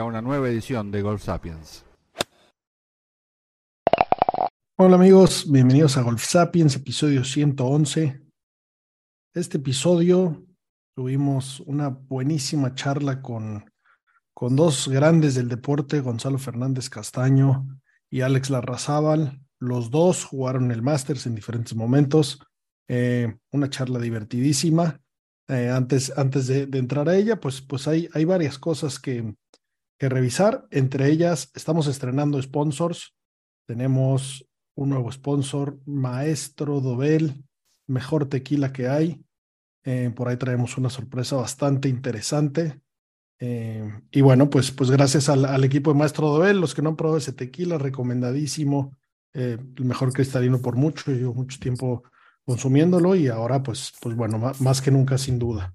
a 0.00 0.04
una 0.04 0.22
nueva 0.22 0.48
edición 0.48 0.90
de 0.90 1.02
Golf 1.02 1.22
Sapiens. 1.24 1.84
Hola 4.78 4.96
amigos, 4.96 5.50
bienvenidos 5.50 5.98
a 5.98 6.02
Golf 6.02 6.24
Sapiens, 6.24 6.74
episodio 6.74 7.22
111. 7.22 8.22
Este 9.34 9.58
episodio 9.58 10.42
tuvimos 10.96 11.60
una 11.60 11.90
buenísima 11.90 12.74
charla 12.74 13.20
con, 13.20 13.70
con 14.32 14.56
dos 14.56 14.88
grandes 14.88 15.34
del 15.34 15.48
deporte, 15.48 16.00
Gonzalo 16.00 16.38
Fernández 16.38 16.88
Castaño 16.88 17.66
y 18.08 18.22
Alex 18.22 18.48
Larrazábal. 18.48 19.38
Los 19.58 19.90
dos 19.90 20.24
jugaron 20.24 20.70
el 20.70 20.80
Masters 20.80 21.26
en 21.26 21.34
diferentes 21.34 21.76
momentos. 21.76 22.40
Eh, 22.88 23.36
una 23.52 23.68
charla 23.68 23.98
divertidísima. 23.98 24.98
Eh, 25.46 25.68
antes, 25.68 26.16
antes 26.16 26.46
de, 26.46 26.66
de, 26.66 26.78
entrar 26.78 27.08
a 27.10 27.16
ella, 27.16 27.38
pues, 27.38 27.60
pues 27.60 27.86
hay, 27.86 28.08
hay 28.14 28.24
varias 28.24 28.58
cosas 28.58 28.98
que, 28.98 29.34
que 30.00 30.08
revisar. 30.08 30.66
Entre 30.70 31.08
ellas, 31.10 31.52
estamos 31.54 31.86
estrenando 31.86 32.40
sponsors. 32.40 33.14
Tenemos 33.66 34.48
un 34.74 34.88
nuevo 34.88 35.12
sponsor, 35.12 35.78
Maestro 35.84 36.80
Dobel, 36.80 37.44
mejor 37.86 38.26
tequila 38.26 38.72
que 38.72 38.88
hay. 38.88 39.22
Eh, 39.84 40.10
por 40.16 40.28
ahí 40.28 40.38
traemos 40.38 40.78
una 40.78 40.88
sorpresa 40.88 41.36
bastante 41.36 41.90
interesante. 41.90 42.80
Eh, 43.38 44.00
y 44.10 44.22
bueno, 44.22 44.48
pues, 44.48 44.70
pues 44.70 44.90
gracias 44.90 45.28
al, 45.28 45.44
al, 45.44 45.64
equipo 45.64 45.92
de 45.92 45.98
Maestro 45.98 46.28
Dobel, 46.28 46.60
los 46.60 46.74
que 46.74 46.80
no 46.80 46.90
han 46.90 46.96
probado 46.96 47.18
ese 47.18 47.32
tequila, 47.32 47.76
recomendadísimo, 47.76 48.96
eh, 49.34 49.58
el 49.76 49.84
mejor 49.84 50.14
cristalino 50.14 50.62
por 50.62 50.76
mucho, 50.76 51.12
llevo 51.12 51.34
mucho 51.34 51.58
tiempo 51.58 52.04
consumiéndolo 52.46 53.14
y 53.14 53.28
ahora 53.28 53.62
pues, 53.62 53.92
pues 54.00 54.16
bueno, 54.16 54.38
más, 54.38 54.60
más 54.62 54.80
que 54.80 54.90
nunca 54.90 55.18
sin 55.18 55.38
duda. 55.38 55.74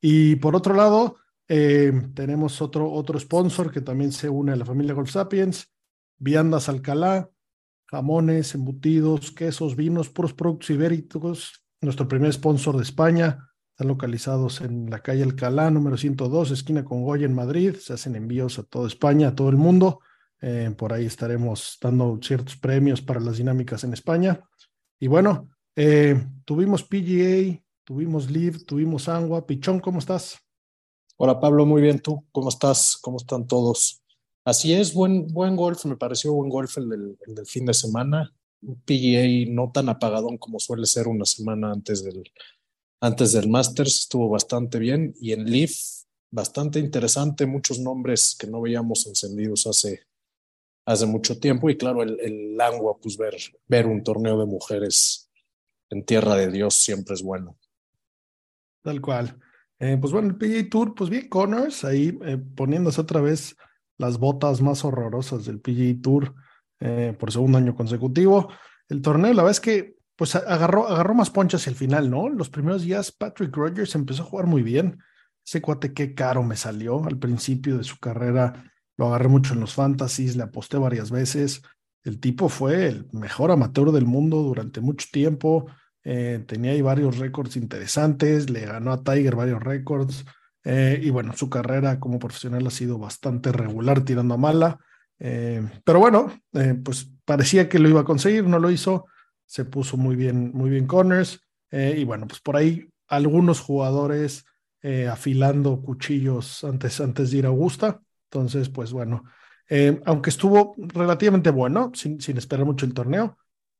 Y 0.00 0.36
por 0.36 0.56
otro 0.56 0.74
lado, 0.74 1.16
eh, 1.48 1.92
tenemos 2.14 2.60
otro, 2.60 2.90
otro 2.90 3.18
sponsor 3.18 3.70
que 3.70 3.80
también 3.80 4.12
se 4.12 4.28
une 4.28 4.52
a 4.52 4.56
la 4.56 4.64
familia 4.64 4.94
Golf 4.94 5.10
Sapiens, 5.10 5.72
Viandas 6.18 6.68
Alcalá, 6.68 7.30
jamones, 7.86 8.54
embutidos, 8.54 9.30
quesos, 9.30 9.76
vinos, 9.76 10.08
puros 10.08 10.34
productos 10.34 10.70
ibéricos. 10.70 11.64
Nuestro 11.80 12.08
primer 12.08 12.32
sponsor 12.32 12.76
de 12.76 12.82
España. 12.82 13.50
Están 13.72 13.88
localizados 13.88 14.62
en 14.62 14.88
la 14.88 15.00
calle 15.00 15.22
Alcalá, 15.22 15.70
número 15.70 15.98
102, 15.98 16.50
esquina 16.50 16.84
con 16.84 17.02
Goya 17.02 17.26
en 17.26 17.34
Madrid. 17.34 17.76
Se 17.76 17.92
hacen 17.92 18.16
envíos 18.16 18.58
a 18.58 18.62
toda 18.62 18.88
España, 18.88 19.28
a 19.28 19.34
todo 19.34 19.50
el 19.50 19.56
mundo. 19.56 20.00
Eh, 20.40 20.74
por 20.76 20.92
ahí 20.92 21.04
estaremos 21.04 21.78
dando 21.80 22.18
ciertos 22.22 22.56
premios 22.56 23.02
para 23.02 23.20
las 23.20 23.36
dinámicas 23.36 23.84
en 23.84 23.92
España. 23.92 24.40
Y 24.98 25.08
bueno, 25.08 25.50
eh, 25.76 26.26
tuvimos 26.46 26.84
PGA, 26.84 27.62
tuvimos 27.84 28.30
Live, 28.30 28.60
tuvimos 28.60 29.10
Angua. 29.10 29.46
Pichón, 29.46 29.80
¿cómo 29.80 29.98
estás? 29.98 30.45
Hola 31.18 31.40
Pablo, 31.40 31.64
muy 31.64 31.80
bien. 31.80 32.00
¿Tú 32.00 32.26
cómo 32.30 32.50
estás? 32.50 32.98
¿Cómo 33.00 33.16
están 33.16 33.46
todos? 33.46 34.02
Así 34.44 34.74
es, 34.74 34.92
buen, 34.92 35.26
buen 35.28 35.56
golf, 35.56 35.86
me 35.86 35.96
pareció 35.96 36.34
buen 36.34 36.50
golf 36.50 36.76
el 36.76 36.90
del, 36.90 37.18
el 37.26 37.46
fin 37.46 37.64
de 37.64 37.72
semana. 37.72 38.34
Un 38.60 38.82
PGA 38.82 39.50
no 39.50 39.72
tan 39.72 39.88
apagadón 39.88 40.36
como 40.36 40.60
suele 40.60 40.84
ser 40.84 41.08
una 41.08 41.24
semana 41.24 41.72
antes 41.72 42.04
del, 42.04 42.22
antes 43.00 43.32
del 43.32 43.48
Masters, 43.48 44.00
estuvo 44.00 44.28
bastante 44.28 44.78
bien. 44.78 45.14
Y 45.18 45.32
en 45.32 45.50
Leaf, 45.50 45.72
bastante 46.30 46.80
interesante, 46.80 47.46
muchos 47.46 47.78
nombres 47.78 48.36
que 48.38 48.46
no 48.46 48.60
veíamos 48.60 49.06
encendidos 49.06 49.66
hace, 49.66 50.02
hace 50.84 51.06
mucho 51.06 51.40
tiempo. 51.40 51.70
Y 51.70 51.78
claro, 51.78 52.02
el, 52.02 52.20
el 52.20 52.58
Langua, 52.58 52.98
pues 53.00 53.16
ver, 53.16 53.34
ver 53.66 53.86
un 53.86 54.04
torneo 54.04 54.38
de 54.38 54.44
mujeres 54.44 55.30
en 55.88 56.04
tierra 56.04 56.36
de 56.36 56.50
Dios 56.50 56.74
siempre 56.74 57.14
es 57.14 57.22
bueno. 57.22 57.56
Tal 58.82 59.00
cual. 59.00 59.40
Eh, 59.78 59.98
pues 60.00 60.12
bueno, 60.12 60.28
el 60.28 60.36
PGA 60.36 60.68
Tour, 60.70 60.94
pues 60.94 61.10
bien, 61.10 61.28
Connors 61.28 61.84
ahí 61.84 62.18
eh, 62.24 62.38
poniéndose 62.54 63.00
otra 63.00 63.20
vez 63.20 63.56
las 63.98 64.18
botas 64.18 64.60
más 64.62 64.84
horrorosas 64.84 65.44
del 65.44 65.60
PGA 65.60 66.00
Tour 66.02 66.34
eh, 66.80 67.14
por 67.18 67.32
segundo 67.32 67.58
año 67.58 67.74
consecutivo. 67.74 68.48
El 68.88 69.02
torneo, 69.02 69.32
la 69.32 69.42
verdad 69.42 69.50
es 69.50 69.60
que 69.60 69.96
pues 70.16 70.34
agarró, 70.34 70.88
agarró 70.88 71.14
más 71.14 71.28
ponchas 71.28 71.68
al 71.68 71.74
final, 71.74 72.10
¿no? 72.10 72.30
Los 72.30 72.48
primeros 72.48 72.82
días 72.82 73.12
Patrick 73.12 73.54
Rogers 73.54 73.94
empezó 73.94 74.22
a 74.22 74.26
jugar 74.26 74.46
muy 74.46 74.62
bien. 74.62 74.98
Ese 75.46 75.60
cuate 75.60 75.92
qué 75.92 76.14
caro 76.14 76.42
me 76.42 76.56
salió 76.56 77.04
al 77.04 77.18
principio 77.18 77.76
de 77.76 77.84
su 77.84 77.98
carrera. 77.98 78.64
Lo 78.96 79.08
agarré 79.08 79.28
mucho 79.28 79.52
en 79.52 79.60
los 79.60 79.74
fantasies, 79.74 80.34
le 80.36 80.44
aposté 80.44 80.78
varias 80.78 81.10
veces. 81.10 81.62
El 82.02 82.18
tipo 82.18 82.48
fue 82.48 82.86
el 82.86 83.08
mejor 83.12 83.50
amateur 83.50 83.92
del 83.92 84.06
mundo 84.06 84.38
durante 84.38 84.80
mucho 84.80 85.06
tiempo. 85.12 85.66
Eh, 86.08 86.44
tenía 86.46 86.70
ahí 86.70 86.82
varios 86.82 87.18
récords 87.18 87.56
interesantes, 87.56 88.48
le 88.48 88.64
ganó 88.64 88.92
a 88.92 89.02
Tiger 89.02 89.34
varios 89.34 89.60
récords. 89.60 90.24
Eh, 90.62 91.00
y 91.02 91.10
bueno, 91.10 91.32
su 91.32 91.50
carrera 91.50 91.98
como 91.98 92.20
profesional 92.20 92.64
ha 92.64 92.70
sido 92.70 92.96
bastante 92.96 93.50
regular, 93.50 94.04
tirando 94.04 94.34
a 94.34 94.36
mala. 94.36 94.78
Eh, 95.18 95.68
pero 95.84 95.98
bueno, 95.98 96.32
pues 96.84 97.10
parecía 97.24 97.68
que 97.68 97.80
lo 97.80 97.88
iba 97.88 98.02
a 98.02 98.04
conseguir, 98.04 98.44
no 98.44 98.60
lo 98.60 98.70
hizo. 98.70 99.06
Se 99.46 99.64
puso 99.64 99.96
muy 99.96 100.14
bien, 100.14 100.52
muy 100.54 100.70
bien 100.70 100.86
Connors. 100.86 101.40
y 101.72 102.04
bueno, 102.04 102.28
pues 102.28 102.40
por 102.40 102.56
ahí 102.56 102.88
algunos 103.08 103.60
jugadores 103.60 104.44
afilando 105.10 105.82
cuchillos 105.82 106.62
antes, 106.62 107.00
antes 107.00 107.32
de 107.32 107.38
ir 107.38 107.46
a 107.46 107.48
Augusta. 107.48 108.00
Entonces, 108.30 108.68
pues 108.68 108.92
bueno, 108.92 109.24
aunque 110.04 110.30
estuvo 110.30 110.76
relativamente 110.78 111.50
bueno, 111.50 111.90
sin, 111.94 112.20
sin 112.20 112.38
esperar 112.38 112.64
mucho 112.64 112.86
el 112.86 112.94
torneo, 112.94 113.38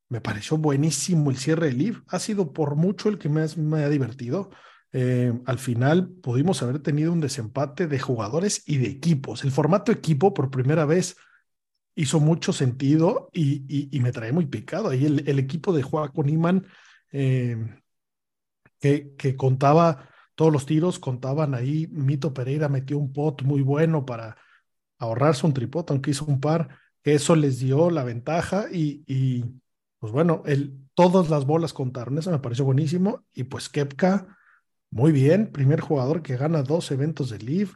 me 0.09 0.21
pareció 0.21 0.57
buenísimo 0.57 1.31
el 1.31 1.37
cierre 1.37 1.67
del 1.67 1.79
Live. 1.79 2.03
Ha 2.09 2.19
sido 2.19 2.53
por 2.53 2.77
mucho 2.77 3.09
el 3.09 3.19
que 3.19 3.29
más 3.29 3.57
me 3.57 3.83
ha 3.83 3.89
divertido. 3.89 4.51
Eh, 4.93 5.33
al 5.47 5.59
final 5.59 6.09
pudimos 6.09 6.63
haber 6.63 6.81
tenido 6.81 7.13
un 7.13 7.21
desempate 7.21 7.87
de 7.87 7.99
jugadores 7.99 8.63
y 8.67 8.79
de 8.79 8.89
equipos. 8.89 9.45
El 9.45 9.51
formato 9.51 9.91
equipo 9.93 10.33
por 10.33 10.51
primera 10.51 10.85
vez 10.85 11.17
hizo 11.97 12.21
mucho 12.21 12.53
sentido 12.53 13.31
y, 13.33 13.89
y, 13.91 14.01
me 14.01 14.13
trae 14.13 14.33
muy 14.33 14.47
picado. 14.47 14.91
Ahí 14.91 15.07
el, 15.07 15.39
equipo 15.39 15.73
de 15.73 15.83
Joaquín 15.83 16.27
Niman, 16.27 16.67
eh, 17.11 17.57
que, 18.79 19.15
que, 19.17 19.35
contaba 19.35 20.09
todos 20.35 20.53
los 20.53 20.67
tiros, 20.67 20.99
contaban 20.99 21.55
ahí. 21.55 21.89
Mito 21.89 22.33
Pereira 22.33 22.69
metió 22.69 22.99
un 22.99 23.13
pot 23.13 23.43
muy 23.43 23.63
bueno 23.63 24.05
para 24.05 24.37
ahorrarse 24.99 25.47
un 25.47 25.55
tripote, 25.55 25.93
aunque 25.93 26.11
hizo 26.13 26.27
un 26.27 26.41
par. 26.41 26.69
Eso 27.03 27.35
les 27.35 27.59
dio 27.59 27.91
la 27.91 28.05
ventaja 28.05 28.67
y 28.71 29.45
pues 29.99 30.13
bueno, 30.13 30.43
el, 30.47 30.79
todas 30.95 31.31
las 31.31 31.47
bolas 31.47 31.73
contaron. 31.73 32.19
Eso 32.19 32.31
me 32.31 32.39
pareció 32.39 32.65
buenísimo. 32.65 33.25
Y 33.33 33.45
pues 33.45 33.69
Kepka 33.69 34.37
muy 34.91 35.13
bien, 35.13 35.53
primer 35.53 35.81
jugador 35.81 36.23
que 36.23 36.37
gana 36.37 36.63
dos 36.63 36.91
eventos 36.91 37.31
de 37.31 37.39
Live 37.39 37.73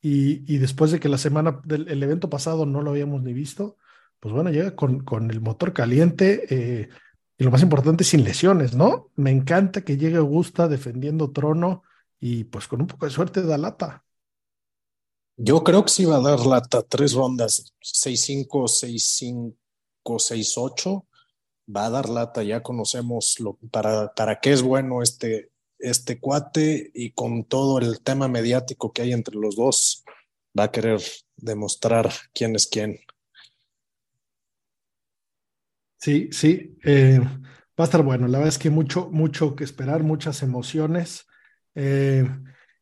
y, 0.00 0.58
después 0.58 0.90
de 0.90 1.00
que 1.00 1.08
la 1.08 1.18
semana 1.18 1.60
del 1.64 1.88
el 1.88 2.02
evento 2.02 2.30
pasado 2.30 2.66
no 2.66 2.82
lo 2.82 2.90
habíamos 2.90 3.22
ni 3.22 3.32
visto, 3.32 3.76
pues 4.20 4.34
bueno, 4.34 4.50
llega 4.50 4.76
con, 4.76 5.00
con 5.04 5.30
el 5.30 5.40
motor 5.40 5.72
caliente 5.72 6.46
eh, 6.50 6.88
y 7.36 7.44
lo 7.44 7.50
más 7.50 7.62
importante, 7.62 8.04
sin 8.04 8.24
lesiones, 8.24 8.74
¿no? 8.74 9.10
Me 9.16 9.30
encanta 9.30 9.82
que 9.82 9.96
llegue 9.96 10.16
Augusta 10.16 10.68
defendiendo 10.68 11.32
trono 11.32 11.82
y 12.20 12.44
pues 12.44 12.68
con 12.68 12.80
un 12.80 12.86
poco 12.86 13.06
de 13.06 13.12
suerte 13.12 13.42
da 13.42 13.58
lata. 13.58 14.04
Yo 15.36 15.62
creo 15.62 15.84
que 15.84 15.90
sí 15.90 16.04
va 16.04 16.16
a 16.16 16.20
dar 16.20 16.44
lata, 16.46 16.82
tres 16.82 17.14
rondas, 17.14 17.72
6-5, 17.80 18.46
6-5, 18.68 19.54
6-8, 20.04 21.06
va 21.74 21.86
a 21.86 21.90
dar 21.90 22.08
lata, 22.08 22.42
ya 22.42 22.62
conocemos 22.62 23.38
lo, 23.40 23.54
para, 23.70 24.14
para 24.14 24.40
qué 24.40 24.52
es 24.52 24.62
bueno 24.62 25.02
este, 25.02 25.50
este 25.78 26.18
cuate 26.20 26.90
y 26.94 27.12
con 27.12 27.44
todo 27.44 27.78
el 27.78 28.00
tema 28.00 28.28
mediático 28.28 28.92
que 28.92 29.02
hay 29.02 29.12
entre 29.12 29.36
los 29.36 29.56
dos, 29.56 30.04
va 30.58 30.64
a 30.64 30.72
querer 30.72 31.00
demostrar 31.36 32.10
quién 32.32 32.56
es 32.56 32.66
quién. 32.66 32.98
Sí, 36.00 36.28
sí, 36.32 36.78
eh, 36.84 37.20
va 37.20 37.26
a 37.76 37.84
estar 37.84 38.02
bueno. 38.02 38.28
La 38.28 38.38
verdad 38.38 38.54
es 38.54 38.58
que 38.58 38.70
mucho, 38.70 39.08
mucho 39.10 39.56
que 39.56 39.64
esperar, 39.64 40.02
muchas 40.02 40.42
emociones. 40.42 41.26
Eh, 41.74 42.24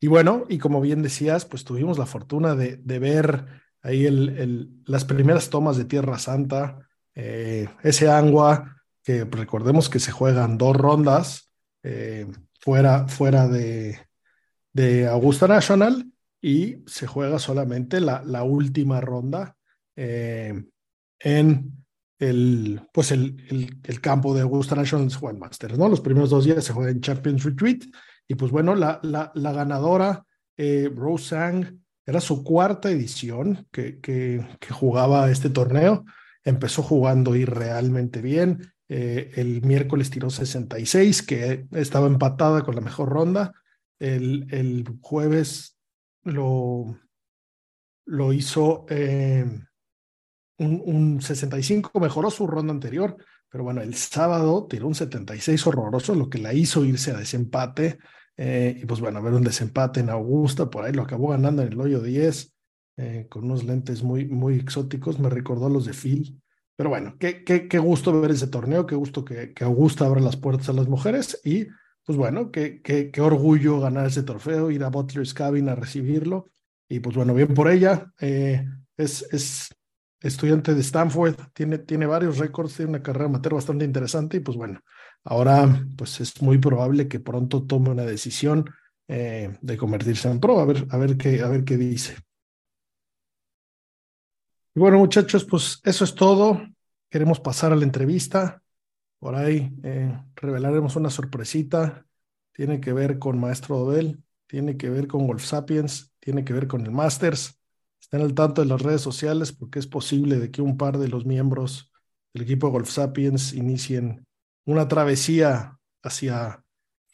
y 0.01 0.07
bueno, 0.09 0.45
y 0.49 0.59
como 0.59 0.81
bien 0.81 1.03
decías, 1.03 1.47
pues 1.47 1.65
tuvimos 1.65 1.99
la 1.99 2.07
fortuna 2.07 2.55
de, 2.55 2.77
de 2.77 2.99
ver 2.99 3.47
ahí 3.83 4.05
el, 4.05 4.29
el, 4.39 4.71
las 4.85 5.05
primeras 5.05 5.49
tomas 5.49 5.77
de 5.77 5.87
Tierra 5.87 6.19
Santa, 6.19 6.87
eh, 7.15 7.69
ese 7.83 8.11
Angua, 8.11 8.76
que 9.07 9.25
recordemos 9.25 9.89
que 9.89 10.01
se 10.01 10.11
juegan 10.11 10.59
dos 10.59 10.77
rondas. 10.77 11.53
Eh, 11.85 12.27
fuera, 12.61 13.07
fuera 13.07 13.47
de, 13.47 14.01
de 14.73 15.07
Augusta 15.07 15.47
National. 15.47 16.11
y 16.43 16.83
se 16.87 17.07
juega 17.07 17.39
solamente 17.39 18.01
la, 18.01 18.23
la 18.25 18.43
última 18.43 19.01
ronda 19.01 19.57
eh, 19.95 20.65
en 21.21 21.85
el, 22.19 22.81
pues 22.93 23.13
el, 23.13 23.81
el, 23.85 24.01
campo 24.01 24.35
de 24.35 24.41
Augusta 24.41 24.75
National 24.75 25.09
One 25.21 25.39
Masters, 25.39 25.79
¿no? 25.79 25.89
Los 25.89 26.01
primeros 26.01 26.31
dos 26.31 26.45
días 26.45 26.65
se 26.65 26.73
juega 26.73 26.91
en 26.91 27.01
Champions 27.01 27.45
Retreat 27.45 27.85
y 28.27 28.35
pues 28.35 28.51
bueno, 28.51 28.75
la, 28.75 28.99
la, 29.03 29.31
la 29.35 29.53
ganadora, 29.53 30.25
eh, 30.57 30.91
Rose 30.95 31.29
Sang, 31.29 31.81
era 32.05 32.21
su 32.21 32.43
cuarta 32.43 32.91
edición 32.91 33.67
que, 33.71 34.01
que, 34.01 34.45
que, 34.59 34.73
jugaba 34.73 35.31
este 35.31 35.51
torneo. 35.51 36.05
Empezó 36.45 36.83
jugando 36.83 37.35
y 37.35 37.45
realmente 37.45 38.21
bien. 38.21 38.73
Eh, 38.89 39.33
el 39.37 39.63
miércoles 39.63 40.11
tiró 40.11 40.31
66, 40.31 41.23
que 41.23 41.67
estaba 41.73 42.07
empatada 42.07 42.63
con 42.63 42.75
la 42.75 42.81
mejor 42.81 43.09
ronda. 43.09 43.53
El, 43.99 44.85
jueves 45.01 45.79
lo, 46.23 46.99
lo 48.05 48.33
hizo 48.33 48.87
eh, 48.89 49.45
un, 50.59 50.83
un 50.85 51.23
65, 51.23 51.99
mejoró 52.01 52.31
su 52.31 52.47
ronda 52.47 52.73
anterior, 52.73 53.17
pero 53.51 53.65
bueno, 53.65 53.81
el 53.81 53.95
sábado 53.95 54.67
tiró 54.69 54.87
un 54.87 54.95
76 54.95 55.67
horroroso, 55.67 56.15
lo 56.15 56.29
que 56.29 56.39
la 56.39 56.53
hizo 56.53 56.85
irse 56.85 57.13
a 57.13 57.19
desempate. 57.19 57.99
Eh, 58.37 58.81
y 58.83 58.87
pues 58.87 59.01
bueno, 59.01 59.19
a 59.19 59.23
ver 59.23 59.33
un 59.33 59.45
desempate 59.45 60.01
en 60.01 60.11
Augusta, 60.11 60.69
por 60.69 60.85
ahí 60.85 60.93
lo 60.93 61.03
acabó 61.03 61.29
ganando 61.29 61.63
en 61.63 61.73
el 61.73 61.81
hoyo 61.81 62.03
10, 62.03 62.55
eh, 62.99 63.27
con 63.31 63.45
unos 63.45 63.65
lentes 63.65 64.03
muy, 64.03 64.27
muy 64.27 64.57
exóticos, 64.57 65.19
me 65.19 65.31
recordó 65.31 65.67
a 65.67 65.71
los 65.71 65.87
de 65.87 65.95
Phil. 65.95 66.41
Pero 66.77 66.91
bueno, 66.91 67.17
qué, 67.19 67.43
qué, 67.45 67.69
qué 67.69 67.79
gusto 67.79 68.21
ver 68.21 68.31
ese 68.31 68.49
torneo, 68.49 68.87
qué 68.87 68.95
gusto 68.95 69.25
que, 69.25 69.55
que, 69.55 69.65
Augusta 69.65 70.07
abra 70.07 70.21
las 70.21 70.37
puertas 70.37 70.69
a 70.69 70.75
las 70.75 70.89
mujeres 70.89 71.41
y 71.45 71.67
pues 72.05 72.19
bueno, 72.19 72.51
qué, 72.53 72.81
qué, 72.83 73.11
qué 73.11 73.21
orgullo 73.21 73.81
ganar 73.81 74.07
ese 74.07 74.23
trofeo, 74.23 74.71
ir 74.71 74.85
a 74.85 74.91
Butler's 74.91 75.35
Cabin 75.35 75.69
a 75.69 75.75
recibirlo. 75.75 76.51
Y 76.89 77.01
pues 77.01 77.17
bueno, 77.17 77.35
bien 77.35 77.53
por 77.55 77.69
ella. 77.69 78.13
Eh, 78.21 78.65
es, 78.97 79.27
es 79.33 79.71
estudiante 80.21 80.75
de 80.75 80.81
Stanford, 80.81 81.35
tiene, 81.53 81.79
tiene 81.79 82.07
varios 82.07 82.39
récords, 82.39 82.75
tiene 82.77 82.91
una 82.91 83.03
carrera 83.03 83.27
amateur 83.27 83.55
bastante 83.55 83.85
interesante 83.85 84.37
y 84.39 84.41
pues 84.41 84.57
bueno, 84.57 84.81
ahora 85.25 85.85
pues 85.97 86.21
es 86.21 86.41
muy 86.43 86.59
probable 86.59 87.09
que 87.09 87.21
pronto 87.21 87.65
tome 87.65 87.91
una 87.91 88.05
decisión 88.05 88.65
eh, 89.09 89.57
de 89.61 89.77
convertirse 89.77 90.31
en 90.31 90.41
pro, 90.41 90.61
a 90.61 90.65
ver, 90.65 90.87
a 90.91 90.97
ver 90.99 91.17
qué, 91.17 91.43
a 91.43 91.49
ver 91.49 91.65
qué 91.65 91.77
dice. 91.77 92.17
Y 94.77 94.79
bueno, 94.79 94.99
muchachos, 94.99 95.47
pues 95.47 95.81
eso 95.85 96.05
es 96.05 96.15
todo. 96.15 96.61
Queremos 97.09 97.41
pasar 97.41 97.73
a 97.73 97.77
la 97.77 97.85
entrevista. 97.85 98.63
Por 99.19 99.35
ahí 99.35 99.75
eh, 99.83 100.23
revelaremos 100.35 100.97
una 100.97 101.09
sorpresita. 101.09 102.05
Tiene 102.53 102.79
que 102.79 102.93
ver 102.93 103.19
con 103.19 103.41
Maestro 103.41 103.79
Dobel, 103.79 104.23
tiene 104.47 104.77
que 104.77 104.91
ver 104.91 105.07
con 105.07 105.27
Wolf 105.27 105.43
Sapiens, 105.43 106.13
tiene 106.21 106.45
que 106.45 106.53
ver 106.53 106.67
con 106.67 106.83
el 106.83 106.91
Masters. 106.91 107.59
Estén 107.99 108.21
al 108.21 108.35
tanto 108.35 108.61
de 108.61 108.69
las 108.69 108.83
redes 108.83 109.01
sociales 109.01 109.51
porque 109.51 109.79
es 109.79 109.87
posible 109.87 110.39
de 110.39 110.51
que 110.51 110.61
un 110.61 110.77
par 110.77 110.99
de 110.99 111.09
los 111.09 111.25
miembros 111.25 111.91
del 112.35 112.43
equipo 112.43 112.69
Golf 112.69 112.91
Sapiens 112.91 113.55
inicien 113.55 114.27
una 114.67 114.87
travesía 114.89 115.79
hacia 116.03 116.63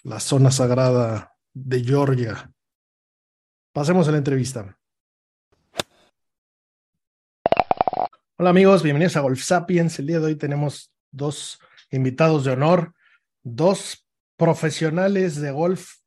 la 0.03 0.19
zona 0.19 0.51
sagrada 0.51 1.37
de 1.55 1.85
Georgia. 1.85 2.53
Pasemos 3.73 4.09
a 4.09 4.11
la 4.11 4.19
entrevista. 4.19 4.82
Hola 8.43 8.51
amigos, 8.51 8.83
bienvenidos 8.83 9.17
a 9.17 9.21
Golf 9.21 9.41
Sapiens. 9.41 10.01
El 10.01 10.09
día 10.09 10.19
de 10.19 10.27
hoy 10.27 10.35
tenemos 10.35 10.93
dos 11.13 11.61
invitados 11.93 12.45
de 12.45 12.51
honor, 12.51 12.93
dos 13.45 14.05
profesionales 14.37 15.41
de 15.41 15.53
golf, 15.53 15.99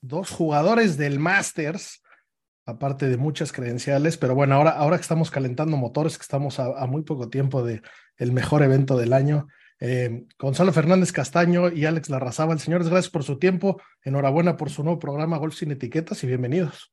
dos 0.00 0.30
jugadores 0.30 0.96
del 0.96 1.20
Masters, 1.20 2.02
aparte 2.66 3.08
de 3.08 3.16
muchas 3.16 3.52
credenciales, 3.52 4.16
pero 4.16 4.34
bueno, 4.34 4.56
ahora, 4.56 4.70
ahora 4.72 4.96
que 4.96 5.02
estamos 5.02 5.30
calentando 5.30 5.76
motores, 5.76 6.18
que 6.18 6.22
estamos 6.22 6.58
a, 6.58 6.84
muy 6.86 7.02
poco 7.02 7.30
tiempo 7.30 7.62
de 7.62 7.80
el 8.16 8.32
mejor 8.32 8.64
evento 8.64 8.98
del 8.98 9.12
año, 9.12 9.46
eh, 9.78 10.24
Gonzalo 10.40 10.72
Fernández 10.72 11.12
Castaño 11.12 11.70
y 11.70 11.84
Alex 11.84 12.10
Larrazábal, 12.10 12.58
señores, 12.58 12.88
gracias 12.88 13.12
por 13.12 13.22
su 13.22 13.38
tiempo, 13.38 13.80
enhorabuena 14.02 14.56
por 14.56 14.68
su 14.68 14.82
nuevo 14.82 14.98
programa 14.98 15.38
Golf 15.38 15.54
sin 15.54 15.70
etiquetas 15.70 16.24
y 16.24 16.26
bienvenidos. 16.26 16.92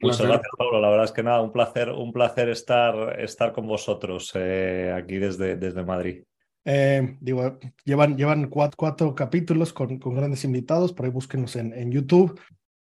Muchas 0.00 0.26
gracias, 0.26 0.50
Pablo. 0.56 0.80
La 0.80 0.90
verdad 0.90 1.04
es 1.04 1.12
que 1.12 1.22
nada, 1.22 1.40
un 1.40 1.52
placer, 1.52 1.90
un 1.90 2.12
placer 2.12 2.48
estar, 2.48 3.20
estar 3.20 3.52
con 3.52 3.66
vosotros 3.66 4.32
eh, 4.34 4.94
aquí 4.94 5.16
desde, 5.16 5.56
desde 5.56 5.84
Madrid. 5.84 6.22
Eh, 6.64 7.16
digo, 7.20 7.58
llevan, 7.84 8.16
llevan 8.16 8.48
cuatro, 8.48 8.76
cuatro 8.76 9.14
capítulos 9.14 9.72
con, 9.72 9.98
con, 9.98 10.14
grandes 10.14 10.44
invitados, 10.44 10.92
por 10.92 11.06
ahí 11.06 11.10
búsquenos 11.10 11.56
en, 11.56 11.72
en 11.72 11.90
YouTube. 11.90 12.38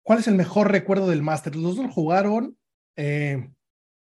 ¿Cuál 0.03 0.19
es 0.19 0.27
el 0.27 0.35
mejor 0.35 0.71
recuerdo 0.71 1.07
del 1.07 1.21
máster? 1.21 1.56
Los 1.56 1.77
dos 1.77 1.91
jugaron. 1.94 2.57
Eh, 2.97 3.50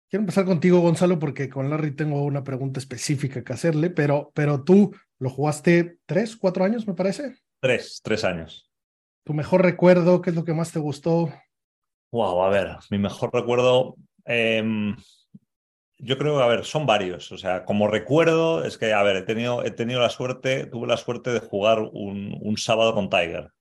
quiero 0.09 0.21
empezar 0.21 0.45
contigo, 0.45 0.79
Gonzalo, 0.79 1.19
porque 1.19 1.49
con 1.49 1.69
Larry 1.69 1.91
tengo 1.91 2.23
una 2.23 2.43
pregunta 2.43 2.79
específica 2.79 3.43
que 3.43 3.53
hacerle, 3.53 3.89
pero, 3.89 4.31
pero 4.33 4.63
tú 4.63 4.95
lo 5.19 5.29
jugaste 5.29 5.97
tres, 6.05 6.37
cuatro 6.37 6.63
años, 6.63 6.87
me 6.87 6.93
parece. 6.93 7.35
Tres, 7.61 7.99
tres 8.01 8.23
años. 8.23 8.71
¿Tu 9.25 9.33
mejor 9.33 9.61
recuerdo? 9.61 10.21
¿Qué 10.21 10.29
es 10.29 10.35
lo 10.35 10.45
que 10.45 10.53
más 10.53 10.71
te 10.71 10.79
gustó? 10.79 11.29
Wow, 12.11 12.43
a 12.43 12.49
ver, 12.49 12.77
mi 12.89 12.97
mejor 12.97 13.31
recuerdo. 13.33 13.95
Eh, 14.25 14.93
yo 15.99 16.17
creo, 16.17 16.39
a 16.39 16.47
ver, 16.47 16.65
son 16.65 16.85
varios. 16.85 17.31
O 17.31 17.37
sea, 17.37 17.65
como 17.65 17.87
recuerdo, 17.87 18.63
es 18.63 18.77
que, 18.77 18.93
a 18.93 19.03
ver, 19.03 19.17
he 19.17 19.21
tenido, 19.23 19.63
he 19.65 19.71
tenido 19.71 19.99
la 19.99 20.09
suerte, 20.09 20.65
tuve 20.65 20.87
la 20.87 20.97
suerte 20.97 21.31
de 21.31 21.39
jugar 21.39 21.79
un, 21.91 22.55
sábado 22.57 22.93
con 22.93 23.09
Tiger. 23.09 23.51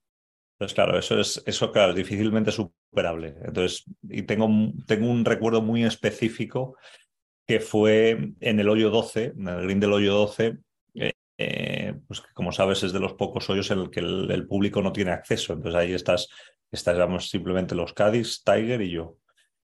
Entonces, 0.53 0.75
claro, 0.75 0.97
eso 0.97 1.19
es, 1.19 1.43
eso, 1.45 1.71
claro, 1.71 1.93
difícilmente 1.93 2.51
superable. 2.51 3.35
Entonces, 3.43 3.85
y 4.03 4.23
tengo, 4.23 4.49
tengo 4.87 5.09
un 5.09 5.25
recuerdo 5.25 5.61
muy 5.61 5.83
específico 5.83 6.77
que 7.45 7.59
fue 7.59 8.33
en 8.39 8.59
el 8.59 8.69
hoyo 8.69 8.89
12, 8.89 9.33
en 9.37 9.47
el 9.47 9.63
green 9.63 9.79
del 9.79 9.93
hoyo 9.93 10.13
12, 10.13 10.57
eh, 11.41 11.95
pues 12.05 12.21
como 12.33 12.51
sabes 12.51 12.83
es 12.83 12.91
de 12.91 12.99
los 12.99 13.13
pocos 13.13 13.49
hoyos 13.49 13.71
en 13.71 13.79
el 13.79 13.89
que 13.89 14.01
el, 14.01 14.45
público 14.45 14.81
no 14.81 14.91
tiene 14.91 15.11
acceso. 15.11 15.53
Entonces 15.53 15.79
ahí 15.79 15.93
estás, 15.93 16.27
estás 16.69 16.97
simplemente 17.29 17.75
los 17.75 17.93
Cádiz, 17.93 18.43
Tiger 18.43 18.81
y 18.81 18.91
yo. 18.91 19.15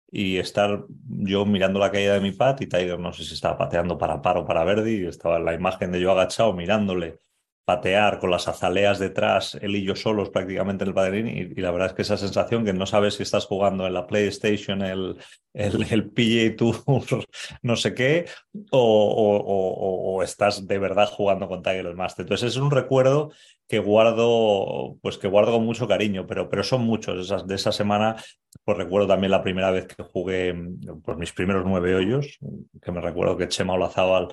Y 0.09 0.37
estar 0.37 0.85
yo 1.09 1.45
mirando 1.45 1.79
la 1.79 1.91
caída 1.91 2.13
de 2.13 2.21
mi 2.21 2.31
pat 2.31 2.61
y 2.61 2.67
Tiger 2.67 2.97
no 2.97 3.11
sé 3.11 3.25
si 3.25 3.33
estaba 3.33 3.57
pateando 3.57 3.97
para 3.97 4.21
par 4.21 4.37
o 4.37 4.45
para 4.45 4.63
Verdi 4.63 5.03
y 5.03 5.05
estaba 5.05 5.37
la 5.37 5.53
imagen 5.53 5.91
de 5.91 5.99
yo 5.99 6.11
agachado 6.13 6.53
mirándole 6.53 7.19
patear 7.65 8.19
con 8.19 8.29
las 8.29 8.47
azaleas 8.47 8.99
detrás, 8.99 9.57
él 9.59 9.75
y 9.75 9.83
yo 9.83 9.95
solos 9.95 10.29
prácticamente 10.29 10.83
en 10.83 10.89
el 10.89 10.93
padrín, 10.93 11.27
y, 11.27 11.61
la 11.61 11.71
verdad 11.71 11.87
es 11.87 11.93
que 11.93 12.03
esa 12.03 12.15
sensación 12.15 12.63
que 12.63 12.73
no 12.73 12.85
sabes 12.85 13.15
si 13.15 13.23
estás 13.23 13.45
jugando 13.45 13.87
en 13.87 13.93
la 13.93 14.05
PlayStation, 14.05 14.83
el, 14.83 15.17
el, 15.53 15.83
el 15.89 16.55
Tour, 16.55 16.75
no 17.63 17.75
sé 17.75 17.95
qué, 17.95 18.25
o, 18.69 20.13
o, 20.13 20.21
estás 20.21 20.67
de 20.67 20.77
verdad 20.77 21.09
jugando 21.11 21.47
con 21.47 21.63
Tiger 21.63 21.87
el 21.87 21.95
Master. 21.95 22.23
Entonces 22.25 22.51
es 22.51 22.57
un 22.57 22.69
recuerdo 22.69 23.31
que 23.67 23.79
guardo, 23.79 24.97
pues 25.01 25.17
que 25.17 25.27
guardo 25.27 25.53
con 25.53 25.65
mucho 25.65 25.87
cariño, 25.87 26.27
pero, 26.27 26.49
pero 26.49 26.63
son 26.63 26.83
muchos. 26.83 27.19
Esas, 27.19 27.47
de 27.47 27.55
esa 27.55 27.71
semana, 27.71 28.15
pues 28.63 28.77
recuerdo 28.77 29.07
también 29.07 29.31
la 29.31 29.41
primera 29.41 29.71
vez 29.71 29.87
que 29.87 30.03
jugué 30.03 30.55
pues, 31.03 31.17
mis 31.17 31.33
primeros 31.33 31.63
nueve 31.65 31.95
hoyos, 31.95 32.37
que 32.79 32.91
me 32.91 33.01
recuerdo 33.01 33.37
que 33.37 33.47
Chema 33.47 33.73
Olazábal 33.73 34.27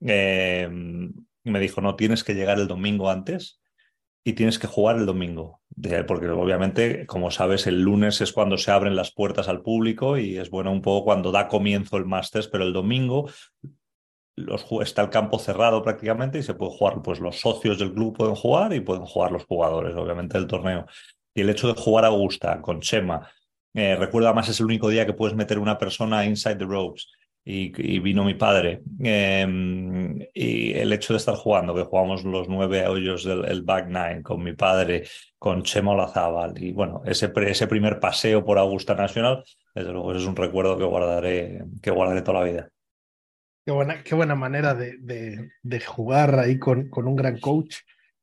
eh, 0.00 0.68
me 1.44 1.60
dijo, 1.60 1.80
no, 1.80 1.96
tienes 1.96 2.24
que 2.24 2.34
llegar 2.34 2.58
el 2.58 2.68
domingo 2.68 3.10
antes 3.10 3.60
y 4.24 4.34
tienes 4.34 4.58
que 4.58 4.66
jugar 4.66 4.96
el 4.96 5.06
domingo. 5.06 5.60
Porque 6.06 6.28
obviamente, 6.28 7.06
como 7.06 7.30
sabes, 7.30 7.66
el 7.66 7.82
lunes 7.82 8.20
es 8.20 8.32
cuando 8.32 8.58
se 8.58 8.70
abren 8.70 8.94
las 8.94 9.12
puertas 9.12 9.48
al 9.48 9.62
público 9.62 10.18
y 10.18 10.38
es 10.38 10.50
bueno 10.50 10.70
un 10.70 10.82
poco 10.82 11.04
cuando 11.04 11.32
da 11.32 11.48
comienzo 11.48 11.96
el 11.96 12.06
Masters, 12.06 12.48
pero 12.48 12.64
el 12.64 12.72
domingo 12.72 13.28
está 14.80 15.02
el 15.02 15.10
campo 15.10 15.38
cerrado 15.38 15.82
prácticamente 15.82 16.38
y 16.38 16.42
se 16.42 16.54
puede 16.54 16.72
jugar, 16.76 17.02
pues 17.02 17.20
los 17.20 17.40
socios 17.40 17.78
del 17.78 17.92
club 17.92 18.16
pueden 18.16 18.34
jugar 18.34 18.72
y 18.72 18.80
pueden 18.80 19.04
jugar 19.04 19.32
los 19.32 19.44
jugadores, 19.44 19.94
obviamente, 19.96 20.38
del 20.38 20.46
torneo. 20.46 20.86
Y 21.34 21.40
el 21.40 21.50
hecho 21.50 21.68
de 21.68 21.80
jugar 21.80 22.04
a 22.04 22.08
Augusta 22.08 22.60
con 22.60 22.80
Chema, 22.80 23.28
eh, 23.74 23.96
recuerda 23.96 24.32
más, 24.32 24.48
es 24.48 24.60
el 24.60 24.66
único 24.66 24.88
día 24.88 25.06
que 25.06 25.14
puedes 25.14 25.36
meter 25.36 25.58
una 25.58 25.78
persona 25.78 26.24
inside 26.24 26.56
the 26.56 26.64
ropes 26.64 27.08
y, 27.44 27.94
y 27.94 27.98
vino 27.98 28.24
mi 28.24 28.34
padre. 28.34 28.82
Eh, 29.02 29.46
y 30.34 30.72
el 30.72 30.92
hecho 30.92 31.12
de 31.12 31.18
estar 31.18 31.34
jugando, 31.34 31.74
que 31.74 31.82
jugamos 31.82 32.24
los 32.24 32.48
nueve 32.48 32.86
hoyos 32.86 33.24
del 33.24 33.44
el 33.44 33.62
back 33.62 33.86
nine 33.88 34.22
con 34.22 34.42
mi 34.42 34.54
padre, 34.54 35.04
con 35.38 35.62
Chema 35.62 35.92
Olazábal, 35.92 36.62
y 36.62 36.72
bueno, 36.72 37.02
ese, 37.04 37.32
ese 37.46 37.66
primer 37.66 37.98
paseo 37.98 38.44
por 38.44 38.58
Augusta 38.58 38.94
Nacional, 38.94 39.44
desde 39.74 39.92
luego 39.92 40.14
es 40.14 40.24
un 40.24 40.36
recuerdo 40.36 40.78
que 40.78 40.84
guardaré, 40.84 41.64
que 41.80 41.90
guardaré 41.90 42.22
toda 42.22 42.40
la 42.40 42.46
vida. 42.46 42.68
Qué 43.64 43.72
buena, 43.72 44.02
qué 44.02 44.14
buena 44.14 44.34
manera 44.34 44.74
de, 44.74 44.96
de, 44.98 45.50
de 45.62 45.80
jugar 45.80 46.38
ahí 46.38 46.58
con, 46.58 46.88
con 46.88 47.06
un 47.06 47.16
gran 47.16 47.38
coach. 47.38 47.76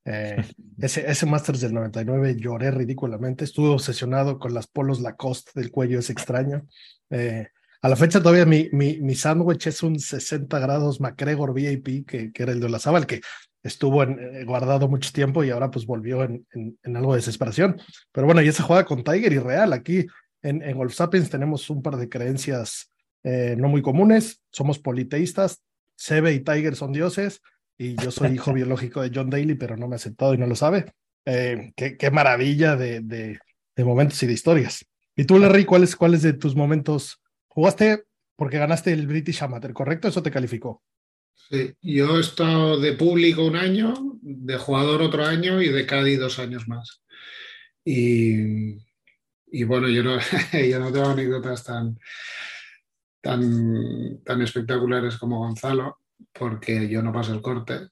Eh, 0.06 0.38
ese, 0.80 1.10
ese 1.10 1.26
Masters 1.26 1.62
del 1.62 1.74
99 1.74 2.36
lloré 2.38 2.72
ridículamente, 2.72 3.44
estuve 3.46 3.70
obsesionado 3.70 4.40
con 4.40 4.54
las 4.54 4.68
polos 4.68 5.00
Lacoste 5.02 5.52
del 5.56 5.72
cuello, 5.72 6.00
es 6.00 6.10
extraño. 6.10 6.66
Eh, 7.10 7.48
a 7.82 7.90
la 7.90 7.96
fecha 7.96 8.20
todavía 8.20 8.46
mi, 8.46 8.70
mi, 8.72 9.00
mi 9.00 9.16
sándwich 9.16 9.68
es 9.68 9.84
un 9.84 10.00
60 10.00 10.60
grados 10.60 11.00
MacGregor 11.00 11.54
VIP, 11.54 12.06
que, 12.06 12.32
que 12.32 12.44
era 12.44 12.52
el 12.52 12.60
de 12.60 12.70
la 12.70 12.80
Zabal, 12.80 13.08
que 13.08 13.22
estuvo 13.64 14.04
en, 14.04 14.20
eh, 14.20 14.46
guardado 14.46 14.88
mucho 14.88 15.12
tiempo 15.12 15.44
y 15.44 15.50
ahora 15.50 15.72
pues 15.72 15.86
volvió 15.86 16.24
en, 16.24 16.46
en, 16.54 16.78
en, 16.84 16.98
algo 16.98 17.14
de 17.14 17.20
desesperación. 17.20 17.80
Pero 18.12 18.26
bueno, 18.26 18.42
y 18.42 18.48
esa 18.48 18.64
jugada 18.64 18.86
con 18.86 19.04
Tiger 19.04 19.32
y 19.34 19.40
Real, 19.40 19.74
aquí 19.74 20.06
en, 20.42 20.62
en 20.62 20.78
Golf 20.78 20.94
Sapiens 20.94 21.30
tenemos 21.30 21.70
un 21.70 21.82
par 21.82 21.98
de 21.98 22.10
creencias 22.10 22.90
eh, 23.24 23.56
no 23.58 23.68
muy 23.68 23.82
comunes. 23.82 24.42
Somos 24.52 24.80
politeístas. 24.80 25.62
Sebe 25.96 26.34
y 26.34 26.40
Tiger 26.40 26.76
son 26.76 26.92
dioses. 26.92 27.42
Y 27.78 27.96
yo 27.96 28.12
soy 28.12 28.34
hijo 28.34 28.54
biológico 28.54 29.02
de 29.02 29.12
John 29.14 29.30
Daly, 29.30 29.56
pero 29.56 29.78
no 29.78 29.88
me 29.88 29.96
ha 29.96 29.98
aceptado 29.98 30.34
y 30.34 30.38
no 30.38 30.48
lo 30.48 30.56
sabe. 30.56 30.86
Eh, 31.26 31.74
qué, 31.76 31.98
qué, 31.98 32.12
maravilla 32.12 32.76
de, 32.76 33.02
de, 33.02 33.40
de, 33.76 33.86
momentos 33.86 34.22
y 34.24 34.28
de 34.28 34.34
historias. 34.34 34.86
¿Y 35.16 35.26
tú, 35.26 35.38
Larry, 35.38 35.66
cuáles 35.66 35.96
cuáles 35.96 36.22
de 36.22 36.34
tus 36.34 36.56
momentos 36.56 37.22
jugaste? 37.60 38.06
Porque 38.38 38.58
ganaste 38.58 38.94
el 38.94 39.06
British 39.06 39.44
Amateur, 39.44 39.74
¿correcto? 39.74 40.08
Eso 40.08 40.24
te 40.24 40.32
calificó. 40.32 40.82
Sí, 41.36 41.74
yo 41.82 42.18
he 42.18 42.22
estado 42.22 42.80
de 42.80 42.94
público 42.94 43.46
un 43.46 43.58
año, 43.58 43.94
de 44.22 44.58
jugador 44.58 45.02
otro 45.02 45.26
año 45.26 45.62
y 45.62 45.70
de 45.70 45.86
Cádiz 45.86 46.20
dos 46.20 46.40
años 46.40 46.68
más. 46.70 47.02
Y, 47.84 48.78
y 49.52 49.64
bueno, 49.66 49.90
yo 49.90 50.04
no, 50.04 50.18
yo 50.70 50.80
no 50.80 50.92
tengo 50.92 51.08
anécdotas 51.08 51.66
tan, 51.66 52.00
tan, 53.22 54.24
tan 54.24 54.42
espectaculares 54.42 55.18
como 55.18 55.40
Gonzalo, 55.40 56.00
porque 56.32 56.88
yo 56.88 57.02
no 57.02 57.12
paso 57.12 57.34
el 57.34 57.42
corte. 57.42 57.90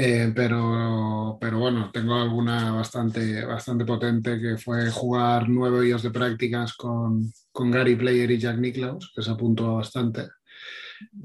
Eh, 0.00 0.32
pero, 0.32 1.38
pero 1.40 1.58
bueno, 1.58 1.90
tengo 1.92 2.14
alguna 2.14 2.70
bastante, 2.70 3.44
bastante 3.44 3.84
potente 3.84 4.38
que 4.38 4.56
fue 4.56 4.92
jugar 4.92 5.48
nueve 5.48 5.80
días 5.80 6.04
de 6.04 6.12
prácticas 6.12 6.74
con, 6.74 7.32
con 7.50 7.72
Gary 7.72 7.96
Player 7.96 8.30
y 8.30 8.38
Jack 8.38 8.58
Nicklaus, 8.58 9.12
que 9.12 9.22
se 9.22 9.32
apuntó 9.32 9.74
bastante. 9.74 10.28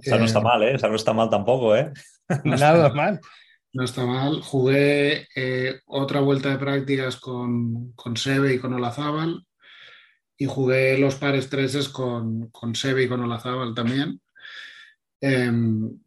Esa 0.01 0.17
no 0.17 0.25
está 0.25 0.39
mal, 0.39 0.63
¿eh? 0.63 0.73
Esa 0.73 0.87
no 0.87 0.95
está 0.95 1.13
mal 1.13 1.29
tampoco, 1.29 1.75
¿eh? 1.75 1.91
No 2.45 2.55
Nada 2.55 2.91
mal. 2.91 3.19
No 3.73 3.83
está 3.83 4.07
mal. 4.07 4.41
Jugué 4.41 5.27
eh, 5.35 5.79
otra 5.85 6.21
vuelta 6.21 6.49
de 6.49 6.57
prácticas 6.57 7.17
con, 7.17 7.91
con 7.91 8.17
Sebe 8.17 8.55
y 8.55 8.59
con 8.59 8.73
Olazábal 8.73 9.45
y 10.35 10.45
jugué 10.45 10.97
los 10.97 11.13
pares 11.13 11.47
treses 11.47 11.89
con, 11.89 12.47
con 12.47 12.73
Sebe 12.73 13.03
y 13.03 13.07
con 13.07 13.21
Olazábal 13.21 13.75
también. 13.75 14.19
Eh, 15.25 15.49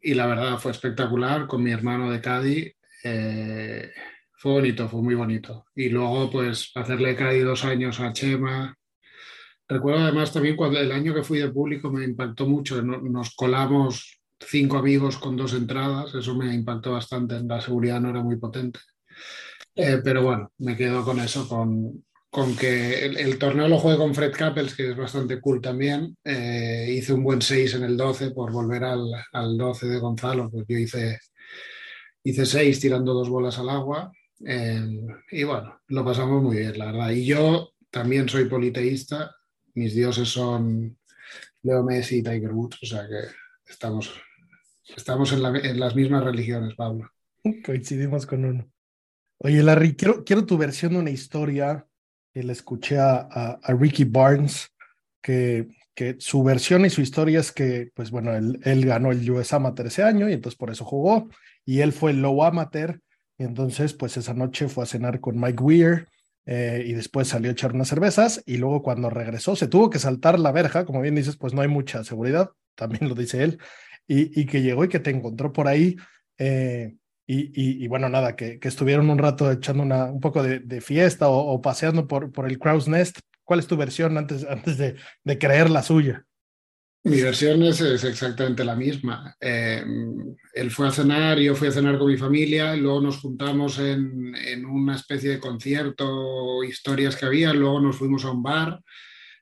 y 0.03 0.13
la 0.13 0.27
verdad 0.27 0.59
fue 0.59 0.71
espectacular 0.71 1.47
con 1.47 1.63
mi 1.63 1.71
hermano 1.71 2.11
de 2.11 2.21
Cádiz. 2.21 2.75
Eh, 3.03 3.91
fue 4.37 4.51
bonito, 4.51 4.87
fue 4.87 5.01
muy 5.01 5.15
bonito. 5.15 5.65
Y 5.73 5.89
luego, 5.89 6.29
pues, 6.29 6.71
hacerle 6.75 7.15
Cádiz 7.15 7.43
dos 7.43 7.65
años 7.65 7.99
a 7.99 8.13
Chema. 8.13 8.77
Recuerdo 9.67 10.03
además 10.03 10.31
también 10.31 10.55
cuando 10.55 10.79
el 10.79 10.91
año 10.91 11.15
que 11.15 11.23
fui 11.23 11.39
de 11.39 11.49
público 11.49 11.91
me 11.91 12.05
impactó 12.05 12.45
mucho. 12.45 12.79
Nos 12.83 13.33
colamos 13.33 14.21
cinco 14.39 14.77
amigos 14.77 15.17
con 15.17 15.35
dos 15.35 15.53
entradas. 15.55 16.13
Eso 16.13 16.35
me 16.35 16.53
impactó 16.53 16.91
bastante. 16.91 17.41
La 17.41 17.59
seguridad 17.59 17.99
no 17.99 18.11
era 18.11 18.21
muy 18.21 18.37
potente. 18.37 18.79
Eh, 19.73 19.99
pero 20.03 20.23
bueno, 20.23 20.51
me 20.59 20.77
quedo 20.77 21.03
con 21.03 21.19
eso, 21.19 21.47
con, 21.49 22.05
con 22.29 22.55
que 22.55 23.05
el, 23.05 23.37
torneo 23.39 23.67
lo 23.67 23.79
juegue 23.79 23.97
con 23.97 24.13
Fred 24.13 24.33
Couples, 24.35 24.75
que 24.75 24.91
es 24.91 24.97
bastante 24.97 25.39
cool 25.39 25.61
también. 25.61 26.15
Eh, 26.23 26.93
hice 26.97 27.13
un 27.13 27.23
buen 27.23 27.41
6 27.41 27.75
en 27.75 27.83
el 27.83 27.97
12 27.97 28.31
por 28.31 28.51
volver 28.51 28.83
al, 28.83 29.11
al 29.31 29.57
12 29.57 29.87
de 29.87 29.99
Gonzalo, 29.99 30.49
pues 30.49 30.65
yo 30.67 30.77
hice, 30.77 31.19
hice 32.23 32.45
6 32.45 32.79
tirando 32.79 33.13
dos 33.13 33.29
bolas 33.29 33.57
al 33.59 33.69
agua. 33.69 34.11
Eh, 34.45 34.85
y 35.31 35.43
bueno, 35.43 35.81
lo 35.87 36.05
pasamos 36.05 36.43
muy 36.43 36.57
bien, 36.57 36.77
la 36.77 36.87
verdad. 36.87 37.09
Y 37.11 37.25
yo 37.25 37.71
también 37.89 38.27
soy 38.27 38.45
politeísta, 38.45 39.35
mis 39.73 39.95
dioses 39.95 40.27
son 40.27 40.97
Leo 41.63 41.83
Messi 41.83 42.17
y 42.17 42.23
Tiger 42.23 42.51
Woods, 42.51 42.83
o 42.83 42.85
sea 42.85 43.07
que 43.07 43.71
estamos, 43.71 44.13
estamos 44.95 45.31
en, 45.31 45.43
en 45.55 45.79
las 45.79 45.95
mismas 45.95 46.23
religiones, 46.23 46.75
Pablo. 46.75 47.09
Coincidimos 47.65 48.25
con 48.25 48.45
uno. 48.45 48.69
Oye, 49.39 49.63
Larry, 49.63 49.95
quiero, 49.95 50.23
quiero 50.23 50.45
tu 50.45 50.57
versión 50.57 50.93
de 50.93 50.99
una 50.99 51.11
historia 51.11 51.86
que 52.37 52.43
le 52.43 52.53
escuché 52.53 52.99
a, 52.99 53.27
a, 53.31 53.59
a 53.63 53.73
Ricky 53.73 54.03
Barnes, 54.03 54.71
que, 55.23 55.69
que, 55.95 56.17
su 56.19 56.43
versión 56.43 56.85
y 56.85 56.91
su 56.91 57.01
historia 57.01 57.39
es 57.39 57.51
que, 57.51 57.89
pues 57.95 58.11
bueno, 58.11 58.35
él, 58.35 58.59
él, 58.63 58.85
ganó 58.85 59.11
el 59.11 59.27
US 59.31 59.53
Amateur 59.53 59.87
ese 59.87 60.03
año 60.03 60.29
y 60.29 60.33
entonces 60.33 60.55
por 60.55 60.69
eso 60.69 60.85
jugó, 60.85 61.29
y 61.65 61.79
él 61.79 61.93
fue 61.93 62.11
el 62.11 62.21
Low 62.21 62.43
Amateur, 62.43 62.99
y 63.39 63.43
entonces 63.43 63.93
pues 63.93 64.17
esa 64.17 64.35
noche 64.35 64.67
fue 64.67 64.83
a 64.83 64.87
cenar 64.87 65.19
con 65.19 65.39
Mike 65.39 65.63
Weir, 65.63 66.07
eh, 66.45 66.83
y 66.85 66.93
después 66.93 67.27
salió 67.27 67.49
a 67.49 67.53
echar 67.53 67.73
unas 67.73 67.87
cervezas, 67.87 68.43
y 68.45 68.57
luego 68.57 68.83
cuando 68.83 69.09
regresó 69.09 69.55
se 69.55 69.67
tuvo 69.67 69.89
que 69.89 69.97
saltar 69.97 70.39
la 70.39 70.51
verja, 70.51 70.85
como 70.85 71.01
bien 71.01 71.15
dices, 71.15 71.37
pues 71.37 71.55
no 71.55 71.63
hay 71.63 71.67
mucha 71.67 72.03
seguridad, 72.03 72.51
también 72.75 73.09
lo 73.09 73.15
dice 73.15 73.43
él, 73.43 73.57
y, 74.07 74.39
y 74.39 74.45
que 74.45 74.61
llegó 74.61 74.85
y 74.85 74.89
que 74.89 74.99
te 74.99 75.09
encontró 75.09 75.51
por 75.51 75.67
ahí. 75.67 75.95
Eh, 76.37 76.97
y, 77.27 77.47
y, 77.47 77.83
y, 77.83 77.87
bueno, 77.87 78.07
nada, 78.07 78.37
que, 78.37 78.57
que, 78.57 78.69
estuvieron 78.69 79.09
un 79.09 79.17
rato 79.17 79.51
echando 79.51 79.83
una, 79.83 80.05
un 80.05 80.21
poco 80.21 80.41
de, 80.41 80.59
de 80.59 80.79
fiesta 80.79 81.27
o, 81.27 81.53
o, 81.53 81.61
paseando 81.61 82.07
por, 82.07 82.31
por 82.31 82.49
el 82.49 82.57
Crow's 82.57 82.87
Nest. 82.87 83.19
¿Cuál 83.43 83.59
es 83.59 83.67
tu 83.67 83.75
versión 83.75 84.17
antes, 84.17 84.45
antes 84.45 84.77
de, 84.77 84.95
de 85.25 85.37
creer 85.37 85.69
la 85.69 85.83
suya? 85.83 86.25
Mi 87.03 87.21
versión 87.21 87.63
es, 87.63 87.79
es 87.81 88.03
exactamente 88.03 88.65
la 88.65 88.75
misma. 88.75 89.35
Eh, 89.39 89.83
él 90.53 90.71
fue 90.71 90.87
a 90.87 90.91
cenar, 90.91 91.37
yo 91.37 91.55
fui 91.55 91.67
a 91.67 91.71
cenar 91.71 91.97
con 91.97 92.07
mi 92.07 92.17
familia, 92.17 92.75
luego 92.75 93.01
nos 93.01 93.17
juntamos 93.17 93.79
en, 93.79 94.35
en, 94.35 94.65
una 94.65 94.95
especie 94.95 95.31
de 95.31 95.39
concierto, 95.39 96.63
historias 96.63 97.15
que 97.15 97.25
había, 97.25 97.53
luego 97.53 97.79
nos 97.79 97.97
fuimos 97.97 98.25
a 98.25 98.31
un 98.31 98.43
bar. 98.43 98.81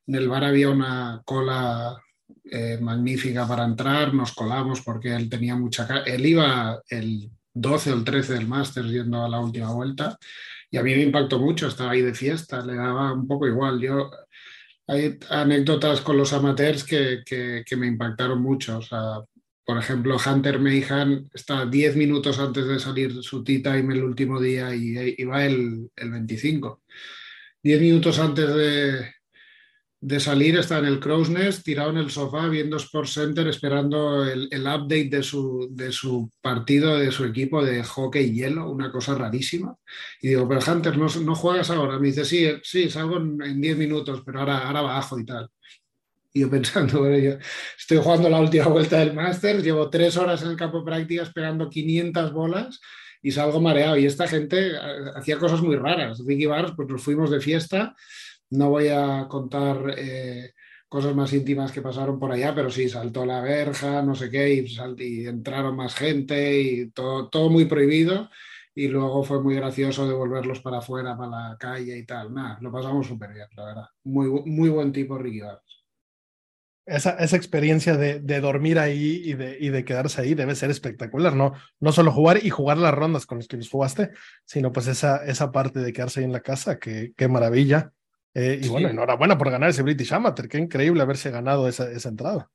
En 0.05 0.15
el 0.15 0.27
bar 0.27 0.43
había 0.43 0.69
una 0.69 1.21
cola 1.25 1.99
eh, 2.51 2.77
magnífica 2.79 3.47
para 3.47 3.65
entrar, 3.65 4.13
nos 4.13 4.33
colamos 4.33 4.81
porque 4.81 5.15
él 5.15 5.29
tenía 5.29 5.55
mucha... 5.55 6.03
Él 6.05 6.25
iba 6.25 6.79
el 6.89 7.31
12 7.55 7.91
o 7.91 7.95
el 7.95 8.03
13 8.03 8.33
del 8.33 8.47
máster 8.47 8.85
yendo 8.85 9.23
a 9.23 9.29
la 9.29 9.39
última 9.39 9.71
vuelta 9.73 10.17
y 10.75 10.77
a 10.77 10.83
mí 10.83 10.93
me 10.93 11.03
impactó 11.03 11.39
mucho, 11.39 11.67
estaba 11.67 11.91
ahí 11.91 12.01
de 12.01 12.13
fiesta, 12.13 12.65
le 12.65 12.75
daba 12.75 13.13
un 13.13 13.27
poco 13.27 13.47
igual. 13.47 13.79
Yo 13.79 14.11
hay 14.87 15.17
anécdotas 15.29 16.01
con 16.01 16.17
los 16.17 16.33
amateurs 16.33 16.83
que, 16.83 17.23
que, 17.25 17.75
me 17.77 17.87
impactaron 17.87 18.41
mucho. 18.41 18.79
O 18.79 18.81
sea, 18.81 19.21
por 19.65 19.77
ejemplo, 19.77 20.17
Hunter 20.17 20.59
Mayhan 20.59 21.29
está 21.33 21.65
10 21.65 21.95
minutos 21.95 22.39
antes 22.39 22.67
de 22.67 22.79
salir 22.79 23.23
su 23.23 23.43
tea 23.43 23.61
time 23.63 23.93
el 23.93 24.03
último 24.03 24.41
día 24.41 24.75
y, 24.75 25.15
y 25.17 25.23
va 25.23 25.45
el, 25.45 25.89
el 25.95 26.11
25. 26.11 26.81
10 27.63 27.81
minutos 27.81 28.19
antes 28.19 28.53
de, 28.53 29.14
de 30.05 30.19
salir 30.19 30.55
está 30.55 30.77
en 30.77 30.85
el 30.85 30.99
Crow's 30.99 31.31
Nest, 31.31 31.63
tirado 31.63 31.89
en 31.89 31.97
el 31.97 32.11
sofá, 32.11 32.47
viendo 32.47 32.77
Sports 32.77 33.13
Center, 33.13 33.47
esperando 33.47 34.23
el, 34.23 34.49
update 34.51 35.09
de 35.09 35.23
su, 35.23 35.67
de 35.71 35.91
su 35.91 36.29
partido, 36.41 36.99
de 36.99 37.11
su 37.11 37.25
equipo 37.25 37.65
de 37.65 37.83
hockey 37.83 38.31
hielo, 38.31 38.69
una 38.69 38.91
cosa 38.91 39.15
rarísima. 39.15 39.75
Y 40.21 40.27
digo, 40.27 40.47
pero 40.47 40.61
Hunter, 40.61 40.95
¿no, 40.95 41.07
no 41.07 41.33
juegas 41.33 41.71
ahora? 41.71 41.97
Me 41.97 42.09
dice, 42.09 42.23
sí, 42.23 42.47
sí, 42.61 42.87
salgo 42.87 43.17
en 43.17 43.59
10 43.59 43.77
minutos, 43.77 44.21
pero 44.23 44.41
ahora, 44.41 44.67
ahora 44.67 44.81
bajo 44.81 45.17
y 45.17 45.25
tal. 45.25 45.49
Y 46.33 46.41
yo 46.41 46.49
pensando, 46.51 46.99
bueno, 46.99 47.17
yo 47.17 47.31
estoy 47.75 47.97
jugando 47.97 48.29
la 48.29 48.41
última 48.41 48.67
vuelta 48.67 48.99
del 48.99 49.15
Masters, 49.15 49.63
llevo 49.63 49.89
tres 49.89 50.17
horas 50.17 50.43
en 50.43 50.49
el 50.49 50.55
campo 50.55 50.79
de 50.79 50.85
práctica 50.85 51.23
esperando 51.23 51.67
500 51.67 52.31
bolas 52.31 52.79
y 53.23 53.31
salgo 53.31 53.59
mareado. 53.59 53.97
Y 53.97 54.05
esta 54.05 54.27
gente 54.27 54.73
hacía 55.15 55.39
cosas 55.39 55.63
muy 55.63 55.77
raras. 55.77 56.21
Ricky 56.23 56.45
Bars, 56.45 56.73
pues 56.75 56.87
nos 56.89 57.01
fuimos 57.01 57.31
de 57.31 57.41
fiesta 57.41 57.95
no 58.55 58.69
voy 58.69 58.89
a 58.89 59.27
contar 59.27 59.95
eh, 59.97 60.53
cosas 60.87 61.15
más 61.15 61.33
íntimas 61.33 61.71
que 61.71 61.81
pasaron 61.81 62.19
por 62.19 62.31
allá, 62.31 62.53
pero 62.55 62.69
sí, 62.69 62.87
saltó 62.87 63.25
la 63.25 63.41
verja, 63.41 64.01
no 64.01 64.15
sé 64.15 64.29
qué, 64.29 64.53
y, 64.53 65.27
entraron 65.27 65.75
más 65.75 65.95
gente 65.95 66.61
y 66.61 66.89
todo, 66.91 67.29
todo, 67.29 67.49
muy 67.49 67.65
prohibido. 67.65 68.29
Y 68.73 68.89
luego 68.89 69.23
fue 69.23 69.41
muy 69.41 69.55
gracioso 69.55 70.07
devolverlos 70.07 70.59
para 70.59 70.79
afuera, 70.79 71.17
para 71.17 71.31
la 71.31 71.57
calle 71.57 71.97
y 71.97 72.05
tal. 72.05 72.33
Nada, 72.33 72.57
lo 72.61 72.71
pasamos 72.71 73.07
súper 73.07 73.33
bien, 73.33 73.47
la 73.55 73.65
verdad. 73.65 73.85
Muy, 74.03 74.27
muy 74.45 74.69
buen 74.69 74.91
tipo, 74.91 75.17
Ricky. 75.17 75.41
Esa, 76.85 77.11
esa, 77.11 77.35
experiencia 77.35 77.97
de, 77.97 78.19
de 78.19 78.39
dormir 78.41 78.77
ahí 78.77 79.21
y 79.25 79.33
de, 79.33 79.57
y 79.59 79.69
de, 79.69 79.83
quedarse 79.83 80.21
ahí 80.21 80.33
debe 80.33 80.55
ser 80.55 80.69
espectacular, 80.69 81.35
¿no? 81.35 81.53
No 81.79 81.91
solo 81.91 82.11
jugar 82.11 82.45
y 82.45 82.49
jugar 82.49 82.77
las 82.77 82.93
rondas 82.93 83.25
con 83.25 83.39
los 83.39 83.47
que 83.47 83.57
los 83.57 83.69
jugaste, 83.69 84.11
sino 84.45 84.71
pues 84.71 84.87
esa, 84.87 85.25
esa 85.25 85.51
parte 85.51 85.79
de 85.79 85.91
quedarse 85.91 86.19
ahí 86.19 86.25
en 86.25 86.31
la 86.31 86.41
casa, 86.41 86.77
que 86.77 87.13
qué 87.17 87.27
maravilla. 87.27 87.91
Eh, 88.35 88.59
y 88.59 88.63
sí. 88.65 88.69
bueno, 88.69 88.89
enhorabuena 88.89 89.37
por 89.37 89.49
ganar 89.49 89.69
ese 89.69 89.81
British 89.81 90.13
Amateur. 90.13 90.49
Qué 90.49 90.57
increíble 90.57 91.01
haberse 91.01 91.31
ganado 91.31 91.67
esa, 91.69 91.89
esa 91.89 92.09
entrada. 92.09 92.51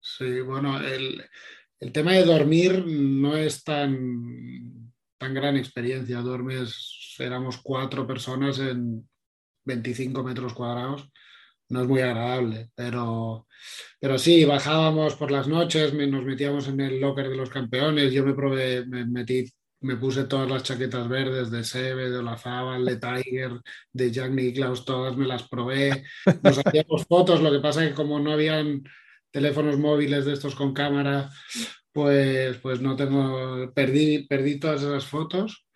Sí, 0.00 0.40
bueno, 0.40 0.80
el, 0.80 1.24
el, 1.78 1.92
tema 1.92 2.12
de 2.12 2.24
dormir 2.24 2.84
no 2.84 3.36
es 3.36 3.62
tan, 3.62 4.92
tan 5.16 5.32
gran 5.32 5.56
experiencia. 5.56 6.18
Duermes, 6.18 7.14
éramos 7.20 7.58
cuatro 7.62 8.04
personas 8.04 8.58
en 8.58 9.08
25 9.64 10.24
metros 10.24 10.54
cuadrados. 10.54 11.08
No 11.68 11.82
es 11.82 11.88
muy 11.88 12.00
agradable, 12.00 12.70
pero, 12.74 13.46
pero 13.98 14.18
sí, 14.18 14.44
bajábamos 14.44 15.14
por 15.14 15.30
las 15.30 15.46
noches, 15.46 15.94
nos 15.94 16.24
metíamos 16.24 16.68
en 16.68 16.80
el 16.80 17.00
locker 17.00 17.30
de 17.30 17.36
los 17.36 17.48
campeones. 17.48 18.12
Yo 18.12 18.26
me 18.26 18.34
probé, 18.34 18.84
me 18.84 19.06
metí 19.06 19.50
me 19.82 19.96
puse 19.96 20.24
todas 20.24 20.48
las 20.50 20.62
chaquetas 20.62 21.08
verdes 21.08 21.50
de 21.50 21.64
Sebe, 21.64 22.10
de 22.10 22.18
Olazábal, 22.18 22.84
de 22.84 22.96
Tiger, 22.96 23.60
de 23.92 24.10
Jack 24.10 24.30
Nicklaus, 24.30 24.84
todas 24.84 25.16
me 25.16 25.26
las 25.26 25.48
probé. 25.48 26.04
Nos 26.42 26.58
hacíamos 26.58 27.06
fotos, 27.06 27.40
lo 27.40 27.50
que 27.50 27.60
pasa 27.60 27.82
es 27.82 27.90
que 27.90 27.94
como 27.94 28.20
no 28.20 28.32
habían 28.32 28.82
teléfonos 29.30 29.78
móviles 29.78 30.24
de 30.24 30.34
estos 30.34 30.54
con 30.54 30.72
cámara, 30.72 31.30
pues, 31.92 32.58
pues 32.58 32.80
no 32.80 32.96
tengo, 32.96 33.72
perdí, 33.74 34.26
perdí 34.26 34.58
todas 34.58 34.82
esas 34.82 35.04
fotos, 35.04 35.66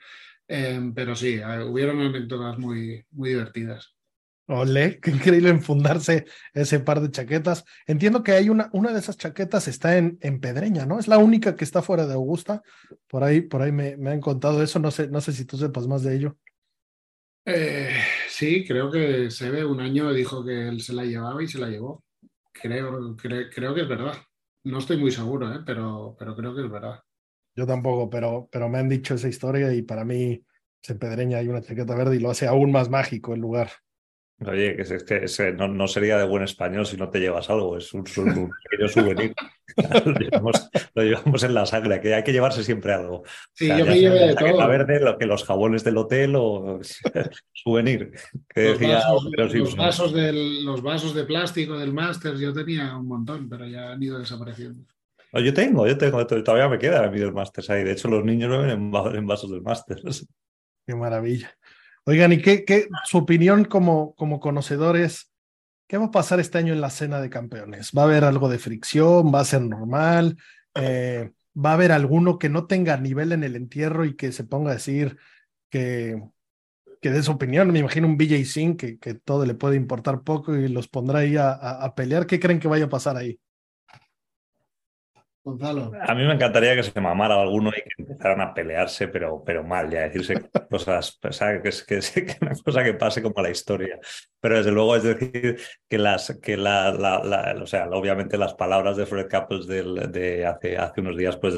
eh, 0.48 0.80
pero 0.94 1.16
sí, 1.16 1.40
hubieron 1.66 2.00
anécdotas 2.00 2.58
muy, 2.58 3.04
muy 3.10 3.30
divertidas. 3.30 3.95
Ole, 4.48 5.00
qué 5.00 5.10
increíble 5.10 5.48
enfundarse 5.50 6.24
ese 6.54 6.78
par 6.80 7.00
de 7.00 7.10
chaquetas. 7.10 7.64
Entiendo 7.86 8.22
que 8.22 8.32
hay 8.32 8.48
una, 8.48 8.70
una 8.72 8.92
de 8.92 9.00
esas 9.00 9.16
chaquetas 9.16 9.66
está 9.66 9.96
en, 9.98 10.18
en 10.20 10.40
Pedreña, 10.40 10.86
¿no? 10.86 10.98
Es 11.00 11.08
la 11.08 11.18
única 11.18 11.56
que 11.56 11.64
está 11.64 11.82
fuera 11.82 12.06
de 12.06 12.14
Augusta. 12.14 12.62
Por 13.08 13.24
ahí, 13.24 13.40
por 13.40 13.62
ahí 13.62 13.72
me, 13.72 13.96
me 13.96 14.10
han 14.10 14.20
contado 14.20 14.62
eso. 14.62 14.78
No 14.78 14.90
sé, 14.92 15.08
no 15.08 15.20
sé 15.20 15.32
si 15.32 15.44
tú 15.46 15.56
sepas 15.56 15.88
más 15.88 16.02
de 16.04 16.14
ello. 16.16 16.36
Eh, 17.44 17.90
sí, 18.28 18.64
creo 18.66 18.90
que 18.90 19.30
se 19.30 19.50
ve 19.50 19.64
un 19.64 19.80
año 19.80 20.12
dijo 20.12 20.44
que 20.44 20.68
él 20.68 20.80
se 20.82 20.92
la 20.92 21.04
llevaba 21.04 21.42
y 21.42 21.48
se 21.48 21.58
la 21.58 21.68
llevó. 21.68 22.04
Creo, 22.52 23.16
cre- 23.16 23.50
creo 23.54 23.74
que 23.74 23.82
es 23.82 23.88
verdad. 23.88 24.14
No 24.64 24.78
estoy 24.78 24.96
muy 24.96 25.12
seguro, 25.12 25.52
¿eh? 25.54 25.60
pero, 25.64 26.16
pero 26.18 26.34
creo 26.34 26.54
que 26.54 26.62
es 26.64 26.70
verdad. 26.70 27.00
Yo 27.54 27.66
tampoco, 27.66 28.10
pero, 28.10 28.48
pero 28.52 28.68
me 28.68 28.78
han 28.78 28.88
dicho 28.88 29.14
esa 29.14 29.28
historia 29.28 29.72
y 29.72 29.82
para 29.82 30.04
mí 30.04 30.44
en 30.88 30.98
Pedreña 30.98 31.38
hay 31.38 31.48
una 31.48 31.62
chaqueta 31.62 31.94
verde 31.96 32.16
y 32.16 32.20
lo 32.20 32.30
hace 32.30 32.46
aún 32.46 32.70
más 32.72 32.88
mágico 32.90 33.34
el 33.34 33.40
lugar. 33.40 33.70
Oye, 34.44 34.76
que 34.76 34.82
es, 34.82 34.90
es 34.90 35.02
que 35.04 35.16
es 35.24 35.34
que 35.36 35.52
no, 35.52 35.66
no 35.66 35.86
sería 35.88 36.18
de 36.18 36.26
buen 36.26 36.42
español 36.42 36.84
si 36.84 36.98
no 36.98 37.08
te 37.08 37.20
llevas 37.20 37.48
algo, 37.48 37.78
es 37.78 37.94
un, 37.94 38.04
un- 38.18 38.38
un 38.38 38.50
pequeño 38.70 38.88
souvenir. 38.88 39.34
lo, 40.04 40.12
llevamos, 40.12 40.70
lo 40.94 41.02
llevamos 41.02 41.42
en 41.42 41.54
la 41.54 41.64
sangre, 41.66 42.00
que 42.00 42.14
hay 42.14 42.22
que 42.22 42.32
llevarse 42.32 42.62
siempre 42.62 42.92
algo. 42.92 43.22
Sí, 43.54 43.64
O 43.64 43.68
sea, 43.68 43.78
yo 43.78 43.86
me 43.86 43.98
llevé 43.98 44.20
la 44.20 44.26
de 44.26 44.34
todo. 44.34 44.68
verde, 44.68 45.00
lo 45.00 45.16
que 45.16 45.24
los 45.26 45.42
jabones 45.44 45.84
del 45.84 45.96
hotel 45.96 46.34
o 46.36 46.80
souvenir, 47.54 48.12
que 48.54 48.64
Los 48.70 48.78
decía 48.78 48.96
vasos, 48.96 49.24
los, 49.54 49.76
vasos 49.76 50.12
del, 50.12 50.64
los 50.66 50.82
vasos 50.82 51.14
de 51.14 51.24
plástico 51.24 51.78
del 51.78 51.94
Masters, 51.94 52.38
yo 52.38 52.52
tenía 52.52 52.94
un 52.96 53.08
montón, 53.08 53.48
pero 53.48 53.66
ya 53.66 53.92
han 53.92 54.02
ido 54.02 54.18
desapareciendo. 54.18 54.84
No, 55.32 55.40
yo 55.40 55.52
tengo, 55.54 55.86
yo 55.86 55.96
tengo, 55.96 56.26
todavía 56.26 56.68
me 56.68 56.78
queda 56.78 57.04
a 57.04 57.10
mí 57.10 57.18
del 57.18 57.32
Masters 57.32 57.70
ahí. 57.70 57.84
De 57.84 57.92
hecho, 57.92 58.08
los 58.08 58.22
niños 58.24 58.50
beben 58.50 58.68
en, 58.70 58.92
va- 58.94 59.12
en 59.14 59.26
vasos 59.26 59.50
del 59.50 59.62
Masters. 59.62 60.26
Qué 60.86 60.94
maravilla. 60.94 61.55
Oigan, 62.06 62.32
¿y 62.32 62.40
qué, 62.42 62.64
qué 62.64 62.88
su 63.04 63.18
opinión 63.18 63.64
como, 63.64 64.14
como 64.14 64.38
conocedores? 64.40 65.32
¿Qué 65.88 65.98
va 65.98 66.06
a 66.06 66.10
pasar 66.10 66.40
este 66.40 66.58
año 66.58 66.72
en 66.72 66.80
la 66.80 66.90
cena 66.90 67.20
de 67.20 67.30
campeones? 67.30 67.92
¿Va 67.96 68.02
a 68.02 68.04
haber 68.06 68.24
algo 68.24 68.48
de 68.48 68.58
fricción? 68.58 69.32
¿Va 69.34 69.40
a 69.40 69.44
ser 69.44 69.62
normal? 69.62 70.36
Eh, 70.74 71.32
¿Va 71.56 71.70
a 71.70 71.74
haber 71.74 71.92
alguno 71.92 72.38
que 72.38 72.48
no 72.48 72.66
tenga 72.66 72.96
nivel 72.98 73.32
en 73.32 73.44
el 73.44 73.56
entierro 73.56 74.04
y 74.04 74.16
que 74.16 74.32
se 74.32 74.44
ponga 74.44 74.70
a 74.72 74.74
decir 74.74 75.16
que, 75.70 76.22
que 77.02 77.10
dé 77.10 77.22
su 77.22 77.32
opinión? 77.32 77.72
Me 77.72 77.80
imagino 77.80 78.08
un 78.08 78.16
BJ 78.18 78.44
Singh 78.46 78.76
que, 78.78 78.98
que 78.98 79.14
todo 79.14 79.46
le 79.46 79.54
puede 79.54 79.76
importar 79.76 80.22
poco 80.22 80.56
y 80.56 80.68
los 80.68 80.88
pondrá 80.88 81.20
ahí 81.20 81.36
a, 81.36 81.50
a- 81.52 81.84
a 81.84 81.94
pelear. 81.94 82.26
¿Qué 82.26 82.40
creen 82.40 82.60
que 82.60 82.68
vaya 82.68 82.86
a 82.86 82.90
pasar 82.90 83.16
ahí? 83.16 83.38
Gonzalo. 85.44 85.92
A 86.02 86.14
mí 86.14 86.24
me 86.26 86.34
encantaría 86.34 86.74
que 86.74 86.82
se 86.82 87.00
mamara 87.00 87.40
alguno 87.40 87.70
y 87.70 87.82
que 87.82 88.05
empezaran 88.16 88.40
a 88.40 88.54
pelearse, 88.54 89.08
pero, 89.08 89.42
pero 89.44 89.62
mal, 89.62 89.90
ya 89.90 90.02
decirse 90.02 90.48
cosas, 90.70 91.18
que, 91.62 91.68
es- 91.68 91.84
que, 91.84 92.36
una 92.40 92.52
cosa 92.64 92.82
que 92.82 92.94
pase 92.94 93.22
como 93.22 93.42
la 93.42 93.50
historia. 93.50 93.98
Pero 94.40 94.56
desde 94.56 94.72
luego 94.72 94.96
es 94.96 95.02
decir 95.02 95.58
que 95.88 95.98
las, 95.98 96.38
que 96.42 96.56
la, 96.56 96.90
o 97.60 97.66
sea, 97.66 97.88
obviamente 97.90 98.38
las 98.38 98.54
palabras 98.54 98.96
de 98.96 99.06
Fred 99.06 99.28
Couples 99.30 99.66
de 99.66 100.46
hace, 100.46 100.76
hace 100.78 101.00
unos 101.00 101.16
días, 101.16 101.36
pues 101.36 101.54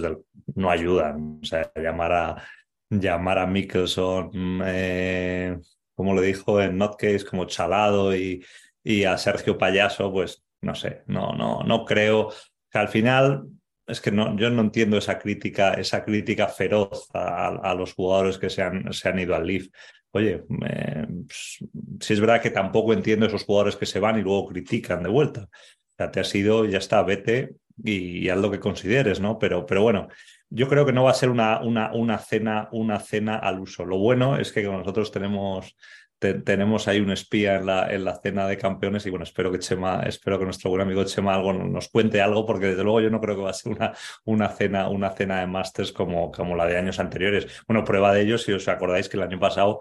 no 0.55 0.71
ayudan. 0.71 1.41
Llamar 1.75 2.13
a, 2.13 2.43
llamar 2.91 3.39
a 3.39 3.47
Mickelson, 3.47 4.31
eh, 4.65 5.57
como 5.95 6.15
le 6.15 6.23
dijo 6.23 6.61
en 6.61 6.79
Notcase, 6.79 7.25
como 7.25 7.45
chalado 7.47 8.15
y, 8.15 8.45
y 8.83 9.05
a 9.05 9.17
Sergio 9.19 9.57
Payaso, 9.59 10.13
pues 10.13 10.43
no 10.61 10.75
sé, 10.75 11.03
no, 11.07 11.33
no, 11.35 11.63
no 11.63 11.85
creo 11.85 12.31
que 12.71 12.79
al 12.79 12.89
final 12.89 13.45
es 13.89 14.01
que 14.01 14.11
no, 14.11 14.37
yo 14.37 14.51
no 14.51 14.63
entiendo 14.63 14.99
esa 14.99 15.19
crítica, 15.19 15.75
esa 15.75 16.05
crítica 16.05 16.47
feroz 16.49 17.09
a, 17.15 17.75
los 17.75 17.95
jugadores 17.95 18.39
que 18.39 18.51
se 18.51 18.63
han, 18.63 18.93
se 18.93 19.09
han 19.09 19.19
ido 19.19 19.35
al 19.35 19.47
Leaf. 19.47 19.69
Oye, 20.11 20.45
eh, 20.69 21.07
pues, 21.27 21.59
si 22.01 22.13
es 22.13 22.21
verdad 22.21 22.41
que 22.41 22.51
tampoco 22.51 22.93
entiendo 22.93 23.27
esos 23.27 23.45
jugadores 23.45 23.77
que 23.77 23.87
se 23.87 24.01
van 24.01 24.19
y 24.19 24.23
luego 24.23 24.49
critican 24.49 25.03
de 25.03 25.09
vuelta. 25.09 25.43
O 25.43 25.97
sea, 25.97 26.11
te 26.11 26.21
has 26.21 26.35
ido, 26.35 26.65
ya 26.65 26.79
está, 26.79 27.03
vete 27.03 27.57
y, 27.83 28.19
y 28.19 28.29
haz 28.29 28.39
lo 28.39 28.51
que 28.51 28.61
consideres, 28.61 29.21
¿no? 29.21 29.39
Pero, 29.39 29.67
pero 29.67 29.83
bueno, 29.83 30.09
yo 30.51 30.69
creo 30.69 30.87
que 30.87 30.93
no 30.93 31.05
va 31.05 31.11
a 31.11 31.15
ser 31.15 31.31
una, 31.31 31.61
una, 31.61 31.93
una, 31.93 32.19
cena, 32.19 32.69
una 32.73 33.01
cena 33.01 33.37
al 33.37 33.61
uso. 33.61 33.85
Lo 33.85 33.99
bueno 33.99 34.39
es 34.39 34.53
que 34.53 34.63
nosotros 34.63 35.11
tenemos, 35.11 35.77
te- 36.19 36.35
tenemos 36.35 36.89
ahí 36.89 37.01
un 37.01 37.11
espía 37.11 37.57
en 37.57 37.67
la, 37.67 37.93
en 37.93 38.05
la 38.05 38.17
cena 38.21 38.47
de 38.47 38.57
campeones 38.59 39.07
y 39.07 39.11
bueno, 39.11 39.25
espero 39.25 39.51
que 39.53 39.59
Chema, 39.59 40.03
espero 40.03 40.39
que 40.39 40.45
nuestro 40.45 40.71
buen 40.71 40.83
amigo 40.83 41.05
Chema 41.05 41.35
algo 41.35 41.53
nos 41.53 41.89
cuente 41.89 42.21
algo, 42.21 42.45
porque 42.47 42.67
desde 42.67 42.85
luego 42.85 43.01
yo 43.01 43.11
no 43.11 43.21
creo 43.21 43.37
que 43.37 43.43
va 43.43 43.51
a 43.51 43.55
ser 43.55 43.73
una, 43.73 43.93
una 44.25 44.49
cena, 44.49 44.89
una 44.89 45.11
cena 45.11 45.41
de 45.41 45.47
Masters 45.47 45.93
como, 45.93 46.31
como 46.31 46.57
la 46.57 46.67
de 46.67 46.77
años 46.77 46.99
anteriores. 46.99 47.63
Bueno, 47.67 47.85
prueba 47.85 48.13
de 48.13 48.23
ello, 48.23 48.39
si 48.39 48.53
os 48.53 48.69
acordáis 48.69 49.09
que 49.09 49.17
el 49.17 49.23
año 49.23 49.39
pasado 49.39 49.81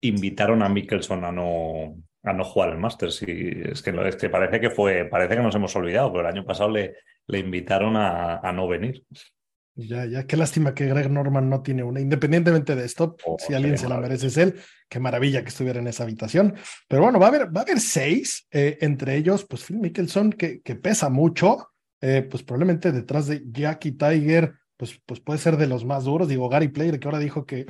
invitaron 0.00 0.62
a 0.62 0.68
Mickelson 0.68 1.24
a 1.24 1.32
no, 1.32 1.96
a 2.22 2.32
no 2.32 2.44
jugar 2.44 2.70
el 2.70 2.78
Masters. 2.78 3.22
Y 3.22 3.50
es 3.72 3.82
que, 3.82 3.90
es 4.08 4.16
que 4.16 4.28
parece 4.30 4.60
que 4.60 4.70
fue, 4.70 5.04
parece 5.04 5.36
que 5.36 5.42
nos 5.42 5.54
hemos 5.54 5.74
olvidado, 5.76 6.12
pero 6.12 6.20
el 6.28 6.34
año 6.34 6.44
pasado 6.44 6.70
le, 6.70 6.96
le 7.26 7.38
invitaron 7.38 7.96
a, 7.96 8.38
a 8.38 8.52
no 8.52 8.68
venir. 8.68 9.04
Ya, 9.80 10.06
ya, 10.06 10.26
qué 10.26 10.36
lástima 10.36 10.74
que 10.74 10.86
Greg 10.86 11.08
Norman 11.08 11.48
no 11.48 11.62
tiene 11.62 11.84
una, 11.84 12.00
independientemente 12.00 12.74
de 12.74 12.84
esto, 12.84 13.14
Oh, 13.24 13.36
si 13.38 13.54
alguien 13.54 13.78
se 13.78 13.88
la 13.88 14.00
merece 14.00 14.26
es 14.26 14.36
él, 14.36 14.56
qué 14.88 14.98
maravilla 14.98 15.42
que 15.42 15.50
estuviera 15.50 15.78
en 15.78 15.86
esa 15.86 16.02
habitación. 16.02 16.56
Pero 16.88 17.02
bueno, 17.02 17.20
va 17.20 17.26
a 17.26 17.28
haber, 17.28 17.56
va 17.56 17.60
a 17.60 17.62
haber 17.62 17.78
seis, 17.78 18.48
eh, 18.50 18.78
entre 18.80 19.16
ellos, 19.16 19.46
pues 19.48 19.62
Phil 19.62 19.78
Mickelson, 19.78 20.32
que, 20.32 20.62
que 20.62 20.74
pesa 20.74 21.10
mucho, 21.10 21.70
eh, 22.00 22.26
pues 22.28 22.42
probablemente 22.42 22.90
detrás 22.90 23.28
de 23.28 23.44
Jackie 23.52 23.92
Tiger, 23.92 24.54
pues, 24.76 25.00
pues 25.06 25.20
puede 25.20 25.38
ser 25.38 25.56
de 25.56 25.68
los 25.68 25.84
más 25.84 26.04
duros. 26.04 26.26
Digo, 26.26 26.48
Gary 26.48 26.68
Player, 26.68 26.98
que 26.98 27.06
ahora 27.06 27.20
dijo 27.20 27.46
que, 27.46 27.64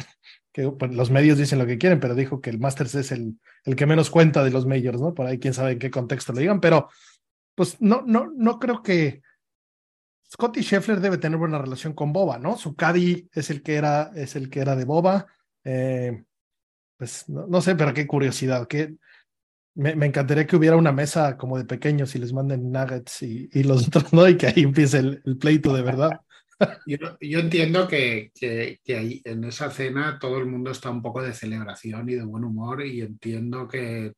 que 0.50 0.70
pues, 0.70 0.94
los 0.94 1.10
medios 1.10 1.36
dicen 1.36 1.58
lo 1.58 1.66
que 1.66 1.76
quieren, 1.76 2.00
pero 2.00 2.14
dijo 2.14 2.40
que 2.40 2.48
el 2.48 2.58
Masters 2.58 2.94
es 2.94 3.12
el, 3.12 3.38
el 3.64 3.76
que 3.76 3.84
menos 3.84 4.08
cuenta 4.08 4.42
de 4.42 4.50
los 4.50 4.66
majors, 4.66 5.00
¿no? 5.00 5.12
Por 5.12 5.26
ahí 5.26 5.38
quién 5.38 5.52
sabe 5.52 5.72
en 5.72 5.78
qué 5.78 5.90
contexto 5.90 6.32
lo 6.32 6.40
digan, 6.40 6.60
pero 6.60 6.88
pues 7.54 7.76
no, 7.80 8.02
no, 8.06 8.32
no 8.34 8.58
creo 8.58 8.82
que 8.82 9.20
Scotty 10.30 10.62
Scheffler 10.62 11.00
debe 11.00 11.18
tener 11.18 11.38
buena 11.38 11.58
relación 11.58 11.94
con 11.94 12.12
Boba, 12.12 12.38
¿no? 12.38 12.56
Su 12.56 12.76
caddy 12.76 13.28
es 13.32 13.50
el 13.50 13.62
que 13.62 13.76
era, 13.76 14.12
es 14.14 14.36
el 14.36 14.50
que 14.50 14.60
era 14.60 14.76
de 14.76 14.84
Boba. 14.84 15.26
Eh, 15.64 16.24
pues 16.96 17.28
no, 17.28 17.60
sé, 17.60 17.74
pero 17.76 17.94
qué 17.94 18.06
curiosidad. 18.06 18.66
Que 18.68 18.96
me, 19.74 19.92
encantaría 20.06 20.46
que 20.46 20.56
hubiera 20.56 20.76
una 20.76 20.92
mesa 20.92 21.36
como 21.36 21.56
de 21.56 21.64
pequeños 21.64 22.14
y 22.14 22.18
les 22.18 22.32
manden 22.32 22.70
nuggets 22.70 23.22
y, 23.22 23.62
los 23.62 23.86
otros, 23.88 24.12
¿no? 24.12 24.28
Y 24.28 24.36
que 24.36 24.48
ahí 24.48 24.62
empiece 24.62 24.98
el, 24.98 25.22
el 25.24 25.38
pleito 25.38 25.74
de 25.74 25.82
verdad. 25.82 26.20
Yo, 26.86 27.38
entiendo 27.38 27.86
que, 27.86 28.32
que, 28.34 28.80
ahí 28.88 29.22
en 29.24 29.44
esa 29.44 29.70
cena 29.70 30.18
todo 30.18 30.38
el 30.38 30.46
mundo 30.46 30.72
está 30.72 30.90
un 30.90 31.00
poco 31.00 31.22
de 31.22 31.32
celebración 31.32 32.08
y 32.08 32.16
de 32.16 32.24
buen 32.24 32.44
humor 32.44 32.84
y 32.84 33.00
entiendo 33.00 33.68
que 33.68 34.12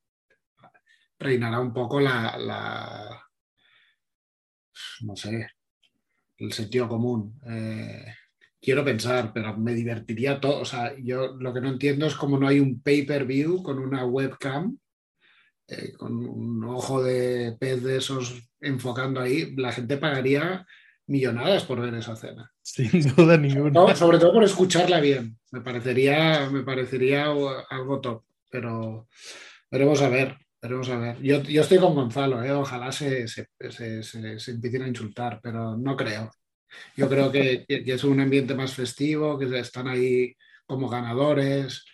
reinará 1.18 1.60
un 1.60 1.74
poco 1.74 2.00
la 2.00 3.20
no 5.02 5.16
sé, 5.16 5.48
el 6.40 6.52
sentido 6.52 6.88
común. 6.88 7.38
Eh, 7.46 8.06
quiero 8.60 8.84
pensar, 8.84 9.32
pero 9.32 9.56
me 9.56 9.74
divertiría 9.74 10.40
todo. 10.40 10.60
O 10.60 10.64
sea, 10.64 10.94
yo 10.98 11.36
lo 11.38 11.52
que 11.52 11.60
no 11.60 11.68
entiendo 11.68 12.06
es 12.06 12.14
cómo 12.14 12.38
no 12.38 12.48
hay 12.48 12.60
un 12.60 12.80
pay-per-view 12.80 13.62
con 13.62 13.78
una 13.78 14.04
webcam, 14.04 14.78
eh, 15.68 15.92
con 15.92 16.14
un 16.26 16.64
ojo 16.64 17.02
de 17.02 17.56
pez 17.58 17.82
de 17.82 17.98
esos 17.98 18.42
enfocando 18.60 19.20
ahí. 19.20 19.54
La 19.56 19.72
gente 19.72 19.96
pagaría 19.96 20.66
millonadas 21.06 21.64
por 21.64 21.80
ver 21.80 21.94
esa 21.94 22.16
cena. 22.16 22.50
Sin 22.62 23.14
duda 23.14 23.36
ninguna. 23.36 23.70
No, 23.70 23.94
sobre 23.94 24.18
todo 24.18 24.32
por 24.32 24.44
escucharla 24.44 25.00
bien. 25.00 25.38
Me 25.50 25.60
parecería, 25.60 26.48
me 26.50 26.62
parecería 26.62 27.24
algo 27.24 28.00
top, 28.00 28.22
pero 28.48 29.08
veremos 29.70 30.00
a 30.02 30.08
ver. 30.08 30.36
Veremos 30.62 30.88
a 30.90 30.98
ver. 30.98 31.22
Yo, 31.22 31.40
yo 31.42 31.62
estoy 31.62 31.78
con 31.78 31.94
Gonzalo, 31.94 32.42
¿eh? 32.44 32.52
ojalá 32.52 32.92
se, 32.92 33.26
se, 33.28 33.46
se, 33.70 34.02
se, 34.02 34.38
se 34.38 34.50
empiecen 34.50 34.82
a 34.82 34.88
insultar, 34.88 35.40
pero 35.42 35.76
no 35.76 35.96
creo. 35.96 36.30
Yo 36.96 37.08
creo 37.08 37.32
que, 37.32 37.64
es 37.68 38.04
un 38.04 38.20
ambiente 38.20 38.54
más 38.54 38.74
festivo, 38.74 39.38
que 39.38 39.58
están 39.58 39.88
ahí 39.88 40.34
como 40.66 40.88
ganadores. 40.88 41.84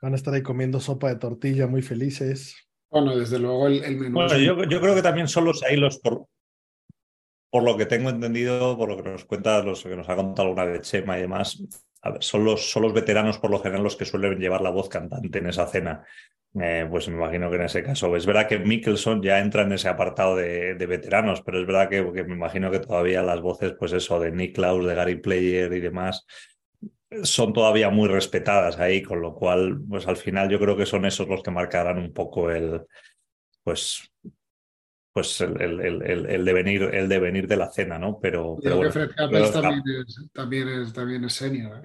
Van 0.00 0.12
a 0.12 0.16
estar 0.16 0.34
ahí 0.34 0.42
comiendo 0.42 0.80
sopa 0.80 1.08
de 1.08 1.16
tortilla 1.16 1.66
muy 1.66 1.82
felices. 1.82 2.56
Bueno, 2.90 3.16
desde 3.16 3.38
luego 3.38 3.66
el, 3.66 3.82
el 3.82 3.96
menú. 3.96 4.14
Bueno, 4.14 4.38
yo, 4.38 4.62
yo, 4.64 4.80
creo 4.80 4.94
que 4.94 5.02
también 5.02 5.26
son 5.26 5.46
los 5.46 5.62
ahí 5.64 5.76
los 5.76 5.98
por, 5.98 6.28
por 7.50 7.64
lo 7.64 7.76
que 7.76 7.86
tengo 7.86 8.10
entendido, 8.10 8.76
por 8.76 8.88
lo 8.88 8.96
que 8.96 9.10
nos 9.10 9.24
cuenta, 9.24 9.62
los 9.62 9.82
que 9.82 9.96
nos 9.96 10.08
ha 10.08 10.14
contado 10.14 10.48
alguna 10.48 10.64
vez 10.64 10.82
Chema 10.82 11.18
y 11.18 11.22
demás, 11.22 11.60
son 12.20 12.44
los, 12.44 12.70
son 12.70 12.82
los 12.82 12.92
veteranos 12.92 13.38
por 13.38 13.50
lo 13.50 13.60
general 13.60 13.82
los 13.82 13.96
que 13.96 14.04
suelen 14.04 14.38
llevar 14.38 14.60
la 14.60 14.70
voz 14.70 14.88
cantante 14.88 15.38
en 15.38 15.46
esa 15.46 15.66
cena. 15.66 16.04
Eh, 16.60 16.86
pues 16.88 17.08
me 17.08 17.16
imagino 17.16 17.50
que 17.50 17.56
en 17.56 17.62
ese 17.62 17.82
caso 17.82 18.14
es 18.14 18.26
verdad 18.26 18.46
que 18.46 18.60
Mickelson 18.60 19.20
ya 19.20 19.40
entra 19.40 19.62
en 19.62 19.72
ese 19.72 19.88
apartado 19.88 20.36
de, 20.36 20.74
veteranos, 20.86 21.42
pero 21.42 21.60
es 21.60 21.66
verdad 21.66 21.88
que, 21.88 22.12
que, 22.12 22.22
me 22.24 22.34
imagino 22.34 22.70
que 22.70 22.78
todavía 22.78 23.22
las 23.22 23.40
voces, 23.40 23.74
pues 23.76 23.92
eso, 23.92 24.20
de 24.20 24.30
Nick 24.30 24.54
Klaus, 24.54 24.86
de 24.86 24.94
Gary 24.94 25.16
Player 25.16 25.72
y 25.72 25.80
demás, 25.80 26.24
son 27.22 27.52
todavía 27.52 27.90
muy 27.90 28.08
respetadas 28.08 28.78
ahí, 28.78 29.02
con 29.02 29.20
lo 29.20 29.34
cual, 29.34 29.80
pues 29.88 30.06
al 30.06 30.16
final 30.16 30.48
yo 30.48 30.58
creo 30.58 30.76
que 30.76 30.86
son 30.86 31.04
esos 31.06 31.28
los 31.28 31.42
que 31.42 31.50
marcarán 31.50 31.98
un 31.98 32.12
poco 32.12 32.50
el, 32.50 32.82
pues, 33.62 34.12
pues 35.14 35.40
el, 35.40 35.60
el, 35.60 35.80
el, 35.80 36.26
el 36.26 36.44
devenir, 36.44 36.82
el 36.92 37.08
devenir 37.08 37.46
de 37.46 37.56
la 37.56 37.70
cena, 37.70 38.00
¿no? 38.00 38.18
Pero, 38.20 38.56
pero 38.60 38.78
bueno, 38.78 38.90
que 38.90 38.98
Fred 38.98 39.10
Capels 39.14 39.52
también, 39.52 39.82
es, 40.04 40.32
también, 40.32 40.68
es, 40.68 40.92
también 40.92 41.24
es 41.24 41.32
senior. 41.34 41.82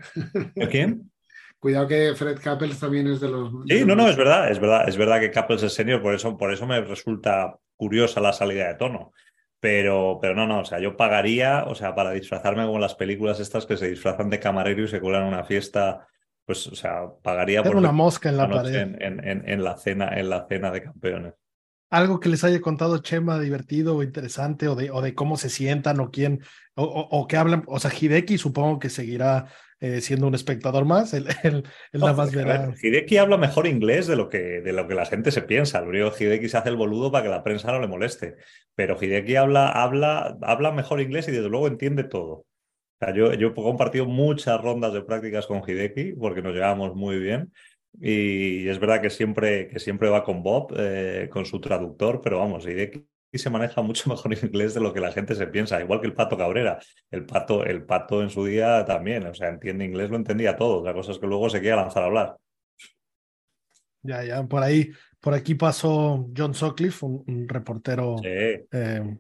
¿El 0.56 0.68
quién? 0.68 1.12
Cuidado 1.60 1.88
que 1.88 2.16
Fred 2.16 2.40
Couples 2.44 2.80
también 2.80 3.06
es 3.06 3.20
de 3.20 3.30
los. 3.30 3.52
Sí, 3.68 3.86
no, 3.86 3.96
no, 3.96 4.10
es 4.10 4.18
verdad, 4.18 4.50
es 4.50 4.60
verdad, 4.60 4.90
es 4.90 4.98
verdad 4.98 5.20
que 5.20 5.32
Couples 5.32 5.62
es 5.62 5.74
senior, 5.74 6.02
por 6.02 6.16
eso, 6.16 6.36
por 6.38 6.52
eso 6.52 6.66
me 6.66 6.82
resulta 6.82 7.56
curiosa 7.76 8.20
la 8.20 8.34
salida 8.34 8.68
de 8.68 8.76
tono. 8.76 9.14
Pero, 9.60 10.18
pero 10.20 10.34
no, 10.34 10.48
no, 10.48 10.62
o 10.62 10.66
sea, 10.66 10.80
yo 10.80 10.98
pagaría, 10.98 11.66
o 11.68 11.76
sea, 11.76 11.94
para 11.94 12.12
disfrazarme 12.12 12.66
como 12.66 12.80
las 12.80 12.96
películas 12.96 13.40
estas 13.40 13.68
que 13.68 13.78
se 13.78 13.90
disfrazan 13.90 14.32
de 14.32 14.40
camarero 14.40 14.84
y 14.84 14.88
se 14.88 15.00
cuelan 15.00 15.26
una 15.26 15.44
fiesta, 15.44 16.08
pues, 16.46 16.66
o 16.66 16.76
sea, 16.76 17.04
pagaría 17.22 17.62
por 17.62 17.76
una 17.76 17.92
mosca 17.92 18.30
en 18.30 18.38
la 18.38 18.50
pared. 18.50 18.74
En, 18.74 19.46
en, 19.48 19.64
la 19.64 19.78
cena, 19.78 20.18
en 20.18 20.30
la 20.32 20.48
cena 20.48 20.72
de 20.72 20.82
campeones. 20.82 21.34
Algo 21.90 22.20
que 22.20 22.30
les 22.30 22.44
haya 22.44 22.62
contado 22.62 23.00
Chema 23.00 23.40
divertido 23.40 23.96
o 23.96 24.04
interesante, 24.04 24.68
o 24.68 24.76
de, 24.76 24.92
o 24.92 25.02
de 25.02 25.16
cómo 25.16 25.38
se 25.38 25.50
sientan, 25.50 26.00
o 26.00 26.12
quién, 26.12 26.42
o, 26.76 26.84
o, 26.84 27.28
que 27.28 27.38
hablan, 27.38 27.64
o 27.68 27.80
sea, 27.80 27.92
Hideki 27.92 28.38
supongo 28.38 28.80
que 28.80 28.90
seguirá 28.90 29.48
eh, 29.82 30.02
siendo 30.02 30.28
un 30.28 30.36
espectador 30.36 30.84
más, 30.84 31.14
él, 31.14 31.26
nada 31.94 32.14
más 32.14 32.34
verá. 32.34 32.74
Hideki 32.82 33.16
habla 33.18 33.38
mejor 33.38 33.66
inglés 33.66 34.08
de 34.08 34.18
lo, 34.18 34.28
que, 34.28 34.62
de 34.62 34.74
lo 34.74 34.88
que 34.90 34.94
la 34.94 35.06
gente 35.06 35.32
se 35.32 35.42
piensa. 35.42 35.80
El 35.80 35.96
Hideki 35.96 36.50
se 36.50 36.58
hace 36.58 36.70
el 36.70 36.76
boludo 36.76 37.12
para 37.12 37.24
que 37.24 37.30
la 37.30 37.44
prensa 37.44 37.72
no 37.72 37.80
le 37.80 37.88
moleste. 37.88 38.36
Pero 38.76 38.98
Hideki 39.02 39.38
habla, 39.38 39.70
habla, 39.70 40.38
habla 40.42 40.72
mejor 40.72 41.00
inglés 41.00 41.30
y 41.30 41.32
desde 41.32 41.50
luego 41.50 41.68
entiende 41.68 42.04
todo. 42.04 42.46
Yo, 43.16 43.34
yo 43.34 43.48
he 43.48 43.54
compartido 43.54 44.06
muchas 44.06 44.62
rondas 44.62 44.92
de 44.92 45.02
prácticas 45.02 45.48
con 45.48 45.64
Hideki 45.66 46.14
porque 46.14 46.42
nos 46.42 46.54
llevamos 46.54 46.94
muy 46.96 47.18
bien. 47.18 47.54
Y 48.00 48.68
es 48.68 48.80
verdad 48.80 49.02
que 49.02 49.10
siempre, 49.10 49.68
que 49.68 49.80
siempre 49.80 50.10
va 50.10 50.24
con 50.24 50.44
Bob, 50.44 50.74
eh, 50.78 51.30
con 51.32 51.46
su 51.46 51.60
traductor, 51.60 52.22
pero 52.22 52.40
vamos, 52.40 52.66
y 53.32 53.38
se 53.38 53.50
maneja 53.50 53.82
mucho 53.82 54.10
mejor 54.10 54.34
inglés 54.34 54.74
de 54.74 54.82
lo 54.82 54.94
que 54.94 55.00
la 55.00 55.12
gente 55.12 55.36
se 55.36 55.48
piensa, 55.48 55.82
igual 55.82 56.02
que 56.02 56.08
el 56.08 56.14
Pato 56.14 56.38
Cabrera. 56.38 56.80
El 57.12 57.26
Pato, 57.26 57.64
el 57.64 57.84
Pato 57.84 58.22
en 58.22 58.30
su 58.30 58.46
día 58.46 58.86
también, 58.86 59.26
o 59.28 59.34
sea, 59.34 59.50
entiende 59.50 59.86
inglés, 59.86 60.10
lo 60.10 60.18
entendía 60.18 60.56
todo. 60.56 60.84
La 60.84 60.94
cosa 60.94 61.12
es 61.12 61.20
que 61.20 61.28
luego 61.28 61.50
se 61.50 61.62
quiere 61.62 61.76
lanzar 61.76 62.04
a 62.04 62.06
hablar. 62.08 62.38
Ya, 64.02 64.24
ya, 64.24 64.44
por 64.44 64.64
ahí, 64.64 64.90
por 65.20 65.34
aquí 65.34 65.56
pasó 65.56 66.30
John 66.36 66.54
Sutcliffe, 66.54 67.06
un, 67.06 67.48
reportero 67.50 68.16
eh, 68.24 68.66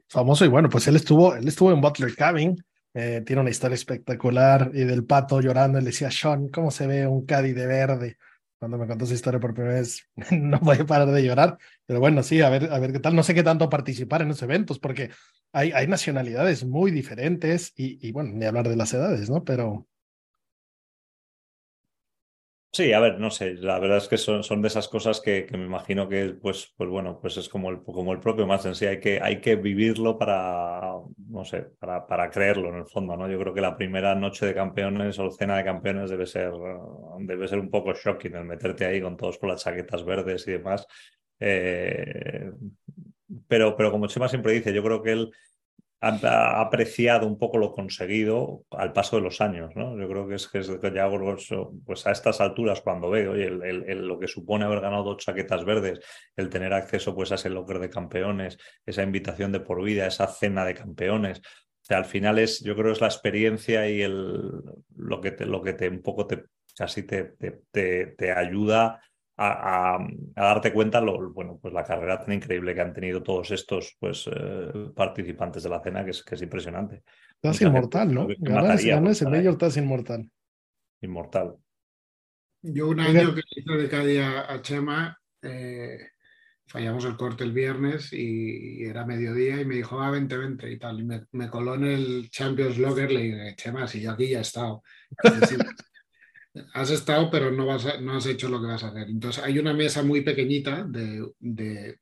famoso, 0.07 0.45
y 0.45 0.47
bueno, 0.47 0.69
pues 0.69 0.87
él 0.87 0.95
estuvo, 0.95 1.35
él 1.35 1.45
estuvo 1.45 1.71
en 1.73 1.81
Butler 1.81 2.15
Cabin, 2.15 2.55
eh, 2.93 3.21
tiene 3.25 3.41
una 3.41 3.49
historia 3.49 3.75
espectacular, 3.75 4.71
y 4.73 4.85
del 4.85 5.05
pato 5.05 5.41
llorando, 5.41 5.79
le 5.79 5.87
decía, 5.87 6.09
Sean, 6.09 6.47
¿cómo 6.47 6.71
se 6.71 6.87
ve 6.87 7.05
un 7.05 7.25
Caddy 7.25 7.51
de 7.51 7.65
verde? 7.67 8.17
Cuando 8.59 8.77
me 8.77 8.87
contó 8.87 9.05
esa 9.05 9.13
historia 9.13 9.39
por 9.39 9.53
primera 9.53 9.75
vez, 9.75 10.07
no 10.31 10.59
voy 10.59 10.77
a 10.77 10.85
parar 10.85 11.09
de 11.09 11.23
llorar. 11.23 11.57
Pero 11.85 11.99
bueno, 11.99 12.23
sí, 12.23 12.41
a 12.41 12.49
ver, 12.49 12.71
a 12.71 12.79
ver 12.79 12.91
qué 12.91 12.99
tal. 12.99 13.15
No 13.15 13.23
sé 13.23 13.33
qué 13.33 13.43
tanto 13.43 13.69
participar 13.69 14.21
en 14.21 14.31
esos 14.31 14.43
eventos, 14.43 14.79
porque 14.79 15.11
hay, 15.53 15.71
hay 15.71 15.87
nacionalidades 15.87 16.65
muy 16.65 16.91
diferentes 16.91 17.71
y, 17.75 18.05
y 18.05 18.11
bueno, 18.11 18.31
ni 18.33 18.45
hablar 18.45 18.67
de 18.67 18.75
las 18.75 18.93
edades, 18.93 19.29
¿no? 19.29 19.43
Pero, 19.43 19.87
Sí, 22.71 22.93
a 22.93 22.99
ver, 22.99 23.19
no 23.19 23.31
sé, 23.31 23.55
la 23.55 23.79
verdad 23.79 23.97
es 23.97 24.07
que 24.07 24.17
son, 24.17 24.43
son 24.43 24.61
de 24.61 24.67
esas 24.67 24.87
cosas 24.87 25.19
que, 25.21 25.47
me 25.51 25.65
imagino 25.65 26.07
que, 26.07 26.35
pues, 26.39 26.71
pues 26.77 26.87
bueno, 26.87 27.19
pues 27.19 27.35
es 27.37 27.49
como 27.49 27.71
el, 27.71 27.81
como 27.81 28.13
el 28.13 28.19
propio 28.19 28.45
más 28.45 28.63
en 28.67 28.75
sí, 28.75 28.85
hay 28.85 28.99
que, 28.99 29.19
hay 29.19 29.41
que 29.41 29.55
vivirlo 29.55 30.19
para, 30.19 30.93
no 31.29 31.43
sé, 31.45 31.63
para, 31.79 32.05
para 32.05 32.29
creerlo 32.29 32.69
en 32.69 32.75
el 32.75 32.85
fondo, 32.85 33.17
¿no? 33.17 33.27
Yo 33.27 33.39
creo 33.39 33.55
que 33.55 33.61
la 33.61 33.75
primera 33.75 34.13
noche 34.13 34.45
de 34.45 34.53
campeones 34.53 35.17
o 35.17 35.31
cena 35.31 35.57
de 35.57 35.63
campeones 35.63 36.11
debe 36.11 36.27
ser, 36.27 36.51
debe 37.21 37.47
ser 37.47 37.57
un 37.59 37.71
poco 37.71 37.91
shocking 37.93 38.35
el 38.35 38.45
meterte 38.45 38.85
ahí 38.85 39.01
con 39.01 39.17
todos 39.17 39.39
con 39.39 39.49
las 39.49 39.63
chaquetas 39.63 40.05
verdes 40.05 40.47
y 40.47 40.51
demás. 40.51 40.85
Eh, 41.39 42.51
pero, 43.47 43.75
pero 43.75 43.91
como 43.91 44.07
Chema 44.07 44.29
siempre 44.29 44.53
dice, 44.53 44.73
yo 44.73 44.83
creo 44.83 45.01
que 45.01 45.11
él 45.13 45.31
ha, 46.01 46.61
apreciado 46.61 47.27
un 47.27 47.37
poco 47.37 47.57
lo 47.57 47.71
conseguido 47.71 48.63
al 48.71 48.93
paso 48.93 49.17
de 49.17 49.21
los 49.21 49.41
años, 49.41 49.75
¿no? 49.75 49.99
Yo 49.99 50.07
creo 50.07 50.27
que 50.27 50.35
es 50.35 50.47
que 50.47 50.61
ya 50.93 51.09
pues 51.85 52.07
a 52.07 52.11
estas 52.11 52.41
alturas 52.41 52.81
cuando 52.81 53.09
veo 53.09 53.33
lo 53.33 54.19
que 54.19 54.27
supone 54.27 54.65
haber 54.65 54.81
ganado 54.81 55.03
dos 55.03 55.17
chaquetas 55.17 55.65
verdes, 55.65 55.99
el 56.35 56.49
tener 56.49 56.73
acceso 56.73 57.15
pues 57.15 57.31
a 57.31 57.35
ese 57.35 57.49
locker 57.49 57.79
de 57.79 57.89
campeones, 57.89 58.57
esa 58.85 59.03
invitación 59.03 59.51
de 59.51 59.59
por 59.59 59.83
vida, 59.83 60.07
esa 60.07 60.27
cena 60.27 60.65
de 60.65 60.75
campeones, 60.75 61.41
al 61.89 62.05
final 62.05 62.37
es, 62.37 62.63
yo 62.63 62.75
creo 62.75 62.91
es 62.91 63.01
la 63.01 63.07
experiencia 63.07 63.89
y 63.89 64.01
el, 64.01 64.51
lo 64.95 65.21
que 65.21 65.31
te, 65.31 65.45
lo 65.45 65.61
que 65.61 65.73
te 65.73 65.89
un 65.89 66.01
poco 66.01 66.27
te 66.27 66.45
casi 66.77 67.03
te, 67.03 67.35
te 67.71 68.31
ayuda 68.31 69.01
a, 69.41 69.97
darte 70.35 70.73
cuenta 70.73 70.99
lo, 70.99 71.31
bueno, 71.31 71.57
pues 71.61 71.73
la 71.73 71.83
carrera 71.83 72.19
tan 72.19 72.33
increíble 72.33 72.75
que 72.75 72.81
han 72.81 72.93
tenido 72.93 73.23
todos 73.23 73.51
estos 73.51 73.95
pues, 73.99 74.27
eh, 74.27 74.91
participantes 74.93 75.63
de 75.63 75.69
la 75.69 75.81
cena, 75.81 76.03
que 76.03 76.11
es, 76.11 76.23
que 76.23 76.35
es 76.35 76.41
impresionante. 76.41 77.03
Estás 77.35 77.61
inmortal, 77.61 78.13
¿no? 78.13 78.27
Ganas, 78.37 78.83
ganas 78.83 79.21
el 79.21 79.29
mayor 79.29 79.53
estás 79.53 79.77
inmortal. 79.77 80.29
Inmortal. 81.01 81.55
Yo 82.61 82.89
un 82.89 82.99
año 82.99 83.33
que 83.33 83.41
hice 83.55 83.71
de 83.71 83.89
cada 83.89 84.03
día 84.03 84.51
a 84.51 84.61
Chema, 84.61 85.17
eh, 85.41 86.09
fallamos 86.67 87.05
el 87.05 87.15
corte 87.15 87.45
el 87.45 87.53
viernes 87.53 88.11
y, 88.11 88.83
era 88.83 89.05
mediodía 89.05 89.61
y 89.61 89.65
me 89.65 89.75
dijo, 89.75 90.01
ah, 90.01 90.11
vente, 90.11 90.37
vente 90.37 90.69
y 90.69 90.77
tal. 90.77 90.99
Y 90.99 91.05
me, 91.31 91.49
coló 91.49 91.75
en 91.75 91.85
el 91.85 92.29
Champions 92.29 92.77
Logger, 92.77 93.09
le 93.09 93.21
dije, 93.21 93.55
Chema, 93.55 93.87
si 93.87 94.01
yo 94.01 94.11
aquí 94.11 94.27
ya 94.27 94.39
he 94.39 94.41
estado. 94.41 94.83
has 96.73 96.89
estado, 96.89 97.29
pero 97.29 97.51
no, 97.51 97.65
vas 97.65 98.01
no 98.01 98.15
has 98.15 98.25
hecho 98.25 98.49
lo 98.49 98.61
que 98.61 98.67
vas 98.67 98.83
a 98.83 98.89
hacer. 98.89 99.09
Entonces 99.09 99.43
hay 99.43 99.59
una 99.59 99.73
mesa 99.73 100.03
muy 100.03 100.21
pequeñita, 100.21 100.83
de, 100.83 101.97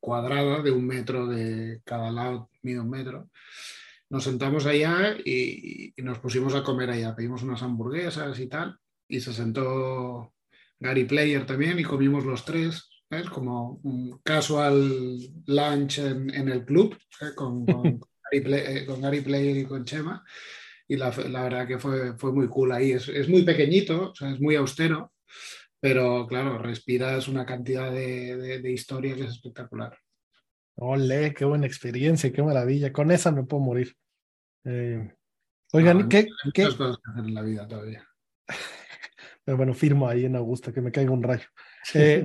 cuadrada, 0.00 0.62
de 0.62 0.70
un 0.70 0.86
metro 0.86 1.26
de 1.26 1.80
cada 1.84 2.10
lado, 2.10 2.50
mide 2.62 2.80
un 2.80 2.90
metro. 2.90 3.30
Nos 4.10 4.24
sentamos 4.24 4.66
allá 4.66 5.16
y, 5.24 5.92
nos 5.98 6.18
pusimos 6.18 6.54
a 6.54 6.62
comer 6.62 6.90
allá. 6.90 7.14
Pedimos 7.14 7.42
unas 7.42 7.62
hamburguesas 7.62 8.38
y 8.38 8.46
tal. 8.46 8.78
Y 9.08 9.20
se 9.20 9.32
sentó 9.32 10.34
Gary 10.78 11.04
Player 11.04 11.46
también 11.46 11.78
y 11.78 11.84
comimos 11.84 12.24
los 12.24 12.44
tres. 12.44 12.88
¿ves? 13.10 13.28
Como 13.30 13.80
un 13.82 14.18
casual 14.22 15.18
lunch 15.46 15.98
en, 15.98 16.48
el 16.48 16.64
club 16.64 16.96
¿eh? 17.20 17.34
con, 17.34 17.64
con, 17.64 17.82
Gary 18.32 18.54
eh, 18.54 18.86
con 18.86 19.00
Gary 19.00 19.20
Player 19.20 19.56
y 19.58 19.64
con 19.64 19.84
Chema 19.84 20.24
y 20.86 20.96
la, 20.96 21.10
verdad 21.10 21.66
que 21.66 21.78
fue, 21.78 22.16
fue 22.18 22.32
muy 22.32 22.48
cool 22.48 22.72
ahí. 22.72 22.92
Es, 22.92 23.08
es, 23.08 23.28
muy 23.28 23.42
pequeñito, 23.42 24.10
o 24.10 24.14
sea, 24.14 24.30
es 24.30 24.40
muy 24.40 24.54
austero, 24.56 25.12
pero 25.80 26.26
claro, 26.26 26.58
respiras 26.58 27.28
una 27.28 27.46
cantidad 27.46 27.90
de, 27.90 28.60
de, 28.60 28.72
historia 28.72 29.14
que 29.14 29.24
es 29.24 29.30
espectacular. 29.30 29.96
Ole, 30.76 31.32
qué 31.34 31.44
buena 31.44 31.66
experiencia, 31.66 32.32
qué 32.32 32.42
maravilla. 32.42 32.92
Con 32.92 33.10
esa 33.10 33.30
me 33.30 33.44
puedo 33.44 33.62
morir. 33.62 33.94
Eh, 34.64 35.14
oigan, 35.72 36.08
¿qué? 36.08 36.26
¿qué? 36.52 36.64
cosas 36.64 36.98
que 36.98 37.10
hacer 37.10 37.24
en 37.24 37.34
la 37.34 37.42
vida 37.42 37.66
todavía. 37.66 38.06
Pero 39.44 39.56
bueno, 39.56 39.74
firmo 39.74 40.08
ahí 40.08 40.24
en 40.24 40.36
Augusta, 40.36 40.72
que 40.72 40.80
me 40.80 40.90
caiga 40.90 41.10
un 41.10 41.22
rayo. 41.22 41.46
Eh, 41.92 42.24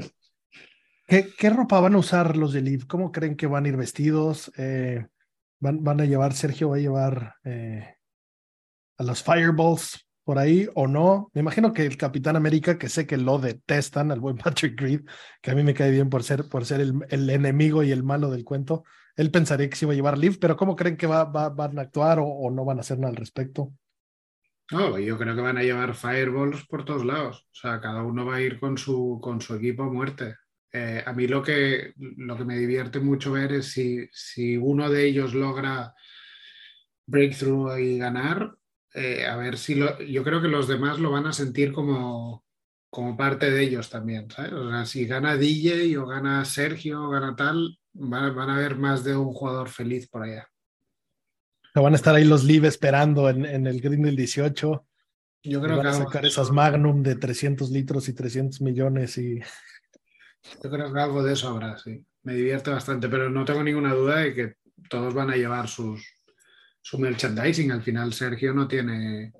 ¿qué, 1.05 1.29
¿qué, 1.37 1.49
ropa 1.49 1.79
van 1.79 1.95
a 1.95 1.99
usar 1.99 2.37
los 2.37 2.53
de 2.53 2.61
Liv? 2.61 2.87
¿Cómo 2.87 3.11
creen 3.11 3.35
que 3.35 3.45
van 3.45 3.65
a 3.65 3.67
ir 3.67 3.77
vestidos? 3.77 4.51
Eh, 4.57 5.05
van, 5.59 5.83
van, 5.83 6.01
a 6.01 6.05
llevar, 6.05 6.33
Sergio 6.33 6.69
va 6.69 6.77
a 6.77 6.79
llevar 6.79 7.35
a 8.99 9.03
los 9.03 9.23
Fireballs 9.23 10.05
por 10.23 10.37
ahí 10.37 10.69
o 10.75 10.85
no. 10.85 11.31
Me 11.33 11.41
imagino 11.41 11.73
que 11.73 11.85
el 11.85 11.97
Capitán 11.97 12.35
América, 12.35 12.77
que 12.77 12.89
sé 12.89 13.07
que 13.07 13.17
lo 13.17 13.39
detestan, 13.39 14.11
al 14.11 14.19
buen 14.19 14.37
Patrick 14.43 14.79
Reed, 14.79 15.01
que 15.41 15.51
a 15.51 15.55
mí 15.55 15.63
me 15.63 15.73
cae 15.73 15.89
bien 15.89 16.09
por 16.09 16.23
ser, 16.23 16.47
por 16.47 16.65
ser 16.65 16.81
el, 16.81 17.29
enemigo 17.29 17.81
y 17.81 17.91
el 17.91 18.03
malo 18.03 18.29
del 18.29 18.43
cuento, 18.43 18.83
él 19.15 19.31
pensaría 19.31 19.69
que 19.69 19.75
se 19.75 19.85
iba 19.85 19.93
a 19.93 19.95
llevar 19.95 20.17
Liv, 20.17 20.37
pero 20.39 20.55
¿cómo 20.55 20.75
creen 20.75 20.97
que 20.97 21.07
va, 21.07 21.25
van 21.25 21.79
a 21.79 21.81
actuar 21.81 22.19
o, 22.21 22.51
no 22.51 22.63
van 22.63 22.77
a 22.77 22.81
hacer 22.81 22.99
nada 22.99 23.09
al 23.09 23.15
respecto? 23.15 23.73
No, 24.71 24.99
yo 24.99 25.17
creo 25.17 25.35
que 25.35 25.41
van 25.41 25.57
a 25.57 25.63
llevar 25.63 25.95
fireballs 25.95 26.67
por 26.67 26.85
todos 26.85 27.03
lados. 27.03 27.47
O 27.51 27.55
sea, 27.55 27.81
cada 27.81 28.03
uno 28.03 28.23
va 28.25 28.35
a 28.35 28.41
ir 28.41 28.59
con 28.59 28.77
su, 28.77 29.19
con 29.19 29.41
su 29.41 29.55
equipo 29.55 29.83
a 29.83 29.89
muerte. 29.89 30.35
Eh, 30.71 31.03
a 31.03 31.11
mí 31.11 31.25
lo 31.25 31.41
que, 31.41 31.93
lo 31.97 32.37
que 32.37 32.45
me 32.45 32.55
divierte 32.55 32.99
mucho 32.99 33.31
ver 33.31 33.53
es 33.53 33.71
si, 33.71 34.07
si 34.11 34.57
uno 34.57 34.91
de 34.91 35.05
ellos 35.05 35.33
logra 35.33 35.95
breakthrough 37.07 37.79
y 37.79 37.97
ganar, 37.97 38.58
eh, 38.93 39.25
a 39.25 39.35
ver 39.37 39.57
si 39.57 39.75
lo, 39.75 39.99
yo 40.01 40.23
creo 40.23 40.41
que 40.41 40.47
los 40.47 40.67
demás 40.67 40.99
lo 40.99 41.11
van 41.11 41.27
a 41.27 41.33
sentir 41.33 41.71
como, 41.71 42.43
como 42.89 43.15
parte 43.15 43.51
de 43.51 43.63
ellos 43.63 43.89
también, 43.89 44.29
¿sabes? 44.31 44.53
O 44.53 44.69
sea, 44.69 44.85
si 44.85 45.05
gana 45.05 45.37
DJ 45.37 45.97
o 45.97 46.07
gana 46.07 46.43
Sergio 46.45 47.03
o 47.03 47.09
gana 47.09 47.35
tal, 47.35 47.79
van, 47.93 48.35
van 48.35 48.49
a 48.49 48.55
haber 48.55 48.75
más 48.75 49.03
de 49.03 49.15
un 49.15 49.33
jugador 49.33 49.69
feliz 49.69 50.07
por 50.07 50.23
allá. 50.23 50.47
Van 51.75 51.93
a 51.93 51.95
estar 51.95 52.15
ahí 52.15 52.25
los 52.25 52.43
Live 52.43 52.67
esperando 52.67 53.29
en, 53.29 53.45
en 53.45 53.67
el 53.67 53.79
Green 53.79 54.01
del 54.01 54.15
18. 54.15 54.85
Yo 55.43 55.61
creo 55.61 55.77
van 55.77 55.85
que 55.85 55.89
a 55.89 55.93
sacar 55.93 56.25
esas 56.25 56.51
Magnum 56.51 57.01
de 57.01 57.15
300 57.15 57.69
litros 57.69 58.09
y 58.09 58.13
300 58.13 58.59
millones 58.61 59.17
y... 59.17 59.39
Yo 60.63 60.69
creo 60.69 60.91
que 60.91 60.99
algo 60.99 61.23
de 61.23 61.33
eso 61.33 61.49
habrá, 61.49 61.77
sí. 61.77 62.03
Me 62.23 62.33
divierte 62.33 62.71
bastante, 62.71 63.07
pero 63.07 63.29
no 63.29 63.45
tengo 63.45 63.63
ninguna 63.63 63.93
duda 63.93 64.17
de 64.17 64.33
que 64.33 64.53
todos 64.89 65.13
van 65.13 65.29
a 65.29 65.35
llevar 65.35 65.67
sus, 65.67 66.18
su 66.81 66.97
merchandising. 66.97 67.71
Al 67.71 67.81
final 67.81 68.13
Sergio 68.13 68.53
no 68.53 68.67
tiene, 68.67 69.33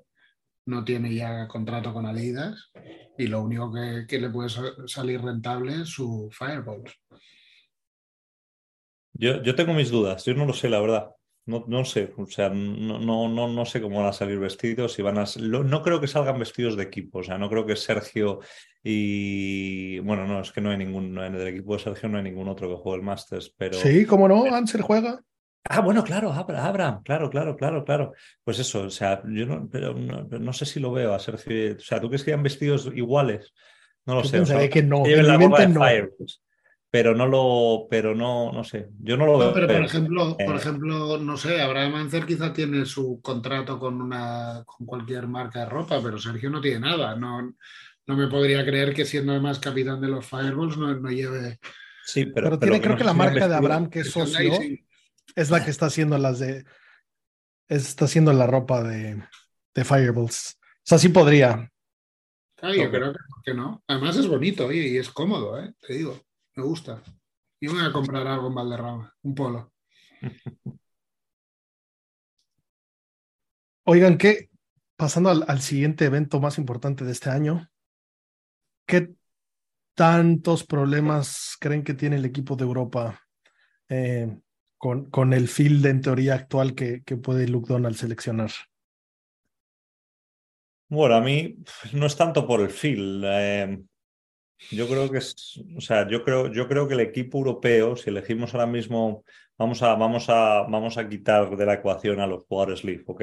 no 0.66 0.84
tiene 0.84 1.14
ya 1.14 1.46
contrato 1.48 1.92
con 1.92 2.06
Adidas 2.06 2.70
y 3.18 3.26
lo 3.26 3.42
único 3.42 3.72
que, 3.72 4.18
le 4.18 4.30
puede 4.30 4.48
salir 4.86 5.20
rentable 5.20 5.82
es 5.82 5.88
su 5.88 6.28
Fireballs. 6.32 6.92
Yo, 9.12 9.42
yo, 9.42 9.54
tengo 9.54 9.74
mis 9.74 9.90
dudas, 9.90 10.24
yo 10.24 10.34
no 10.34 10.46
lo 10.46 10.52
sé, 10.52 10.70
la 10.70 10.80
verdad. 10.80 11.10
No, 11.46 11.64
no 11.66 11.84
sé, 11.84 12.12
o 12.16 12.26
sea, 12.26 12.48
no, 12.50 12.98
no, 12.98 13.28
no, 13.28 13.48
no 13.48 13.64
sé 13.64 13.80
cómo 13.80 13.98
van 13.98 14.08
a 14.08 14.12
salir 14.12 14.38
vestidos. 14.38 14.92
Si 14.92 15.02
van 15.02 15.18
a, 15.18 15.24
no 15.38 15.82
creo 15.82 16.00
que 16.00 16.06
salgan 16.06 16.38
vestidos 16.38 16.76
de 16.76 16.84
equipo, 16.84 17.18
o 17.18 17.22
sea, 17.22 17.38
no 17.38 17.48
creo 17.50 17.66
que 17.66 17.76
Sergio 17.76 18.40
y. 18.82 19.98
Bueno, 20.00 20.26
no, 20.26 20.40
es 20.40 20.52
que 20.52 20.60
no 20.60 20.70
hay 20.70 20.78
ningún. 20.78 21.18
En 21.18 21.34
el 21.34 21.48
equipo 21.48 21.74
de 21.74 21.82
Sergio 21.82 22.08
no 22.08 22.18
hay 22.18 22.24
ningún 22.24 22.48
otro 22.48 22.68
que 22.68 22.76
juegue 22.76 22.98
el 22.98 23.04
Masters, 23.04 23.52
pero. 23.56 23.74
Sí, 23.74 24.06
cómo 24.06 24.28
no, 24.28 24.44
Ansel 24.54 24.82
juega. 24.82 25.22
Ah, 25.64 25.80
bueno, 25.80 26.02
claro, 26.02 26.32
Abraham, 26.32 27.02
claro, 27.04 27.28
claro, 27.28 27.56
claro, 27.56 27.84
claro. 27.84 28.12
Pues 28.42 28.58
eso, 28.58 28.84
o 28.84 28.90
sea, 28.90 29.22
yo 29.26 29.46
no, 29.46 29.68
pero 29.70 29.94
no, 29.94 30.52
sé 30.52 30.64
si 30.64 30.80
lo 30.80 30.90
veo 30.90 31.14
a 31.14 31.18
Sergio. 31.18 31.76
O 31.76 31.80
sea, 31.80 32.00
¿tú 32.00 32.08
crees 32.08 32.24
que 32.24 32.32
hayan 32.32 32.42
vestidos 32.42 32.90
iguales? 32.94 33.52
No 34.06 34.14
lo 34.14 34.24
sé. 34.24 34.40
O 34.40 34.70
que 34.70 34.82
no. 34.82 35.04
la 35.04 35.36
no. 35.36 36.08
pero 36.90 37.14
no 37.14 37.26
lo, 37.26 37.86
pero 37.90 38.14
no, 38.14 38.50
no 38.52 38.64
sé. 38.64 38.88
Yo 39.00 39.18
no 39.18 39.26
lo 39.26 39.38
veo. 39.38 39.52
pero, 39.52 39.66
por 39.66 39.84
ejemplo, 39.84 40.36
por 40.36 40.54
eh. 40.54 40.58
ejemplo, 40.58 41.18
no 41.18 41.36
sé, 41.36 41.60
Abraham 41.60 41.94
Ancer 41.96 42.24
quizá 42.24 42.52
tiene 42.52 42.86
su 42.86 43.20
contrato 43.20 43.78
con 43.78 44.00
una, 44.00 44.62
con 44.64 44.86
cualquier 44.86 45.28
marca 45.28 45.60
de 45.60 45.66
ropa, 45.66 46.00
pero 46.02 46.18
Sergio 46.18 46.48
no 46.48 46.62
tiene 46.62 46.80
nada. 46.80 47.14
No, 47.16 47.54
no 48.06 48.16
me 48.16 48.28
podría 48.28 48.64
creer 48.64 48.94
que 48.94 49.04
siendo 49.04 49.32
además 49.32 49.58
capitán 49.58 50.00
de 50.00 50.08
los 50.08 50.24
Fireballs 50.24 50.78
no, 50.78 50.94
no 50.94 51.10
lleve. 51.10 51.58
Sí, 52.06 52.24
pero, 52.24 52.46
pero 52.46 52.58
tiene, 52.58 52.80
creo 52.80 52.96
que 52.96 53.04
la 53.04 53.12
marca 53.12 53.46
de 53.46 53.54
Abraham 53.54 53.90
que 53.90 54.00
es 54.00 54.10
socio 54.10 54.58
es 55.34 55.50
la 55.50 55.64
que 55.64 55.70
está 55.70 55.86
haciendo 55.86 56.18
las 56.18 56.38
de. 56.38 56.64
Está 57.68 58.06
haciendo 58.06 58.32
la 58.32 58.46
ropa 58.46 58.82
de, 58.82 59.22
de 59.74 59.84
Fireballs. 59.84 60.58
O 60.62 60.82
sea, 60.82 60.98
sí 60.98 61.08
podría. 61.08 61.70
Ah, 62.62 62.74
yo 62.74 62.90
creo 62.90 63.14
que, 63.44 63.54
no. 63.54 63.82
Además 63.86 64.16
es 64.16 64.26
bonito 64.26 64.70
y 64.72 64.96
es 64.98 65.10
cómodo, 65.10 65.58
¿eh? 65.62 65.72
te 65.80 65.94
digo. 65.94 66.20
Me 66.56 66.64
gusta. 66.64 67.02
Yo 67.60 67.72
voy 67.72 67.84
a 67.84 67.92
comprar 67.92 68.26
algo 68.26 68.48
en 68.48 68.54
Valderrama, 68.54 69.14
un 69.22 69.34
polo. 69.34 69.72
Oigan, 73.84 74.18
¿qué? 74.18 74.50
Pasando 74.96 75.30
al, 75.30 75.60
siguiente 75.60 76.04
evento 76.04 76.40
más 76.40 76.58
importante 76.58 77.04
de 77.04 77.12
este 77.12 77.30
año, 77.30 77.70
¿qué 78.86 79.14
tantos 79.94 80.64
problemas 80.64 81.56
creen 81.58 81.82
que 81.82 81.94
tiene 81.94 82.16
el 82.16 82.24
equipo 82.24 82.56
de 82.56 82.64
Europa 82.64 83.20
eh, 83.88 84.38
con, 84.80 85.10
con 85.10 85.34
el 85.34 85.46
field 85.46 85.84
en 85.84 86.00
teoría 86.00 86.34
actual 86.34 86.74
que, 86.74 87.02
que 87.04 87.18
puede 87.18 87.46
Luke 87.46 87.70
Donald 87.70 87.96
seleccionar? 87.96 88.50
Bueno, 90.88 91.16
a 91.16 91.20
mí 91.20 91.58
no 91.92 92.06
es 92.06 92.16
tanto 92.16 92.46
por 92.46 92.62
el 92.62 92.70
field. 92.70 93.22
Eh, 93.26 93.78
yo 94.70 94.88
creo 94.88 95.10
que 95.10 95.18
es, 95.18 95.62
o 95.76 95.82
sea, 95.82 96.08
yo 96.08 96.24
creo, 96.24 96.50
yo 96.50 96.66
creo 96.66 96.88
que 96.88 96.94
el 96.94 97.00
equipo 97.00 97.36
europeo, 97.36 97.94
si 97.94 98.08
elegimos 98.08 98.54
ahora 98.54 98.66
mismo, 98.66 99.22
vamos 99.58 99.82
a, 99.82 99.94
vamos 99.96 100.30
a, 100.30 100.62
vamos 100.62 100.96
a 100.96 101.06
quitar 101.06 101.54
de 101.54 101.66
la 101.66 101.74
ecuación 101.74 102.18
a 102.18 102.26
los 102.26 102.44
jugadores 102.44 102.82
Leaf, 102.82 103.06
¿ok? 103.06 103.22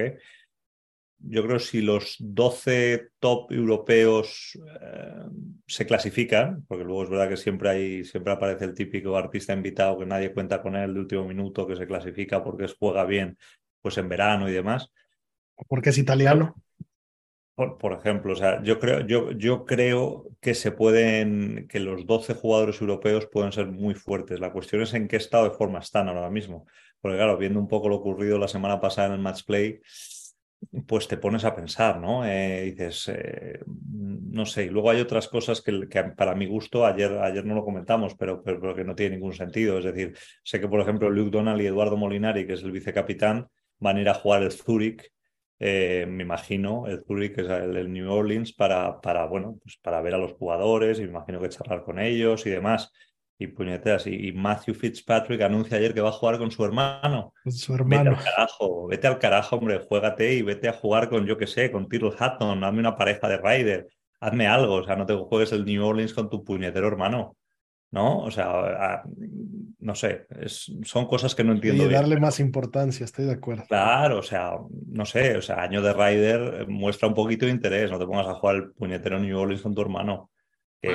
Yo 1.20 1.44
creo 1.44 1.58
que 1.58 1.64
si 1.64 1.82
los 1.82 2.16
12 2.20 3.10
top 3.20 3.52
europeos 3.52 4.58
eh, 4.82 5.26
se 5.66 5.86
clasifican, 5.86 6.66
porque 6.68 6.84
luego 6.84 7.04
es 7.04 7.10
verdad 7.10 7.30
que 7.30 7.38
siempre 7.38 7.70
hay, 7.70 8.04
siempre 8.06 8.34
aparece 8.34 8.66
el 8.66 8.74
típico 8.74 9.18
artista 9.18 9.54
invitado 9.54 9.98
que 9.98 10.06
nadie 10.06 10.34
cuenta 10.34 10.62
con 10.62 10.76
él 10.76 10.94
de 10.94 11.00
último 11.00 11.26
minuto, 11.26 11.68
que 11.68 11.76
se 11.76 11.88
clasifica 11.88 12.44
porque 12.44 12.68
juega 12.80 13.04
bien, 13.06 13.38
pues 13.82 13.98
en 13.98 14.10
verano 14.10 14.48
y 14.50 14.54
demás. 14.54 14.92
Porque 15.68 15.90
es 15.90 15.98
italiano. 15.98 16.56
Por, 17.56 17.94
ejemplo, 17.94 18.34
o 18.34 18.36
sea, 18.36 18.62
yo 18.62 18.78
creo, 18.78 19.00
yo, 19.08 19.32
yo 19.32 19.66
creo 19.66 20.30
que 20.40 20.54
se 20.54 20.72
pueden, 20.72 21.68
que 21.68 21.80
los 21.80 22.06
12 22.06 22.36
jugadores 22.36 22.80
europeos 22.80 23.26
pueden 23.26 23.52
ser 23.52 23.66
muy 23.66 23.96
fuertes. 23.96 24.40
La 24.40 24.52
cuestión 24.52 24.84
es 24.84 24.94
en 24.94 25.08
qué 25.08 25.16
estado 25.16 25.46
de 25.46 25.56
forma 25.56 25.80
están 25.80 26.08
ahora 26.08 26.30
mismo. 26.30 26.68
Porque 27.02 27.18
claro, 27.18 27.36
viendo 27.36 27.60
un 27.60 27.68
poco 27.68 27.90
lo 27.90 27.96
ocurrido 27.96 28.38
la 28.38 28.48
semana 28.48 28.80
pasada 28.80 29.08
en 29.08 29.14
el 29.14 29.20
match 29.22 29.44
play, 29.44 29.82
pues 30.88 31.08
te 31.08 31.18
pones 31.18 31.46
a 31.46 31.56
pensar, 31.56 32.00
¿no? 32.00 32.26
Eh, 32.26 32.64
dices, 32.64 33.10
eh, 33.10 33.60
no 33.66 34.46
sé, 34.46 34.66
y 34.66 34.70
luego 34.70 34.90
hay 34.90 35.02
otras 35.02 35.28
cosas 35.28 35.62
que, 35.62 35.88
para 36.16 36.36
mi 36.36 36.46
gusto, 36.46 36.86
ayer, 36.86 37.12
ayer 37.20 37.46
no 37.46 37.56
lo 37.56 37.64
comentamos, 37.64 38.16
pero, 38.16 38.42
pero, 38.44 38.76
que 38.76 38.84
no 38.84 38.96
tiene 38.96 39.16
ningún 39.16 39.34
sentido. 39.34 39.78
Es 39.78 39.86
decir, 39.86 40.16
sé 40.44 40.60
que, 40.60 40.68
por 40.68 40.80
ejemplo, 40.80 41.10
Luke 41.10 41.32
Donald 41.32 41.62
y 41.62 41.68
Eduardo 41.68 41.98
Molinari, 41.98 42.46
que 42.46 42.54
es 42.54 42.64
el 42.64 42.72
vicecapitán, 42.72 43.48
van 43.80 43.98
a 43.98 44.02
ir 44.02 44.10
a 44.10 44.14
jugar 44.14 44.44
el 44.44 44.52
Zurich, 44.52 45.12
eh, 45.60 46.06
me 46.08 46.24
imagino, 46.24 46.88
el 46.88 47.04
Zurich, 47.04 47.38
es 47.38 47.50
el, 47.50 47.92
New 47.92 48.12
Orleans, 48.12 48.54
para, 48.54 49.00
para, 49.02 49.26
bueno, 49.26 49.58
pues 49.62 49.78
para 49.82 50.02
ver 50.02 50.16
a 50.16 50.18
los 50.20 50.34
jugadores 50.34 51.00
y 51.00 51.04
me 51.04 51.10
imagino 51.10 51.42
que 51.42 51.50
charlar 51.50 51.84
con 51.84 52.00
ellos 52.00 52.46
y 52.46 52.50
demás 52.50 52.92
y 53.40 53.48
puñeteras. 53.48 54.08
Y, 54.08 54.32
Matthew 54.32 54.74
Fitzpatrick 54.74 55.42
anuncia 55.42 55.78
ayer 55.78 55.94
que 55.94 56.02
va 56.02 56.10
a 56.10 56.14
jugar 56.14 56.38
con 56.38 56.52
su 56.52 56.64
hermano. 56.66 57.34
Con 57.44 57.52
su 57.52 57.74
hermano. 57.74 58.12
Vete 58.12 58.18
al 58.18 58.24
carajo, 58.24 58.88
vete 58.88 59.08
al 59.08 59.20
carajo, 59.20 59.56
hombre, 59.58 59.80
juégate 59.80 60.34
y 60.34 60.42
vete 60.42 60.68
a 60.68 60.74
jugar 60.74 61.10
con, 61.10 61.26
yo 61.26 61.38
qué 61.38 61.48
sé, 61.48 61.72
con 61.72 61.88
Tyrrell 61.88 62.16
Hatton, 62.18 62.64
hazme 62.64 62.80
una 62.80 62.96
pareja 62.96 63.28
de 63.28 63.38
Ryder, 63.38 63.88
hazme 64.20 64.48
algo, 64.48 64.76
o 64.76 64.84
sea, 64.84 64.96
no 64.96 65.06
te 65.06 65.16
juegues 65.16 65.52
el 65.52 65.66
New 65.66 65.86
Orleans 65.86 66.14
con 66.14 66.30
tu 66.30 66.44
puñetero 66.44 66.88
hermano. 66.88 67.36
¿No? 67.90 68.20
O 68.20 68.32
sea, 68.32 69.04
no 69.80 69.96
sé, 69.96 70.28
son 70.84 71.06
cosas 71.06 71.34
que 71.34 71.46
no 71.46 71.54
entiendo. 71.54 71.86
Y 71.86 71.90
darle 71.90 72.20
más 72.20 72.42
importancia, 72.42 73.06
estoy 73.06 73.24
de 73.24 73.32
acuerdo. 73.32 73.64
Claro, 73.70 74.20
o 74.20 74.24
sea, 74.24 74.58
no 74.88 75.06
sé, 75.06 75.38
o 75.38 75.42
sea, 75.42 75.62
año 75.62 75.82
de 75.82 75.94
Ryder 75.94 76.68
muestra 76.68 77.08
un 77.08 77.14
poquito 77.14 77.46
de 77.46 77.54
interés, 77.54 77.90
no 77.90 77.98
te 77.98 78.06
pongas 78.06 78.28
a 78.28 78.34
jugar 78.34 78.58
el 78.58 78.72
puñetero 78.72 79.20
New 79.20 79.40
Orleans 79.40 79.62
con 79.62 79.74
tu 79.74 79.82
hermano. 79.82 80.32
Que, 80.82 80.94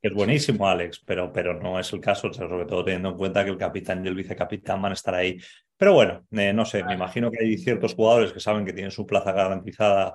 es, 0.00 0.14
buenísimo, 0.14 0.68
Alex, 0.68 1.02
pero, 1.04 1.32
pero 1.32 1.60
no 1.60 1.78
es 1.78 1.92
el 1.92 2.00
caso, 2.00 2.32
sobre 2.32 2.66
todo 2.66 2.84
teniendo 2.84 3.10
en 3.10 3.16
cuenta 3.16 3.44
que 3.44 3.50
el 3.50 3.58
capitán 3.58 4.04
y 4.04 4.08
el 4.08 4.14
vicecapitán 4.14 4.80
van 4.80 4.92
a 4.92 4.94
estar 4.94 5.14
ahí. 5.14 5.38
Pero 5.76 5.92
bueno, 5.94 6.24
eh, 6.30 6.52
no 6.52 6.64
sé, 6.64 6.84
me 6.84 6.94
imagino 6.94 7.30
que 7.30 7.42
hay 7.42 7.58
ciertos 7.58 7.94
jugadores 7.94 8.32
que 8.32 8.38
saben 8.38 8.64
que 8.64 8.72
tienen 8.72 8.92
su 8.92 9.04
plaza 9.04 9.32
garantizada, 9.32 10.14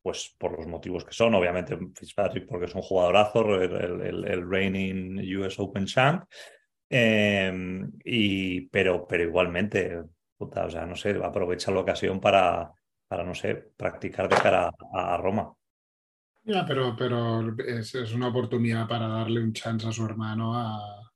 pues 0.00 0.34
por 0.38 0.56
los 0.56 0.66
motivos 0.68 1.04
que 1.04 1.12
son, 1.12 1.34
obviamente 1.34 1.76
Fitzpatrick 1.94 2.46
porque 2.46 2.66
es 2.66 2.74
un 2.74 2.82
jugadorazo, 2.82 3.60
el, 3.60 4.24
el, 4.24 4.48
reigning 4.48 5.18
US 5.38 5.58
Open 5.58 5.86
champ, 5.86 6.24
em, 6.88 7.90
y, 8.04 8.68
pero, 8.68 9.06
pero 9.08 9.24
igualmente, 9.24 10.02
puta, 10.36 10.66
o 10.66 10.70
sea, 10.70 10.86
no 10.86 10.94
sé, 10.94 11.18
aprovecha 11.22 11.72
la 11.72 11.80
ocasión 11.80 12.20
para, 12.20 12.72
para 13.08 13.24
no 13.24 13.34
sé, 13.34 13.56
practicar 13.76 14.28
de 14.28 14.36
cara 14.36 14.70
a 14.94 15.16
Roma. 15.16 15.57
Ya, 16.44 16.64
pero, 16.66 16.96
pero 16.96 17.54
es, 17.58 17.94
una 18.12 18.28
oportunidad 18.28 18.88
para 18.88 19.06
darle 19.06 19.42
un 19.42 19.52
chance 19.52 19.86
a 19.86 19.92
su 19.92 20.04
hermano 20.04 20.56
a. 20.56 21.12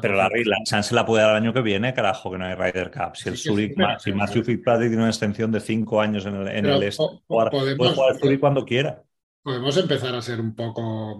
pero 0.00 0.14
la, 0.16 0.28
la, 0.28 0.56
chance 0.64 0.94
la 0.94 1.06
puede 1.06 1.22
dar 1.22 1.30
el 1.30 1.42
año 1.42 1.54
que 1.54 1.62
viene, 1.62 1.94
carajo, 1.94 2.30
que 2.30 2.38
no 2.38 2.44
hay 2.44 2.54
Ryder 2.54 2.90
Cup. 2.90 3.16
Si 3.16 3.28
el 3.30 3.38
Zurich, 3.38 3.74
si 4.00 4.12
Matthew 4.12 4.44
Fitzpatrick 4.44 4.90
tiene 4.90 5.02
una 5.02 5.10
extensión 5.10 5.50
de 5.50 5.60
cinco 5.60 6.00
años 6.00 6.26
en 6.26 6.36
el, 6.36 6.48
en 6.48 6.66
el 6.66 6.82
este, 6.82 7.04
puede 7.26 7.74
jugar 7.76 8.12
el 8.12 8.20
Zurich 8.20 8.40
cuando 8.40 8.64
quiera. 8.64 9.02
Podemos 9.42 9.76
empezar 9.76 10.14
a 10.14 10.22
ser 10.22 10.40
un 10.40 10.54
poco 10.54 11.18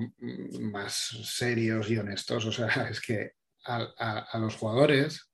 más 0.61 0.92
serios 1.25 1.90
y 1.90 1.97
honestos. 1.97 2.45
O 2.45 2.53
sea, 2.53 2.66
es 2.90 3.01
que 3.01 3.33
a, 3.64 4.27
a 4.31 4.38
los 4.38 4.57
jugadores, 4.57 5.31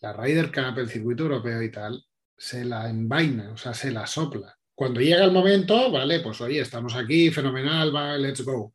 la 0.00 0.12
Ryder 0.12 0.52
Cup, 0.52 0.78
el 0.78 0.88
circuito 0.88 1.24
europeo 1.24 1.62
y 1.62 1.70
tal, 1.70 2.04
se 2.36 2.64
la 2.64 2.88
envaina, 2.88 3.52
o 3.52 3.56
sea, 3.56 3.74
se 3.74 3.90
la 3.90 4.06
sopla. 4.06 4.56
Cuando 4.74 5.00
llega 5.00 5.24
el 5.24 5.30
momento, 5.30 5.90
vale, 5.90 6.20
pues 6.20 6.40
oye, 6.40 6.60
estamos 6.60 6.94
aquí, 6.96 7.30
fenomenal, 7.30 7.94
va, 7.94 8.16
let's 8.18 8.42
go. 8.42 8.74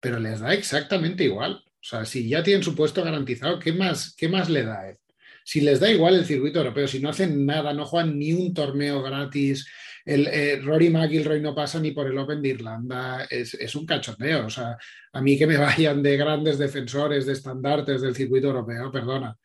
Pero 0.00 0.18
les 0.18 0.40
da 0.40 0.52
exactamente 0.52 1.24
igual. 1.24 1.62
O 1.64 1.84
sea, 1.84 2.04
si 2.04 2.28
ya 2.28 2.42
tienen 2.42 2.62
su 2.62 2.74
puesto 2.74 3.02
garantizado, 3.02 3.58
¿qué 3.58 3.72
más, 3.72 4.14
qué 4.16 4.28
más 4.28 4.50
le 4.50 4.64
da? 4.64 4.88
Él? 4.90 4.98
Si 5.44 5.62
les 5.62 5.80
da 5.80 5.90
igual 5.90 6.14
el 6.14 6.26
circuito 6.26 6.58
europeo, 6.58 6.86
si 6.86 7.00
no 7.00 7.08
hacen 7.08 7.46
nada, 7.46 7.72
no 7.72 7.86
juegan 7.86 8.18
ni 8.18 8.34
un 8.34 8.52
torneo 8.52 9.02
gratis, 9.02 9.66
el 10.04 10.26
eh, 10.26 10.60
Rory 10.62 10.90
McIlroy 10.90 11.40
no 11.40 11.54
pasa 11.54 11.80
ni 11.80 11.92
por 11.92 12.06
el 12.06 12.18
Open 12.18 12.42
de 12.42 12.50
Irlanda, 12.50 13.26
es, 13.28 13.54
es, 13.54 13.74
un 13.74 13.86
cachondeo. 13.86 14.46
O 14.46 14.50
sea, 14.50 14.76
a 15.12 15.20
mí 15.22 15.38
que 15.38 15.46
me 15.46 15.56
vayan 15.58 16.02
de 16.02 16.16
grandes 16.16 16.58
defensores, 16.58 17.24
de 17.24 17.32
estandartes 17.32 18.02
del 18.02 18.14
circuito 18.14 18.48
europeo, 18.48 18.90
perdona, 18.90 19.36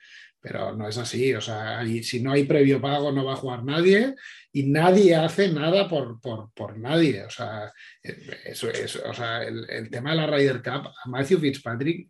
pero 0.43 0.75
no 0.75 0.89
es 0.89 0.97
así. 0.97 1.33
O 1.33 1.39
sea, 1.39 1.81
si 2.03 2.21
no 2.21 2.33
hay 2.33 2.43
previo 2.43 2.81
pago, 2.81 3.13
no 3.13 3.23
va 3.23 3.33
a 3.33 3.37
jugar 3.37 3.63
nadie 3.63 4.13
y 4.51 4.63
nadie 4.63 5.15
hace 5.15 5.47
nada 5.47 5.87
por, 5.87 6.19
por, 6.19 6.77
nadie. 6.77 7.23
O 7.23 7.29
sea, 7.29 7.71
eso, 8.01 8.69
es 8.69 8.97
o 8.97 9.13
sea 9.13 9.43
el, 9.43 9.89
tema 9.89 10.09
de 10.11 10.17
la 10.17 10.27
Ryder 10.27 10.61
Cup, 10.61 10.87
a 10.87 11.09
Matthew 11.09 11.39
Fitzpatrick 11.39 12.09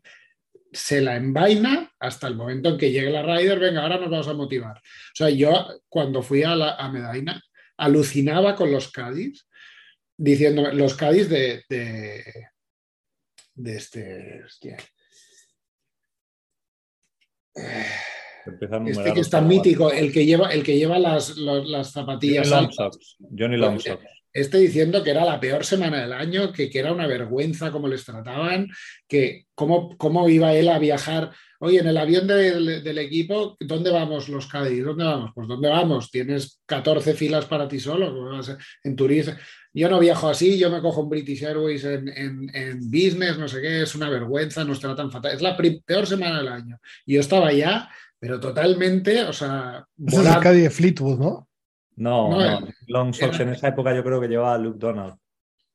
se 0.71 0.99
la 1.01 1.15
envaina 1.15 1.93
hasta 1.99 2.27
el 2.27 2.35
momento 2.35 2.69
en 2.69 2.77
que 2.79 2.91
llegue 2.91 3.11
la 3.11 3.21
Ryder, 3.21 3.59
venga, 3.59 3.83
ahora 3.83 3.99
nos 3.99 4.09
vamos 4.09 4.27
a 4.27 4.33
motivar. 4.33 4.77
O 4.77 5.15
sea, 5.15 5.29
yo 5.29 5.67
cuando 5.87 6.23
fui 6.23 6.41
a, 6.41 6.55
la, 6.55 6.73
a 6.73 6.91
Medina 6.91 7.39
alucinaba 7.77 8.55
con 8.55 8.71
los 8.71 8.91
Cádiz, 8.91 9.45
diciendo, 10.17 10.71
los 10.71 10.95
Cádiz 10.95 11.29
de, 11.29 11.63
de, 11.69 12.23
de 13.53 13.75
este... 13.75 14.43
Hostia. 14.43 14.77
Este 18.91 19.13
que 19.13 19.19
está 19.21 19.37
mítico, 19.41 19.91
el 19.91 20.11
que 20.11 20.25
lleva, 20.25 20.49
el 20.49 20.63
que 20.63 20.77
lleva 20.77 20.99
las, 20.99 21.37
las 21.37 21.91
zapatillas. 21.91 22.47
Johnny 23.37 23.57
Longshot. 23.57 23.99
este 24.35 24.57
diciendo 24.57 25.03
que 25.03 25.11
era 25.11 25.23
la 25.25 25.39
peor 25.39 25.63
semana 25.63 26.01
del 26.01 26.13
año, 26.13 26.51
que, 26.51 26.69
que 26.69 26.79
era 26.79 26.91
una 26.91 27.05
vergüenza 27.07 27.71
cómo 27.71 27.87
les 27.87 28.03
trataban, 28.03 28.67
que 29.07 29.45
cómo, 29.53 29.95
cómo 29.97 30.27
iba 30.27 30.53
él 30.55 30.69
a 30.69 30.79
viajar. 30.79 31.31
Oye, 31.59 31.79
en 31.79 31.87
el 31.87 31.97
avión 31.97 32.27
del, 32.27 32.83
del 32.83 32.97
equipo, 32.97 33.55
¿dónde 33.59 33.89
vamos 33.91 34.27
los 34.27 34.47
Cádiz? 34.47 34.83
¿Dónde 34.83 35.05
vamos? 35.05 35.31
Pues 35.33 35.47
¿dónde 35.47 35.69
vamos? 35.69 36.11
Tienes 36.11 36.59
14 36.65 37.13
filas 37.13 37.45
para 37.45 37.67
ti 37.69 37.79
solo, 37.79 38.07
¿cómo 38.13 38.31
vas 38.31 38.49
a- 38.49 38.57
en 38.83 38.95
turismo. 38.97 39.33
Yo 39.75 39.87
no 39.89 39.99
viajo 39.99 40.27
así, 40.29 40.57
yo 40.59 40.69
me 40.69 40.81
cojo 40.81 41.01
un 41.01 41.09
British 41.09 41.43
Airways 41.45 41.83
en, 41.85 42.09
en- 42.09 42.51
en 42.53 42.79
business, 42.91 43.37
no 43.37 43.47
sé 43.47 43.61
qué, 43.61 43.83
es 43.83 43.95
una 43.95 44.09
vergüenza, 44.09 44.63
nos 44.65 44.79
tratan 44.79 45.09
fatal. 45.09 45.33
Es 45.35 45.41
la 45.41 45.55
peor 45.55 46.05
semana 46.05 46.39
del 46.39 46.47
año. 46.49 46.79
Y 47.05 47.13
yo 47.13 47.21
estaba 47.21 47.47
allá, 47.47 47.87
pero 48.23 48.39
totalmente, 48.39 49.21
o 49.23 49.33
sea, 49.33 49.85
Ese 49.97 50.07
es 50.07 50.13
el 50.13 50.19
volando. 50.19 50.39
Caddy 50.41 50.61
de 50.61 50.69
Fleetwood, 50.69 51.19
¿no? 51.19 51.47
No, 51.97 52.29
No, 52.29 52.37
no, 52.39 52.67
el- 52.67 52.73
Long 52.87 53.13
Socks 53.13 53.35
era- 53.35 53.43
en 53.49 53.55
esa 53.55 53.67
época 53.67 53.93
yo 53.93 54.01
creo 54.01 54.21
que 54.21 54.29
llevaba 54.29 54.53
a 54.53 54.57
Luke 54.57 54.79
Donald. 54.79 55.15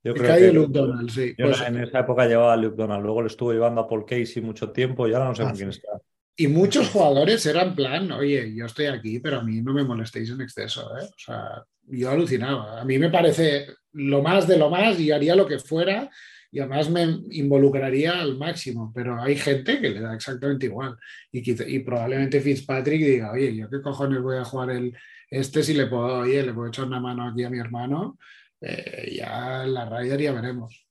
Yo 0.02 0.14
creo 0.14 0.34
que 0.34 0.40
de 0.44 0.52
Luke 0.54 0.72
Donald, 0.72 1.10
sí. 1.10 1.34
yo 1.36 1.44
Pues- 1.44 1.60
en 1.60 1.76
esa 1.82 1.98
época 2.00 2.24
llevaba 2.26 2.54
a 2.54 2.56
Luke 2.56 2.74
Donald. 2.74 3.04
Luego 3.04 3.20
le 3.20 3.28
estuvo 3.28 3.52
llevando 3.52 3.82
a 3.82 3.86
Paul 3.88 4.06
Casey 4.06 4.40
mucho 4.42 4.70
tiempo 4.70 5.06
y 5.06 5.12
ahora 5.12 5.26
no 5.26 5.34
sé 5.34 5.42
Ah, 5.42 5.48
con 5.48 5.56
quién 5.56 5.68
está. 5.68 5.88
Y 6.36 6.46
muchos 6.48 6.88
jugadores 6.88 7.44
eran 7.44 7.74
plan, 7.74 8.10
oye, 8.12 8.54
yo 8.54 8.64
estoy 8.64 8.86
aquí, 8.86 9.20
pero 9.20 9.40
a 9.40 9.42
mí 9.42 9.60
no 9.60 9.74
me 9.74 9.84
molestéis 9.84 10.30
en 10.30 10.40
exceso, 10.40 10.90
¿eh? 10.96 11.04
O 11.04 11.18
sea, 11.18 11.62
yo 11.82 12.10
alucinaba. 12.10 12.80
A 12.80 12.84
mí 12.86 12.98
me 12.98 13.10
parece 13.10 13.66
lo 13.92 14.22
más 14.22 14.48
de 14.48 14.56
lo 14.56 14.70
más 14.70 14.98
y 14.98 15.10
haría 15.12 15.36
lo 15.36 15.46
que 15.46 15.58
fuera 15.58 16.08
y 16.50 16.60
además 16.60 16.90
me 16.90 17.02
involucraría 17.30 18.20
al 18.20 18.38
máximo, 18.38 18.90
pero 18.94 19.20
hay 19.20 19.36
gente 19.36 19.80
que 19.80 19.90
le 19.90 20.00
da 20.00 20.14
exactamente 20.14 20.66
igual. 20.66 20.96
Y, 21.30 21.74
y 21.74 21.78
probablemente 21.80 22.40
Fitzpatrick 22.40 23.00
diga, 23.00 23.32
oye, 23.32 23.54
¿yo 23.54 23.68
qué 23.68 23.82
cojones 23.82 24.22
voy 24.22 24.38
a 24.38 24.44
jugar 24.44 24.70
el, 24.70 24.96
este 25.30 25.62
si 25.62 25.74
le 25.74 25.86
puedo, 25.86 26.20
oye, 26.20 26.42
le 26.42 26.54
puedo 26.54 26.68
echar 26.68 26.86
una 26.86 27.00
mano 27.00 27.28
aquí 27.28 27.44
a 27.44 27.50
mi 27.50 27.58
hermano? 27.58 28.18
Eh, 28.60 29.14
ya 29.16 29.64
la 29.66 29.88
Ryder 29.88 30.20
ya 30.20 30.32
veremos. 30.32 30.86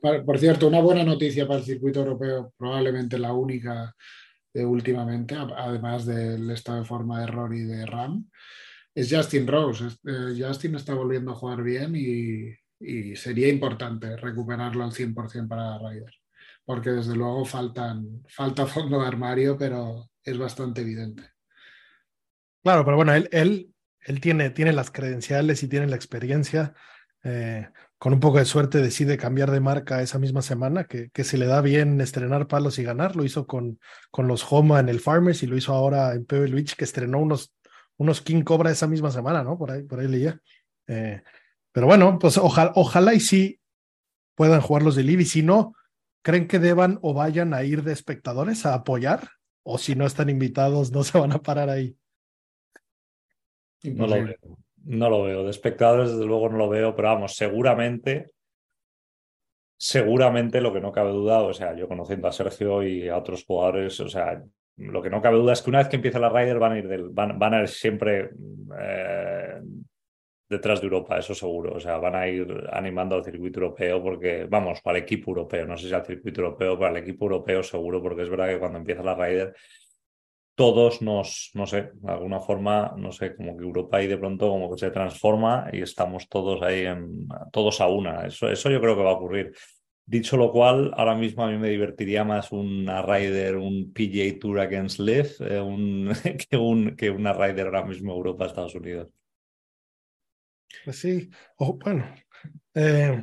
Por, 0.00 0.38
cierto, 0.38 0.68
una 0.68 0.80
buena 0.80 1.04
noticia 1.04 1.46
para 1.46 1.60
el 1.60 1.64
circuito 1.64 2.00
europeo, 2.00 2.52
probablemente 2.56 3.18
la 3.18 3.32
única 3.32 3.94
de 4.52 4.64
últimamente, 4.64 5.34
además 5.34 6.06
del 6.06 6.50
estado 6.50 6.80
de 6.80 6.84
forma 6.84 7.20
de 7.20 7.26
Rory 7.26 7.60
y 7.60 7.64
de 7.64 7.86
Ram, 7.86 8.30
es 8.94 9.12
Justin 9.12 9.46
Rose. 9.46 9.86
Eh, 10.04 10.34
Justin 10.38 10.76
está 10.76 10.94
volviendo 10.94 11.32
a 11.32 11.34
jugar 11.34 11.62
bien 11.62 11.94
y, 11.96 12.54
y 12.80 13.16
sería 13.16 13.48
importante 13.48 14.16
recuperarlo 14.16 14.84
al 14.84 14.92
100% 14.92 15.48
para 15.48 15.78
Ryder, 15.78 16.12
porque 16.64 16.90
desde 16.90 17.16
luego 17.16 17.44
faltan, 17.44 18.22
falta 18.28 18.66
fondo 18.66 19.00
de 19.00 19.06
armario, 19.06 19.56
pero 19.56 20.10
es 20.22 20.36
bastante 20.38 20.82
evidente. 20.82 21.22
Claro, 22.62 22.84
pero 22.84 22.96
bueno, 22.96 23.14
él, 23.14 23.28
él, 23.32 23.72
él 24.00 24.20
tiene, 24.20 24.50
tiene 24.50 24.72
las 24.72 24.90
credenciales 24.90 25.62
y 25.62 25.68
tiene 25.68 25.86
la 25.86 25.96
experiencia. 25.96 26.74
eh, 27.24 27.68
con 27.98 28.12
un 28.12 28.20
poco 28.20 28.38
de 28.38 28.44
suerte 28.44 28.78
decide 28.82 29.16
cambiar 29.16 29.50
de 29.50 29.60
marca 29.60 30.02
esa 30.02 30.18
misma 30.18 30.42
semana, 30.42 30.84
que, 30.84 31.10
que 31.10 31.24
se 31.24 31.38
le 31.38 31.46
da 31.46 31.60
bien 31.62 32.00
estrenar 32.00 32.46
palos 32.46 32.78
y 32.78 32.84
ganar. 32.84 33.16
Lo 33.16 33.24
hizo 33.24 33.46
con, 33.46 33.80
con 34.10 34.28
los 34.28 34.46
Homa 34.52 34.80
en 34.80 34.88
el 34.88 35.00
Farmers 35.00 35.42
y 35.42 35.46
lo 35.46 35.56
hizo 35.56 35.72
ahora 35.72 36.12
en 36.14 36.26
Pebble 36.26 36.54
Beach, 36.54 36.76
que 36.76 36.84
estrenó 36.84 37.18
unos, 37.18 37.54
unos 37.96 38.20
King 38.20 38.42
Cobra 38.42 38.70
esa 38.70 38.86
misma 38.86 39.10
semana, 39.10 39.42
¿no? 39.42 39.56
Por 39.58 39.70
ahí, 39.70 39.82
por 39.84 40.00
ahí 40.00 40.08
leía. 40.08 40.38
Eh, 40.86 41.22
pero 41.76 41.88
bueno, 41.88 42.18
pues 42.18 42.38
ojalá, 42.38 42.72
ojalá 42.74 43.12
y 43.12 43.20
sí 43.20 43.60
puedan 44.34 44.62
jugar 44.62 44.82
los 44.82 44.96
de 44.96 45.02
Liv. 45.02 45.20
Y 45.20 45.26
si 45.26 45.42
no, 45.42 45.74
¿creen 46.22 46.48
que 46.48 46.58
deban 46.58 46.98
o 47.02 47.12
vayan 47.12 47.52
a 47.52 47.64
ir 47.64 47.82
de 47.82 47.92
espectadores 47.92 48.64
a 48.64 48.72
apoyar? 48.72 49.28
O 49.62 49.76
si 49.76 49.94
no 49.94 50.06
están 50.06 50.30
invitados, 50.30 50.90
no 50.90 51.04
se 51.04 51.18
van 51.18 51.32
a 51.32 51.42
parar 51.42 51.68
ahí. 51.68 51.94
No 53.82 54.06
lo 54.06 54.16
Imposible. 54.16 54.38
veo. 54.42 54.58
No 54.84 55.10
lo 55.10 55.22
veo. 55.24 55.44
De 55.44 55.50
espectadores, 55.50 56.12
desde 56.12 56.24
luego, 56.24 56.48
no 56.48 56.56
lo 56.56 56.70
veo, 56.70 56.96
pero 56.96 57.08
vamos, 57.08 57.36
seguramente, 57.36 58.30
seguramente 59.76 60.62
lo 60.62 60.72
que 60.72 60.80
no 60.80 60.92
cabe 60.92 61.10
duda, 61.10 61.40
o 61.42 61.52
sea, 61.52 61.76
yo 61.76 61.88
conociendo 61.88 62.26
a 62.26 62.32
Sergio 62.32 62.84
y 62.84 63.06
a 63.10 63.18
otros 63.18 63.44
jugadores, 63.44 64.00
o 64.00 64.08
sea, 64.08 64.42
lo 64.78 65.02
que 65.02 65.10
no 65.10 65.20
cabe 65.20 65.36
duda 65.36 65.52
es 65.52 65.60
que 65.60 65.68
una 65.68 65.80
vez 65.80 65.88
que 65.88 65.96
empiece 65.96 66.18
la 66.18 66.30
Ryder 66.30 66.58
van 66.58 66.72
a 66.72 66.78
ir 66.78 66.88
del, 66.88 67.10
van, 67.10 67.38
van 67.38 67.52
a 67.52 67.60
ir 67.60 67.68
siempre 67.68 68.30
eh, 68.80 69.60
detrás 70.48 70.80
de 70.80 70.86
Europa, 70.86 71.18
eso 71.18 71.34
seguro. 71.34 71.74
O 71.76 71.80
sea, 71.80 71.98
van 71.98 72.14
a 72.14 72.28
ir 72.28 72.46
animando 72.72 73.16
al 73.16 73.24
circuito 73.24 73.60
europeo 73.60 74.02
porque, 74.02 74.44
vamos, 74.44 74.80
al 74.84 74.96
equipo 74.96 75.30
europeo, 75.30 75.66
no 75.66 75.76
sé 75.76 75.88
si 75.88 75.94
al 75.94 76.06
circuito 76.06 76.42
europeo, 76.42 76.78
pero 76.78 76.90
al 76.90 76.96
equipo 76.98 77.26
europeo 77.26 77.62
seguro, 77.62 78.02
porque 78.02 78.22
es 78.22 78.28
verdad 78.30 78.48
que 78.48 78.58
cuando 78.58 78.78
empieza 78.78 79.02
la 79.02 79.14
Ryder 79.14 79.54
todos 80.56 81.02
nos, 81.02 81.50
no 81.54 81.66
sé, 81.66 81.90
de 81.92 82.10
alguna 82.10 82.40
forma, 82.40 82.94
no 82.96 83.12
sé, 83.12 83.36
como 83.36 83.56
que 83.56 83.62
Europa 83.62 83.98
ahí 83.98 84.06
de 84.06 84.16
pronto 84.16 84.48
como 84.48 84.70
que 84.70 84.78
se 84.78 84.90
transforma 84.90 85.68
y 85.70 85.82
estamos 85.82 86.28
todos 86.30 86.62
ahí, 86.62 86.86
en, 86.86 87.28
todos 87.52 87.80
a 87.82 87.88
una. 87.88 88.26
Eso, 88.26 88.48
eso 88.48 88.70
yo 88.70 88.80
creo 88.80 88.96
que 88.96 89.02
va 89.02 89.10
a 89.10 89.14
ocurrir. 89.16 89.52
Dicho 90.06 90.38
lo 90.38 90.50
cual, 90.52 90.92
ahora 90.96 91.14
mismo 91.14 91.44
a 91.44 91.50
mí 91.50 91.58
me 91.58 91.68
divertiría 91.68 92.24
más 92.24 92.52
una 92.52 93.02
Ryder, 93.02 93.56
un 93.56 93.92
PGA 93.92 94.38
Tour 94.40 94.60
against 94.60 94.98
Live, 94.98 95.30
eh, 95.40 95.60
un, 95.60 96.96
que 96.96 97.10
una 97.10 97.34
Ryder 97.34 97.66
ahora 97.66 97.84
mismo 97.84 98.14
Europa-Estados 98.14 98.74
Unidos. 98.76 99.08
Pues 100.84 100.98
sí, 100.98 101.30
o, 101.56 101.74
bueno, 101.78 102.04
eh, 102.74 103.22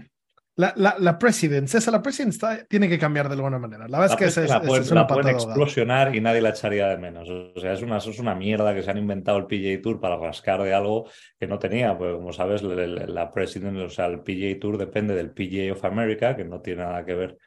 la, 0.56 0.72
la, 0.76 0.96
la 1.00 1.18
Presidents, 1.18 1.74
esa 1.74 1.90
la 1.92 2.02
Presidents 2.02 2.36
está- 2.36 2.64
tiene 2.66 2.88
que 2.88 3.00
cambiar 3.00 3.28
de 3.28 3.34
alguna 3.36 3.58
manera. 3.58 3.88
La 3.88 4.00
verdad 4.00 4.18
La 4.20 4.26
es 4.28 4.36
que 4.36 4.42
es, 4.42 4.50
la 4.50 4.58
esa 4.58 4.62
pueden, 4.62 4.84
es 4.84 4.92
una 4.92 5.02
la 5.02 5.08
pueden 5.08 5.30
explosionar 5.30 6.16
y 6.16 6.22
nadie 6.22 6.42
la 6.42 6.50
echaría 6.50 6.88
de 6.90 6.98
menos. 6.98 7.28
O 7.30 7.60
sea, 7.60 7.74
es 7.74 7.82
una, 7.82 7.98
es 7.98 8.20
una 8.20 8.36
mierda 8.36 8.74
que 8.76 8.84
se 8.84 8.92
han 8.92 8.98
inventado 9.00 9.38
el 9.40 9.46
PGA 9.48 9.82
Tour 9.82 10.00
para 10.00 10.18
rascar 10.18 10.62
de 10.62 10.74
algo 10.74 11.10
que 11.40 11.48
no 11.48 11.58
tenía. 11.58 11.98
Pues 11.98 12.14
como 12.16 12.32
sabes, 12.34 12.62
la, 12.62 12.76
la- 12.86 13.32
o 13.34 13.90
sea, 13.90 14.06
el 14.06 14.20
PGA 14.22 14.60
Tour 14.60 14.78
depende 14.78 15.16
del 15.16 15.32
PGA 15.32 15.74
of 15.74 15.84
America, 15.86 16.36
que 16.36 16.46
no 16.46 16.62
tiene 16.62 16.84
nada 16.84 17.04
que 17.04 17.16
ver. 17.16 17.38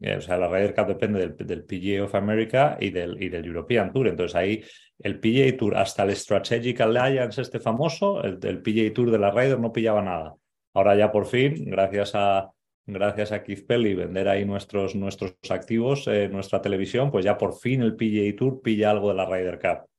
Eh, 0.00 0.16
O 0.16 0.20
sea, 0.20 0.38
la 0.38 0.48
Ryder 0.48 0.74
Cup 0.74 0.86
depende 0.86 1.20
del, 1.20 1.36
del 1.36 1.64
PGA 1.64 2.04
of 2.04 2.14
America 2.14 2.76
y 2.80 2.90
del, 2.90 3.22
y 3.22 3.28
del 3.28 3.44
European 3.44 3.92
Tour. 3.92 4.08
Entonces 4.08 4.34
ahí 4.36 4.62
el 4.98 5.18
PGA 5.20 5.56
Tour, 5.56 5.76
hasta 5.76 6.04
el 6.04 6.14
Strategic 6.16 6.80
Alliance 6.80 7.40
este 7.42 7.60
famoso, 7.60 8.22
el, 8.22 8.38
el 8.42 8.62
PGA 8.62 8.92
Tour 8.94 9.10
de 9.10 9.18
la 9.18 9.30
Ryder 9.30 9.58
no 9.58 9.72
pillaba 9.72 10.02
nada. 10.02 10.34
Ahora 10.74 10.94
ya 10.96 11.10
por 11.10 11.26
fin, 11.26 11.64
gracias 11.66 12.12
a, 12.14 12.50
gracias 12.86 13.32
a 13.32 13.42
Keith 13.42 13.66
Pelly 13.66 13.94
vender 13.94 14.28
ahí 14.28 14.44
nuestros, 14.44 14.94
nuestros 14.94 15.34
activos, 15.50 16.06
eh, 16.06 16.28
nuestra 16.28 16.62
televisión, 16.62 17.10
pues 17.10 17.24
ya 17.24 17.36
por 17.36 17.54
fin 17.58 17.82
el 17.82 17.96
PGA 17.96 18.36
Tour 18.36 18.62
pilla 18.62 18.90
algo 18.90 19.08
de 19.08 19.14
la 19.14 19.26
Ryder 19.26 19.58
Cup. 19.58 19.89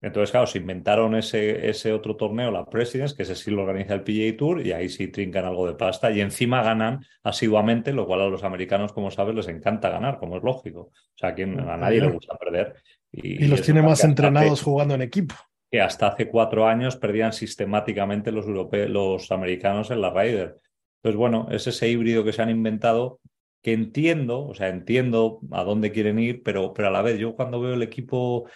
Entonces, 0.00 0.30
claro, 0.30 0.46
se 0.46 0.58
inventaron 0.58 1.16
ese, 1.16 1.68
ese 1.68 1.92
otro 1.92 2.14
torneo, 2.16 2.50
la 2.52 2.64
Presidents, 2.64 3.14
que 3.14 3.24
ese 3.24 3.34
sí 3.34 3.50
lo 3.50 3.62
organiza 3.62 3.94
el 3.94 4.02
PGA 4.04 4.36
Tour, 4.36 4.64
y 4.64 4.72
ahí 4.72 4.88
sí 4.88 5.08
trincan 5.08 5.44
algo 5.44 5.66
de 5.66 5.74
pasta, 5.74 6.10
y 6.12 6.20
encima 6.20 6.62
ganan 6.62 7.04
asiduamente, 7.24 7.92
lo 7.92 8.06
cual 8.06 8.20
a 8.20 8.28
los 8.28 8.44
americanos, 8.44 8.92
como 8.92 9.10
sabes, 9.10 9.34
les 9.34 9.48
encanta 9.48 9.90
ganar, 9.90 10.18
como 10.18 10.36
es 10.36 10.42
lógico. 10.42 10.80
O 10.80 10.92
sea, 11.16 11.30
a, 11.30 11.34
quien, 11.34 11.58
a 11.58 11.76
nadie 11.76 12.00
le 12.00 12.10
gusta 12.12 12.36
perder. 12.36 12.74
Y 13.10 13.46
los 13.48 13.62
tiene 13.62 13.82
más 13.82 13.98
hace- 14.00 14.06
entrenados 14.08 14.62
jugando 14.62 14.94
en 14.94 15.02
equipo. 15.02 15.34
que 15.70 15.80
hasta 15.80 16.06
hace 16.08 16.28
cuatro 16.28 16.66
años 16.66 16.96
perdían 16.96 17.32
sistemáticamente 17.32 18.32
los, 18.32 18.46
europeos, 18.46 18.88
los 18.90 19.32
americanos 19.32 19.90
en 19.90 20.00
la 20.00 20.10
Ryder. 20.10 20.56
Entonces, 21.02 21.16
bueno, 21.18 21.48
es 21.50 21.66
ese 21.66 21.88
híbrido 21.88 22.24
que 22.24 22.32
se 22.32 22.42
han 22.42 22.50
inventado 22.50 23.20
que 23.62 23.72
entiendo, 23.72 24.46
o 24.46 24.54
sea, 24.54 24.68
entiendo 24.68 25.40
a 25.50 25.64
dónde 25.64 25.90
quieren 25.90 26.18
ir, 26.18 26.42
pero, 26.44 26.72
pero 26.72 26.88
a 26.88 26.90
la 26.90 27.02
vez 27.02 27.18
yo 27.18 27.34
cuando 27.34 27.60
veo 27.60 27.74
el 27.74 27.82
equipo, 27.82 28.48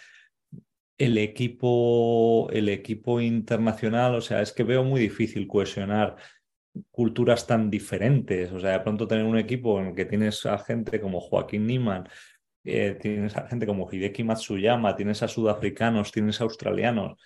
el 1.05 1.17
equipo, 1.17 2.49
el 2.51 2.69
equipo 2.69 3.19
internacional, 3.21 4.15
o 4.15 4.21
sea, 4.21 4.41
es 4.41 4.51
que 4.53 4.63
veo 4.63 4.83
muy 4.83 5.01
difícil 5.01 5.47
cohesionar 5.47 6.15
culturas 6.91 7.45
tan 7.47 7.69
diferentes. 7.69 8.51
O 8.51 8.59
sea, 8.59 8.71
de 8.71 8.79
pronto 8.79 9.07
tener 9.07 9.25
un 9.25 9.37
equipo 9.37 9.79
en 9.79 9.87
el 9.87 9.95
que 9.95 10.05
tienes 10.05 10.45
a 10.45 10.57
gente 10.57 10.99
como 11.01 11.19
Joaquín 11.19 11.67
Niman, 11.67 12.07
eh, 12.63 12.97
tienes 12.99 13.35
a 13.35 13.47
gente 13.47 13.65
como 13.65 13.89
Hideki 13.91 14.23
Matsuyama, 14.23 14.95
tienes 14.95 15.21
a 15.23 15.27
sudafricanos, 15.27 16.11
tienes 16.11 16.39
a 16.41 16.45
australianos. 16.45 17.19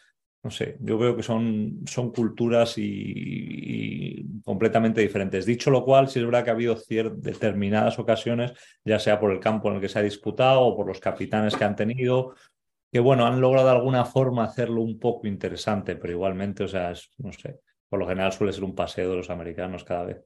No 0.44 0.52
sé, 0.52 0.78
yo 0.80 0.98
veo 0.98 1.16
que 1.16 1.24
son, 1.24 1.82
son 1.86 2.12
culturas 2.12 2.76
y, 2.78 4.26
completamente 4.44 5.02
diferentes. 5.02 5.46
Dicho 5.46 5.70
lo 5.72 5.84
cual, 5.84 6.08
sí 6.08 6.20
es 6.20 6.26
verdad 6.26 6.44
que 6.44 6.52
ha 6.52 6.54
habido 6.54 6.78
determinadas 7.18 8.00
ocasiones, 8.00 8.54
ya 8.86 9.00
sea 9.00 9.20
por 9.20 9.32
el 9.32 9.40
campo 9.40 9.70
en 9.70 9.76
el 9.76 9.82
que 9.82 9.90
se 9.90 10.00
ha 10.00 10.04
disputado 10.04 10.62
o 10.62 10.76
por 10.76 10.88
los 10.88 11.00
capitanes 11.00 11.56
que 11.56 11.66
han 11.66 11.76
tenido, 11.76 12.36
que 12.91 13.00
bueno, 13.00 13.26
han 13.26 13.41
logrado 13.41 13.67
de 13.67 13.73
alguna 13.76 14.06
forma 14.06 14.43
hacerlo 14.45 14.82
un 14.82 15.00
poco 15.00 15.28
interesante, 15.28 15.95
pero 15.95 16.13
igualmente, 16.13 16.63
o 16.63 16.67
sea, 16.67 16.91
es- 16.91 17.10
no 17.17 17.32
sé, 17.34 17.60
por 17.90 18.00
lo 18.00 18.08
general 18.08 18.31
suele 18.33 18.54
ser 18.54 18.63
un 18.63 18.75
paseo 18.75 19.10
de 19.12 19.17
los 19.17 19.29
americanos 19.29 19.83
cada 19.83 20.06
vez. 20.06 20.17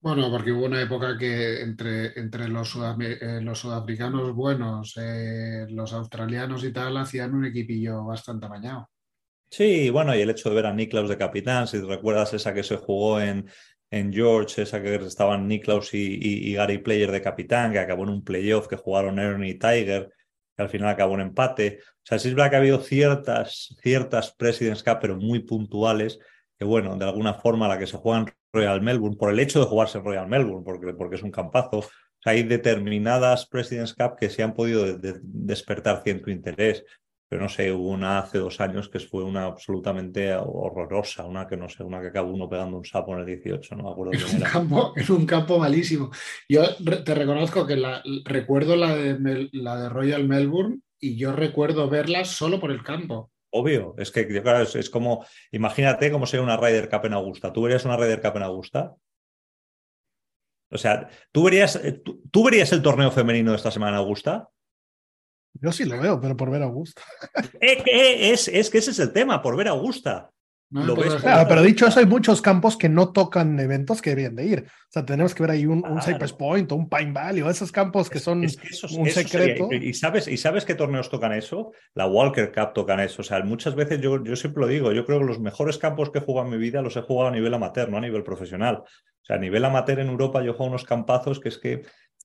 Bueno, 0.00 0.28
porque 0.30 0.50
hubo 0.52 0.66
una 0.66 0.80
época 0.82 1.16
que 1.18 1.60
entre, 1.62 2.18
entre 2.18 2.48
los, 2.48 2.74
eh, 3.00 3.40
los 3.42 3.58
sudafricanos 3.60 4.32
buenos, 4.34 4.94
eh, 4.96 5.66
los 5.70 5.92
australianos 5.92 6.64
y 6.64 6.72
tal, 6.72 6.96
hacían 6.96 7.34
un 7.34 7.44
equipillo 7.46 8.04
bastante 8.04 8.46
amañado. 8.46 8.88
Sí, 9.50 9.88
bueno, 9.90 10.14
y 10.14 10.20
el 10.20 10.30
hecho 10.30 10.50
de 10.50 10.54
ver 10.56 10.66
a 10.66 10.72
Niklaus 10.74 11.08
de 11.08 11.16
capitán, 11.16 11.66
si 11.66 11.78
recuerdas 11.80 12.34
esa 12.34 12.52
que 12.52 12.62
se 12.62 12.76
jugó 12.76 13.20
en, 13.20 13.48
en 13.90 14.12
George, 14.12 14.62
esa 14.62 14.82
que 14.82 14.94
estaban 14.96 15.48
Niklaus 15.48 15.94
y, 15.94 15.98
y- 16.20 16.50
y 16.50 16.54
Gary 16.54 16.78
Player 16.78 17.10
de 17.10 17.22
capitán, 17.22 17.72
que 17.72 17.78
acabó 17.78 18.02
en 18.04 18.10
un 18.10 18.24
playoff 18.24 18.68
que 18.68 18.76
jugaron 18.76 19.18
Ernie 19.18 19.50
y 19.52 19.58
Tiger, 19.58 20.10
al 20.62 20.68
final 20.68 20.88
acabó 20.88 21.14
en 21.14 21.20
empate. 21.20 21.80
O 21.82 22.04
sea, 22.04 22.18
sí 22.18 22.28
es 22.28 22.34
verdad 22.34 22.50
que 22.50 22.56
ha 22.56 22.60
habido 22.60 22.80
ciertas, 22.80 23.76
ciertas 23.82 24.32
Presidents 24.34 24.82
Cup, 24.82 24.98
pero 25.00 25.16
muy 25.16 25.40
puntuales, 25.40 26.18
que, 26.58 26.64
bueno, 26.64 26.96
de 26.96 27.04
alguna 27.04 27.34
forma 27.34 27.68
la 27.68 27.78
que 27.78 27.86
se 27.86 27.96
juega 27.96 28.20
en 28.20 28.32
Royal 28.52 28.82
Melbourne, 28.82 29.16
por 29.16 29.30
el 29.30 29.38
hecho 29.40 29.60
de 29.60 29.66
jugarse 29.66 29.98
en 29.98 30.04
Royal 30.04 30.28
Melbourne, 30.28 30.64
porque, 30.64 30.94
porque 30.94 31.16
es 31.16 31.22
un 31.22 31.30
campazo, 31.30 31.84
hay 32.24 32.42
determinadas 32.42 33.46
Presidents 33.46 33.94
Cup 33.94 34.16
que 34.18 34.30
se 34.30 34.42
han 34.42 34.54
podido 34.54 34.98
despertar 35.22 36.02
cierto 36.02 36.30
interés 36.30 36.84
pero 37.28 37.42
no 37.42 37.48
sé, 37.50 37.70
hubo 37.70 37.90
una 37.90 38.20
hace 38.20 38.38
dos 38.38 38.58
años 38.60 38.88
que 38.88 39.00
fue 39.00 39.22
una 39.22 39.44
absolutamente 39.44 40.34
horrorosa, 40.34 41.26
una 41.26 41.46
que 41.46 41.58
no 41.58 41.68
sé, 41.68 41.82
una 41.82 42.00
que 42.00 42.06
acabó 42.06 42.32
uno 42.32 42.48
pegando 42.48 42.78
un 42.78 42.86
sapo 42.86 43.12
en 43.12 43.20
el 43.20 43.26
18, 43.26 43.76
no 43.76 43.84
me 43.84 43.90
acuerdo. 43.90 44.12
En 44.14 44.36
un, 44.36 44.40
campo, 44.40 44.92
en 44.96 45.12
un 45.12 45.26
campo 45.26 45.58
malísimo. 45.58 46.10
Yo 46.48 46.62
te 46.76 47.14
reconozco 47.14 47.66
que 47.66 47.76
la, 47.76 48.02
recuerdo 48.24 48.76
la 48.76 48.96
de, 48.96 49.50
la 49.52 49.76
de 49.76 49.88
Royal 49.90 50.26
Melbourne 50.26 50.80
y 50.98 51.16
yo 51.16 51.32
recuerdo 51.32 51.90
verla 51.90 52.24
solo 52.24 52.58
por 52.58 52.70
el 52.70 52.82
campo. 52.82 53.30
Obvio, 53.50 53.94
es 53.98 54.10
que 54.10 54.26
claro, 54.26 54.62
es, 54.62 54.90
como, 54.90 55.26
imagínate 55.52 56.10
cómo 56.10 56.24
sería 56.24 56.44
una 56.44 56.56
Ryder 56.56 56.88
Cup 56.88 57.04
en 57.04 57.12
Augusta. 57.12 57.52
¿Tú 57.52 57.62
verías 57.62 57.84
una 57.84 57.96
Ryder 57.96 58.22
Cup 58.22 58.36
en 58.36 58.42
Augusta? 58.42 58.94
O 60.70 60.78
sea, 60.78 61.08
¿tú 61.30 61.44
verías, 61.44 61.76
eh, 61.76 62.02
tú 62.30 62.44
verías 62.44 62.72
el 62.72 62.82
torneo 62.82 63.10
femenino 63.10 63.50
de 63.50 63.56
esta 63.56 63.70
semana 63.70 63.92
en 63.92 63.98
Augusta? 63.98 64.48
Yo 65.54 65.72
sí 65.72 65.84
lo 65.84 66.00
veo, 66.00 66.20
pero 66.20 66.36
por 66.36 66.50
ver 66.50 66.62
a 66.62 66.66
Augusta. 66.66 67.02
Es, 67.60 68.48
es, 68.48 68.70
que 68.70 68.78
ese 68.78 68.90
es 68.90 68.98
el 68.98 69.12
tema, 69.12 69.42
por 69.42 69.56
ver 69.56 69.68
a 69.68 69.72
Augusta. 69.72 70.30
lo 70.70 70.94
ves 70.94 71.16
pero 71.48 71.62
dicho 71.62 71.86
eso, 71.86 71.98
hay 71.98 72.06
muchos 72.06 72.42
campos 72.42 72.76
que 72.76 72.88
no 72.88 73.12
tocan 73.12 73.58
eventos 73.58 74.02
que 74.02 74.10
deberían 74.10 74.36
de 74.36 74.46
ir. 74.46 74.64
O 74.66 74.90
sea, 74.90 75.04
tenemos 75.04 75.34
que 75.34 75.42
ver 75.42 75.52
ahí 75.52 75.66
un, 75.66 75.82
Cypress 76.02 76.32
Point 76.32 76.70
o 76.72 76.76
un 76.76 76.88
Pine 76.88 77.12
Valley 77.12 77.42
o 77.42 77.50
esos 77.50 77.72
campos 77.72 78.08
que 78.08 78.20
son 78.20 78.40
un 78.40 79.10
secreto. 79.10 79.68
¿Y, 79.72 79.94
sabes, 79.94 80.28
¿Y 80.28 80.36
sabes 80.36 80.64
qué 80.64 80.74
torneos 80.74 81.10
tocan 81.10 81.32
eso? 81.32 81.72
La 81.94 82.06
Walker 82.06 82.52
Cup 82.52 82.72
tocan 82.74 83.00
eso. 83.00 83.22
O 83.22 83.24
sea, 83.24 83.42
muchas 83.42 83.74
veces 83.74 84.00
yo, 84.00 84.22
yo 84.22 84.36
siempre 84.36 84.60
lo 84.60 84.68
digo, 84.68 84.92
yo 84.92 85.04
creo 85.04 85.18
que 85.18 85.26
los 85.26 85.40
mejores 85.40 85.78
campos 85.78 86.10
que 86.10 86.18
he 86.18 86.22
jugado 86.22 86.46
en 86.46 86.52
mi 86.52 86.58
vida 86.58 86.82
los 86.82 86.96
he 86.96 87.02
jugado 87.02 87.28
a 87.28 87.32
nivel 87.32 87.52
amateur, 87.54 87.88
no 87.88 87.96
a 87.96 88.02
nivel 88.02 88.22
profesional. 88.22 88.76
O 88.76 89.24
sea, 89.24 89.36
a 89.36 89.40
nivel 89.40 89.64
amateur 89.64 89.98
en 89.98 90.08
Europa 90.08 90.42
yo 90.42 90.54
juego 90.54 90.70
unos 90.70 90.84
campazos 90.84 91.40
que 91.40 91.48
es 91.48 91.58
que 91.58 91.82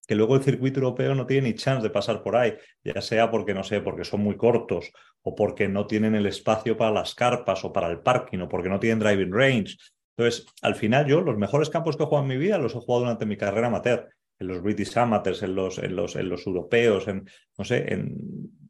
que 0.07 0.15
luego 0.15 0.35
el 0.35 0.43
circuito 0.43 0.79
europeo 0.79 1.15
no 1.15 1.25
tiene 1.25 1.49
ni 1.49 1.55
chance 1.55 1.83
de 1.83 1.89
pasar 1.89 2.23
por 2.23 2.35
ahí, 2.35 2.53
ya 2.83 3.01
sea 3.01 3.31
porque, 3.31 3.53
no 3.53 3.63
sé, 3.63 3.81
porque 3.81 4.03
son 4.03 4.21
muy 4.21 4.35
cortos 4.35 4.91
o 5.21 5.33
porque 5.35 5.67
no 5.67 5.87
tienen 5.87 6.15
el 6.15 6.25
espacio 6.25 6.75
para 6.75 6.91
las 6.91 7.15
carpas 7.15 7.63
o 7.63 7.71
para 7.71 7.89
el 7.89 7.99
parking 7.99 8.39
o 8.39 8.49
porque 8.49 8.69
no 8.69 8.79
tienen 8.79 8.99
driving 8.99 9.31
range. 9.31 9.77
Entonces, 10.17 10.45
al 10.61 10.75
final 10.75 11.07
yo 11.07 11.21
los 11.21 11.37
mejores 11.37 11.69
campos 11.69 11.95
que 11.95 12.03
he 12.03 12.05
jugado 12.05 12.23
en 12.23 12.29
mi 12.29 12.37
vida 12.37 12.57
los 12.57 12.75
he 12.75 12.79
jugado 12.79 13.05
durante 13.05 13.25
mi 13.25 13.37
carrera 13.37 13.67
amateur, 13.67 14.09
en 14.39 14.47
los 14.47 14.61
British 14.61 14.97
Amateurs, 14.97 15.41
en 15.43 15.55
los, 15.55 15.77
en 15.77 15.95
los, 15.95 16.15
en 16.15 16.29
los 16.29 16.45
europeos, 16.45 17.07
en, 17.07 17.27
no 17.57 17.63
sé, 17.63 17.93
en, 17.93 18.17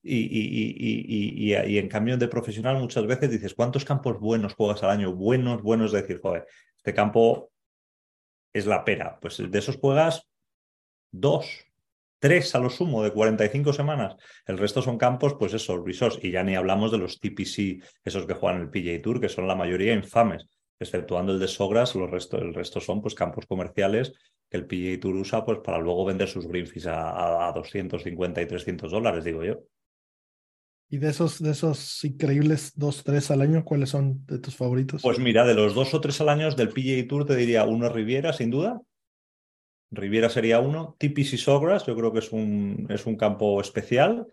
y, 0.04 0.18
y, 0.18 1.48
y, 1.48 1.56
y, 1.56 1.78
en 1.78 1.88
cambio 1.88 2.18
de 2.18 2.28
profesional 2.28 2.78
muchas 2.78 3.08
veces 3.08 3.32
dices, 3.32 3.54
¿cuántos 3.54 3.86
campos 3.86 4.20
buenos 4.20 4.54
juegas 4.54 4.84
al 4.84 4.92
año? 4.92 5.14
Buenos, 5.14 5.62
buenos, 5.62 5.94
de 5.94 6.02
decir, 6.02 6.20
joder, 6.22 6.46
este 6.76 6.94
campo 6.94 7.52
es 8.54 8.66
la 8.66 8.84
pera. 8.84 9.18
Pues 9.22 9.42
de 9.50 9.60
esos 9.60 9.78
juegas 9.78 10.30
dos, 11.14 11.66
tres 12.20 12.54
a 12.56 12.60
lo 12.60 12.70
sumo 12.70 13.04
de 13.04 13.12
45 13.12 13.72
semanas. 13.72 14.16
El 14.46 14.58
resto 14.58 14.82
son 14.82 14.98
campos, 14.98 15.36
pues 15.40 15.54
esos 15.54 15.86
resorts. 15.86 16.20
Y 16.22 16.32
ya 16.32 16.44
ni 16.44 16.56
hablamos 16.56 16.92
de 16.92 16.98
los 16.98 17.20
TPC, 17.20 17.82
esos 18.04 18.26
que 18.26 18.34
juegan 18.34 18.62
el 18.62 18.70
PJ 18.70 19.00
Tour, 19.02 19.22
que 19.22 19.30
son 19.30 19.48
la 19.48 19.56
mayoría 19.56 19.94
infames. 19.94 20.46
Exceptuando 20.80 21.34
el 21.34 21.40
de 21.40 21.48
Sogras, 21.48 21.96
los 21.96 22.10
resto, 22.10 22.38
el 22.38 22.54
resto 22.54 22.82
son 22.82 23.02
pues 23.02 23.14
campos 23.14 23.46
comerciales 23.46 24.14
que 24.50 24.58
el 24.58 24.66
PJ 24.66 25.00
Tour 25.00 25.16
usa 25.16 25.46
pues 25.46 25.60
para 25.60 25.80
luego 25.80 26.06
vender 26.06 26.28
sus 26.28 26.48
green 26.48 26.68
a, 26.88 27.48
a, 27.48 27.52
250 27.54 28.42
y 28.42 28.46
300 28.46 28.92
dólares, 28.92 29.24
digo 29.24 29.44
yo. 29.44 29.64
Y 30.90 30.98
de 31.00 31.10
esos, 31.10 31.42
de 31.42 31.52
esos 31.52 32.04
increíbles 32.04 32.72
dos, 32.76 33.04
tres 33.04 33.32
al 33.32 33.42
año, 33.42 33.66
¿cuáles 33.66 33.90
son 33.90 34.26
de 34.28 34.40
tus 34.40 34.56
favoritos? 34.56 35.02
Pues 35.02 35.18
mira, 35.20 35.44
de 35.44 35.56
los 35.56 35.74
dos 35.74 35.94
o 35.94 36.00
tres 36.00 36.22
al 36.22 36.30
año 36.30 36.52
del 36.52 36.70
PJ 36.70 37.08
Tour 37.08 37.26
te 37.26 37.36
diría 37.36 37.64
uno 37.64 37.90
Riviera, 37.90 38.32
sin 38.32 38.52
duda. 38.52 38.80
Riviera 39.96 40.30
sería 40.30 40.60
uno, 40.60 40.96
Tipis 40.98 41.34
y 41.34 41.38
Sogras, 41.38 41.86
yo 41.86 41.96
creo 41.96 42.12
que 42.12 42.20
es 42.20 42.32
un, 42.32 42.88
es 42.90 43.06
un 43.06 43.16
campo 43.16 43.62
especial. 43.62 44.28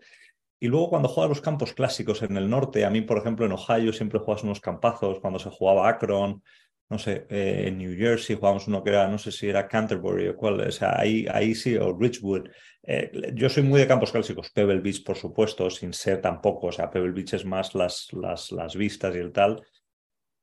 Y 0.59 0.67
luego 0.67 0.89
cuando 0.89 1.09
juegas 1.09 1.29
los 1.29 1.41
campos 1.41 1.73
clásicos 1.73 2.21
en 2.21 2.37
el 2.37 2.49
norte, 2.49 2.85
a 2.85 2.89
mí, 2.89 3.01
por 3.01 3.17
ejemplo, 3.17 3.45
en 3.45 3.51
Ohio 3.51 3.93
siempre 3.93 4.19
juegas 4.19 4.43
unos 4.43 4.61
campazos, 4.61 5.19
cuando 5.19 5.39
se 5.39 5.49
jugaba 5.49 5.89
Akron, 5.89 6.43
no 6.91 6.99
sé, 6.99 7.25
eh, 7.29 7.63
en 7.67 7.77
New 7.77 7.97
Jersey 7.97 8.35
jugamos 8.35 8.67
uno 8.67 8.83
que 8.83 8.89
era, 8.89 9.07
no 9.07 9.17
sé 9.17 9.31
si 9.31 9.47
era 9.47 9.67
Canterbury 9.67 10.27
o 10.27 10.35
cuál, 10.35 10.59
o 10.59 10.71
sea, 10.71 10.99
ahí, 10.99 11.25
ahí 11.31 11.55
sí, 11.55 11.77
o 11.77 11.97
Richwood. 11.97 12.49
Eh, 12.83 13.31
yo 13.33 13.49
soy 13.49 13.63
muy 13.63 13.79
de 13.79 13.87
campos 13.87 14.11
clásicos, 14.11 14.51
Pebble 14.51 14.81
Beach, 14.81 15.03
por 15.03 15.15
supuesto, 15.15 15.69
sin 15.69 15.93
ser 15.93 16.21
tampoco, 16.21 16.67
o 16.67 16.71
sea, 16.71 16.91
Pebble 16.91 17.13
Beach 17.13 17.33
es 17.33 17.45
más 17.45 17.73
las, 17.75 18.11
las, 18.11 18.51
las 18.51 18.75
vistas 18.75 19.15
y 19.15 19.19
el 19.19 19.31
tal 19.31 19.63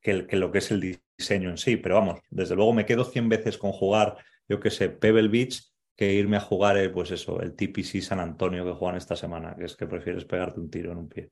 que, 0.00 0.26
que 0.26 0.36
lo 0.36 0.50
que 0.50 0.58
es 0.58 0.70
el 0.70 0.98
diseño 1.18 1.50
en 1.50 1.58
sí, 1.58 1.76
pero 1.76 1.96
vamos, 1.96 2.20
desde 2.30 2.56
luego 2.56 2.72
me 2.72 2.86
quedo 2.86 3.04
100 3.04 3.28
veces 3.28 3.58
con 3.58 3.72
jugar 3.72 4.16
yo 4.48 4.60
qué 4.60 4.70
sé, 4.70 4.88
Pebble 4.88 5.28
Beach, 5.28 5.62
que 5.96 6.14
irme 6.14 6.36
a 6.36 6.40
jugar, 6.40 6.76
el, 6.76 6.90
pues 6.90 7.10
eso, 7.10 7.40
el 7.40 7.54
TPC 7.54 8.00
San 8.00 8.20
Antonio 8.20 8.64
que 8.64 8.72
juegan 8.72 8.96
esta 8.96 9.16
semana, 9.16 9.54
que 9.56 9.64
es 9.64 9.76
que 9.76 9.86
prefieres 9.86 10.24
pegarte 10.24 10.60
un 10.60 10.70
tiro 10.70 10.92
en 10.92 10.98
un 10.98 11.08
pie. 11.08 11.30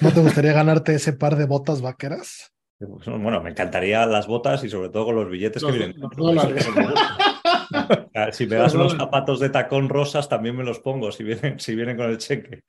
¿No 0.00 0.12
te 0.12 0.20
gustaría 0.20 0.52
ganarte 0.52 0.94
ese 0.94 1.12
par 1.12 1.36
de 1.36 1.46
botas 1.46 1.82
vaqueras? 1.82 2.52
Pues, 2.78 3.06
bueno, 3.06 3.42
me 3.42 3.50
encantaría 3.50 4.06
las 4.06 4.26
botas 4.26 4.62
y 4.64 4.68
sobre 4.68 4.88
todo 4.88 5.06
con 5.06 5.16
los 5.16 5.30
billetes 5.30 5.64
que 5.64 5.72
vienen. 5.72 5.96
si 8.32 8.46
me 8.46 8.56
das 8.56 8.74
unos 8.74 8.96
zapatos 8.96 9.40
de 9.40 9.50
tacón 9.50 9.88
rosas, 9.88 10.28
también 10.28 10.56
me 10.56 10.64
los 10.64 10.80
pongo 10.80 11.12
si 11.12 11.24
vienen, 11.24 11.58
si 11.58 11.74
vienen 11.74 11.96
con 11.96 12.10
el 12.10 12.18
cheque. 12.18 12.64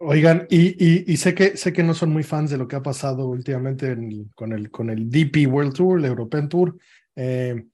Oigan, 0.00 0.46
y, 0.48 1.12
y, 1.12 1.16
sé, 1.16 1.34
que, 1.34 1.56
sé 1.56 1.72
que 1.72 1.82
no 1.82 1.92
son 1.92 2.10
muy 2.10 2.22
fans 2.22 2.50
de 2.50 2.58
lo 2.58 2.68
que 2.68 2.76
ha 2.76 2.82
pasado 2.82 3.26
últimamente 3.26 3.96
con, 4.36 4.52
el, 4.52 4.70
con 4.70 4.90
el 4.90 5.10
DP 5.10 5.48
World 5.48 5.74
Tour, 5.74 5.98
el 5.98 6.04
European 6.04 6.48
Tour. 6.48 6.78
Eh, 7.16 7.66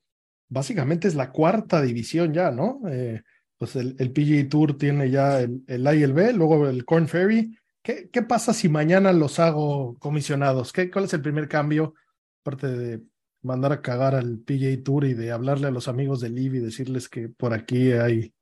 básicamente 0.48 1.08
es 1.08 1.14
la 1.14 1.30
cuarta 1.30 1.82
división 1.82 2.32
ya, 2.32 2.50
¿no? 2.50 2.80
Eh, 2.88 3.22
pues 3.56 3.76
el, 3.76 3.96
el 3.98 4.48
Tour 4.48 4.76
tiene 4.76 5.10
ya 5.10 5.40
el, 5.40 5.62
el 5.66 5.86
ILB, 5.86 6.34
luego 6.34 6.68
el 6.68 6.84
Corn 6.84 7.08
Ferry. 7.08 7.56
¿Qué, 7.82 8.08
¿Qué, 8.10 8.22
pasa 8.22 8.52
si 8.52 8.68
mañana 8.68 9.12
los 9.12 9.38
hago 9.38 9.98
comisionados? 9.98 10.72
¿Qué, 10.72 10.90
¿Cuál 10.90 11.04
es 11.04 11.14
el 11.14 11.22
primer 11.22 11.48
cambio? 11.48 11.94
Aparte 12.42 12.68
de 12.68 13.02
mandar 13.42 13.72
a 13.72 13.82
cagar 13.82 14.14
al 14.14 14.38
PGA 14.38 14.82
Tour 14.82 15.04
y 15.04 15.14
de 15.14 15.30
hablarle 15.30 15.68
a 15.68 15.70
los 15.70 15.86
amigos 15.86 16.20
del 16.20 16.38
IB 16.38 16.56
y 16.56 16.60
decirles 16.60 17.08
que 17.08 17.28
por 17.28 17.52
aquí 17.52 17.92
hay. 17.92 18.32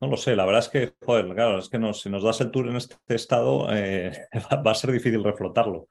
No 0.00 0.08
lo 0.08 0.16
sé, 0.16 0.34
la 0.34 0.46
verdad 0.46 0.60
es 0.60 0.68
que, 0.70 0.94
joder, 1.04 1.26
claro, 1.34 1.58
es 1.58 1.68
que 1.68 1.78
si 1.92 2.08
nos 2.08 2.22
das 2.22 2.40
el 2.40 2.50
tour 2.50 2.68
en 2.68 2.76
este 2.76 2.96
estado, 3.08 3.68
eh, 3.70 4.12
va 4.66 4.70
a 4.70 4.74
ser 4.74 4.92
difícil 4.92 5.22
reflotarlo. 5.22 5.88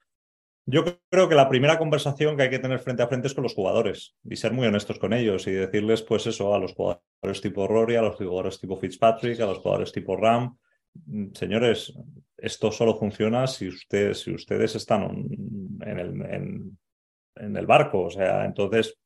Yo 0.66 0.84
creo 1.10 1.28
que 1.28 1.34
la 1.34 1.48
primera 1.48 1.78
conversación 1.78 2.36
que 2.36 2.44
hay 2.44 2.50
que 2.50 2.58
tener 2.58 2.78
frente 2.78 3.02
a 3.02 3.08
frente 3.08 3.26
es 3.26 3.34
con 3.34 3.42
los 3.42 3.54
jugadores 3.54 4.16
y 4.24 4.36
ser 4.36 4.52
muy 4.52 4.66
honestos 4.66 4.98
con 4.98 5.12
ellos 5.12 5.46
y 5.46 5.52
decirles, 5.52 6.02
pues 6.02 6.26
eso, 6.26 6.54
a 6.54 6.58
los 6.58 6.74
jugadores 6.74 7.40
tipo 7.40 7.66
Rory, 7.66 7.96
a 7.96 8.02
los 8.02 8.16
jugadores 8.16 8.60
tipo 8.60 8.76
Fitzpatrick, 8.76 9.40
a 9.40 9.46
los 9.46 9.58
jugadores 9.58 9.92
tipo 9.92 10.16
Ram. 10.16 10.56
Señores, 11.34 11.92
esto 12.36 12.70
solo 12.70 12.96
funciona 12.96 13.46
si, 13.46 13.68
ustedes, 13.68 14.20
si 14.20 14.32
ustedes 14.32 14.76
están 14.76 15.26
en 15.80 15.98
el, 15.98 16.76
en 17.36 17.56
el 17.56 17.66
barco. 17.66 18.02
O 18.02 18.10
sea, 18.10 18.44
entonces, 18.44 18.98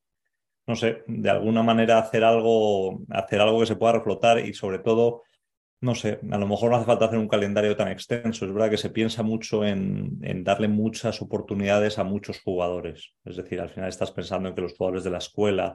no 0.66 0.76
sé, 0.76 1.02
de 1.06 1.30
alguna 1.30 1.62
manera 1.62 1.98
hacer 1.98 2.24
algo, 2.24 3.02
hacer 3.10 3.40
algo 3.40 3.60
que 3.60 3.66
se 3.66 3.76
pueda 3.76 3.94
reflotar 3.94 4.38
y 4.38 4.54
sobre 4.54 4.78
todo 4.80 5.22
no 5.84 5.94
sé, 5.94 6.18
a 6.30 6.38
lo 6.38 6.48
mejor 6.48 6.70
no 6.70 6.76
hace 6.76 6.86
falta 6.86 7.04
hacer 7.04 7.18
un 7.18 7.28
calendario 7.28 7.76
tan 7.76 7.88
extenso. 7.88 8.46
Es 8.46 8.52
verdad 8.52 8.70
que 8.70 8.78
se 8.78 8.88
piensa 8.88 9.22
mucho 9.22 9.64
en, 9.66 10.42
darle 10.42 10.66
muchas 10.66 11.20
oportunidades 11.20 11.98
a 11.98 12.04
muchos 12.04 12.40
jugadores. 12.40 13.12
Es 13.24 13.36
decir, 13.36 13.60
al 13.60 13.68
final 13.68 13.90
estás 13.90 14.10
pensando 14.10 14.48
en 14.48 14.54
que 14.54 14.62
los 14.62 14.74
jugadores 14.74 15.04
de 15.04 15.10
la 15.10 15.18
escuela 15.18 15.74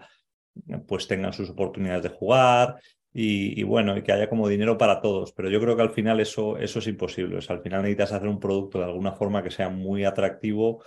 pues 0.88 1.08
tengan 1.08 1.32
sus 1.32 1.52
oportunidades 1.52 2.04
de 2.04 2.10
jugar 2.10 2.82
y, 3.14 3.62
bueno, 3.64 3.96
y 3.98 4.02
que 4.02 4.12
haya 4.12 4.30
como 4.30 4.48
dinero 4.48 4.80
para 4.80 5.00
todos. 5.00 5.32
Pero 5.32 5.50
yo 5.50 5.62
creo 5.62 5.76
que 5.76 5.84
al 5.84 5.92
final 5.92 6.20
eso, 6.20 6.58
eso 6.58 6.80
es 6.80 6.88
imposible. 6.88 7.38
al 7.48 7.62
final 7.62 7.84
necesitas 7.84 8.14
hacer 8.14 8.28
un 8.28 8.40
producto 8.40 8.80
de 8.80 8.86
alguna 8.86 9.12
forma 9.12 9.44
que 9.44 9.52
sea 9.52 9.70
muy 9.70 10.06
atractivo 10.06 10.84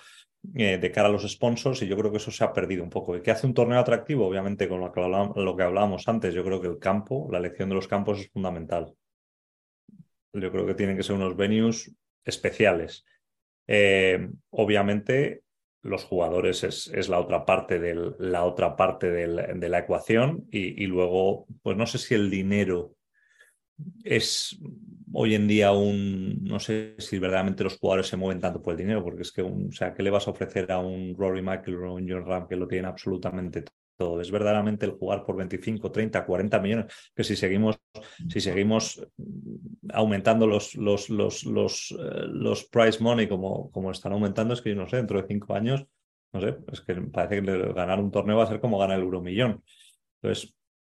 eh, 0.57 0.79
de 0.79 0.91
cara 0.91 1.09
a 1.09 1.13
los 1.13 1.31
sponsors 1.31 1.81
y 1.83 1.87
yo 1.87 1.97
creo 1.97 2.11
que 2.11 2.17
eso 2.17 2.33
se 2.33 2.43
ha 2.43 2.53
perdido 2.53 2.83
un 2.83 2.91
poco. 2.91 3.17
¿Y 3.17 3.23
qué 3.23 3.31
hace 3.31 3.47
un 3.47 3.55
torneo 3.55 3.79
atractivo? 3.79 4.27
Obviamente 4.27 4.69
con 4.69 4.81
lo 4.81 4.91
que, 4.91 5.01
lo 5.01 5.57
que 5.57 5.63
hablábamos 5.63 6.09
antes, 6.09 6.35
yo 6.35 6.43
creo 6.43 6.61
que 6.61 6.67
el 6.67 6.81
campo, 6.81 7.29
la 7.31 7.39
elección 7.39 7.69
de 7.69 7.77
los 7.77 7.87
campos 7.87 8.19
es 8.19 8.29
fundamental. 8.29 8.93
Yo 10.33 10.51
creo 10.51 10.67
que 10.67 10.75
tienen 10.75 10.97
que 10.97 11.03
ser 11.03 11.17
unos 11.17 11.37
venues 11.37 11.95
especiales. 12.25 13.05
Eh, 13.67 14.29
obviamente, 14.51 15.43
los 15.83 16.05
jugadores 16.05 16.65
es, 16.65 17.09
la 17.09 17.19
otra 17.19 17.45
parte, 17.45 17.79
del, 17.79 18.15
la 18.19 18.45
otra 18.45 18.77
parte 18.77 19.11
de 19.11 19.69
la 19.69 19.79
ecuación 19.79 20.47
y, 20.51 20.87
luego, 20.87 21.47
pues 21.63 21.77
no 21.77 21.87
sé 21.87 21.99
si 21.99 22.15
el 22.15 22.31
dinero 22.31 22.95
es 24.05 24.59
hoy 25.13 25.35
en 25.35 25.49
día 25.49 25.73
un, 25.73 26.45
no 26.45 26.61
sé 26.61 26.95
si 26.99 27.19
verdaderamente 27.19 27.65
los 27.65 27.79
jugadores 27.79 28.07
se 28.07 28.17
mueven 28.17 28.41
tanto 28.41 28.63
por 28.63 28.73
el 28.73 28.79
dinero, 28.79 29.03
porque 29.03 29.23
es 29.23 29.33
que, 29.33 29.43
o 29.43 29.73
sea, 29.73 29.93
¿qué 29.93 30.03
le 30.03 30.11
vas 30.11 30.29
a 30.29 30.31
ofrecer 30.31 30.71
a 30.71 30.79
un 30.79 31.15
Rory 31.17 31.43
McIlroy 31.43 31.91
o 31.91 31.95
un 31.95 32.09
John 32.09 32.25
Ram 32.25 32.47
que 32.47 32.57
lo 32.57 32.69
tienen 32.69 32.87
absolutamente 32.87 33.65
esto? 34.03 34.21
¿Es 34.21 34.31
verdaderamente 34.31 34.87
el 34.87 34.93
jugar 34.93 35.25
por 35.25 35.37
25, 35.37 35.91
30, 35.91 36.25
40 36.25 36.61
millones? 36.61 36.87
Que 37.15 37.25
si 37.25 37.37
seguimos, 37.37 37.79
si 38.29 38.41
seguimos 38.41 39.07
aumentando 39.93 40.47
los, 40.47 40.75
los, 40.75 41.11
los, 41.11 41.45
los, 41.45 41.93
eh, 41.93 42.27
los 42.29 42.65
price 42.65 43.03
money 43.03 43.29
como, 43.29 43.71
como 43.71 43.91
están 43.91 44.13
aumentando, 44.13 44.55
es 44.55 44.63
que 44.63 44.71
yo 44.71 44.77
no 44.77 44.89
sé, 44.89 44.97
dentro 44.97 45.21
de 45.21 45.29
cinco 45.29 45.55
años, 45.55 45.87
no 46.33 46.41
sé, 46.41 46.57
es 46.73 46.81
que 46.81 46.95
parece 46.95 47.43
que 47.43 47.73
ganar 47.73 48.01
un 48.01 48.11
torneo 48.11 48.39
va 48.39 48.45
a 48.45 48.49
ser 48.49 48.61
como 48.61 48.79
ganar 48.79 48.99
el 48.99 49.05
euromillón. 49.05 49.63
Entonces, 50.21 50.55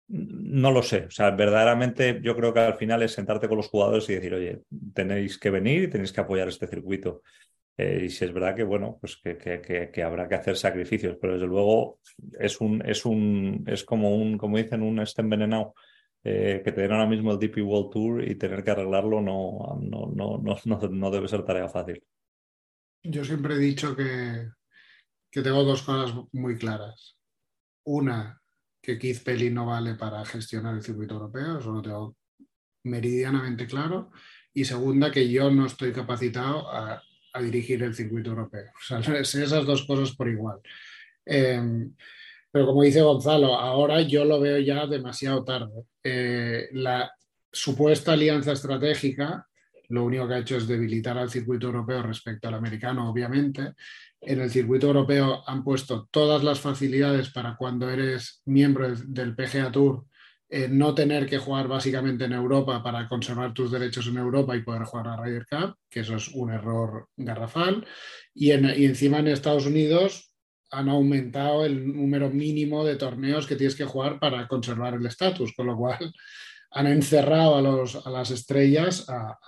no 0.07 0.71
lo 0.71 0.83
sé. 0.83 1.07
O 1.07 1.11
sea, 1.11 1.31
verdaderamente 1.31 2.21
yo 2.23 2.37
creo 2.37 2.53
que 2.53 2.61
al 2.61 2.77
final 2.77 3.03
es 3.03 3.13
sentarte 3.13 3.49
con 3.49 3.57
los 3.57 3.69
jugadores 3.69 4.09
y 4.09 4.15
decir, 4.15 4.35
oye, 4.35 4.63
tenéis 4.95 5.39
que 5.39 5.51
venir 5.51 5.85
y 5.85 5.91
tenéis 5.91 6.13
que 6.13 6.21
apoyar 6.21 6.47
este 6.49 6.67
circuito. 6.67 7.23
Eh, 7.77 8.03
y 8.05 8.09
si 8.11 8.25
es 8.25 8.33
verdad 8.33 8.55
que, 8.55 8.63
bueno, 8.63 8.99
pues 9.01 9.17
que, 9.17 9.37
que, 9.37 9.91
que, 9.93 10.03
habrá 10.03 10.29
que 10.29 10.37
hacer 10.37 10.57
sacrificios, 10.57 11.17
pero 11.21 11.35
desde 11.35 11.47
luego 11.47 11.99
es 12.39 12.61
un, 12.61 12.83
es 12.87 13.05
un, 13.05 13.65
es 13.67 13.85
como 13.85 14.15
un, 14.15 14.39
como 14.39 14.59
dicen, 14.59 14.83
un 14.83 15.01
este 15.01 15.23
envenenado. 15.23 15.75
Eh, 16.27 16.63
que 16.65 16.73
tener 16.73 16.91
ahora 16.91 17.07
mismo 17.07 17.33
el 17.33 17.39
DP 17.39 17.59
World 17.59 17.91
Tour 17.93 18.25
y 18.27 18.37
tener 18.37 18.65
que 18.65 18.71
arreglarlo 18.71 19.21
no, 19.21 19.79
no, 19.79 20.11
no, 20.15 20.41
no, 20.43 20.89
no 20.89 21.11
debe 21.11 21.29
ser 21.29 21.45
tarea 21.45 21.69
fácil. 21.69 22.03
Yo 23.03 23.23
siempre 23.23 23.55
he 23.55 23.59
dicho 23.59 23.95
que, 23.95 24.49
que 25.31 25.43
tengo 25.43 25.65
dos 25.65 25.83
cosas 25.83 26.17
muy 26.33 26.57
claras. 26.57 27.19
Una, 27.85 28.41
que 28.81 28.99
Keith 28.99 29.23
Pelly 29.23 29.51
no 29.51 29.67
vale 29.67 29.97
para 29.97 30.25
gestionar 30.25 30.75
el 30.75 30.83
circuito 30.83 31.15
europeo, 31.15 31.59
eso 31.59 31.73
lo 31.73 31.83
tengo 31.83 32.17
meridianamente 32.85 33.67
claro. 33.67 34.11
Y 34.55 34.65
segunda, 34.65 35.11
que 35.11 35.29
yo 35.29 35.51
no 35.51 35.67
estoy 35.67 35.93
capacitado 35.93 36.71
a, 36.71 37.03
dirigir 37.43 37.83
el 37.83 37.95
circuito 37.95 38.31
europeo. 38.31 38.71
O 38.81 38.83
sea, 38.83 39.19
esas 39.19 39.67
dos 39.67 39.85
cosas 39.85 40.15
por 40.15 40.29
igual. 40.29 40.61
Em, 41.25 41.95
pero 42.51 42.67
como 42.67 42.83
dice 42.83 43.03
Gonzalo, 43.03 43.55
ahora 43.57 44.01
yo 44.03 44.25
lo 44.25 44.41
veo 44.41 44.59
ya 44.59 44.87
demasiado 44.87 45.45
tarde. 45.45 45.85
Eh, 46.03 46.69
la 46.73 47.13
supuesta 47.51 48.13
alianza 48.13 48.53
estratégica 48.53 49.47
lo 49.89 50.05
único 50.05 50.27
que 50.27 50.35
ha 50.35 50.39
hecho 50.39 50.57
es 50.57 50.67
debilitar 50.67 51.19
al 51.19 51.31
circuito 51.31 51.67
europeo 51.67 52.03
respecto 52.03 52.49
al 52.49 52.55
americano, 52.55 53.11
obviamente, 53.11 53.75
en 54.21 54.41
el 54.41 54.51
circuito 54.51 54.87
europeo 54.87 55.43
han 55.47 55.63
puesto 55.63 56.09
todas 56.11 56.43
las 56.43 56.61
facilidades 56.61 57.31
para 57.31 57.57
cuando 57.57 57.91
eres 57.91 58.43
miembro 58.47 58.95
del 58.95 59.35
PGA 59.35 59.71
Tour 59.71 60.07
eh, 60.57 60.69
no 60.71 60.95
tener 60.95 61.27
que 61.27 61.39
jugar 61.39 61.67
básicamente 61.67 62.27
en 62.27 62.33
Europa 62.33 62.81
para 62.81 63.09
conservar 63.09 63.53
tus 63.53 63.73
derechos 63.73 64.07
en 64.07 64.19
Europa 64.19 64.55
y 64.55 64.63
poder 64.63 64.85
jugar 64.85 65.09
a 65.09 65.17
Ryder 65.17 65.47
Cup, 65.47 65.75
que 65.91 66.01
eso 66.01 66.15
es 66.15 66.29
un 66.29 66.53
error 66.53 67.09
garrafal. 67.17 67.85
Y, 68.33 68.53
y 68.53 68.85
encima 68.85 69.19
en 69.19 69.27
Estados 69.27 69.67
Unidos 69.67 70.33
han 70.71 70.89
aumentado 70.89 71.65
el 71.65 71.85
número 71.93 72.31
mínimo 72.31 72.85
de 72.85 72.95
torneos 72.95 73.49
que 73.49 73.57
tienes 73.57 73.75
que 73.75 73.85
jugar 73.85 74.21
para 74.21 74.47
conservar 74.47 74.95
el 74.95 75.05
estatus, 75.05 75.53
con 75.57 75.67
lo 75.67 75.77
cual 75.77 76.13
han 76.75 76.89
encerrado 76.89 77.57
a, 77.57 77.63
los, 77.63 78.05
a 78.05 78.11
las 78.11 78.33
estrellas 78.33 79.07
a, 79.09 79.39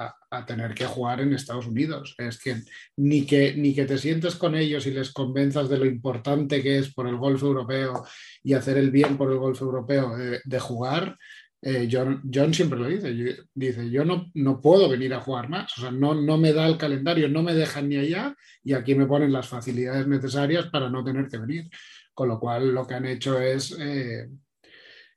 tener 0.47 0.75
que 0.75 0.85
jugar 0.85 1.21
en 1.21 1.33
Estados 1.33 1.67
Unidos. 1.67 2.15
Es 2.19 2.39
que 2.39 2.57
ni, 2.97 3.25
que 3.25 3.55
ni 3.57 3.75
que 3.75 3.87
te 3.87 3.99
sientes 3.99 4.37
con 4.37 4.55
ellos 4.55 4.87
y 4.87 4.91
les 4.91 5.13
convenzas 5.13 5.69
de 5.69 5.79
lo 5.79 5.87
importante 5.87 6.63
que 6.63 6.79
es 6.79 6.93
por 6.93 7.09
el 7.09 7.17
golf 7.17 7.43
europeo 7.43 8.05
y 8.43 8.53
hacer 8.53 8.77
el 8.77 8.91
bien 8.91 9.17
por 9.17 9.33
el 9.33 9.39
golf 9.39 9.61
europeo 9.61 10.15
de, 10.17 10.61
jugar. 10.61 11.17
Eh, 11.63 11.89
John, 11.91 12.23
John, 12.33 12.53
siempre 12.53 12.79
lo 12.79 12.87
dice, 12.87 13.13
dice, 13.55 13.91
yo 13.91 14.05
no, 14.05 14.31
no 14.35 14.61
puedo 14.61 14.89
venir 14.89 15.15
a 15.15 15.21
jugar 15.21 15.49
más, 15.49 15.77
o 15.79 15.81
sea, 15.81 15.91
no, 15.91 16.15
no 16.15 16.37
me 16.37 16.53
da 16.53 16.67
el 16.67 16.77
calendario, 16.77 17.29
no 17.29 17.43
me 17.43 17.55
dejan 17.55 17.89
ni 17.89 17.97
allá 17.97 18.37
y 18.63 18.75
aquí 18.75 18.95
me 18.95 19.07
ponen 19.07 19.33
las 19.33 19.49
facilidades 19.49 20.07
necesarias 20.07 20.67
para 20.67 20.91
no 20.91 21.03
tener 21.03 21.29
que 21.29 21.39
venir. 21.39 21.71
Con 22.13 22.29
lo 22.29 22.39
cual 22.39 22.73
lo 22.73 22.87
que 22.87 22.95
han 22.95 23.05
hecho 23.07 23.39
es 23.39 23.77
eh, 23.79 24.29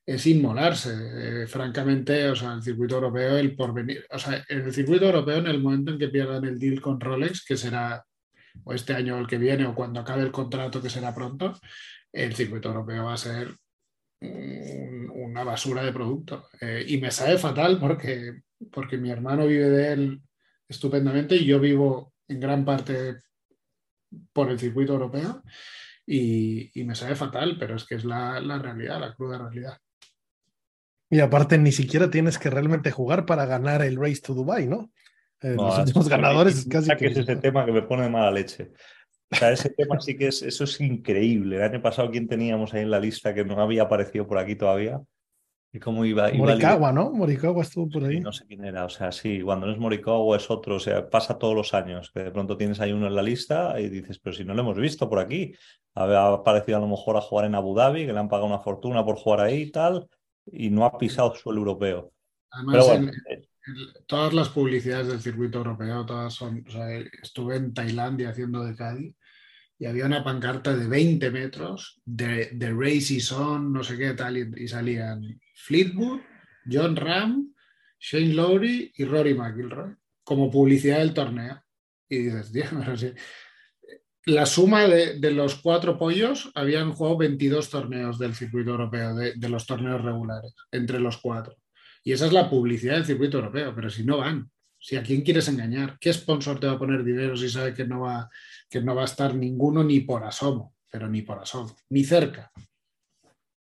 es 0.05 0.25
inmolarse. 0.27 1.43
Eh, 1.43 1.47
francamente, 1.47 2.29
o 2.29 2.35
sea, 2.35 2.53
el 2.53 2.63
circuito 2.63 2.95
europeo, 2.95 3.37
el 3.37 3.55
porvenir, 3.55 4.05
o 4.09 4.19
sea, 4.19 4.43
el 4.47 4.73
circuito 4.73 5.05
europeo, 5.05 5.37
en 5.37 5.47
el 5.47 5.61
momento 5.61 5.91
en 5.91 5.99
que 5.99 6.09
pierdan 6.09 6.45
el 6.45 6.59
deal 6.59 6.81
con 6.81 6.99
Rolex, 6.99 7.45
que 7.45 7.57
será 7.57 8.03
o 8.63 8.73
este 8.73 8.93
año 8.93 9.15
o 9.15 9.19
el 9.19 9.27
que 9.27 9.37
viene, 9.37 9.65
o 9.65 9.75
cuando 9.75 9.99
acabe 9.99 10.23
el 10.23 10.31
contrato, 10.31 10.81
que 10.81 10.89
será 10.89 11.13
pronto, 11.13 11.59
el 12.11 12.35
circuito 12.35 12.69
europeo 12.69 13.05
va 13.05 13.13
a 13.13 13.17
ser 13.17 13.55
una 14.21 15.43
basura 15.43 15.83
de 15.83 15.93
producto. 15.93 16.49
Eh, 16.59 16.85
y 16.87 16.97
me 16.97 17.11
sabe 17.11 17.37
fatal 17.37 17.79
porque, 17.79 18.41
porque 18.71 18.97
mi 18.97 19.11
hermano 19.11 19.47
vive 19.47 19.69
de 19.69 19.93
él 19.93 20.21
estupendamente 20.67 21.35
y 21.35 21.45
yo 21.45 21.59
vivo 21.59 22.13
en 22.27 22.39
gran 22.39 22.65
parte 22.65 23.19
por 24.33 24.49
el 24.49 24.59
circuito 24.59 24.93
europeo. 24.93 25.43
Y, 26.05 26.71
me 26.85 26.95
sabe 26.95 27.15
fatal, 27.15 27.57
pero 27.59 27.75
es 27.75 27.85
que 27.85 27.95
es 27.95 28.03
la, 28.03 28.39
la 28.39 28.57
realidad, 28.57 28.99
la 28.99 29.13
cruda 29.13 29.37
realidad. 29.37 29.77
Y 31.09 31.19
aparte, 31.21 31.57
ni 31.57 31.71
siquiera 31.71 32.09
tienes 32.09 32.37
que 32.37 32.49
realmente 32.49 32.91
jugar 32.91 33.25
para 33.25 33.45
ganar 33.45 33.81
el 33.81 33.97
Race 33.97 34.21
to 34.21 34.33
Dubai, 34.33 34.67
¿no? 34.67 34.91
Eh, 35.41 35.55
los 35.55 35.79
últimos 35.79 36.09
ganadores 36.09 36.67
casi 36.69 36.95
que... 36.95 37.07
es 37.07 37.17
ese 37.17 37.37
tema 37.37 37.65
que 37.65 37.71
me 37.71 37.81
pone 37.81 38.03
de 38.03 38.09
mala 38.09 38.31
leche. 38.31 38.71
O 39.31 39.35
sea, 39.35 39.51
ese 39.51 39.69
tema 39.69 39.99
sí 39.99 40.17
que 40.17 40.27
es, 40.27 40.41
eso 40.41 40.63
es 40.63 40.81
increíble. 40.81 41.57
El 41.57 41.63
año 41.63 41.81
pasado, 41.81 42.09
¿quién 42.11 42.27
teníamos 42.27 42.73
ahí 42.73 42.81
en 42.81 42.91
la 42.91 42.99
lista 42.99 43.33
que 43.33 43.45
no 43.45 43.59
había 43.61 43.83
aparecido 43.83 44.27
por 44.27 44.37
aquí 44.37 44.55
todavía? 44.55 45.01
Y 45.71 45.79
cómo 45.79 46.03
iba, 46.03 46.31
Morikawa, 46.33 46.91
¿no? 46.91 47.11
Morikawa 47.11 47.61
estuvo 47.61 47.87
por 47.87 48.03
ahí. 48.03 48.19
no 48.19 48.31
sé 48.31 48.43
quién 48.47 48.65
era, 48.65 48.85
o 48.85 48.89
sea, 48.89 49.11
sí, 49.11 49.39
cuando 49.41 49.67
no 49.67 49.73
es 49.73 49.77
Morikawa 49.77 50.35
es 50.35 50.49
otro, 50.49 50.77
o 50.77 50.79
sea, 50.79 51.07
pasa 51.07 51.37
todos 51.37 51.53
los 51.53 51.75
años, 51.75 52.09
que 52.11 52.23
de 52.23 52.31
pronto 52.31 52.57
tienes 52.57 52.79
ahí 52.79 52.91
uno 52.91 53.05
en 53.05 53.15
la 53.15 53.21
lista 53.21 53.79
y 53.79 53.87
dices, 53.87 54.17
pero 54.17 54.35
si 54.35 54.43
no 54.43 54.55
lo 54.55 54.61
hemos 54.61 54.77
visto 54.79 55.07
por 55.07 55.19
aquí, 55.19 55.53
ha 55.93 56.33
aparecido 56.33 56.79
a 56.79 56.81
lo 56.81 56.87
mejor 56.87 57.17
a 57.17 57.21
jugar 57.21 57.45
en 57.45 57.53
Abu 57.53 57.75
Dhabi, 57.75 58.07
que 58.07 58.13
le 58.13 58.19
han 58.19 58.29
pagado 58.29 58.47
una 58.47 58.57
fortuna 58.57 59.05
por 59.05 59.17
jugar 59.17 59.41
ahí 59.41 59.61
y 59.61 59.71
tal, 59.71 60.09
y 60.51 60.69
no 60.69 60.85
ha 60.85 60.97
pisado 60.97 61.35
suelo 61.35 61.59
europeo. 61.59 62.13
Además, 62.51 62.87
eh, 63.29 63.47
todas 64.07 64.33
las 64.33 64.49
publicidades 64.49 65.07
del 65.07 65.21
circuito 65.21 65.59
europeo, 65.59 66.05
todas 66.05 66.33
son, 66.33 66.63
o 66.67 66.71
sea, 66.71 66.89
estuve 67.21 67.57
en 67.57 67.73
Tailandia 67.73 68.29
haciendo 68.29 68.63
de 68.63 68.75
Cádiz 68.75 69.15
y 69.77 69.85
había 69.85 70.05
una 70.05 70.23
pancarta 70.23 70.75
de 70.75 70.87
20 70.87 71.31
metros 71.31 72.01
de, 72.03 72.49
de 72.51 72.71
Race 72.71 73.13
is 73.13 73.31
on, 73.31 73.71
no 73.71 73.83
sé 73.83 73.97
qué 73.97 74.13
tal, 74.13 74.37
y, 74.37 74.67
salían 74.67 75.39
Fleetwood, 75.55 76.19
John 76.69 76.95
Ram, 76.95 77.53
Shane 77.97 78.33
Lowry 78.33 78.91
y 78.95 79.05
Rory 79.05 79.33
McIlroy 79.33 79.95
como 80.23 80.51
publicidad 80.51 80.99
del 80.99 81.13
torneo. 81.13 81.63
Y 82.09 82.17
dices, 82.17 82.51
Dios, 82.51 82.67
pero 82.77 82.97
sí, 82.97 83.13
la 84.25 84.45
suma 84.45 84.87
de, 84.87 85.31
los 85.31 85.55
cuatro 85.55 85.97
pollos 85.97 86.51
habían 86.55 86.91
jugado 86.91 87.17
22 87.17 87.69
torneos 87.69 88.19
del 88.19 88.35
circuito 88.35 88.71
europeo, 88.71 89.15
de, 89.15 89.49
los 89.49 89.65
torneos 89.65 90.03
regulares, 90.03 90.53
entre 90.71 90.99
los 90.99 91.17
cuatro. 91.17 91.55
Y 92.03 92.11
esa 92.11 92.25
es 92.25 92.33
la 92.33 92.49
publicidad 92.49 92.95
del 92.95 93.05
circuito 93.05 93.37
europeo, 93.37 93.73
pero 93.75 93.89
si 93.89 94.03
no 94.03 94.17
van, 94.17 94.49
si 94.79 94.95
a 94.95 95.03
quién 95.03 95.21
quieres 95.21 95.47
engañar, 95.47 95.97
¿qué 95.99 96.13
sponsor 96.13 96.59
te 96.59 96.67
va 96.67 96.73
a 96.73 96.79
poner 96.79 97.03
dinero 97.03 97.35
si 97.35 97.49
sabe 97.49 97.73
que 97.73 97.85
no 97.85 98.01
va, 98.01 98.29
que 98.69 98.81
no 98.81 98.95
va 98.95 99.03
a 99.03 99.05
estar 99.05 99.35
ninguno 99.35 99.83
ni 99.83 100.01
por 100.01 100.23
asomo, 100.23 100.75
pero 100.91 101.09
ni 101.09 101.21
por 101.21 101.39
asomo, 101.39 101.75
ni 101.89 102.03
cerca? 102.03 102.51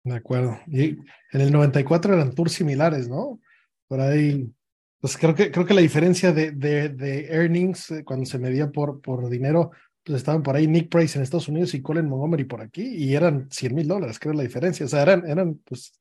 De 0.03 0.15
acuerdo. 0.15 0.59
Y 0.67 0.97
en 1.31 1.41
el 1.41 1.51
94 1.51 2.13
eran 2.13 2.33
tours 2.33 2.53
similares, 2.53 3.09
¿no? 3.09 3.39
Por 3.87 4.01
ahí, 4.01 4.49
pues 4.99 5.17
creo 5.17 5.35
que, 5.35 5.51
creo 5.51 5.65
que 5.65 5.73
la 5.73 5.81
diferencia 5.81 6.31
de, 6.31 6.51
de, 6.51 7.27
earnings 7.29 7.91
eh, 7.91 8.03
cuando 8.03 8.25
se 8.25 8.39
medía 8.39 8.69
por, 8.69 9.01
por 9.01 9.29
dinero 9.29 9.71
pues 10.07 10.19
estaban 10.19 10.41
por 10.41 10.55
ahí 10.55 10.67
Nick 10.67 10.89
Price 10.89 11.17
en 11.17 11.23
Estados 11.23 11.49
Unidos 11.49 11.73
y 11.73 11.81
Colin 11.81 12.07
Montgomery 12.07 12.45
por 12.45 12.61
aquí, 12.61 12.81
y 12.81 13.13
eran 13.13 13.49
100 13.51 13.75
mil 13.75 13.87
dólares, 13.87 14.19
creo 14.19 14.33
la 14.33 14.43
diferencia. 14.43 14.85
O 14.85 14.89
sea, 14.89 15.01
eran, 15.01 15.29
eran 15.29 15.55
pues 15.65 15.91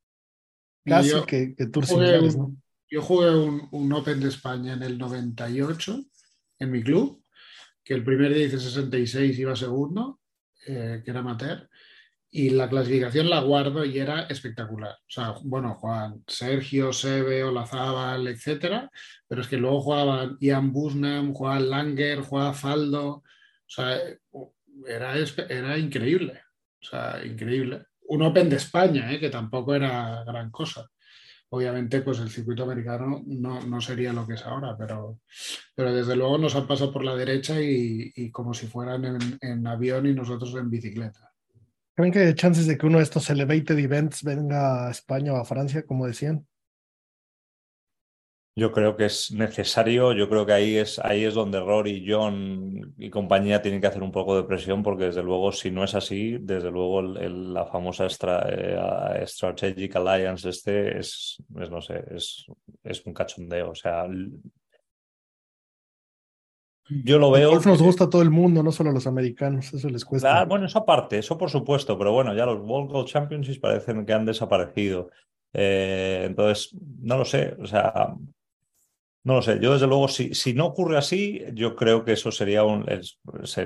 casi 0.84 1.10
que, 1.26 1.56
que 1.56 1.66
tours 1.66 1.88
similares, 1.88 2.36
¿no? 2.36 2.54
Yo 2.88 3.02
jugué 3.02 3.30
un, 3.34 3.66
un, 3.72 3.92
Open 3.92 4.20
de 4.20 4.28
España 4.28 4.74
en 4.74 4.82
el 4.84 4.96
98 4.96 6.04
en 6.60 6.70
mi 6.70 6.84
club, 6.84 7.20
que 7.82 7.94
el 7.94 8.04
primer 8.04 8.32
día 8.32 8.46
hice 8.46 8.60
66, 8.60 9.36
iba 9.40 9.56
segundo, 9.56 10.20
eh, 10.68 11.02
que 11.04 11.10
era 11.10 11.18
amateur, 11.18 11.68
y 12.30 12.50
la 12.50 12.68
clasificación 12.68 13.28
la 13.28 13.40
guardo 13.40 13.84
y 13.84 13.98
era 13.98 14.22
espectacular. 14.26 14.92
O 14.92 15.10
sea, 15.10 15.34
bueno, 15.42 15.74
Juan 15.74 16.22
Sergio, 16.28 16.92
Sebe, 16.92 17.42
Olazábal, 17.42 18.28
etcétera, 18.28 18.88
pero 19.26 19.40
es 19.40 19.48
que 19.48 19.56
luego 19.56 19.80
jugaban 19.80 20.36
Ian 20.38 20.72
Busnam, 20.72 21.32
jugaban 21.32 21.70
Langer, 21.70 22.20
jugaba 22.20 22.54
Faldo, 22.54 23.24
o 23.66 23.70
sea, 23.70 23.98
era, 24.86 25.14
era 25.48 25.78
increíble. 25.78 26.40
O 26.80 26.84
sea, 26.84 27.24
increíble. 27.24 27.86
Un 28.08 28.22
Open 28.22 28.48
de 28.48 28.56
España, 28.56 29.12
¿eh? 29.12 29.18
que 29.18 29.30
tampoco 29.30 29.74
era 29.74 30.22
gran 30.24 30.50
cosa. 30.50 30.88
Obviamente, 31.48 32.00
pues 32.02 32.18
el 32.18 32.30
circuito 32.30 32.64
americano 32.64 33.22
no, 33.26 33.60
no 33.60 33.80
sería 33.80 34.12
lo 34.12 34.26
que 34.26 34.34
es 34.34 34.44
ahora, 34.44 34.76
pero, 34.76 35.20
pero 35.74 35.92
desde 35.92 36.16
luego 36.16 36.38
nos 36.38 36.56
han 36.56 36.66
pasado 36.66 36.92
por 36.92 37.04
la 37.04 37.14
derecha 37.14 37.60
y, 37.60 38.12
y 38.16 38.30
como 38.30 38.52
si 38.52 38.66
fueran 38.66 39.04
en, 39.04 39.38
en, 39.40 39.66
avión 39.66 40.06
y 40.06 40.14
nosotros 40.14 40.54
en 40.56 40.70
bicicleta. 40.70 41.32
¿Creen 41.94 42.12
que 42.12 42.18
hay 42.18 42.34
chances 42.34 42.66
de 42.66 42.76
que 42.76 42.86
uno 42.86 42.98
de 42.98 43.04
estos 43.04 43.30
elevated 43.30 43.78
events 43.78 44.22
venga 44.22 44.88
a 44.88 44.90
España 44.90 45.32
o 45.32 45.36
a 45.36 45.44
Francia, 45.44 45.84
como 45.84 46.06
decían? 46.06 46.46
Yo 48.58 48.72
creo 48.72 48.96
que 48.96 49.04
es 49.04 49.32
necesario, 49.32 50.14
yo 50.14 50.30
creo 50.30 50.46
que 50.46 50.54
ahí 50.54 50.76
es, 50.76 50.98
ahí 51.00 51.24
es 51.24 51.34
donde 51.34 51.60
Rory, 51.60 52.06
John 52.08 52.94
y 52.96 53.10
compañía 53.10 53.60
tienen 53.60 53.82
que 53.82 53.86
hacer 53.86 54.02
un 54.02 54.10
poco 54.10 54.34
de 54.34 54.44
presión, 54.44 54.82
porque 54.82 55.04
desde 55.04 55.22
luego, 55.22 55.52
si 55.52 55.70
no 55.70 55.84
es 55.84 55.94
así, 55.94 56.38
desde 56.40 56.70
luego 56.70 57.00
el, 57.00 57.52
la 57.52 57.66
famosa 57.66 58.06
eh, 58.06 59.24
Strategic 59.26 59.96
Alliance 59.96 60.48
este 60.48 60.98
es, 60.98 61.36
es, 61.60 61.70
no 61.70 61.82
sé, 61.82 62.02
es, 62.10 62.46
es 62.82 63.04
un 63.04 63.12
cachondeo. 63.12 63.72
O 63.72 63.74
sea, 63.74 64.06
yo 66.88 67.18
lo 67.18 67.30
veo. 67.30 67.48
El 67.48 67.54
golf 67.56 67.66
nos 67.66 67.82
gusta 67.82 68.04
a 68.04 68.10
todo 68.10 68.22
el 68.22 68.30
mundo, 68.30 68.62
no 68.62 68.72
solo 68.72 68.88
a 68.88 68.94
los 68.94 69.06
americanos, 69.06 69.70
eso 69.74 69.90
les 69.90 70.06
cuesta. 70.06 70.46
bueno, 70.46 70.64
eso 70.64 70.78
aparte, 70.78 71.18
eso 71.18 71.36
por 71.36 71.50
supuesto, 71.50 71.98
pero 71.98 72.12
bueno, 72.12 72.34
ya 72.34 72.46
los 72.46 72.60
World 72.60 72.90
Golf 72.90 73.10
Championships 73.10 73.58
parecen 73.58 74.06
que 74.06 74.14
han 74.14 74.24
desaparecido. 74.24 75.10
Eh, 75.52 76.22
entonces, 76.24 76.74
no 77.02 77.18
lo 77.18 77.24
sé, 77.26 77.54
o 77.60 77.66
sea, 77.66 78.14
no 79.26 79.34
lo 79.34 79.42
sé, 79.42 79.58
yo 79.60 79.72
desde 79.72 79.88
luego, 79.88 80.06
si, 80.06 80.34
si 80.34 80.54
no 80.54 80.66
ocurre 80.66 80.96
así, 80.96 81.42
yo 81.52 81.74
creo 81.74 82.04
que 82.04 82.12
eso 82.12 82.30
sería, 82.30 82.62
un, 82.62 82.86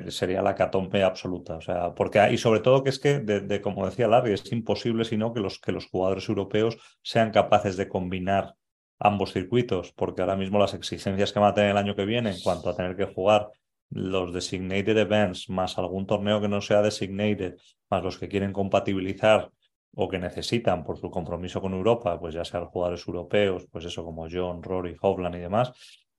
sería 0.09 0.41
la 0.41 0.55
catombe 0.55 1.05
absoluta. 1.05 1.57
O 1.57 1.61
sea, 1.61 1.93
porque, 1.95 2.33
y 2.33 2.39
sobre 2.39 2.61
todo 2.61 2.83
que 2.83 2.89
es 2.89 2.99
que, 2.99 3.19
de, 3.19 3.61
como 3.61 3.85
decía 3.85 4.09
Larry, 4.09 4.33
es 4.33 4.51
imposible 4.53 5.05
sino 5.05 5.35
que 5.35 5.41
los, 5.41 5.59
que 5.59 5.73
los 5.73 5.85
jugadores 5.85 6.27
europeos 6.31 6.79
sean 7.03 7.31
capaces 7.31 7.77
de 7.77 7.89
combinar 7.89 8.55
ambos 8.99 9.35
circuitos, 9.35 9.93
porque 9.93 10.23
ahora 10.23 10.37
mismo 10.37 10.59
las 10.59 10.73
exigencias 10.73 11.31
que 11.31 11.41
van 11.41 11.51
a 11.51 11.55
tener 11.55 11.73
el 11.73 11.77
año 11.77 11.95
que 11.95 12.07
viene 12.07 12.31
en 12.31 12.41
cuanto 12.41 12.71
a 12.71 12.75
tener 12.75 12.97
que 12.97 13.05
jugar 13.05 13.49
los 13.91 14.33
designated 14.33 14.97
events, 14.97 15.51
más 15.51 15.77
algún 15.77 16.07
torneo 16.07 16.41
que 16.41 16.49
no 16.49 16.63
sea 16.63 16.81
designated, 16.81 17.57
más 17.91 18.03
los 18.03 18.17
que 18.17 18.29
quieren 18.29 18.55
compatibilizar 18.55 19.51
o 19.95 20.09
que 20.09 20.19
necesitan 20.19 20.85
por 20.85 20.99
su 20.99 21.11
compromiso 21.11 21.61
con 21.61 21.73
Europa, 21.73 22.19
pues 22.19 22.35
ya 22.35 22.45
sean 22.45 22.67
jugadores 22.67 23.07
europeos, 23.07 23.67
pues 23.71 23.85
eso 23.85 24.05
como 24.05 24.29
John, 24.31 24.63
Rory, 24.63 24.97
Hovland 25.01 25.37
y 25.37 25.41
demás, 25.41 25.73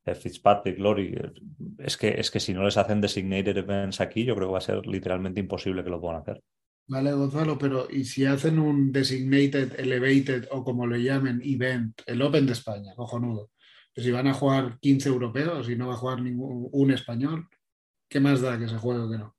eh, 0.05 0.15
Fitzpatrick, 0.15 0.79
Lori, 0.79 1.13
eh, 1.15 1.31
es 1.77 1.97
que, 1.97 2.09
es 2.19 2.31
que 2.31 2.39
si 2.39 2.53
no 2.53 2.63
les 2.63 2.77
hacen 2.77 3.01
designated 3.01 3.57
events 3.57 4.01
aquí, 4.01 4.25
yo 4.25 4.35
creo 4.35 4.47
que 4.47 4.53
va 4.53 4.57
a 4.57 4.61
ser 4.61 4.85
literalmente 4.85 5.39
imposible 5.39 5.83
que 5.83 5.89
lo 5.89 6.01
puedan 6.01 6.21
hacer. 6.21 6.41
Vale, 6.87 7.13
Gonzalo, 7.13 7.57
pero 7.57 7.87
¿y 7.89 8.03
si 8.03 8.25
hacen 8.25 8.59
un 8.59 8.91
designated, 8.91 9.79
elevated 9.79 10.47
o 10.51 10.63
como 10.63 10.87
le 10.87 11.01
llamen, 11.01 11.41
event, 11.43 12.01
el 12.05 12.21
Open 12.21 12.45
de 12.45 12.53
España, 12.53 12.93
cojonudo? 12.95 13.51
Pues 13.93 14.05
si 14.05 14.11
van 14.11 14.27
a 14.27 14.33
jugar 14.33 14.79
15 14.79 15.09
europeos 15.09 15.69
y 15.69 15.75
no 15.75 15.87
va 15.87 15.93
a 15.93 15.97
jugar 15.97 16.21
ningún 16.21 16.67
un 16.71 16.91
español, 16.91 17.47
¿qué 18.09 18.19
más 18.19 18.41
da 18.41 18.57
que 18.57 18.67
se 18.67 18.77
juegue 18.77 19.01
o 19.01 19.09
que 19.09 19.17
no? 19.17 19.35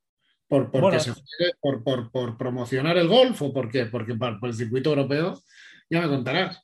¿Por, 0.53 0.71
por, 0.71 1.83
por, 1.83 2.11
por, 2.11 2.37
promocionar 2.37 2.99
el 2.99 3.09
golf 3.09 3.41
o 3.41 3.55
por 3.55 3.71
qué? 3.71 3.87
Porque 3.87 4.15
por 4.15 4.51
el 4.51 4.55
circuito 4.55 4.91
europeo 4.91 5.41
ya 5.89 6.03
me 6.03 6.09
contarás. 6.09 6.63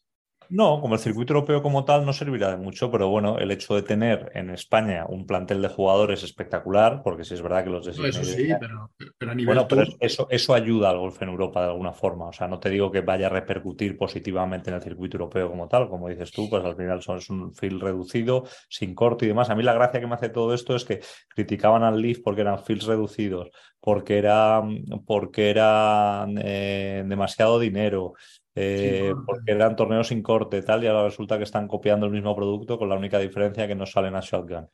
No, 0.50 0.80
como 0.80 0.94
el 0.94 1.00
circuito 1.00 1.34
europeo 1.34 1.62
como 1.62 1.84
tal 1.84 2.06
no 2.06 2.12
servirá 2.12 2.50
de 2.50 2.56
mucho, 2.56 2.90
pero 2.90 3.08
bueno, 3.08 3.38
el 3.38 3.50
hecho 3.50 3.74
de 3.74 3.82
tener 3.82 4.30
en 4.34 4.50
España 4.50 5.04
un 5.06 5.26
plantel 5.26 5.60
de 5.60 5.68
jugadores 5.68 6.22
espectacular, 6.22 7.02
porque 7.02 7.24
sí 7.24 7.34
es 7.34 7.42
verdad 7.42 7.64
que 7.64 7.70
los 7.70 7.84
de 7.84 7.92
Eso 7.92 8.24
sí, 8.24 8.48
pero, 8.58 8.90
a 9.30 9.34
nivel 9.34 9.54
Bueno, 9.54 9.68
pero 9.68 9.84
eso, 10.00 10.26
eso 10.30 10.54
ayuda 10.54 10.90
al 10.90 10.98
golf 10.98 11.20
en 11.20 11.28
Europa 11.28 11.62
de 11.62 11.68
alguna 11.68 11.92
forma. 11.92 12.28
O 12.28 12.32
sea, 12.32 12.48
no 12.48 12.58
te 12.58 12.70
digo 12.70 12.90
que 12.90 13.02
vaya 13.02 13.26
a 13.26 13.30
repercutir 13.30 13.96
positivamente 13.98 14.70
en 14.70 14.76
el 14.76 14.82
circuito 14.82 15.16
europeo 15.16 15.50
como 15.50 15.68
tal, 15.68 15.88
como 15.88 16.08
dices 16.08 16.30
tú, 16.32 16.48
pues 16.48 16.64
al 16.64 16.76
final 16.76 17.02
son, 17.02 17.18
es 17.18 17.28
un 17.28 17.54
field 17.54 17.82
reducido, 17.82 18.44
sin 18.68 18.94
corte 18.94 19.26
y 19.26 19.28
demás. 19.28 19.50
A 19.50 19.54
mí 19.54 19.62
la 19.62 19.74
gracia 19.74 20.00
que 20.00 20.06
me 20.06 20.14
hace 20.14 20.30
todo 20.30 20.54
esto 20.54 20.74
es 20.74 20.84
que 20.84 21.00
criticaban 21.28 21.82
al 21.82 22.00
Leaf 22.00 22.20
porque 22.24 22.40
eran 22.40 22.64
fields 22.64 22.86
reducidos, 22.86 23.50
porque 23.80 24.18
era, 24.18 24.62
porque 25.06 25.50
eran 25.50 26.38
eh, 26.42 27.04
demasiado 27.06 27.58
dinero. 27.58 28.14
Eh, 28.54 29.12
porque 29.26 29.52
eran 29.52 29.76
torneos 29.76 30.08
sin 30.08 30.22
corte 30.22 30.62
tal, 30.62 30.82
y 30.82 30.86
ahora 30.86 31.04
resulta 31.04 31.38
que 31.38 31.44
están 31.44 31.68
copiando 31.68 32.06
el 32.06 32.12
mismo 32.12 32.34
producto 32.34 32.78
con 32.78 32.88
la 32.88 32.96
única 32.96 33.18
diferencia 33.18 33.68
que 33.68 33.74
no 33.74 33.86
salen 33.86 34.16
a 34.16 34.20
Shotgun. 34.20 34.68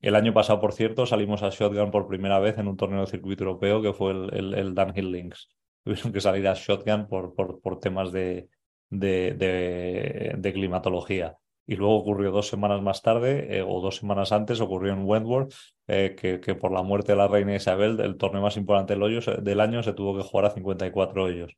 El 0.00 0.14
año 0.14 0.32
pasado, 0.32 0.60
por 0.60 0.72
cierto, 0.72 1.06
salimos 1.06 1.42
a 1.42 1.50
Shotgun 1.50 1.90
por 1.90 2.06
primera 2.06 2.38
vez 2.38 2.58
en 2.58 2.68
un 2.68 2.76
torneo 2.76 3.00
de 3.00 3.06
circuito 3.06 3.44
europeo 3.44 3.82
que 3.82 3.92
fue 3.92 4.12
el, 4.12 4.34
el, 4.34 4.54
el 4.54 4.74
Downhill 4.74 5.10
Links. 5.10 5.48
Tuvieron 5.84 6.12
que 6.12 6.20
salir 6.20 6.46
a 6.48 6.54
Shotgun 6.54 7.06
por, 7.08 7.34
por, 7.34 7.60
por 7.60 7.80
temas 7.80 8.12
de, 8.12 8.48
de, 8.90 10.34
de, 10.36 10.52
climatología. 10.52 11.36
Y 11.66 11.76
luego 11.76 11.96
ocurrió 11.96 12.30
dos 12.30 12.48
semanas 12.48 12.80
más 12.82 13.02
tarde, 13.02 13.58
eh, 13.58 13.62
o 13.66 13.80
dos 13.80 13.96
semanas 13.96 14.30
antes, 14.32 14.60
ocurrió 14.60 14.92
en 14.92 15.04
Wentworth, 15.04 15.54
eh, 15.88 16.14
que, 16.16 16.40
que, 16.40 16.54
por 16.54 16.72
la 16.72 16.82
muerte 16.82 17.12
de 17.12 17.18
la 17.18 17.28
reina 17.28 17.56
Isabel, 17.56 17.98
el 18.00 18.16
torneo 18.16 18.42
más 18.42 18.56
importante 18.56 18.94
del, 18.94 19.02
hoyo, 19.02 19.20
del 19.20 19.60
año, 19.60 19.82
se 19.82 19.92
tuvo 19.92 20.16
que 20.16 20.22
jugar 20.22 20.46
a 20.46 20.50
54 20.50 21.24
hoyos. 21.24 21.56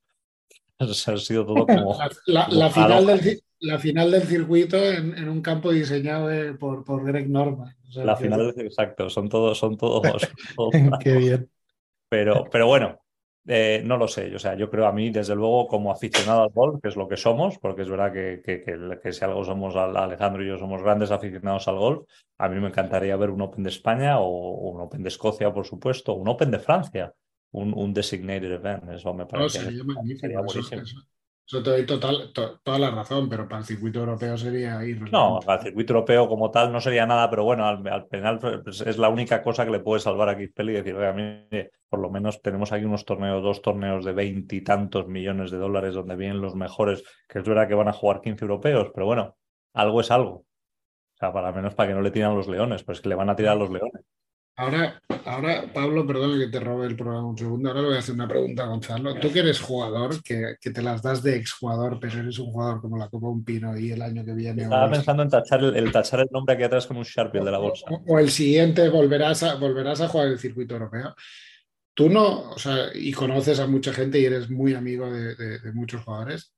ha 1.06 1.16
sido 1.16 1.44
todo 1.44 1.66
como. 1.66 1.98
La, 2.26 2.70
final, 2.70 3.06
del, 3.06 3.42
la 3.60 3.78
final 3.78 4.10
del 4.10 4.22
circuito 4.22 4.76
en, 4.76 5.28
un 5.28 5.40
campo 5.42 5.72
diseñado 5.72 6.30
por, 6.58 6.84
por 6.84 7.04
Greg 7.04 7.28
Norman. 7.28 7.74
la 7.94 8.16
final, 8.16 8.54
exacto, 8.56 9.10
son 9.10 9.28
todos. 9.28 9.58
Son 9.58 9.76
todos, 9.76 10.02
Qué 11.00 11.16
bien. 11.16 11.50
Pero, 12.08 12.44
pero 12.50 12.66
bueno, 12.66 13.00
eh, 13.46 13.82
no 13.84 13.96
lo 13.96 14.06
sé. 14.08 14.34
O 14.34 14.38
sea, 14.38 14.54
yo 14.54 14.70
creo 14.70 14.86
a 14.86 14.92
mí, 14.92 15.10
desde 15.10 15.34
luego, 15.34 15.66
como 15.66 15.90
aficionado 15.90 16.42
al 16.42 16.50
golf, 16.50 16.80
que 16.80 16.88
es 16.88 16.96
lo 16.96 17.08
que 17.08 17.16
somos, 17.16 17.58
porque 17.58 17.82
es 17.82 17.88
verdad 17.88 18.12
que, 18.12 18.40
que, 18.44 18.62
que, 19.02 19.12
si 19.12 19.24
algo 19.24 19.44
somos, 19.44 19.74
Alejandro 19.74 20.44
y 20.44 20.48
yo 20.48 20.58
somos 20.58 20.82
grandes 20.82 21.10
aficionados 21.10 21.66
al 21.66 21.78
golf, 21.78 22.06
a 22.38 22.48
mí 22.48 22.60
me 22.60 22.68
encantaría 22.68 23.16
ver 23.16 23.30
un 23.30 23.42
Open 23.42 23.64
de 23.64 23.70
España 23.70 24.20
o 24.20 24.70
un 24.70 24.80
Open 24.80 25.02
de 25.02 25.08
Escocia, 25.08 25.52
por 25.52 25.66
supuesto, 25.66 26.14
un 26.14 26.28
Open 26.28 26.50
de 26.50 26.58
Francia 26.60 27.12
un, 27.52 27.72
un 27.74 27.92
designated 27.92 28.52
event. 28.52 28.90
Eso 28.90 29.14
me 29.14 29.26
parece. 29.26 29.60
sería 29.60 29.84
magnífico. 29.84 30.44
Eso, 31.50 31.62
te 31.62 31.70
doy 31.70 31.86
total, 31.86 32.30
toda 32.62 32.78
la 32.78 32.90
razón, 32.90 33.26
pero 33.26 33.48
para 33.48 33.60
el 33.60 33.64
circuito 33.64 34.00
europeo 34.00 34.36
sería 34.36 34.84
ir. 34.84 35.10
No, 35.10 35.40
para 35.40 35.60
el 35.60 35.68
circuito 35.68 35.94
europeo 35.94 36.28
como 36.28 36.50
tal 36.50 36.70
no 36.70 36.78
sería 36.78 37.06
nada, 37.06 37.30
pero 37.30 37.42
bueno, 37.42 37.66
al, 37.66 37.88
al 37.88 38.06
penal 38.06 38.38
pues, 38.38 38.82
es 38.82 38.98
la 38.98 39.08
única 39.08 39.42
cosa 39.42 39.64
que 39.64 39.70
le 39.70 39.80
puede 39.80 40.00
salvar 40.00 40.28
a 40.28 40.36
Kizpeli 40.36 40.72
y 40.72 40.76
decir, 40.76 40.94
oye, 40.94 41.06
a 41.06 41.12
mí 41.14 41.48
por 41.88 42.00
lo 42.00 42.10
menos 42.10 42.42
tenemos 42.42 42.70
aquí 42.72 42.84
unos 42.84 43.04
torneos, 43.04 43.42
dos 43.42 43.62
torneos 43.62 44.04
de 44.04 44.12
veintitantos 44.12 45.08
millones 45.08 45.50
de 45.50 45.56
dólares 45.56 45.94
donde 45.94 46.16
vienen 46.16 46.42
los 46.42 46.54
mejores, 46.54 47.02
que 47.26 47.38
es 47.38 47.44
verdad 47.48 47.66
que 47.66 47.74
van 47.74 47.88
a 47.88 47.92
jugar 47.92 48.20
15 48.20 48.44
europeos, 48.44 48.90
pero 48.92 49.06
bueno, 49.06 49.36
algo 49.72 50.00
es 50.00 50.10
algo. 50.10 50.30
O 50.30 51.16
sea, 51.18 51.32
para 51.32 51.50
menos 51.52 51.74
para 51.74 51.88
que 51.88 51.94
no 51.94 52.02
le 52.02 52.10
tiran 52.10 52.36
los 52.36 52.46
leones, 52.46 52.84
pues 52.84 53.00
que 53.00 53.08
le 53.08 53.14
van 53.14 53.30
a 53.30 53.36
tirar 53.36 53.56
los 53.56 53.70
leones. 53.70 54.04
Ahora, 54.58 55.00
ahora, 55.24 55.72
Pablo, 55.72 56.04
perdona 56.04 56.36
que 56.36 56.50
te 56.50 56.58
robe 56.58 56.88
el 56.88 56.96
programa 56.96 57.28
un 57.28 57.38
segundo. 57.38 57.68
Ahora 57.68 57.80
le 57.80 57.86
voy 57.86 57.96
a 57.96 58.00
hacer 58.00 58.16
una 58.16 58.26
pregunta 58.26 58.64
a 58.64 58.66
Gonzalo. 58.66 59.14
Tú 59.20 59.32
que 59.32 59.38
eres 59.38 59.60
jugador, 59.60 60.20
que, 60.20 60.56
te 60.60 60.82
las 60.82 61.00
das 61.00 61.22
de 61.22 61.36
exjugador, 61.36 62.00
pero 62.00 62.18
eres 62.18 62.40
un 62.40 62.50
jugador 62.50 62.80
como 62.80 62.98
la 62.98 63.08
Copa 63.08 63.28
Un 63.28 63.44
Pino 63.44 63.78
y 63.78 63.92
el 63.92 64.02
año 64.02 64.24
que 64.24 64.32
viene. 64.32 64.64
Estaba 64.64 64.90
pensando 64.90 65.22
en 65.22 65.28
tachar 65.28 65.62
el, 65.62 65.92
tachar 65.92 66.20
el 66.20 66.28
nombre 66.32 66.56
aquí 66.56 66.64
atrás 66.64 66.88
con 66.88 66.96
un 66.96 67.04
Sharpie 67.04 67.40
de 67.40 67.52
la 67.52 67.58
bolsa. 67.58 67.86
O, 68.08 68.18
el 68.18 68.30
siguiente 68.30 68.88
volverás 68.88 69.44
a, 69.44 69.54
volverás 69.54 70.00
a 70.00 70.08
jugar 70.08 70.26
el 70.26 70.40
circuito 70.40 70.74
europeo. 70.74 71.14
Tú 71.94 72.10
no, 72.10 72.50
o 72.50 72.58
sea, 72.58 72.88
y 72.92 73.12
conoces 73.12 73.60
a 73.60 73.68
mucha 73.68 73.92
gente 73.92 74.18
y 74.18 74.24
eres 74.24 74.50
muy 74.50 74.74
amigo 74.74 75.08
de, 75.08 75.36
de 75.36 75.72
muchos 75.72 76.02
jugadores. 76.02 76.52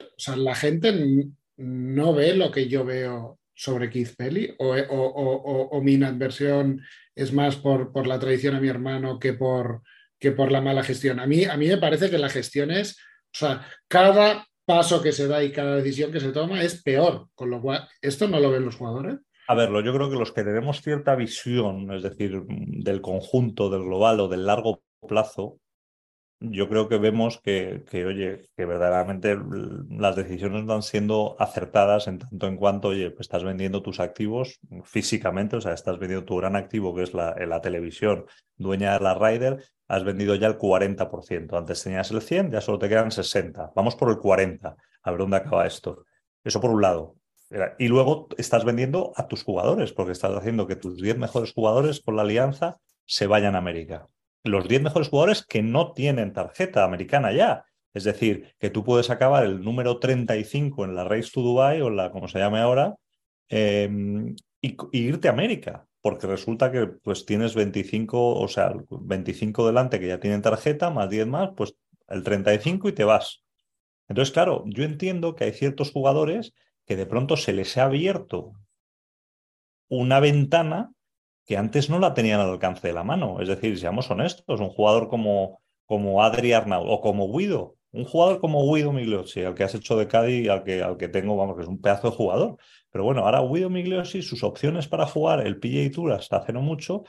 O 0.00 0.06
sea, 0.16 0.34
la 0.36 0.54
gente 0.54 1.28
no 1.58 2.14
ve 2.14 2.34
lo 2.34 2.50
que 2.50 2.68
yo 2.68 2.86
veo 2.86 3.38
sobre 3.54 3.90
Keith 3.90 4.16
Pelly 4.16 4.54
o, 4.58 4.74
o, 4.74 5.68
o, 5.70 5.82
mi 5.82 5.94
inadversión 5.94 6.80
es 7.14 7.32
más 7.32 7.56
por, 7.56 7.92
por, 7.92 8.06
la 8.06 8.18
traición 8.18 8.54
a 8.54 8.60
mi 8.60 8.68
hermano 8.68 9.18
que 9.18 9.34
por, 9.34 9.82
que 10.18 10.32
por 10.32 10.50
la 10.50 10.60
mala 10.60 10.82
gestión. 10.82 11.20
A 11.20 11.26
mí, 11.26 11.44
a 11.44 11.56
mí 11.56 11.68
me 11.68 11.78
parece 11.78 12.10
que 12.10 12.18
la 12.18 12.28
gestión 12.28 12.70
es, 12.70 12.98
o 12.98 13.38
sea, 13.38 13.66
cada 13.88 14.46
paso 14.64 15.02
que 15.02 15.12
se 15.12 15.26
da 15.26 15.42
y 15.42 15.52
cada 15.52 15.76
decisión 15.76 16.12
que 16.12 16.20
se 16.20 16.32
toma 16.32 16.62
es 16.62 16.82
peor, 16.82 17.28
con 17.34 17.50
lo 17.50 17.60
cual, 17.60 17.88
¿esto 18.00 18.28
no 18.28 18.40
lo 18.40 18.50
ven 18.50 18.64
los 18.64 18.76
jugadores? 18.76 19.18
A 19.48 19.54
verlo, 19.54 19.80
yo 19.80 19.92
creo 19.92 20.08
que 20.08 20.16
los 20.16 20.32
que 20.32 20.44
tenemos 20.44 20.80
cierta 20.80 21.14
visión, 21.16 21.92
es 21.92 22.02
decir, 22.02 22.42
del 22.46 23.00
conjunto, 23.00 23.68
del 23.68 23.82
global 23.82 24.20
o 24.20 24.28
del 24.28 24.46
largo 24.46 24.82
plazo, 25.06 25.58
yo 26.42 26.68
creo 26.68 26.88
que 26.88 26.98
vemos 26.98 27.40
que, 27.40 27.84
oye, 27.92 28.48
que 28.56 28.64
verdaderamente 28.66 29.38
las 29.90 30.16
decisiones 30.16 30.66
van 30.66 30.82
siendo 30.82 31.36
acertadas 31.38 32.08
en 32.08 32.18
tanto 32.18 32.46
en 32.46 32.56
cuanto, 32.56 32.88
oye, 32.88 33.10
pues 33.10 33.22
estás 33.22 33.44
vendiendo 33.44 33.82
tus 33.82 34.00
activos 34.00 34.58
físicamente, 34.84 35.56
o 35.56 35.60
sea, 35.60 35.72
estás 35.72 35.98
vendiendo 35.98 36.24
tu 36.24 36.36
gran 36.36 36.56
activo, 36.56 36.94
que 36.94 37.02
es 37.02 37.14
la, 37.14 37.34
la 37.46 37.60
televisión, 37.60 38.26
dueña 38.56 38.94
de 38.94 39.00
la 39.00 39.14
Rider, 39.14 39.64
has 39.88 40.04
vendido 40.04 40.34
ya 40.34 40.48
el 40.48 40.58
40%. 40.58 41.56
Antes 41.56 41.82
tenías 41.82 42.10
el 42.10 42.22
100, 42.22 42.50
ya 42.50 42.60
solo 42.60 42.78
te 42.78 42.88
quedan 42.88 43.10
60. 43.10 43.72
Vamos 43.74 43.96
por 43.96 44.10
el 44.10 44.18
40, 44.18 44.76
a 45.02 45.10
ver 45.10 45.20
dónde 45.20 45.36
acaba 45.36 45.66
esto. 45.66 46.04
Eso 46.44 46.60
por 46.60 46.70
un 46.70 46.82
lado. 46.82 47.16
Y 47.78 47.88
luego 47.88 48.28
estás 48.38 48.64
vendiendo 48.64 49.12
a 49.16 49.28
tus 49.28 49.44
jugadores, 49.44 49.92
porque 49.92 50.12
estás 50.12 50.34
haciendo 50.34 50.66
que 50.66 50.76
tus 50.76 50.96
10 50.96 51.18
mejores 51.18 51.52
jugadores 51.52 52.00
con 52.00 52.16
la 52.16 52.22
alianza 52.22 52.78
se 53.04 53.26
vayan 53.26 53.54
a 53.54 53.58
América 53.58 54.08
los 54.44 54.68
10 54.68 54.82
mejores 54.82 55.08
jugadores 55.08 55.46
que 55.46 55.62
no 55.62 55.92
tienen 55.92 56.32
tarjeta 56.32 56.84
americana 56.84 57.32
ya. 57.32 57.64
Es 57.94 58.04
decir, 58.04 58.54
que 58.58 58.70
tú 58.70 58.84
puedes 58.84 59.10
acabar 59.10 59.44
el 59.44 59.62
número 59.62 59.98
35 59.98 60.84
en 60.84 60.94
la 60.94 61.04
Race 61.04 61.30
to 61.32 61.42
Dubai 61.42 61.80
o 61.82 61.90
la 61.90 62.10
como 62.10 62.28
se 62.28 62.38
llame 62.38 62.58
ahora 62.58 62.96
em, 63.48 64.34
y, 64.60 64.76
irte 64.92 65.28
a 65.28 65.32
América, 65.32 65.86
porque 66.00 66.26
resulta 66.26 66.72
que 66.72 66.86
pues 66.86 67.26
tienes 67.26 67.54
25, 67.54 68.36
o 68.40 68.48
sea, 68.48 68.72
25 68.88 69.66
delante 69.66 70.00
que 70.00 70.08
ya 70.08 70.20
tienen 70.20 70.42
tarjeta, 70.42 70.90
más 70.90 71.10
10 71.10 71.26
más, 71.26 71.50
pues 71.56 71.74
el 72.08 72.22
35 72.22 72.88
y 72.88 72.92
te 72.92 73.04
vas. 73.04 73.42
Entonces, 74.08 74.32
claro, 74.32 74.64
yo 74.66 74.84
entiendo 74.84 75.34
que 75.34 75.44
hay 75.44 75.52
ciertos 75.52 75.90
jugadores 75.90 76.52
que 76.86 76.96
de 76.96 77.06
pronto 77.06 77.36
se 77.36 77.52
les 77.52 77.76
ha 77.76 77.84
abierto 77.84 78.52
una 79.88 80.20
ventana 80.20 80.92
que 81.46 81.56
antes 81.56 81.90
no 81.90 81.98
la 81.98 82.14
tenían 82.14 82.40
al 82.40 82.50
alcance 82.50 82.86
de 82.88 82.94
la 82.94 83.04
mano. 83.04 83.40
Es 83.40 83.48
decir, 83.48 83.78
seamos 83.78 84.10
honestos, 84.10 84.60
un 84.60 84.68
jugador 84.68 85.08
como, 85.08 85.60
como 85.86 86.22
Adri 86.22 86.52
Arnaud 86.52 86.86
o 86.88 87.00
como 87.00 87.36
Guido, 87.36 87.76
un 87.90 88.04
jugador 88.04 88.40
como 88.40 88.72
Guido 88.72 88.92
Migliosi, 88.92 89.44
al 89.44 89.54
que 89.54 89.64
has 89.64 89.74
hecho 89.74 89.96
de 89.96 90.08
Cádiz 90.08 90.48
al 90.48 90.64
que, 90.64 90.82
al 90.82 90.96
que 90.96 91.08
tengo, 91.08 91.36
vamos, 91.36 91.56
que 91.56 91.62
es 91.62 91.68
un 91.68 91.80
pedazo 91.80 92.10
de 92.10 92.16
jugador. 92.16 92.56
Pero 92.90 93.04
bueno, 93.04 93.22
ahora 93.22 93.40
Guido 93.40 93.68
Migliosi, 93.70 94.22
sus 94.22 94.42
opciones 94.42 94.88
para 94.88 95.06
jugar 95.06 95.46
el 95.46 95.58
PGA 95.58 95.90
Tour 95.90 96.12
hasta 96.12 96.38
hace 96.38 96.52
no 96.52 96.62
mucho 96.62 97.04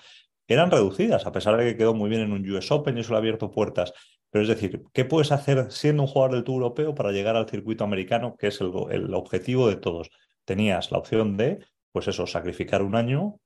eran 0.47 0.71
reducidas, 0.71 1.25
a 1.25 1.31
pesar 1.31 1.57
de 1.57 1.65
que 1.65 1.77
quedó 1.77 1.93
muy 1.93 2.09
bien 2.09 2.21
en 2.21 2.33
un 2.33 2.49
US 2.51 2.71
Open 2.71 2.97
y 2.97 3.01
eso 3.01 3.11
le 3.11 3.15
ha 3.15 3.19
abierto 3.19 3.51
puertas. 3.51 3.93
Pero 4.29 4.43
es 4.43 4.49
decir, 4.49 4.83
¿qué 4.93 5.05
puedes 5.05 5.31
hacer 5.31 5.71
siendo 5.71 6.03
un 6.03 6.07
jugador 6.07 6.35
del 6.35 6.43
Tour 6.43 6.63
Europeo 6.63 6.95
para 6.95 7.11
llegar 7.11 7.35
al 7.35 7.47
circuito 7.47 7.83
americano, 7.83 8.35
que 8.37 8.47
es 8.47 8.59
el 8.59 9.13
objetivo 9.13 9.69
de 9.69 9.75
todos? 9.75 10.09
Tenías 10.43 10.91
la 10.91 10.97
opción 10.97 11.37
de, 11.37 11.59
pues 11.91 12.07
eso, 12.07 12.25
sacrificar 12.25 12.81
un 12.81 12.95
año, 12.95 13.39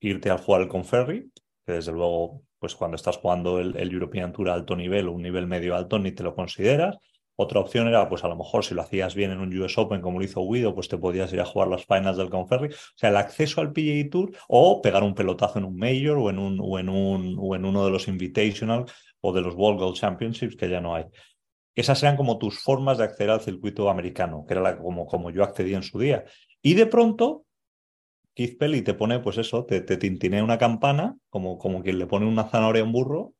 irte 0.00 0.30
al 0.30 0.38
jugar 0.38 0.62
el 0.62 0.68
Conferry, 0.68 1.30
que 1.64 1.72
desde 1.72 1.92
luego, 1.92 2.42
pues 2.58 2.74
cuando 2.74 2.96
estás 2.96 3.16
jugando 3.16 3.58
el, 3.58 3.76
el 3.76 3.92
European 3.92 4.32
Tour 4.32 4.50
a 4.50 4.54
alto 4.54 4.76
nivel 4.76 5.08
o 5.08 5.12
un 5.12 5.22
nivel 5.22 5.46
medio 5.46 5.74
alto, 5.76 5.98
ni 5.98 6.12
te 6.12 6.22
lo 6.22 6.34
consideras. 6.34 6.96
Otra 7.38 7.60
opción 7.60 7.86
era, 7.86 8.08
pues 8.08 8.24
a 8.24 8.28
lo 8.28 8.36
mejor 8.36 8.64
si 8.64 8.74
lo 8.74 8.80
hacías 8.80 9.14
bien 9.14 9.30
en 9.30 9.40
un 9.40 9.56
US 9.60 9.76
Open 9.76 10.00
como 10.00 10.18
lo 10.18 10.24
hizo 10.24 10.40
Guido, 10.48 10.74
pues 10.74 10.88
te 10.88 10.96
podías 10.96 11.30
ir 11.34 11.40
a 11.40 11.44
jugar 11.44 11.68
las 11.68 11.84
finals 11.84 12.16
del 12.16 12.30
Conferry. 12.30 12.68
O 12.68 12.96
sea, 12.96 13.10
el 13.10 13.16
acceso 13.16 13.60
al 13.60 13.72
PGA 13.72 14.08
Tour 14.10 14.32
o 14.48 14.80
pegar 14.80 15.02
un 15.02 15.14
pelotazo 15.14 15.58
en 15.58 15.66
un 15.66 15.76
Major 15.76 16.16
o 16.16 16.30
en, 16.30 16.38
un, 16.38 16.58
o 16.62 16.78
en, 16.78 16.88
un, 16.88 17.36
o 17.38 17.54
en 17.54 17.66
uno 17.66 17.84
de 17.84 17.90
los 17.90 18.08
Invitational 18.08 18.86
o 19.20 19.32
de 19.34 19.42
los 19.42 19.54
World 19.54 19.80
Gold 19.80 19.96
Championships 19.96 20.56
que 20.56 20.70
ya 20.70 20.80
no 20.80 20.94
hay. 20.94 21.04
Esas 21.74 22.02
eran 22.02 22.16
como 22.16 22.38
tus 22.38 22.58
formas 22.58 22.96
de 22.96 23.04
acceder 23.04 23.30
al 23.30 23.42
circuito 23.42 23.90
americano, 23.90 24.46
que 24.48 24.54
era 24.54 24.62
la, 24.62 24.78
como, 24.78 25.06
como 25.06 25.30
yo 25.30 25.44
accedí 25.44 25.74
en 25.74 25.82
su 25.82 25.98
día. 25.98 26.24
Y 26.62 26.72
de 26.72 26.86
pronto, 26.86 27.44
Keith 28.36 28.58
Pelly 28.58 28.82
te 28.82 28.94
pone, 28.94 29.18
pues 29.18 29.38
eso, 29.38 29.64
te, 29.64 29.80
te 29.80 29.96
tintinea 29.96 30.44
una 30.44 30.58
campana, 30.58 31.16
como, 31.30 31.58
como 31.58 31.82
quien 31.82 31.98
le 31.98 32.06
pone 32.06 32.26
una 32.26 32.44
zanahoria 32.44 32.82
a 32.82 32.84
un 32.84 32.92
burro, 32.92 33.32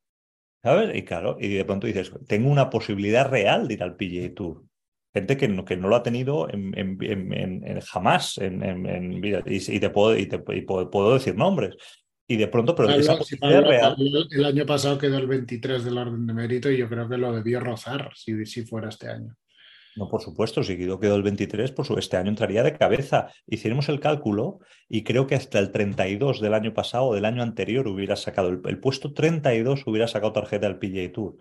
¿Sabes? 0.67 0.97
Y 0.97 1.05
claro, 1.05 1.37
y 1.39 1.55
de 1.55 1.65
pronto 1.65 1.87
dices, 1.87 2.11
tengo 2.27 2.51
una 2.51 2.71
posibilidad 2.71 3.31
real 3.31 3.69
de 3.69 3.75
ir 3.75 3.85
al 3.85 3.95
PGA 3.95 4.35
Tour. 4.35 4.65
Gente 5.15 5.37
que 5.37 5.47
no, 5.47 5.65
que 5.65 5.77
no 5.77 5.87
lo 5.87 5.95
ha 5.95 6.03
tenido 6.03 6.51
en, 6.51 6.77
en, 6.77 6.99
en, 7.33 7.81
jamás 7.83 8.37
en, 8.39 9.21
vida. 9.21 9.45
Y, 9.47 9.59
y, 9.77 9.79
te 9.79 9.91
puedo, 9.91 10.19
y 10.19 10.27
te 10.27 10.43
y 10.55 10.63
puedo, 10.63 10.91
puedo, 10.91 11.15
decir 11.15 11.37
nombres. 11.37 11.77
Y 12.27 12.37
de 12.37 12.49
pronto, 12.49 12.75
pero 12.75 12.89
Pablo, 12.89 13.01
esa 13.01 13.13
si 13.13 13.19
posibilidad 13.19 13.61
Pablo, 13.61 13.71
real. 13.71 13.95
Pablo, 13.97 14.25
el 14.29 14.45
año 14.45 14.67
pasado 14.67 14.99
quedó 14.99 15.19
el 15.19 15.29
23 15.29 15.85
del 15.85 15.99
orden 15.99 16.27
de 16.27 16.35
mérito 16.35 16.69
y 16.69 16.79
yo 16.79 16.89
creo 16.89 17.09
que 17.09 17.17
lo 17.17 17.33
debió 17.33 17.61
rozar 17.61 18.11
si, 18.17 18.45
si 18.45 18.67
fuera 18.67 18.89
este 18.89 19.09
año. 19.09 19.37
No, 19.97 20.09
por 20.11 20.21
supuesto, 20.21 20.63
si 20.63 20.77
Guido 20.77 21.01
quedó 21.01 21.17
el 21.17 21.23
23, 21.23 21.73
por 21.73 21.87
su, 21.87 21.97
este 21.97 22.19
año 22.19 22.29
entraría 22.29 22.63
de 22.63 22.75
cabeza. 22.75 23.29
Hicimos 23.47 23.89
el 23.89 23.99
cálculo 23.99 24.61
y 24.91 25.05
creo 25.05 25.27
que 25.27 25.35
hasta 25.35 25.59
el 25.59 25.73
32 25.73 26.41
del 26.43 26.53
año 26.53 26.75
pasado 26.75 27.07
o 27.07 27.15
del 27.15 27.25
año 27.25 27.43
anterior 27.43 27.89
hubiera 27.89 28.15
sacado, 28.15 28.51
el, 28.51 28.79
puesto 28.79 29.15
32 29.15 29.87
hubiera 29.87 30.07
sacado 30.07 30.33
tarjeta 30.33 30.69
del 30.69 30.79
PGA 30.79 31.11
Tour. 31.13 31.37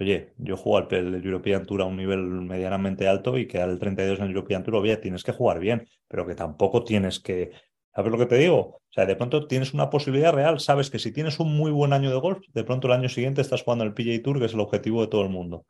Oye, 0.00 0.32
yo 0.38 0.56
juego 0.56 0.78
al 0.78 0.94
el 0.94 1.22
European 1.22 1.66
Tour 1.66 1.82
a 1.82 1.84
un 1.84 1.96
nivel 1.96 2.18
medianamente 2.18 3.06
alto 3.06 3.36
y 3.36 3.46
quedar 3.46 3.68
el 3.68 3.78
32 3.78 4.18
en 4.20 4.24
el 4.24 4.30
European 4.30 4.64
Tour, 4.64 4.76
oye, 4.76 4.96
tienes 4.96 5.22
que 5.22 5.32
jugar 5.32 5.58
bien, 5.60 5.86
pero 6.08 6.26
que 6.26 6.34
tampoco 6.34 6.84
tienes 6.84 7.20
que... 7.20 7.50
¿Sabes 7.94 8.12
lo 8.12 8.18
que 8.18 8.26
te 8.26 8.36
digo? 8.36 8.58
O 8.58 8.92
sea, 8.92 9.04
de 9.04 9.16
pronto 9.16 9.46
tienes 9.48 9.74
una 9.74 9.90
posibilidad 9.90 10.32
real, 10.32 10.60
sabes 10.60 10.88
que 10.88 10.98
si 10.98 11.12
tienes 11.12 11.40
un 11.40 11.54
muy 11.56 11.72
buen 11.72 11.92
año 11.92 12.10
de 12.10 12.20
golf, 12.20 12.38
de 12.54 12.64
pronto 12.64 12.86
el 12.86 12.94
año 12.94 13.08
siguiente 13.08 13.42
estás 13.42 13.64
jugando 13.64 13.84
el 13.84 13.92
PGA 13.92 14.22
Tour, 14.22 14.38
que 14.38 14.46
es 14.46 14.54
el 14.54 14.60
objetivo 14.60 15.02
de 15.02 15.08
todo 15.08 15.22
el 15.22 15.30
mundo. 15.30 15.66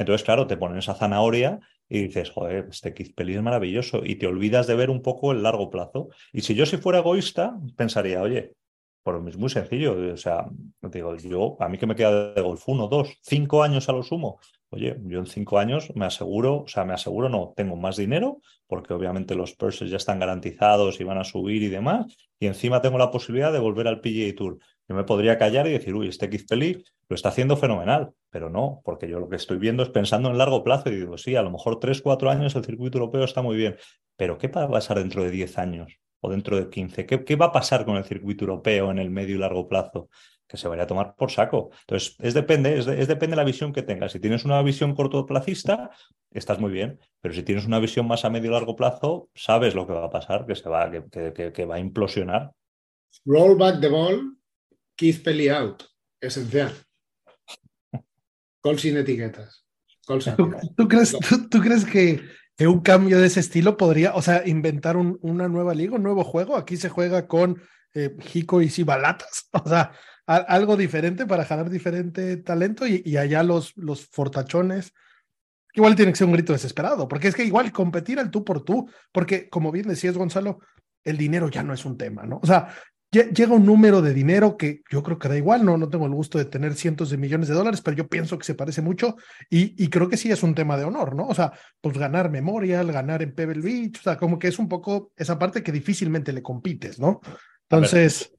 Entonces, 0.00 0.24
claro, 0.24 0.46
te 0.46 0.56
ponen 0.56 0.78
esa 0.78 0.94
zanahoria 0.94 1.60
y 1.86 2.04
dices, 2.04 2.30
joder, 2.30 2.68
este 2.70 2.94
Keith 2.94 3.14
Pelly 3.14 3.34
es 3.34 3.42
maravilloso 3.42 4.00
y 4.02 4.16
te 4.16 4.26
olvidas 4.26 4.66
de 4.66 4.74
ver 4.74 4.88
un 4.88 5.02
poco 5.02 5.30
el 5.30 5.42
largo 5.42 5.68
plazo. 5.68 6.08
Y 6.32 6.40
si 6.40 6.54
yo 6.54 6.64
si 6.64 6.78
fuera 6.78 7.00
egoísta, 7.00 7.58
pensaría, 7.76 8.22
oye, 8.22 8.54
por 9.02 9.28
es 9.28 9.36
muy 9.36 9.50
sencillo, 9.50 10.12
o 10.12 10.16
sea, 10.16 10.46
digo, 10.80 11.14
yo, 11.16 11.58
a 11.60 11.68
mí 11.68 11.76
que 11.76 11.86
me 11.86 11.96
queda 11.96 12.32
de 12.32 12.40
golf 12.40 12.66
uno, 12.66 12.88
dos, 12.88 13.18
cinco 13.20 13.62
años 13.62 13.90
a 13.90 13.92
lo 13.92 14.02
sumo. 14.02 14.40
Oye, 14.70 14.96
yo 15.04 15.18
en 15.18 15.26
cinco 15.26 15.58
años 15.58 15.92
me 15.94 16.06
aseguro, 16.06 16.62
o 16.62 16.68
sea, 16.68 16.86
me 16.86 16.94
aseguro, 16.94 17.28
no, 17.28 17.52
tengo 17.54 17.76
más 17.76 17.98
dinero, 17.98 18.40
porque 18.66 18.94
obviamente 18.94 19.34
los 19.34 19.52
purses 19.54 19.90
ya 19.90 19.98
están 19.98 20.18
garantizados 20.18 20.98
y 20.98 21.04
van 21.04 21.18
a 21.18 21.24
subir 21.24 21.62
y 21.62 21.68
demás, 21.68 22.16
y 22.38 22.46
encima 22.46 22.80
tengo 22.80 22.96
la 22.96 23.10
posibilidad 23.10 23.52
de 23.52 23.58
volver 23.58 23.86
al 23.86 24.00
PGA 24.00 24.34
Tour. 24.34 24.58
Yo 24.90 24.96
me 24.96 25.04
podría 25.04 25.38
callar 25.38 25.68
y 25.68 25.70
decir, 25.70 25.94
uy, 25.94 26.08
este 26.08 26.28
Keith 26.28 26.48
Pelly 26.48 26.82
lo 27.08 27.14
está 27.14 27.28
haciendo 27.28 27.56
fenomenal, 27.56 28.10
pero 28.28 28.50
no, 28.50 28.82
porque 28.84 29.08
yo 29.08 29.20
lo 29.20 29.28
que 29.28 29.36
estoy 29.36 29.56
viendo 29.56 29.84
es 29.84 29.88
pensando 29.88 30.30
en 30.30 30.36
largo 30.36 30.64
plazo 30.64 30.90
y 30.90 30.96
digo, 30.96 31.16
sí, 31.16 31.36
a 31.36 31.42
lo 31.42 31.52
mejor 31.52 31.78
tres, 31.78 32.02
cuatro 32.02 32.28
años 32.28 32.56
el 32.56 32.64
circuito 32.64 32.98
europeo 32.98 33.22
está 33.22 33.40
muy 33.40 33.56
bien, 33.56 33.76
pero 34.16 34.36
¿qué 34.36 34.48
va 34.48 34.64
a 34.64 34.68
pasar 34.68 34.98
dentro 34.98 35.22
de 35.22 35.30
diez 35.30 35.58
años 35.58 36.00
o 36.18 36.28
dentro 36.28 36.56
de 36.56 36.68
quince? 36.70 37.06
¿Qué, 37.06 37.24
¿Qué, 37.24 37.36
va 37.36 37.46
a 37.46 37.52
pasar 37.52 37.84
con 37.84 37.98
el 37.98 38.04
circuito 38.04 38.44
europeo 38.46 38.90
en 38.90 38.98
el 38.98 39.10
medio 39.10 39.36
y 39.36 39.38
largo 39.38 39.68
plazo? 39.68 40.08
Que 40.48 40.56
se 40.56 40.66
vaya 40.66 40.82
a 40.82 40.86
tomar 40.88 41.14
por 41.14 41.30
saco. 41.30 41.70
Entonces, 41.82 42.16
es 42.18 42.34
depende, 42.34 42.76
es, 42.76 42.86
de, 42.86 42.96
depende 42.96 43.34
de 43.34 43.42
la 43.42 43.44
visión 43.44 43.72
que 43.72 43.82
tengas. 43.82 44.10
Si 44.10 44.18
tienes 44.18 44.44
una 44.44 44.60
visión 44.60 44.96
cortoplacista, 44.96 45.90
estás 46.32 46.58
muy 46.58 46.72
bien, 46.72 46.98
pero 47.20 47.32
si 47.32 47.44
tienes 47.44 47.64
una 47.64 47.78
visión 47.78 48.08
más 48.08 48.24
a 48.24 48.30
medio 48.30 48.50
y 48.50 48.54
largo 48.54 48.74
plazo, 48.74 49.28
sabes 49.36 49.76
lo 49.76 49.86
que 49.86 49.92
va 49.92 50.06
a 50.06 50.10
pasar, 50.10 50.46
que 50.46 50.56
se 50.56 50.68
va, 50.68 50.90
que, 50.90 51.32
que, 51.32 51.52
que 51.52 51.64
va 51.64 51.76
a 51.76 51.78
implosionar. 51.78 52.50
Roll 53.24 53.56
back 53.56 53.80
the 53.80 53.88
ball 53.88 54.39
Keith 55.00 55.22
Pelly 55.22 55.48
out, 55.48 55.82
esencial. 56.20 56.74
Call 58.62 58.78
sin 58.78 58.98
etiquetas. 58.98 59.64
¿Tú, 60.06 60.18
¿tú, 60.76 60.88
crees, 60.88 61.12
tú, 61.12 61.48
¿Tú, 61.48 61.60
crees, 61.60 61.86
que, 61.86 62.20
que, 62.54 62.66
un 62.66 62.80
cambio 62.80 63.18
de 63.18 63.28
ese 63.28 63.40
estilo 63.40 63.78
podría, 63.78 64.14
o 64.14 64.20
sea, 64.20 64.46
inventar 64.46 64.98
un, 64.98 65.18
una 65.22 65.48
nueva 65.48 65.72
liga, 65.72 65.94
un 65.94 66.02
nuevo 66.02 66.22
juego? 66.22 66.54
Aquí 66.54 66.76
se 66.76 66.90
juega 66.90 67.26
con 67.26 67.62
eh, 67.94 68.14
Jico 68.20 68.60
y 68.60 68.68
Cibalatas, 68.68 69.48
o 69.64 69.66
sea, 69.66 69.92
a, 70.26 70.36
algo 70.36 70.76
diferente 70.76 71.24
para 71.24 71.46
jalar 71.46 71.70
diferente 71.70 72.36
talento 72.36 72.86
y, 72.86 73.02
y 73.02 73.16
allá 73.16 73.42
los, 73.42 73.74
los 73.78 74.06
fortachones. 74.06 74.92
Igual 75.72 75.96
tiene 75.96 76.12
que 76.12 76.18
ser 76.18 76.26
un 76.26 76.34
grito 76.34 76.52
desesperado, 76.52 77.08
porque 77.08 77.28
es 77.28 77.34
que 77.34 77.44
igual 77.44 77.72
competir 77.72 78.18
al 78.18 78.30
tú 78.30 78.44
por 78.44 78.64
tú, 78.64 78.90
porque 79.12 79.48
como 79.48 79.72
bien 79.72 79.88
decías, 79.88 80.18
Gonzalo, 80.18 80.58
el 81.04 81.16
dinero 81.16 81.48
ya 81.48 81.62
no 81.62 81.72
es 81.72 81.86
un 81.86 81.96
tema, 81.96 82.26
¿no? 82.26 82.38
O 82.42 82.46
sea, 82.46 82.68
llega 83.10 83.54
un 83.54 83.66
número 83.66 84.02
de 84.02 84.14
dinero 84.14 84.56
que 84.56 84.82
yo 84.90 85.02
creo 85.02 85.18
que 85.18 85.28
da 85.28 85.36
igual, 85.36 85.64
no, 85.64 85.76
no 85.76 85.88
tengo 85.88 86.06
el 86.06 86.14
gusto 86.14 86.38
de 86.38 86.44
tener 86.44 86.74
cientos 86.74 87.10
de 87.10 87.16
millones 87.16 87.48
de 87.48 87.54
dólares, 87.54 87.80
pero 87.80 87.96
yo 87.96 88.08
pienso 88.08 88.38
que 88.38 88.44
se 88.44 88.54
parece 88.54 88.82
mucho 88.82 89.16
y, 89.50 89.82
y 89.82 89.88
creo 89.88 90.08
que 90.08 90.16
sí 90.16 90.30
es 90.30 90.42
un 90.42 90.54
tema 90.54 90.76
de 90.76 90.84
honor, 90.84 91.16
¿no? 91.16 91.26
O 91.26 91.34
sea, 91.34 91.52
pues 91.80 91.98
ganar 91.98 92.30
Memorial, 92.30 92.92
ganar 92.92 93.22
en 93.22 93.34
Pebble 93.34 93.62
Beach, 93.62 93.98
o 93.98 94.02
sea, 94.02 94.16
como 94.16 94.38
que 94.38 94.48
es 94.48 94.58
un 94.58 94.68
poco 94.68 95.12
esa 95.16 95.38
parte 95.38 95.62
que 95.62 95.72
difícilmente 95.72 96.32
le 96.32 96.42
compites, 96.42 97.00
¿no? 97.00 97.20
Entonces... 97.68 98.32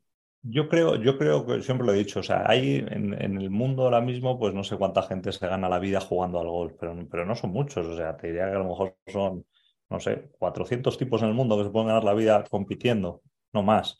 Yo 0.43 0.67
creo, 0.67 0.95
yo 0.95 1.19
creo 1.19 1.45
que 1.45 1.61
siempre 1.61 1.85
lo 1.85 1.93
he 1.93 1.97
dicho, 1.97 2.21
o 2.21 2.23
sea, 2.23 2.43
hay 2.47 2.77
en, 2.77 3.13
en, 3.13 3.37
el 3.39 3.51
mundo 3.51 3.83
ahora 3.83 4.01
mismo, 4.01 4.39
pues 4.39 4.55
no 4.55 4.63
sé 4.63 4.75
cuánta 4.75 5.03
gente 5.03 5.31
se 5.31 5.45
gana 5.45 5.69
la 5.69 5.77
vida 5.77 6.01
jugando 6.01 6.39
al 6.39 6.47
golf, 6.47 6.73
pero, 6.79 6.97
pero 7.11 7.27
no 7.27 7.35
son 7.35 7.51
muchos, 7.51 7.85
o 7.85 7.95
sea, 7.95 8.17
te 8.17 8.27
diría 8.27 8.49
que 8.49 8.55
a 8.55 8.59
lo 8.59 8.69
mejor 8.69 8.95
son, 9.05 9.45
no 9.87 9.99
sé, 9.99 10.31
400 10.39 10.97
tipos 10.97 11.21
en 11.21 11.27
el 11.27 11.35
mundo 11.35 11.57
que 11.57 11.65
se 11.65 11.69
pueden 11.69 11.89
ganar 11.89 12.03
la 12.03 12.15
vida 12.15 12.43
compitiendo, 12.49 13.21
no 13.53 13.61
más. 13.61 13.99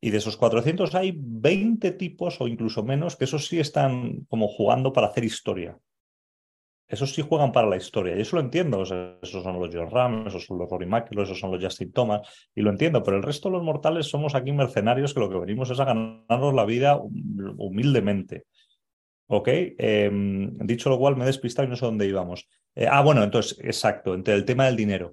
Y 0.00 0.10
de 0.10 0.18
esos 0.18 0.36
400 0.36 0.94
hay 0.94 1.14
20 1.14 1.92
tipos 1.92 2.40
o 2.40 2.48
incluso 2.48 2.82
menos 2.82 3.16
que 3.16 3.24
esos 3.24 3.46
sí 3.46 3.60
están 3.60 4.24
como 4.28 4.48
jugando 4.48 4.92
para 4.92 5.08
hacer 5.08 5.24
historia. 5.24 5.78
Esos 6.88 7.14
sí 7.14 7.22
juegan 7.22 7.52
para 7.52 7.68
la 7.68 7.76
historia. 7.76 8.16
Y 8.16 8.22
eso 8.22 8.36
lo 8.36 8.42
entiendo. 8.42 8.82
Esos 8.82 9.42
son 9.44 9.60
los 9.60 9.70
John 9.72 9.90
Ram, 9.90 10.26
esos 10.26 10.44
son 10.46 10.58
los 10.58 10.68
Rory 10.68 10.86
McIlroy, 10.86 11.24
esos 11.24 11.38
son 11.38 11.52
los 11.52 11.62
Justin 11.62 11.92
Thomas. 11.92 12.48
Y 12.54 12.62
lo 12.62 12.70
entiendo. 12.70 13.02
Pero 13.02 13.18
el 13.18 13.22
resto 13.22 13.48
de 13.48 13.52
los 13.52 13.62
mortales 13.62 14.06
somos 14.06 14.34
aquí 14.34 14.50
mercenarios 14.52 15.14
que 15.14 15.20
lo 15.20 15.30
que 15.30 15.38
venimos 15.38 15.70
es 15.70 15.78
a 15.78 15.84
ganarnos 15.84 16.54
la 16.54 16.64
vida 16.64 16.98
humildemente. 17.58 18.44
¿Ok? 19.28 19.48
Eh, 19.48 20.10
dicho 20.64 20.90
lo 20.90 20.98
cual, 20.98 21.14
me 21.14 21.22
he 21.22 21.26
despistado 21.26 21.68
y 21.68 21.70
no 21.70 21.76
sé 21.76 21.84
dónde 21.84 22.08
íbamos. 22.08 22.48
Eh, 22.74 22.88
ah, 22.90 23.02
bueno, 23.02 23.22
entonces, 23.22 23.56
exacto. 23.62 24.14
Entre 24.14 24.34
el 24.34 24.44
tema 24.44 24.66
del 24.66 24.74
dinero 24.74 25.12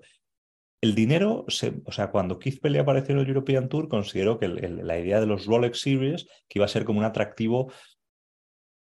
el 0.81 0.93
dinero, 0.95 1.45
se, 1.47 1.81
o 1.85 1.91
sea, 1.91 2.11
cuando 2.11 2.39
Keith 2.39 2.61
Pelé 2.61 2.79
apareció 2.79 3.15
en 3.15 3.21
el 3.21 3.27
European 3.27 3.67
Tour, 3.67 3.87
consideró 3.87 4.39
que 4.39 4.47
la 4.47 4.99
idea 4.99 5.19
de 5.19 5.25
los 5.25 5.45
Rolex 5.45 5.81
Series, 5.81 6.27
que 6.47 6.59
iba 6.59 6.65
a 6.65 6.69
ser 6.69 6.85
como 6.85 6.99
un 6.99 7.05
atractivo 7.05 7.71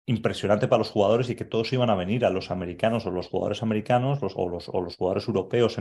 impresionante 0.08 0.68
para 0.68 0.80
los 0.80 0.92
jugadores 0.92 1.30
y 1.30 1.36
que 1.36 1.46
todos 1.46 1.72
iban 1.74 1.90
a 1.90 1.96
venir 1.96 2.26
a 2.26 2.30
los 2.30 2.52
americanos 2.52 3.06
o 3.06 3.12
los 3.12 3.28
jugadores 3.28 3.64
americanos 3.64 4.22
los, 4.22 4.34
o, 4.36 4.50
los, 4.50 4.96
jugadores 4.96 5.28
europeos 5.28 5.78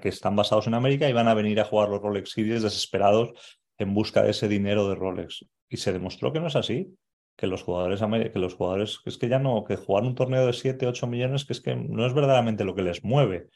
que 0.00 0.08
están 0.08 0.34
basados 0.34 0.66
en 0.66 0.74
América 0.74 1.08
iban 1.08 1.28
a 1.28 1.34
venir 1.34 1.60
a 1.60 1.64
jugar 1.64 1.88
los 1.88 2.02
Rolex 2.02 2.30
Series 2.30 2.62
desesperados 2.62 3.60
en 3.78 3.94
busca 3.94 4.22
de 4.22 4.30
ese 4.30 4.48
dinero 4.48 4.88
de 4.88 4.96
Rolex. 4.96 5.46
Y 5.68 5.76
se 5.76 5.92
demostró 5.92 6.32
que 6.32 6.40
no 6.40 6.48
es 6.48 6.56
así, 6.56 6.94
que 7.36 7.46
los 7.46 7.62
jugadores, 7.62 8.00
que 8.32 8.38
los 8.38 8.54
jugadores, 8.54 9.00
que 9.02 9.10
es 9.10 9.18
que 9.18 9.28
ya 9.28 9.38
no, 9.38 9.64
que 9.64 9.76
jugar 9.76 10.04
un 10.04 10.14
torneo 10.14 10.46
de 10.46 10.52
7, 10.52 10.86
8 10.86 11.06
millones, 11.06 11.44
que 11.44 11.52
es 11.52 11.60
que 11.60 11.74
no 11.74 12.06
es 12.06 12.14
verdaderamente 12.14 12.64
lo 12.64 12.74
que 12.74 12.82
les 12.82 13.02
mueve. 13.04 13.48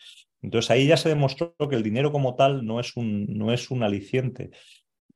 Entonces 0.42 0.70
ahí 0.70 0.86
ya 0.86 0.96
se 0.96 1.08
demostró 1.08 1.54
que 1.56 1.76
el 1.76 1.82
dinero 1.82 2.12
como 2.12 2.34
tal 2.34 2.64
no 2.64 2.80
es 2.80 2.96
un, 2.96 3.26
no 3.26 3.52
es 3.52 3.70
un 3.70 3.82
aliciente. 3.82 4.50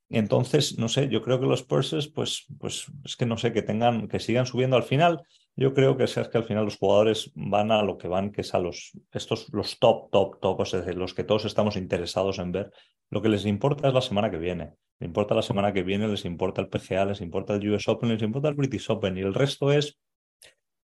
Entonces, 0.08 0.76
no 0.76 0.88
sé, 0.88 1.08
yo 1.08 1.22
creo 1.22 1.38
que 1.38 1.46
los 1.46 1.62
purses, 1.62 2.08
pues, 2.08 2.46
pues 2.58 2.86
es 3.04 3.16
que 3.16 3.26
no 3.26 3.36
sé, 3.38 3.52
que 3.52 3.62
tengan, 3.62 4.08
que 4.08 4.18
sigan 4.18 4.46
subiendo 4.46 4.76
al 4.76 4.82
final. 4.82 5.22
Yo 5.56 5.74
creo 5.74 5.96
que, 5.96 6.04
es 6.04 6.14
que 6.14 6.38
al 6.38 6.44
final 6.44 6.64
los 6.64 6.78
jugadores 6.78 7.32
van 7.34 7.70
a 7.70 7.82
lo 7.82 7.98
que 7.98 8.08
van, 8.08 8.32
que 8.32 8.40
es 8.40 8.54
a 8.54 8.58
los, 8.58 8.92
estos, 9.12 9.52
los 9.52 9.78
top, 9.78 10.10
top, 10.10 10.40
top, 10.40 10.62
es 10.62 10.72
decir, 10.72 10.96
los 10.96 11.14
que 11.14 11.24
todos 11.24 11.44
estamos 11.44 11.76
interesados 11.76 12.38
en 12.38 12.52
ver. 12.52 12.72
Lo 13.10 13.20
que 13.20 13.28
les 13.28 13.44
importa 13.44 13.88
es 13.88 13.94
la 13.94 14.00
semana 14.00 14.30
que 14.30 14.38
viene. 14.38 14.74
Les 14.98 15.08
importa 15.08 15.34
la 15.34 15.42
semana 15.42 15.72
que 15.72 15.82
viene, 15.82 16.08
les 16.08 16.24
importa 16.24 16.60
el 16.60 16.68
PGA, 16.68 17.04
les 17.06 17.20
importa 17.20 17.54
el 17.54 17.68
US 17.70 17.88
Open, 17.88 18.10
les 18.10 18.22
importa 18.22 18.48
el 18.48 18.54
British 18.54 18.90
Open 18.90 19.18
y 19.18 19.20
el 19.20 19.34
resto 19.34 19.72
es, 19.72 19.98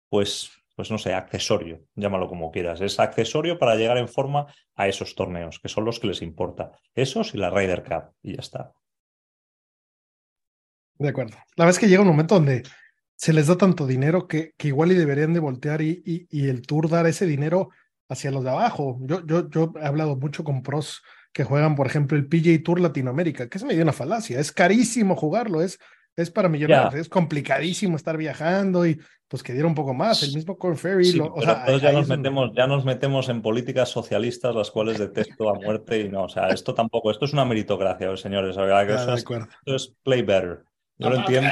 pues, 0.10 0.52
pues 0.76 0.92
no 0.92 0.98
sé, 0.98 1.14
accesorio, 1.14 1.84
llámalo 1.96 2.28
como 2.28 2.52
quieras. 2.52 2.82
Es 2.82 3.00
accesorio 3.00 3.60
para 3.60 3.76
llegar 3.76 3.98
en 3.98 4.08
forma 4.08 4.48
a 4.76 4.88
esos 4.88 5.16
torneos, 5.16 5.60
que 5.60 5.70
son 5.70 5.86
los 5.86 6.00
que 6.00 6.08
les 6.08 6.22
importa. 6.22 6.72
Esos 6.96 7.34
y 7.36 7.38
la 7.38 7.50
Ryder 7.50 7.84
Cup, 7.84 8.14
y 8.22 8.34
ya 8.34 8.42
está. 8.42 8.74
De 11.00 11.10
acuerdo. 11.10 11.38
La 11.56 11.66
verdad 11.66 11.76
es 11.76 11.80
que 11.80 11.88
llega 11.88 12.02
un 12.02 12.08
momento 12.08 12.36
donde 12.36 12.64
se 13.18 13.34
les 13.34 13.48
da 13.48 13.58
tanto 13.58 13.88
dinero 13.88 14.28
que, 14.28 14.54
que 14.58 14.70
igual 14.70 14.92
y 14.92 14.96
deberían 14.96 15.34
de 15.34 15.40
voltear 15.40 15.82
y, 15.82 16.02
y, 16.06 16.48
el 16.48 16.62
tour 16.62 16.88
dar 16.88 17.08
ese 17.08 17.26
dinero 17.26 17.70
hacia 18.08 18.32
los 18.32 18.44
de 18.44 18.52
abajo. 18.52 19.00
Yo, 19.02 19.26
yo, 19.26 19.50
yo 19.50 19.74
he 19.82 19.86
hablado 19.86 20.16
mucho 20.16 20.44
con 20.44 20.62
pros 20.62 21.02
que 21.34 21.44
juegan, 21.44 21.76
por 21.76 21.88
ejemplo, 21.88 22.16
el 22.16 22.28
PJ 22.28 22.64
Tour 22.64 22.80
Latinoamérica, 22.80 23.50
que 23.50 23.58
es 23.58 23.64
medio 23.64 23.82
una 23.82 23.92
falacia, 23.92 24.40
es 24.40 24.52
carísimo 24.52 25.16
jugarlo, 25.16 25.62
es, 25.62 25.80
es 26.16 26.30
para 26.30 26.48
millonarios, 26.48 26.94
es 26.94 27.10
complicadísimo 27.10 27.96
estar 27.96 28.18
viajando 28.18 28.86
y 28.86 29.00
pues 29.28 29.44
que 29.44 29.52
diera 29.52 29.68
un 29.68 29.76
poco 29.76 29.94
más, 29.94 30.24
el 30.24 30.34
mismo 30.34 30.58
Corn 30.58 30.78
Ferry. 30.78 31.20
o 31.20 31.42
sea, 31.42 31.78
ya, 31.80 31.92
nos 31.92 32.08
metemos, 32.08 32.52
ya 32.56 32.66
nos 32.66 32.86
metemos 32.86 33.30
en 33.30 33.42
políticas 33.42 33.90
socialistas, 33.90 34.56
las 34.56 34.72
cuales 34.72 35.00
detesto 35.00 35.50
a 35.50 35.54
muerte 35.60 36.00
y 36.00 36.10
no, 36.10 36.24
o 36.24 36.30
sea, 36.30 36.48
esto 36.50 36.74
tampoco, 36.74 37.12
esto 37.12 37.26
es 37.26 37.34
una 37.34 37.46
meritocracia, 37.46 38.16
señores, 38.16 38.56
esto, 38.56 39.46
es, 39.66 39.96
play 40.04 40.22
better. 40.22 40.64
Yo 41.00 41.10
lo 41.10 41.18
entiendo 41.18 41.50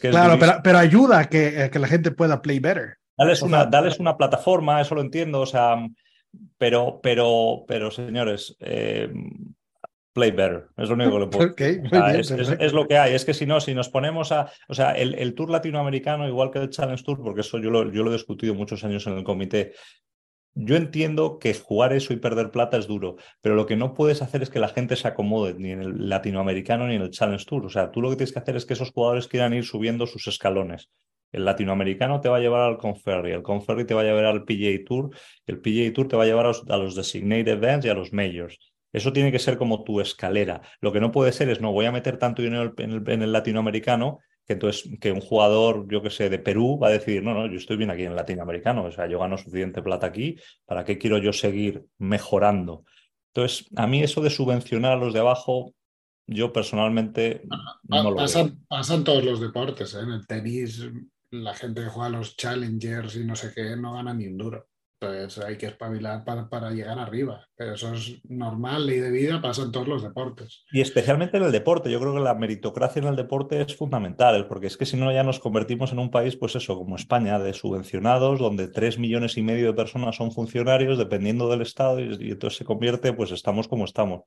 claro, 0.00 0.38
pero, 0.62 0.78
ayuda 0.78 1.20
a 1.20 1.28
que, 1.28 1.70
que, 1.72 1.78
la 1.78 1.88
gente 1.88 2.10
pueda 2.10 2.42
play 2.42 2.58
better. 2.58 2.98
Dales 3.16 3.42
una, 3.42 3.68
una 3.98 4.16
plataforma, 4.16 4.80
eso 4.80 4.94
lo 4.94 5.02
entiendo, 5.02 5.40
o 5.40 5.46
sea, 5.46 5.76
pero, 6.58 7.00
pero, 7.02 7.64
pero 7.66 7.90
señores, 7.90 8.56
eh, 8.60 9.12
play 10.12 10.30
better, 10.30 10.68
es 10.76 10.88
lo 10.88 10.94
único 10.94 11.12
que 11.12 11.18
le 11.18 11.26
puedo 11.26 11.54
es, 12.60 12.72
lo 12.72 12.86
que 12.86 12.98
hay, 12.98 13.14
es 13.14 13.24
que 13.24 13.34
si 13.34 13.46
no, 13.46 13.60
si 13.60 13.74
nos 13.74 13.88
ponemos 13.88 14.32
a, 14.32 14.50
o 14.68 14.74
sea, 14.74 14.92
el, 14.92 15.14
el, 15.14 15.34
Tour 15.34 15.50
latinoamericano, 15.50 16.26
igual 16.26 16.50
que 16.50 16.58
el 16.58 16.70
Challenge 16.70 17.02
Tour, 17.02 17.22
porque 17.22 17.42
eso 17.42 17.58
yo 17.58 17.70
lo, 17.70 17.90
yo 17.90 18.02
lo 18.02 18.10
he 18.10 18.14
discutido 18.14 18.54
muchos 18.54 18.84
años 18.84 19.06
en 19.06 19.18
el 19.18 19.24
comité, 19.24 19.72
yo 20.54 20.76
entiendo 20.76 21.38
que 21.38 21.54
jugar 21.54 21.92
eso 21.92 22.12
y 22.12 22.16
perder 22.16 22.50
plata 22.50 22.76
es 22.76 22.86
duro, 22.86 23.16
pero 23.40 23.54
lo 23.54 23.66
que 23.66 23.76
no 23.76 23.94
puedes 23.94 24.22
hacer 24.22 24.42
es 24.42 24.50
que 24.50 24.58
la 24.58 24.68
gente 24.68 24.96
se 24.96 25.08
acomode 25.08 25.54
ni 25.54 25.70
en 25.70 25.82
el 25.82 26.08
latinoamericano 26.08 26.86
ni 26.86 26.96
en 26.96 27.02
el 27.02 27.10
Challenge 27.10 27.44
Tour. 27.44 27.66
O 27.66 27.70
sea, 27.70 27.90
tú 27.90 28.00
lo 28.00 28.10
que 28.10 28.16
tienes 28.16 28.32
que 28.32 28.40
hacer 28.40 28.56
es 28.56 28.66
que 28.66 28.74
esos 28.74 28.90
jugadores 28.90 29.28
quieran 29.28 29.54
ir 29.54 29.64
subiendo 29.64 30.06
sus 30.06 30.26
escalones. 30.26 30.90
El 31.32 31.44
latinoamericano 31.44 32.20
te 32.20 32.28
va 32.28 32.38
a 32.38 32.40
llevar 32.40 32.62
al 32.62 32.78
Conferry, 32.78 33.32
el 33.32 33.42
Conferry 33.42 33.84
te 33.84 33.94
va 33.94 34.00
a 34.00 34.04
llevar 34.04 34.24
al 34.24 34.44
PGA 34.44 34.84
Tour, 34.84 35.10
el 35.46 35.60
PGA 35.60 35.92
Tour 35.92 36.08
te 36.08 36.16
va 36.16 36.24
a 36.24 36.26
llevar 36.26 36.46
a 36.46 36.76
los, 36.76 36.94
Designated 36.96 37.48
Events 37.48 37.86
y 37.86 37.88
a 37.88 37.94
los 37.94 38.12
Majors. 38.12 38.58
Eso 38.92 39.12
tiene 39.12 39.30
que 39.30 39.38
ser 39.38 39.56
como 39.56 39.84
tu 39.84 40.00
escalera. 40.00 40.62
Lo 40.80 40.92
que 40.92 40.98
no 40.98 41.12
puede 41.12 41.30
ser 41.30 41.48
es, 41.48 41.60
no, 41.60 41.70
voy 41.70 41.86
a 41.86 41.92
meter 41.92 42.18
tanto 42.18 42.42
dinero 42.42 42.74
en 42.76 43.22
el 43.22 43.30
latinoamericano 43.32 44.18
que 44.50 44.54
entonces 44.54 44.98
que 45.00 45.12
un 45.12 45.20
jugador, 45.20 45.86
yo 45.88 46.02
que 46.02 46.10
sé, 46.10 46.28
de 46.28 46.40
Perú 46.40 46.76
va 46.76 46.88
a 46.88 46.90
decir, 46.90 47.22
no, 47.22 47.34
no, 47.34 47.46
yo 47.46 47.56
estoy 47.56 47.76
bien 47.76 47.90
aquí 47.90 48.02
en 48.02 48.16
latinoamericano, 48.16 48.86
o 48.86 48.90
sea, 48.90 49.06
yo 49.06 49.20
gano 49.20 49.38
suficiente 49.38 49.80
plata 49.80 50.08
aquí, 50.08 50.34
¿para 50.66 50.84
qué 50.84 50.98
quiero 50.98 51.18
yo 51.18 51.32
seguir 51.32 51.86
mejorando? 51.98 52.84
Entonces, 53.32 53.68
a 53.76 53.86
mí 53.86 54.02
eso 54.02 54.20
de 54.20 54.28
subvencionar 54.28 54.94
a 54.94 54.96
los 54.96 55.14
de 55.14 55.20
abajo, 55.20 55.72
yo 56.26 56.52
personalmente 56.52 57.42
no 57.84 58.10
lo 58.10 58.16
pasan, 58.16 58.64
pasan 58.66 59.04
todos 59.04 59.22
los 59.22 59.40
deportes, 59.40 59.94
¿eh? 59.94 60.00
en 60.00 60.10
el 60.10 60.26
tenis, 60.26 60.84
la 61.30 61.54
gente 61.54 61.82
que 61.82 61.88
juega 61.88 62.08
los 62.08 62.36
challengers 62.36 63.14
y 63.14 63.24
no 63.24 63.36
sé 63.36 63.52
qué, 63.54 63.76
no 63.76 63.92
gana 63.92 64.12
ni 64.12 64.26
un 64.26 64.36
duro 64.36 64.69
pues 65.00 65.38
hay 65.38 65.56
que 65.56 65.66
espabilar 65.66 66.24
para, 66.24 66.46
para, 66.50 66.70
llegar 66.72 66.98
arriba. 66.98 67.48
Pero 67.56 67.72
eso 67.72 67.94
es 67.94 68.20
normal, 68.28 68.86
ley 68.86 68.98
de 68.98 69.10
vida, 69.10 69.40
pasa 69.40 69.62
en 69.62 69.72
todos 69.72 69.88
los 69.88 70.02
deportes. 70.02 70.64
Y 70.70 70.82
especialmente 70.82 71.38
en 71.38 71.44
el 71.44 71.52
deporte. 71.52 71.90
Yo 71.90 71.98
creo 71.98 72.12
que 72.12 72.20
la 72.20 72.34
meritocracia 72.34 73.00
en 73.00 73.08
el 73.08 73.16
deporte 73.16 73.62
es 73.62 73.74
fundamental, 73.74 74.46
porque 74.46 74.66
es 74.66 74.76
que 74.76 74.84
si 74.84 74.98
no 74.98 75.10
ya 75.10 75.22
nos 75.22 75.40
convertimos 75.40 75.92
en 75.92 76.00
un 76.00 76.10
país, 76.10 76.36
pues 76.36 76.54
eso, 76.54 76.76
como 76.76 76.96
España, 76.96 77.38
de 77.38 77.54
subvencionados, 77.54 78.38
donde 78.38 78.68
tres 78.68 78.98
millones 78.98 79.38
y 79.38 79.42
medio 79.42 79.68
de 79.68 79.72
personas 79.72 80.16
son 80.16 80.32
funcionarios, 80.32 80.98
dependiendo 80.98 81.48
del 81.48 81.62
Estado, 81.62 81.98
y, 81.98 82.30
entonces 82.30 82.58
se 82.58 82.66
convierte, 82.66 83.14
pues 83.14 83.30
estamos 83.30 83.68
como 83.68 83.86
estamos. 83.86 84.24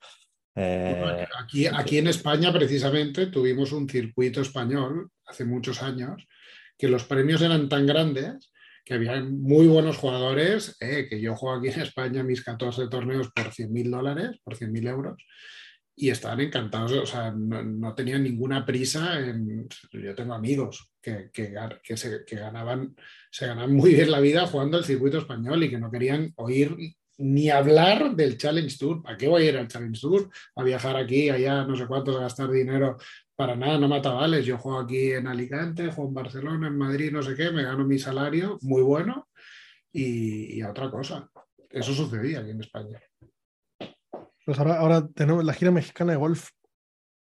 Eh, 0.56 1.28
aquí, 1.40 1.68
aquí 1.68 2.00
en 2.00 2.08
España, 2.08 2.52
precisamente, 2.52 3.28
tuvimos 3.28 3.72
un 3.74 3.88
circuito 3.88 4.42
español 4.42 5.12
hace 5.28 5.46
muchos 5.46 5.84
años, 5.84 6.28
que 6.76 6.88
los 6.88 7.04
premios 7.04 7.44
eran 7.44 7.70
tan 7.70 7.86
grandes 7.86 8.52
que 8.84 8.94
había 8.96 9.22
muy 9.24 9.68
buenos 9.68 9.98
jugadores, 9.98 10.76
eh, 10.80 11.08
que 11.10 11.22
yo 11.22 11.36
juego 11.36 11.58
aquí 11.58 11.70
en 11.70 11.82
España 11.82 12.24
mis 12.24 12.44
14 12.44 12.88
torneos 12.88 13.32
por 13.32 13.54
100 13.54 13.72
mil 13.72 13.90
dólares, 13.90 14.32
por 14.44 14.56
100 14.56 14.72
mil 14.72 14.88
euros, 14.88 15.24
y 15.96 16.10
estaban 16.10 16.40
encantados, 16.42 16.92
o 16.92 17.06
sea, 17.06 17.32
no, 17.32 17.94
tenían 17.94 18.24
ninguna 18.24 18.66
prisa. 18.66 19.20
Yo 19.92 20.16
tengo 20.16 20.34
amigos 20.34 20.92
que, 21.00 21.30
que, 21.32 21.54
que, 21.84 21.98
se, 21.98 22.24
ganaban, 22.32 22.96
se 23.30 23.46
ganaban 23.46 23.74
muy 23.74 23.94
bien 23.94 24.10
la 24.10 24.20
vida 24.20 24.48
jugando 24.48 24.78
el 24.78 24.86
circuito 24.86 25.20
español 25.20 25.64
y 25.64 25.70
que 25.70 25.78
no 25.78 25.92
querían 25.92 26.34
oír 26.38 26.76
ni 27.20 27.50
hablar 27.52 28.16
del 28.16 28.38
Challenge 28.38 28.76
Tour. 28.76 29.04
¿Para 29.04 29.18
qué 29.18 29.28
voy 29.28 29.44
a 29.44 29.50
ir 29.50 29.58
al 29.58 29.68
Challenge 29.68 30.00
Tour? 30.00 30.30
A 30.56 30.64
viajar 30.64 30.98
aquí, 30.98 31.30
allá, 31.30 31.64
no 31.64 31.76
sé 31.76 31.86
cuántos, 31.86 32.16
a 32.16 32.22
gastar 32.22 32.50
dinero 32.50 32.98
para 33.36 33.56
nada, 33.56 33.78
no 33.78 33.88
mata 33.88 34.12
vales. 34.12 34.46
Yo 34.46 34.58
juego 34.58 34.80
aquí 34.80 35.12
en 35.12 35.28
Alicante, 35.28 35.92
juego 35.92 36.10
en 36.10 36.14
Barcelona, 36.14 36.68
en 36.68 36.78
Madrid, 36.78 37.12
no 37.12 37.24
sé 37.24 37.36
qué, 37.36 37.52
me 37.52 37.64
gano 37.64 37.86
mi 37.86 38.00
salario 38.00 38.58
muy 38.62 38.82
bueno 38.82 39.28
y, 39.92 40.62
a 40.62 40.72
otra 40.72 40.90
cosa. 40.90 41.30
Eso 41.70 41.94
sucedía 41.94 42.40
aquí 42.40 42.52
en 42.52 42.62
España. 42.62 43.02
Pues 44.46 44.60
ahora, 44.60 44.80
ahora 44.80 45.08
tenemos 45.08 45.44
la 45.44 45.54
gira 45.54 45.72
mexicana 45.72 46.12
de 46.12 46.18
golf 46.18 46.50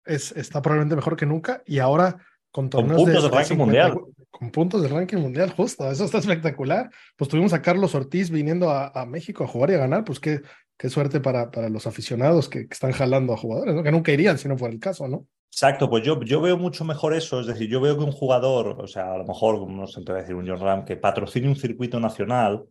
es, 0.04 0.32
está 0.32 0.60
probablemente 0.62 0.96
mejor 0.96 1.16
que 1.16 1.26
nunca 1.26 1.62
y 1.66 1.78
ahora 1.78 2.16
con 2.50 2.68
torneos 2.68 2.96
con 2.96 3.06
puntos 3.06 3.24
de, 3.24 3.30
ranking 3.30 3.56
mundial. 3.56 4.00
Con 4.30 4.50
puntos 4.50 4.82
de 4.82 4.88
ranking 4.88 5.16
mundial, 5.18 5.50
justo. 5.50 5.90
Eso 5.90 6.04
está 6.04 6.18
espectacular. 6.18 6.90
Pues 7.16 7.30
tuvimos 7.30 7.52
a 7.52 7.62
Carlos 7.62 7.94
Ortiz 7.94 8.30
viniendo 8.30 8.70
a, 8.70 9.06
México 9.06 9.44
a 9.44 9.46
jugar 9.46 9.70
y 9.70 9.74
a 9.74 9.78
ganar. 9.78 10.04
Pues 10.04 10.20
qué, 10.20 10.42
qué 10.76 10.90
suerte 10.90 11.20
para, 11.20 11.50
para 11.50 11.68
los 11.68 11.86
aficionados 11.86 12.48
que, 12.48 12.66
están 12.70 12.92
jalando 12.92 13.32
a 13.32 13.36
jugadores, 13.38 13.74
¿no? 13.74 13.82
que 13.82 13.92
nunca 13.92 14.12
irían 14.12 14.38
si 14.38 14.48
no 14.48 14.58
fuera 14.58 14.74
el 14.74 14.80
caso, 14.80 15.08
¿no? 15.08 15.26
Exacto, 15.52 15.90
pues 15.90 16.02
yo, 16.02 16.18
yo 16.22 16.40
veo 16.40 16.56
mucho 16.56 16.82
mejor 16.82 17.12
eso, 17.12 17.38
es 17.38 17.46
decir, 17.46 17.68
yo 17.68 17.78
veo 17.78 17.98
que 17.98 18.04
un 18.04 18.10
jugador, 18.10 18.80
o 18.80 18.86
sea, 18.86 19.12
a 19.12 19.18
lo 19.18 19.24
mejor, 19.24 19.68
no 19.68 19.86
sé, 19.86 20.02
te 20.02 20.10
voy 20.10 20.20
a 20.20 20.22
decir 20.22 20.34
un 20.34 20.48
John 20.48 20.58
Ram, 20.58 20.84
que 20.86 20.96
patrocine 20.96 21.46
un 21.46 21.56
circuito 21.56 22.00
nacional 22.00 22.64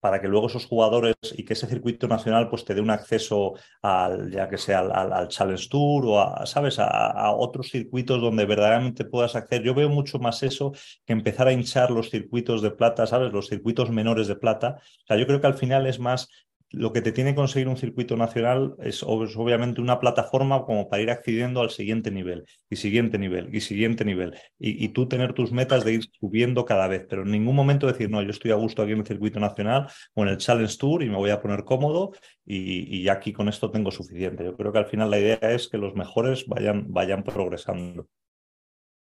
para 0.00 0.20
que 0.20 0.28
luego 0.28 0.46
esos 0.46 0.66
jugadores 0.66 1.14
y 1.34 1.44
que 1.44 1.54
ese 1.54 1.66
circuito 1.66 2.06
nacional 2.06 2.48
pues 2.50 2.64
te 2.64 2.74
dé 2.74 2.82
un 2.82 2.90
acceso 2.90 3.54
al, 3.82 4.30
ya 4.30 4.48
que 4.48 4.58
sea 4.58 4.80
al, 4.80 5.28
Challenge 5.28 5.68
Tour 5.68 6.06
o 6.06 6.20
a, 6.20 6.46
¿sabes? 6.46 6.78
A, 6.78 7.32
otros 7.32 7.70
circuitos 7.70 8.20
donde 8.20 8.44
verdaderamente 8.44 9.04
puedas 9.06 9.34
acceder. 9.34 9.64
Yo 9.64 9.74
veo 9.74 9.88
mucho 9.88 10.18
más 10.18 10.42
eso 10.42 10.72
que 11.06 11.14
empezar 11.14 11.48
a 11.48 11.52
hinchar 11.52 11.90
los 11.90 12.10
circuitos 12.10 12.62
de 12.62 12.70
plata, 12.70 13.06
¿sabes? 13.06 13.32
Los 13.32 13.48
circuitos 13.48 13.90
menores 13.90 14.28
de 14.28 14.36
plata. 14.36 14.76
O 14.78 15.06
sea, 15.06 15.16
yo 15.16 15.26
creo 15.26 15.40
que 15.40 15.46
al 15.46 15.54
final 15.54 15.86
es 15.86 15.98
más 15.98 16.28
lo 16.70 16.92
que 16.92 17.00
te 17.00 17.12
tiene 17.12 17.30
que 17.30 17.36
conseguir 17.36 17.68
un 17.68 17.76
circuito 17.76 18.16
nacional 18.16 18.74
es, 18.80 19.02
obviamente 19.02 19.80
una 19.80 20.00
plataforma 20.00 20.64
como 20.64 20.88
para 20.88 21.02
ir 21.02 21.10
accediendo 21.10 21.60
al 21.60 21.70
siguiente 21.70 22.10
nivel 22.10 22.44
y 22.68 22.76
siguiente 22.76 23.18
nivel 23.18 23.54
y 23.54 23.60
siguiente 23.60 24.04
nivel 24.04 24.34
y, 24.58 24.88
tú 24.88 25.08
tener 25.08 25.32
tus 25.32 25.52
metas 25.52 25.84
de 25.84 25.94
ir 25.94 26.04
subiendo 26.18 26.64
cada 26.64 26.88
vez, 26.88 27.06
pero 27.08 27.22
en 27.22 27.30
ningún 27.30 27.54
momento 27.54 27.86
decir, 27.86 28.10
no, 28.10 28.22
yo 28.22 28.30
estoy 28.30 28.50
a 28.50 28.56
gusto 28.56 28.82
aquí 28.82 28.92
en 28.92 29.00
el 29.00 29.06
circuito 29.06 29.38
nacional 29.38 29.88
o 30.14 30.22
en 30.22 30.28
el 30.28 30.38
Challenge 30.38 30.76
Tour 30.76 31.02
y 31.02 31.10
me 31.10 31.16
voy 31.16 31.30
a 31.30 31.40
poner 31.40 31.64
cómodo 31.64 32.12
y, 32.44 33.02
y 33.02 33.08
aquí 33.08 33.32
con 33.32 33.48
esto 33.48 33.70
tengo 33.70 33.90
suficiente. 33.90 34.44
Yo 34.44 34.56
creo 34.56 34.72
que 34.72 34.78
al 34.78 34.86
final 34.86 35.10
la 35.10 35.18
idea 35.18 35.38
es 35.42 35.68
que 35.68 35.78
los 35.78 35.94
mejores 35.94 36.46
vayan, 36.46 36.92
vayan 36.92 37.22
progresando. 37.22 38.08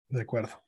De 0.08 0.22
acuerdo. 0.22 0.62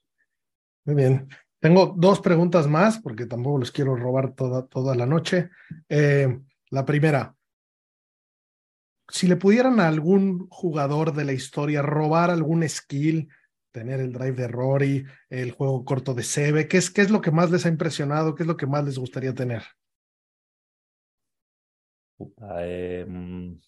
Muy 0.85 0.95
bien. 0.95 1.29
Tengo 1.61 1.95
dos 1.97 2.21
preguntas 2.21 2.67
más 2.69 2.99
porque 2.99 3.27
tampoco 3.27 3.59
les 3.59 3.73
quiero 3.73 3.97
robar 3.97 4.33
toda, 4.35 4.67
toda 4.67 4.95
la 4.95 5.07
noche. 5.07 5.51
Eh, 5.89 6.39
la 6.71 6.85
primera, 6.85 7.35
si 9.09 9.27
le 9.27 9.37
pudieran 9.37 9.81
a 9.81 9.89
algún 9.89 10.49
jugador 10.51 11.15
de 11.15 11.25
la 11.25 11.33
historia 11.33 11.83
robar 11.83 12.31
algún 12.31 12.69
skill, 12.69 13.29
tener 13.73 14.01
el 14.01 14.13
drive 14.13 14.33
de 14.33 14.49
Rory, 14.49 15.07
el 15.31 15.53
juego 15.53 15.85
corto 15.85 16.15
de 16.15 16.23
Sebe, 16.23 16.69
¿qué 16.69 16.79
es, 16.79 16.91
¿qué 16.91 17.03
es 17.03 17.11
lo 17.11 17.21
que 17.21 17.31
más 17.31 17.51
les 17.51 17.65
ha 17.65 17.69
impresionado? 17.69 18.35
¿Qué 18.35 18.43
es 18.43 18.47
lo 18.47 18.57
que 18.57 18.67
más 18.67 18.85
les 18.85 18.99
gustaría 18.99 19.35
tener? 19.35 19.63
Em, 22.61 23.59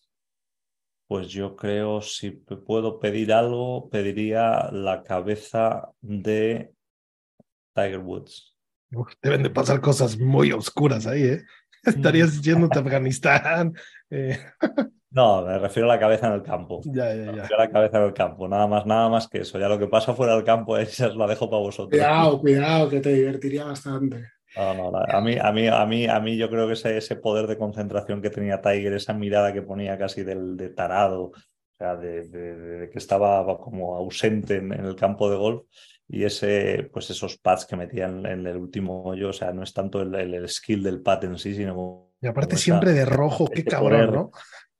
pues 1.06 1.28
yo 1.28 1.56
creo, 1.56 2.00
si 2.02 2.30
puedo 2.30 2.98
pedir 2.98 3.32
algo, 3.32 3.88
pediría 3.88 4.70
la 4.72 5.02
cabeza 5.02 5.90
de 6.00 6.72
Tiger 7.74 8.00
Woods. 8.00 8.56
deben 9.22 9.42
de 9.42 9.50
pasar 9.50 9.80
cosas 9.80 10.18
muy 10.18 10.52
oscuras 10.52 11.06
ahí, 11.06 11.22
¿eh? 11.22 11.44
Estarías 11.84 12.40
yéndote 12.42 12.78
a 12.78 12.82
Afganistán. 12.82 13.74
Eh. 14.10 14.38
No, 15.12 15.42
me 15.44 15.58
refiero 15.58 15.90
a 15.90 15.94
la 15.94 16.00
cabeza 16.00 16.28
en 16.28 16.34
el 16.34 16.42
campo. 16.42 16.80
Ya, 16.84 17.08
ya, 17.14 17.32
Me 17.32 17.36
ya. 17.36 17.42
refiero 17.42 17.62
a 17.62 17.64
la 17.66 17.70
cabeza 17.70 17.98
en 17.98 18.04
el 18.04 18.12
campo, 18.14 18.46
nada 18.48 18.66
más, 18.68 18.86
nada 18.86 19.08
más 19.08 19.26
que 19.28 19.38
eso. 19.38 19.58
Ya 19.58 19.68
lo 19.68 19.78
que 19.78 19.88
pasa 19.88 20.14
fuera 20.14 20.34
del 20.34 20.44
campo, 20.44 20.76
esa 20.78 21.08
os 21.08 21.16
la 21.16 21.26
dejo 21.26 21.50
para 21.50 21.62
vosotros. 21.62 21.90
Cuidado, 21.90 22.40
cuidado, 22.40 22.88
que 22.88 23.00
te 23.00 23.12
divertiría 23.14 23.64
bastante. 23.64 24.24
No, 24.56 24.74
no, 24.74 24.90
la- 24.92 25.04
a 25.16 25.20
mí, 25.20 25.36
a 25.40 25.52
mí, 25.52 25.66
a 25.68 25.84
mí, 25.86 26.06
a 26.06 26.20
mí 26.20 26.36
yo 26.36 26.48
creo 26.50 26.66
que 26.66 26.72
ese, 26.74 26.96
ese 26.96 27.16
poder 27.16 27.46
de 27.46 27.56
concentración 27.58 28.20
que 28.22 28.30
tenía 28.30 28.60
Tiger, 28.60 28.92
esa 28.94 29.12
mirada 29.12 29.52
que 29.52 29.62
ponía 29.62 29.96
casi 29.98 30.22
del, 30.24 30.56
de 30.56 30.70
tarado, 30.70 31.22
o 31.26 31.32
sea, 31.78 31.96
de, 31.96 32.28
de- 32.28 32.56
de 32.56 32.90
que 32.90 32.98
estaba 32.98 33.44
como 33.58 33.96
ausente 33.96 34.56
en, 34.56 34.72
en 34.72 34.84
el 34.84 34.96
campo 34.96 35.30
de 35.30 35.36
golf, 35.36 35.62
y 36.12 36.24
ese, 36.24 36.88
pues 36.92 37.08
esos 37.10 37.38
pads 37.38 37.66
que 37.66 37.76
metían 37.76 38.26
en, 38.26 38.46
el 38.46 38.56
último 38.56 39.02
hoyo, 39.04 39.28
o 39.28 39.32
sea, 39.32 39.52
no 39.52 39.62
es 39.62 39.72
tanto 39.72 40.02
el, 40.02 40.14
el- 40.14 40.34
el 40.34 40.48
skill 40.48 40.82
del 40.82 41.00
pad 41.02 41.24
en 41.24 41.38
sí, 41.38 41.54
sino 41.54 42.10
Y 42.20 42.26
aparte 42.26 42.48
como 42.50 42.56
esa- 42.56 42.64
siempre 42.64 42.92
de 42.92 43.04
rojo, 43.04 43.46
qué 43.48 43.64
cabrón, 43.64 43.90
poder, 44.06 44.12
¿no? 44.12 44.30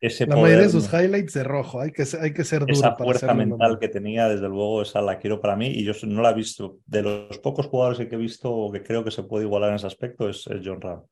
ese 0.03 0.27
La 0.27 0.35
mayoría 0.35 0.57
de 0.63 0.69
poder, 0.69 0.71
sus 0.83 0.93
highlights 0.93 1.35
de 1.35 1.45
rojo, 1.45 1.81
hay 1.81 1.93
que, 1.93 2.05
ser- 2.07 2.21
hay 2.23 2.33
que 2.33 2.43
ser 2.45 2.61
duro 2.61 2.73
esa 2.73 2.97
para 2.97 3.05
fuerza 3.05 3.35
mental 3.35 3.79
que 3.79 3.89
tenía, 3.89 4.29
desde 4.29 4.49
luego, 4.49 4.83
esa 4.83 5.01
la 5.03 5.19
quiero 5.19 5.41
para 5.41 5.57
mí 5.57 5.69
y 5.69 5.85
yo 5.85 5.93
no 6.07 6.23
la 6.23 6.31
he 6.31 6.35
visto. 6.35 6.79
De 6.87 7.03
los 7.03 7.39
pocos 7.39 7.67
jugadores 7.67 8.09
que 8.09 8.15
he 8.15 8.19
visto 8.19 8.71
que 8.73 8.83
creo 8.83 9.05
que 9.05 9.11
se 9.11 9.23
puede 9.23 9.45
igualar 9.45 9.71
en 9.71 9.77
ese 9.77 9.87
aspecto 9.87 10.29
es, 10.29 10.47
es 10.47 10.61
John 10.65 10.81
Ram. 10.81 11.03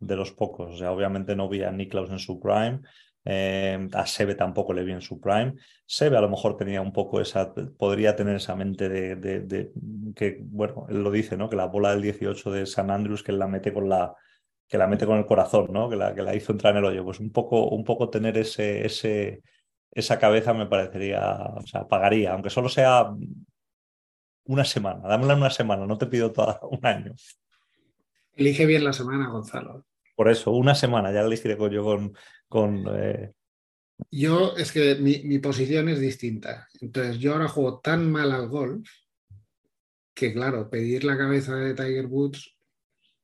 De 0.00 0.16
los 0.16 0.32
pocos. 0.32 0.74
O 0.74 0.76
sea, 0.76 0.90
obviamente 0.90 1.36
no 1.36 1.48
vi 1.48 1.62
a 1.62 1.70
Niklaus 1.70 2.10
en 2.10 2.18
su 2.18 2.40
prime. 2.40 2.80
Eh, 3.24 3.88
a 3.92 4.06
Sebe 4.06 4.34
tampoco 4.34 4.72
le 4.72 4.84
vi 4.84 4.92
en 4.92 5.00
su 5.00 5.20
prime. 5.20 5.54
Sebe 5.86 6.16
a 6.16 6.20
lo 6.20 6.28
mejor 6.28 6.56
tenía 6.56 6.80
un 6.80 6.92
poco 6.92 7.20
esa, 7.20 7.52
podría 7.54 8.16
tener 8.16 8.36
esa 8.36 8.56
mente 8.56 8.88
de, 8.88 9.72
que, 10.14 10.38
bueno, 10.42 10.86
él 10.88 11.02
lo 11.02 11.10
dice, 11.10 11.36
¿no? 11.36 11.48
Que 11.48 11.56
la 11.56 11.66
bola 11.66 11.90
del 11.90 12.02
18 12.02 12.50
de 12.50 12.66
San 12.66 12.90
Andrews, 12.90 13.22
que 13.22 13.32
la 13.32 13.46
mete 13.46 13.72
con 13.72 13.88
la, 13.88 14.14
que 14.68 14.78
la 14.78 14.86
mete 14.86 15.06
con 15.06 15.18
el 15.18 15.26
corazón, 15.26 15.68
¿no? 15.72 15.88
Que 15.88 15.96
la, 15.96 16.14
que 16.14 16.22
la 16.22 16.34
hizo 16.34 16.52
entrar 16.52 16.72
en 16.72 16.78
el 16.78 16.84
hoyo. 16.84 17.04
Pues 17.04 17.20
un 17.20 17.30
poco, 17.30 17.68
un 17.68 17.84
poco 17.84 18.10
tener 18.10 18.38
ese, 18.38 18.84
ese, 18.86 19.42
esa 19.92 20.18
cabeza 20.18 20.54
me 20.54 20.66
parecería, 20.66 21.36
o 21.54 21.66
sea, 21.66 21.86
pagaría, 21.86 22.32
aunque 22.32 22.50
solo 22.50 22.68
sea 22.68 23.12
una 24.44 24.64
semana, 24.64 25.06
dámela 25.08 25.36
una 25.36 25.50
semana, 25.50 25.86
no 25.86 25.98
te 25.98 26.06
pido 26.06 26.32
toda 26.32 26.58
un 26.70 26.84
año. 26.84 27.12
Elige 28.34 28.66
bien 28.66 28.84
la 28.84 28.92
semana, 28.92 29.28
Gonzalo. 29.28 29.84
Por 30.14 30.28
eso, 30.28 30.50
una 30.52 30.74
semana, 30.74 31.12
ya 31.12 31.20
elegiré 31.20 31.56
con, 31.56 31.70
yo 31.72 31.82
con, 31.82 32.16
con 32.48 32.84
eh, 32.94 33.32
Yo 34.10 34.54
es 34.56 34.72
que 34.72 34.96
mi, 34.96 35.22
mi 35.24 35.38
posición 35.38 35.88
es 35.88 36.00
distinta. 36.00 36.68
Entonces, 36.80 37.18
yo 37.18 37.32
ahora 37.32 37.48
juego 37.48 37.80
tan 37.80 38.10
mal 38.10 38.32
al 38.32 38.48
golf 38.48 38.88
que, 40.14 40.32
claro, 40.32 40.68
pedir 40.68 41.04
la 41.04 41.16
cabeza 41.16 41.56
de 41.56 41.74
Tiger 41.74 42.06
Woods 42.06 42.56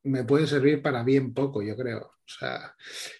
me 0.04 0.24
puede 0.24 0.46
servir 0.46 0.82
para 0.82 1.02
bien 1.02 1.34
poco, 1.34 1.62
yo 1.62 1.76
creo. 1.76 2.00
O 2.00 2.30
sea, 2.38 2.74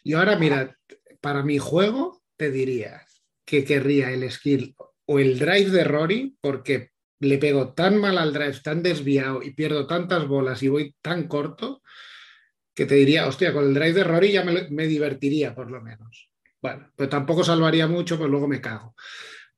yo 0.05 0.19
ahora, 0.19 0.39
mira, 0.39 0.77
para 1.21 1.43
mi 1.43 1.59
juego 1.59 2.23
te 2.37 2.51
diría 2.51 3.03
que 3.45 3.65
querría 3.65 4.11
el 4.11 4.31
skill 4.31 4.75
o 5.07 5.19
el 5.19 5.39
drive 5.39 5.71
de 5.71 5.85
Rory 5.85 6.37
porque 6.41 6.91
le 7.21 7.39
pego 7.39 7.73
tan 7.73 7.99
mal 7.99 8.19
al 8.19 8.33
drive, 8.33 8.61
tan 8.63 8.83
desviado 8.83 9.43
y 9.43 9.53
pierdo 9.53 9.87
tantas 9.87 10.29
bolas 10.29 10.63
y 10.63 10.69
voy 10.69 10.95
tan 11.03 11.27
corto 11.27 11.83
que 12.79 12.87
te 12.87 12.95
diría, 12.95 13.27
hostia, 13.27 13.53
con 13.53 13.65
el 13.65 13.75
drive 13.75 13.93
de 13.93 14.05
Rory 14.05 14.31
ya 14.31 14.45
me, 14.45 14.71
me 14.71 14.87
divertiría 14.87 15.53
por 15.53 15.69
lo 15.69 15.81
menos. 15.81 16.31
Bueno, 16.63 16.93
pero 16.95 17.09
tampoco 17.09 17.43
salvaría 17.43 17.89
mucho, 17.89 18.17
pues 18.17 18.31
luego 18.31 18.47
me 18.47 18.61
cago. 18.61 18.95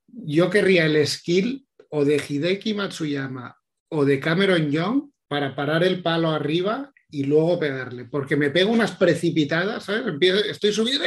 Yo 0.06 0.48
querría 0.48 0.86
el 0.86 1.06
skill 1.06 1.66
o 1.90 2.06
de 2.06 2.16
Hideki 2.16 2.72
Matsuyama 2.72 3.54
o 3.90 4.06
de 4.06 4.18
Cameron 4.20 4.70
Young 4.70 5.10
para 5.28 5.54
parar 5.54 5.84
el 5.84 6.02
palo 6.02 6.30
arriba 6.30 6.94
y 7.10 7.24
luego 7.24 7.60
pegarle, 7.60 8.06
porque 8.06 8.36
me 8.36 8.48
pego 8.48 8.72
unas 8.72 8.92
precipitadas, 8.92 9.84
¿sabes? 9.84 10.06
Empiezo, 10.06 10.42
estoy 10.42 10.72
subido 10.72 11.04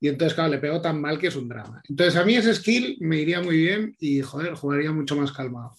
y 0.00 0.08
entonces, 0.08 0.34
claro, 0.34 0.52
le 0.52 0.58
pego 0.58 0.80
tan 0.80 1.02
mal 1.02 1.18
que 1.18 1.26
es 1.26 1.36
un 1.36 1.50
drama. 1.50 1.82
Entonces, 1.86 2.16
a 2.16 2.24
mí 2.24 2.34
ese 2.34 2.54
skill 2.54 2.96
me 3.00 3.18
iría 3.18 3.42
muy 3.42 3.58
bien 3.58 3.94
y, 4.00 4.22
joder, 4.22 4.54
jugaría 4.54 4.90
mucho 4.90 5.16
más 5.16 5.32
calmado. 5.32 5.76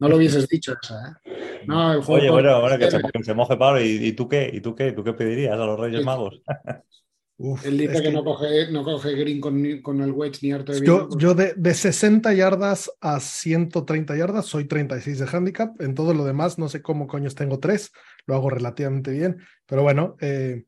No 0.00 0.08
lo 0.08 0.16
hubieses 0.16 0.48
dicho 0.48 0.74
esa, 0.82 1.20
¿eh? 1.24 1.62
No, 1.66 1.92
el 1.92 2.02
juego 2.02 2.20
Oye, 2.20 2.30
bueno, 2.30 2.60
bueno, 2.60 2.78
que 2.78 2.90
se, 2.90 3.00
que 3.00 3.22
se 3.22 3.34
moje 3.34 3.56
Pablo, 3.56 3.82
¿y, 3.82 4.06
y 4.06 4.12
tú 4.12 4.28
qué? 4.28 4.50
¿Y 4.52 4.60
tú 4.60 4.74
qué? 4.74 4.92
¿Tú 4.92 5.04
qué 5.04 5.12
pedirías 5.12 5.52
a 5.52 5.64
los 5.64 5.78
Reyes 5.78 6.04
Magos? 6.04 6.42
Uf, 7.42 7.64
Él 7.64 7.78
dice 7.78 7.94
es 7.94 8.00
que, 8.02 8.08
que 8.08 8.12
no, 8.12 8.22
coge, 8.22 8.70
no 8.70 8.84
coge 8.84 9.14
green 9.14 9.40
con, 9.40 9.80
con 9.80 10.02
el 10.02 10.12
wedge 10.12 10.40
ni 10.42 10.52
harto 10.52 10.72
de 10.72 10.84
yo, 10.84 11.06
vino, 11.06 11.18
yo 11.18 11.34
de, 11.34 11.54
de 11.56 11.72
60 11.72 12.34
yardas 12.34 12.90
a 13.00 13.18
130 13.18 14.14
yardas 14.14 14.44
soy 14.44 14.66
36 14.66 15.20
de 15.20 15.26
handicap. 15.26 15.80
En 15.80 15.94
todo 15.94 16.12
lo 16.12 16.26
demás, 16.26 16.58
no 16.58 16.68
sé 16.68 16.82
cómo 16.82 17.06
coños 17.06 17.34
tengo 17.34 17.58
tres. 17.58 17.92
Lo 18.26 18.34
hago 18.34 18.50
relativamente 18.50 19.10
bien. 19.12 19.38
Pero 19.64 19.82
bueno, 19.82 20.16
eh, 20.20 20.64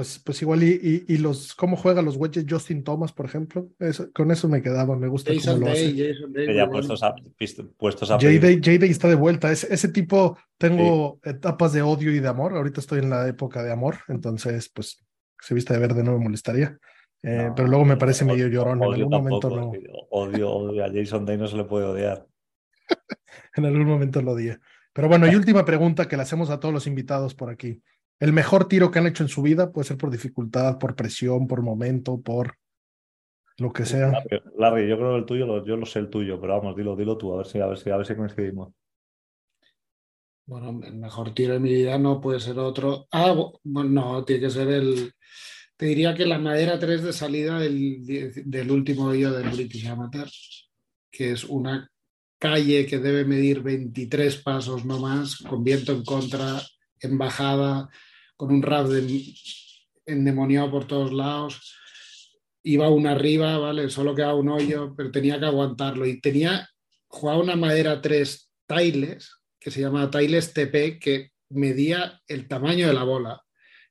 pues, 0.00 0.18
pues 0.24 0.40
igual. 0.40 0.62
Y, 0.62 1.04
y, 1.06 1.14
y 1.14 1.18
los 1.18 1.54
cómo 1.54 1.76
juega 1.76 2.00
los 2.00 2.16
wedges 2.16 2.46
Justin 2.48 2.82
Thomas, 2.84 3.12
por 3.12 3.26
ejemplo. 3.26 3.68
Eso- 3.78 4.10
con 4.14 4.30
eso 4.30 4.48
me 4.48 4.62
quedaba. 4.62 4.96
Me 4.96 5.08
gusta 5.08 5.32
Jason 5.34 5.54
cómo 5.56 5.66
lo 5.66 5.72
hace. 5.72 5.92
Day, 5.92 6.12
Jason 6.14 6.32
Day, 6.32 6.54
ya 6.56 6.66
puestos 6.70 7.02
a, 7.02 7.14
puestos 7.76 8.10
a 8.10 8.14
J-Day. 8.14 8.56
J-Day 8.56 8.88
está 8.90 9.08
de 9.08 9.14
vuelta. 9.16 9.52
Ese, 9.52 9.72
ese 9.74 9.88
tipo, 9.88 10.38
tengo 10.56 11.20
etapas 11.24 11.74
de 11.74 11.82
odio 11.82 12.10
y 12.12 12.20
de 12.20 12.28
amor. 12.28 12.54
Ahorita 12.54 12.80
estoy 12.80 13.00
en 13.00 13.10
la 13.10 13.28
época 13.28 13.62
de 13.62 13.72
amor. 13.72 13.96
Entonces, 14.08 14.70
pues, 14.74 15.04
se 15.38 15.54
viste 15.54 15.74
de 15.74 15.80
verde 15.80 16.02
no 16.02 16.12
me 16.16 16.24
molestaría. 16.24 16.78
Eh, 17.22 17.44
No, 17.48 17.54
pero 17.54 17.68
luego 17.68 17.84
me 17.84 17.94
no, 17.94 17.98
parece 17.98 18.24
odio- 18.24 18.32
medio 18.32 18.48
llorón. 18.48 18.78
En 18.78 18.84
odio 18.84 18.94
algún 18.94 19.10
momento 19.12 19.50
no. 19.50 19.72
Odio, 20.10 20.50
odio 20.50 20.84
a 20.84 20.88
Jason 20.90 21.26
Day, 21.26 21.36
no 21.36 21.46
se 21.46 21.56
le 21.58 21.64
puede 21.64 21.84
odiar. 21.84 22.26
En 23.56 23.64
algún 23.66 23.84
momento 23.84 24.22
lo 24.22 24.32
odié. 24.32 24.58
Pero 24.92 25.08
bueno, 25.08 25.26
y 25.28 25.34
última 25.36 25.64
pregunta 25.64 26.08
que 26.08 26.16
le 26.16 26.22
hacemos 26.22 26.50
a 26.50 26.58
todos 26.60 26.72
los 26.74 26.86
invitados 26.86 27.34
por 27.34 27.50
aquí. 27.50 27.82
El 28.20 28.32
mejor 28.34 28.68
tiro 28.68 28.90
que 28.90 28.98
han 28.98 29.06
hecho 29.06 29.22
en 29.22 29.28
su 29.30 29.42
vida 29.42 29.72
puede 29.72 29.88
ser 29.88 29.96
por 29.96 30.10
dificultad, 30.10 30.78
por 30.78 30.94
presión, 30.94 31.46
por 31.48 31.62
momento, 31.62 32.20
por 32.20 32.56
lo 33.56 33.72
que 33.72 33.84
sea. 33.86 34.12
Larry, 34.58 34.88
yo 34.88 34.96
creo 34.96 35.12
que 35.12 35.18
el 35.20 35.24
tuyo, 35.26 35.46
lo- 35.46 35.64
yo 35.64 35.76
lo 35.76 35.86
sé 35.86 35.98
el 36.00 36.10
tuyo, 36.10 36.38
pero 36.40 36.58
vamos, 36.58 36.76
dilo, 36.76 36.94
dilo 36.96 37.16
tú, 37.16 37.32
a 37.34 37.38
ver 37.38 37.46
si, 37.46 37.58
a 37.60 37.66
ver 37.66 37.78
si, 37.78 37.90
a 37.90 37.96
ver 37.96 38.06
si 38.06 38.14
coincidimos. 38.14 38.72
Bueno, 40.46 40.80
el 40.84 40.96
mejor 40.96 41.32
tiro 41.32 41.54
de 41.54 41.60
mi 41.60 41.72
vida 41.72 41.98
no 41.98 42.20
puede 42.20 42.40
ser 42.40 42.58
otro. 42.58 43.06
Ah, 43.10 43.32
bu- 43.32 43.58
bueno, 43.62 43.90
no, 43.90 44.24
tiene 44.24 44.42
que 44.42 44.50
ser 44.50 44.68
el. 44.68 45.12
Te 45.76 45.86
diría 45.86 46.14
que 46.14 46.26
la 46.26 46.38
madera 46.38 46.78
3 46.78 47.02
de 47.02 47.12
salida 47.12 47.58
del, 47.58 48.04
del 48.44 48.70
último 48.70 49.04
hoyo 49.06 49.32
del 49.32 49.48
British 49.50 49.86
Amateur, 49.86 50.28
que 51.10 51.32
es 51.32 51.44
una 51.44 51.90
calle 52.38 52.84
que 52.86 52.98
debe 52.98 53.24
medir 53.24 53.62
23 53.62 54.36
pasos 54.42 54.84
no 54.84 54.98
más, 54.98 55.36
con 55.36 55.62
viento 55.64 55.92
en 55.92 56.04
contra, 56.04 56.60
en 57.00 57.16
bajada, 57.16 57.88
con 58.40 58.52
un 58.52 58.62
rap 58.62 58.86
de, 58.86 59.34
endemoniado 60.06 60.70
por 60.70 60.86
todos 60.86 61.12
lados. 61.12 61.76
Iba 62.62 62.88
una 62.88 63.10
arriba, 63.10 63.58
¿vale? 63.58 63.90
Solo 63.90 64.14
quedaba 64.14 64.34
un 64.34 64.48
hoyo, 64.48 64.94
pero 64.96 65.10
tenía 65.10 65.38
que 65.38 65.44
aguantarlo. 65.44 66.06
Y 66.06 66.22
tenía, 66.22 66.66
jugaba 67.06 67.38
una 67.38 67.54
madera 67.54 68.00
3 68.00 68.50
Tiles, 68.66 69.30
que 69.60 69.70
se 69.70 69.82
llama 69.82 70.10
Tiles 70.10 70.54
TP, 70.54 70.98
que 70.98 71.32
medía 71.50 72.18
el 72.26 72.48
tamaño 72.48 72.86
de 72.86 72.94
la 72.94 73.04
bola. 73.04 73.42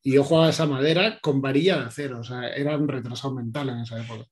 Y 0.02 0.14
yo 0.14 0.24
jugaba 0.24 0.50
esa 0.50 0.66
madera 0.66 1.20
con 1.22 1.42
varilla 1.42 1.78
de 1.78 1.86
acero, 1.86 2.22
o 2.22 2.24
sea, 2.24 2.50
era 2.50 2.76
un 2.76 2.88
retrasado 2.88 3.36
mental 3.36 3.70
en 3.70 3.82
esa 3.82 4.02
época. 4.02 4.26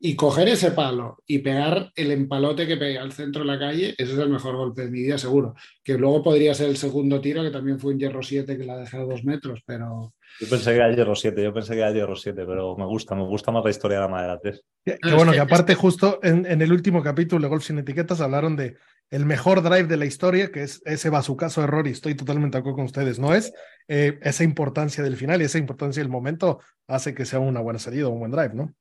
Y 0.00 0.14
coger 0.14 0.46
ese 0.48 0.70
palo 0.70 1.16
y 1.26 1.38
pegar 1.40 1.90
el 1.96 2.12
empalote 2.12 2.68
que 2.68 2.76
pegué 2.76 2.98
al 2.98 3.10
centro 3.12 3.40
de 3.42 3.48
la 3.48 3.58
calle, 3.58 3.94
ese 3.98 4.12
es 4.12 4.18
el 4.18 4.28
mejor 4.28 4.54
golpe 4.56 4.82
de 4.82 4.90
mi 4.92 5.02
vida, 5.02 5.18
seguro. 5.18 5.54
Que 5.82 5.94
luego 5.98 6.22
podría 6.22 6.54
ser 6.54 6.68
el 6.68 6.76
segundo 6.76 7.20
tiro, 7.20 7.42
que 7.42 7.50
también 7.50 7.80
fue 7.80 7.92
un 7.94 7.98
hierro 7.98 8.22
7 8.22 8.56
que 8.56 8.64
la 8.64 8.76
dejé 8.76 8.96
a 8.96 9.00
dos 9.04 9.24
metros, 9.24 9.60
pero 9.66 10.14
Yo 10.40 10.48
pensé 10.48 10.70
que 10.70 10.76
era 10.76 10.94
hierro 10.94 11.16
7, 11.16 11.42
yo 11.42 11.52
pensé 11.52 11.72
que 11.74 11.80
era 11.80 11.90
hierro 11.92 12.14
7, 12.14 12.44
pero 12.46 12.76
me 12.76 12.86
gusta, 12.86 13.16
me 13.16 13.24
gusta 13.24 13.50
más 13.50 13.64
la 13.64 13.70
historia 13.70 13.96
de 13.96 14.02
la 14.04 14.08
madera 14.08 14.38
3. 14.40 14.62
Que, 14.84 14.92
que 14.92 14.98
Ah, 15.10 15.14
bueno, 15.16 15.32
que- 15.32 15.38
que 15.38 15.42
aparte 15.42 15.74
justo 15.74 16.20
en, 16.22 16.46
en 16.46 16.62
el 16.62 16.70
último 16.72 17.02
capítulo 17.02 17.42
de 17.42 17.48
Golf 17.48 17.64
Sin 17.64 17.78
Etiquetas 17.78 18.20
hablaron 18.20 18.54
de 18.54 18.76
el 19.10 19.26
mejor 19.26 19.62
drive 19.62 19.84
de 19.88 19.96
la 19.96 20.04
historia, 20.04 20.52
que 20.52 20.62
es 20.62 20.80
ese 20.84 21.10
bazucazo 21.10 21.64
error, 21.64 21.88
y 21.88 21.90
estoy 21.90 22.14
totalmente 22.14 22.56
de 22.56 22.60
acuerdo 22.60 22.76
con 22.76 22.84
ustedes, 22.84 23.18
¿no 23.18 23.34
es? 23.34 23.52
Eh, 23.88 24.18
esa 24.22 24.44
importancia 24.44 25.02
del 25.02 25.16
final 25.16 25.42
y 25.42 25.46
esa 25.46 25.58
importancia 25.58 26.00
del 26.02 26.12
momento 26.12 26.60
hace 26.86 27.14
que 27.14 27.24
sea 27.24 27.40
una 27.40 27.60
buena 27.60 27.80
salida, 27.80 28.06
un 28.08 28.20
buen 28.20 28.30
drive, 28.30 28.54
¿no? 28.54 28.72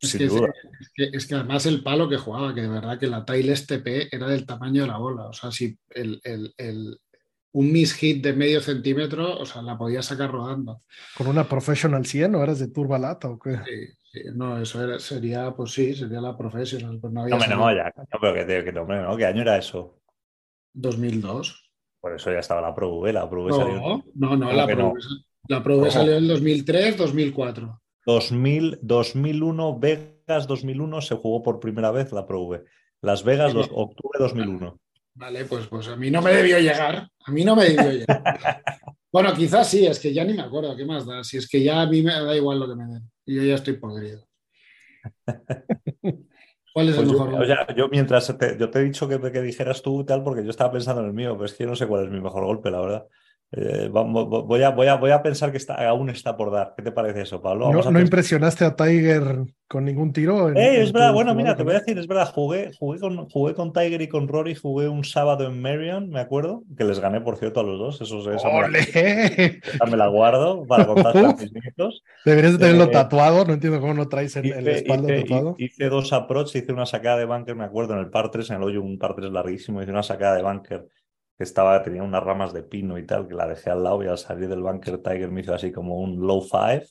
Es 0.00 0.16
que, 0.16 0.26
duda. 0.26 0.52
es, 0.80 0.90
que, 0.94 1.10
es 1.12 1.26
que 1.26 1.34
además 1.34 1.66
el 1.66 1.82
palo 1.82 2.08
que 2.08 2.16
jugaba, 2.16 2.54
que 2.54 2.62
de 2.62 2.68
verdad 2.68 2.98
que 2.98 3.06
la 3.06 3.24
Tiles 3.24 3.66
TP 3.66 4.08
era 4.10 4.28
del 4.28 4.46
tamaño 4.46 4.82
de 4.82 4.88
la 4.88 4.98
bola, 4.98 5.26
o 5.28 5.32
sea, 5.32 5.50
si 5.50 5.76
el, 5.90 6.20
el, 6.24 6.54
el, 6.56 6.98
un 7.52 7.72
miss 7.72 7.94
hit 7.94 8.22
de 8.22 8.32
medio 8.32 8.60
centímetro, 8.60 9.38
o 9.38 9.44
sea, 9.46 9.62
la 9.62 9.76
podía 9.76 10.02
sacar 10.02 10.30
rodando. 10.30 10.82
Con 11.16 11.26
una 11.26 11.48
Professional 11.48 12.06
100 12.06 12.34
o 12.34 12.42
eras 12.42 12.58
de 12.58 12.68
Turbalata 12.68 13.28
o 13.28 13.38
qué? 13.38 13.56
Sí, 13.64 13.86
sí, 14.12 14.20
no, 14.34 14.60
eso 14.60 14.84
era, 14.84 14.98
sería, 14.98 15.50
pues 15.52 15.72
sí, 15.72 15.94
sería 15.94 16.20
la 16.20 16.36
professional, 16.36 16.98
pues 17.00 17.12
no 17.12 17.22
había 17.22 17.36
No, 17.36 17.40
me 17.40 17.48
no, 17.48 17.74
ya, 17.74 17.90
coño, 17.92 18.06
pero 18.20 18.34
que, 18.34 18.44
te- 18.44 18.64
que 18.64 18.72
no, 18.72 18.84
¿no? 18.86 19.16
¿Qué 19.16 19.26
año 19.26 19.42
era 19.42 19.56
eso? 19.58 20.00
2002. 20.74 21.64
Por 22.00 22.14
eso 22.14 22.32
ya 22.32 22.38
estaba 22.38 22.60
la 22.60 22.74
Pro 22.74 22.94
V, 22.94 23.12
la 23.12 23.28
Pro 23.28 23.44
V 23.44 23.52
salió 23.52 23.74
No, 23.80 24.04
no, 24.14 24.36
no, 24.36 24.46
¿Cómo 24.46 24.52
la 24.52 24.66
Pro 24.66 24.76
no? 24.76 24.92
V 24.92 25.00
la 25.48 25.62
Pro 25.62 25.78
V 25.78 25.90
salió 25.90 26.16
en 26.16 26.28
2003, 26.28 26.96
2004. 26.96 27.82
2000, 28.08 28.78
2001, 28.80 29.78
Vegas 29.78 30.46
2001 30.46 31.02
se 31.02 31.14
jugó 31.14 31.42
por 31.42 31.60
primera 31.60 31.90
vez 31.90 32.10
la 32.10 32.26
Pro 32.26 32.40
V. 32.40 32.64
Las 33.02 33.22
Vegas, 33.22 33.52
dos- 33.52 33.68
octubre 33.70 34.18
2001. 34.18 34.78
Vale, 35.14 35.44
pues, 35.44 35.66
pues 35.66 35.88
a 35.88 35.96
mí 35.96 36.10
no 36.10 36.22
me 36.22 36.32
debió 36.32 36.58
llegar. 36.58 37.10
A 37.26 37.30
mí 37.30 37.44
no 37.44 37.54
me 37.54 37.64
debió 37.68 37.92
llegar. 37.92 38.22
Bueno, 39.10 39.32
quizás 39.32 39.70
sí, 39.70 39.86
es 39.86 39.98
que 39.98 40.12
ya 40.12 40.22
ni 40.22 40.34
me 40.34 40.42
acuerdo, 40.42 40.76
¿qué 40.76 40.84
más 40.84 41.06
da? 41.06 41.24
Si 41.24 41.38
es 41.38 41.48
que 41.48 41.62
ya 41.62 41.80
a 41.80 41.86
mí 41.86 42.02
me 42.02 42.12
da 42.12 42.36
igual 42.36 42.60
lo 42.60 42.68
que 42.68 42.74
me 42.76 42.84
den. 42.84 43.10
Y 43.24 43.36
yo 43.36 43.42
ya 43.42 43.54
estoy 43.54 43.78
podrido. 43.78 44.26
¿Cuál 46.74 46.90
es 46.90 46.98
el 46.98 47.04
Pues 47.06 47.08
yo, 47.08 47.24
mejor 47.24 47.42
o 47.42 47.46
sea, 47.46 47.74
yo 47.74 47.88
mientras 47.88 48.36
te, 48.36 48.58
yo 48.58 48.68
te 48.68 48.80
he 48.80 48.84
dicho 48.84 49.08
que, 49.08 49.18
que 49.32 49.40
dijeras 49.40 49.80
tú 49.80 50.04
tal, 50.04 50.22
porque 50.22 50.44
yo 50.44 50.50
estaba 50.50 50.72
pensando 50.72 51.00
en 51.00 51.06
el 51.06 51.14
mío, 51.14 51.32
pero 51.32 51.46
es 51.46 51.54
que 51.54 51.64
yo 51.64 51.70
no 51.70 51.76
sé 51.76 51.86
cuál 51.86 52.04
es 52.04 52.10
mi 52.10 52.20
mejor 52.20 52.44
golpe, 52.44 52.70
la 52.70 52.80
verdad. 52.80 53.06
Eh, 53.50 53.88
voy, 53.90 54.62
a, 54.62 54.68
voy, 54.70 54.88
a, 54.88 54.96
voy 54.96 55.10
a 55.10 55.22
pensar 55.22 55.50
que 55.50 55.56
está, 55.56 55.74
aún 55.88 56.10
está 56.10 56.36
por 56.36 56.50
dar. 56.52 56.74
¿Qué 56.76 56.82
te 56.82 56.92
parece 56.92 57.22
eso, 57.22 57.40
Pablo? 57.40 57.72
No, 57.72 57.80
a 57.80 58.00
impresionaste 58.02 58.66
a 58.66 58.76
Tiger 58.76 59.46
con 59.66 59.86
ningún 59.86 60.12
tiro. 60.12 60.50
en- 60.50 60.58
Eh, 60.58 60.76
en 60.76 60.82
es 60.82 60.92
verdad, 60.92 61.14
bueno, 61.14 61.34
mira, 61.34 61.56
te 61.56 61.62
voy 61.62 61.72
a 61.74 61.78
decir, 61.78 61.98
es 61.98 62.06
verdad, 62.06 62.30
jugué, 62.30 62.72
jugué, 62.78 63.00
con, 63.00 63.26
jugué 63.30 63.54
con 63.54 63.72
Tiger 63.72 64.02
y 64.02 64.08
con 64.08 64.28
Rory, 64.28 64.54
jugué 64.54 64.88
un 64.88 65.02
sábado 65.02 65.46
en 65.46 65.62
Marion, 65.62 66.10
me 66.10 66.20
acuerdo, 66.20 66.62
que 66.76 66.84
les 66.84 67.00
gané, 67.00 67.22
por 67.22 67.38
cierto, 67.38 67.60
a 67.60 67.62
los 67.62 67.78
dos. 67.78 68.00
Eso, 68.02 68.18
esa, 68.30 68.48
me 68.48 68.68
la, 68.68 69.86
me 69.90 69.96
la 69.96 70.06
guardo 70.08 70.66
para 70.66 70.86
contar 70.86 71.16
a 71.16 71.34
mis 71.34 71.50
nietos. 71.50 72.02
Deberías 72.26 72.52
de 72.52 72.58
tenerlo 72.58 72.84
Eh, 72.84 72.88
tatuado, 72.88 73.46
no 73.46 73.54
entiendo 73.54 73.80
cómo 73.80 73.94
no 73.94 74.08
traes 74.08 74.36
la 74.36 74.42
Hice, 74.46 74.70
espalda 74.72 75.08
hice- 75.14 75.22
tatuado. 75.22 75.54
hice 75.56 75.88
dos 75.88 76.12
approach, 76.12 76.54
hice 76.54 76.72
una 76.74 76.84
sacada 76.84 77.16
de 77.16 77.24
bunker, 77.24 77.56
me 77.56 77.64
acuerdo, 77.64 77.94
en 77.94 78.00
el 78.00 78.10
par 78.10 78.30
3, 78.30 78.50
en 78.50 78.56
el 78.56 78.62
hoyo, 78.64 78.82
un 78.82 78.98
par 78.98 79.14
3 79.14 79.30
larguísimo, 79.30 79.80
hice 79.80 79.90
una 79.90 80.02
sacada 80.02 80.36
de 80.36 80.42
bunker 80.42 80.86
que 81.38 81.44
estaba, 81.44 81.80
tenía 81.84 82.02
unas 82.02 82.22
ramas 82.22 82.52
de 82.52 82.64
pino 82.64 82.98
y 82.98 83.06
tal, 83.06 83.28
que 83.28 83.34
la 83.34 83.46
dejé 83.46 83.70
al 83.70 83.84
lado 83.84 84.02
y 84.02 84.08
al 84.08 84.18
salir 84.18 84.48
del 84.48 84.60
bunker 84.60 84.98
Tiger 84.98 85.30
me 85.30 85.42
hizo 85.42 85.54
así 85.54 85.70
como 85.70 86.00
un 86.00 86.26
low 86.26 86.42
five. 86.42 86.84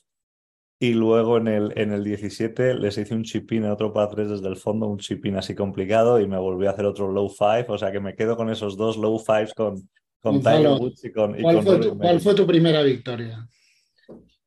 Y 0.80 0.94
luego 0.94 1.36
en 1.36 1.48
el, 1.48 1.72
en 1.76 1.92
el 1.92 2.02
17 2.02 2.74
les 2.74 2.96
hice 2.96 3.14
un 3.14 3.24
chip-in 3.24 3.64
en 3.64 3.70
otro 3.70 3.92
par 3.92 4.08
3 4.08 4.30
desde 4.30 4.48
el 4.48 4.56
fondo, 4.56 4.86
un 4.86 4.98
chip-in 4.98 5.36
así 5.36 5.54
complicado 5.54 6.18
y 6.18 6.26
me 6.26 6.38
volví 6.38 6.66
a 6.66 6.70
hacer 6.70 6.86
otro 6.86 7.12
low 7.12 7.28
five, 7.28 7.66
o 7.68 7.76
sea 7.76 7.92
que 7.92 8.00
me 8.00 8.14
quedo 8.14 8.36
con 8.36 8.48
esos 8.48 8.76
dos 8.76 8.96
low 8.96 9.18
fives 9.18 9.52
con, 9.52 9.74
con 10.20 10.36
Gonzalo, 10.36 10.58
Tiger 10.58 10.80
Woods 10.80 11.04
y 11.04 11.12
con, 11.12 11.38
y 11.38 11.42
¿Cuál 11.42 11.56
con 11.56 11.64
fue, 11.64 11.78
tu, 11.80 11.98
cuál 11.98 12.20
fue 12.20 12.34
tu 12.34 12.46
primera 12.46 12.82
victoria? 12.82 13.46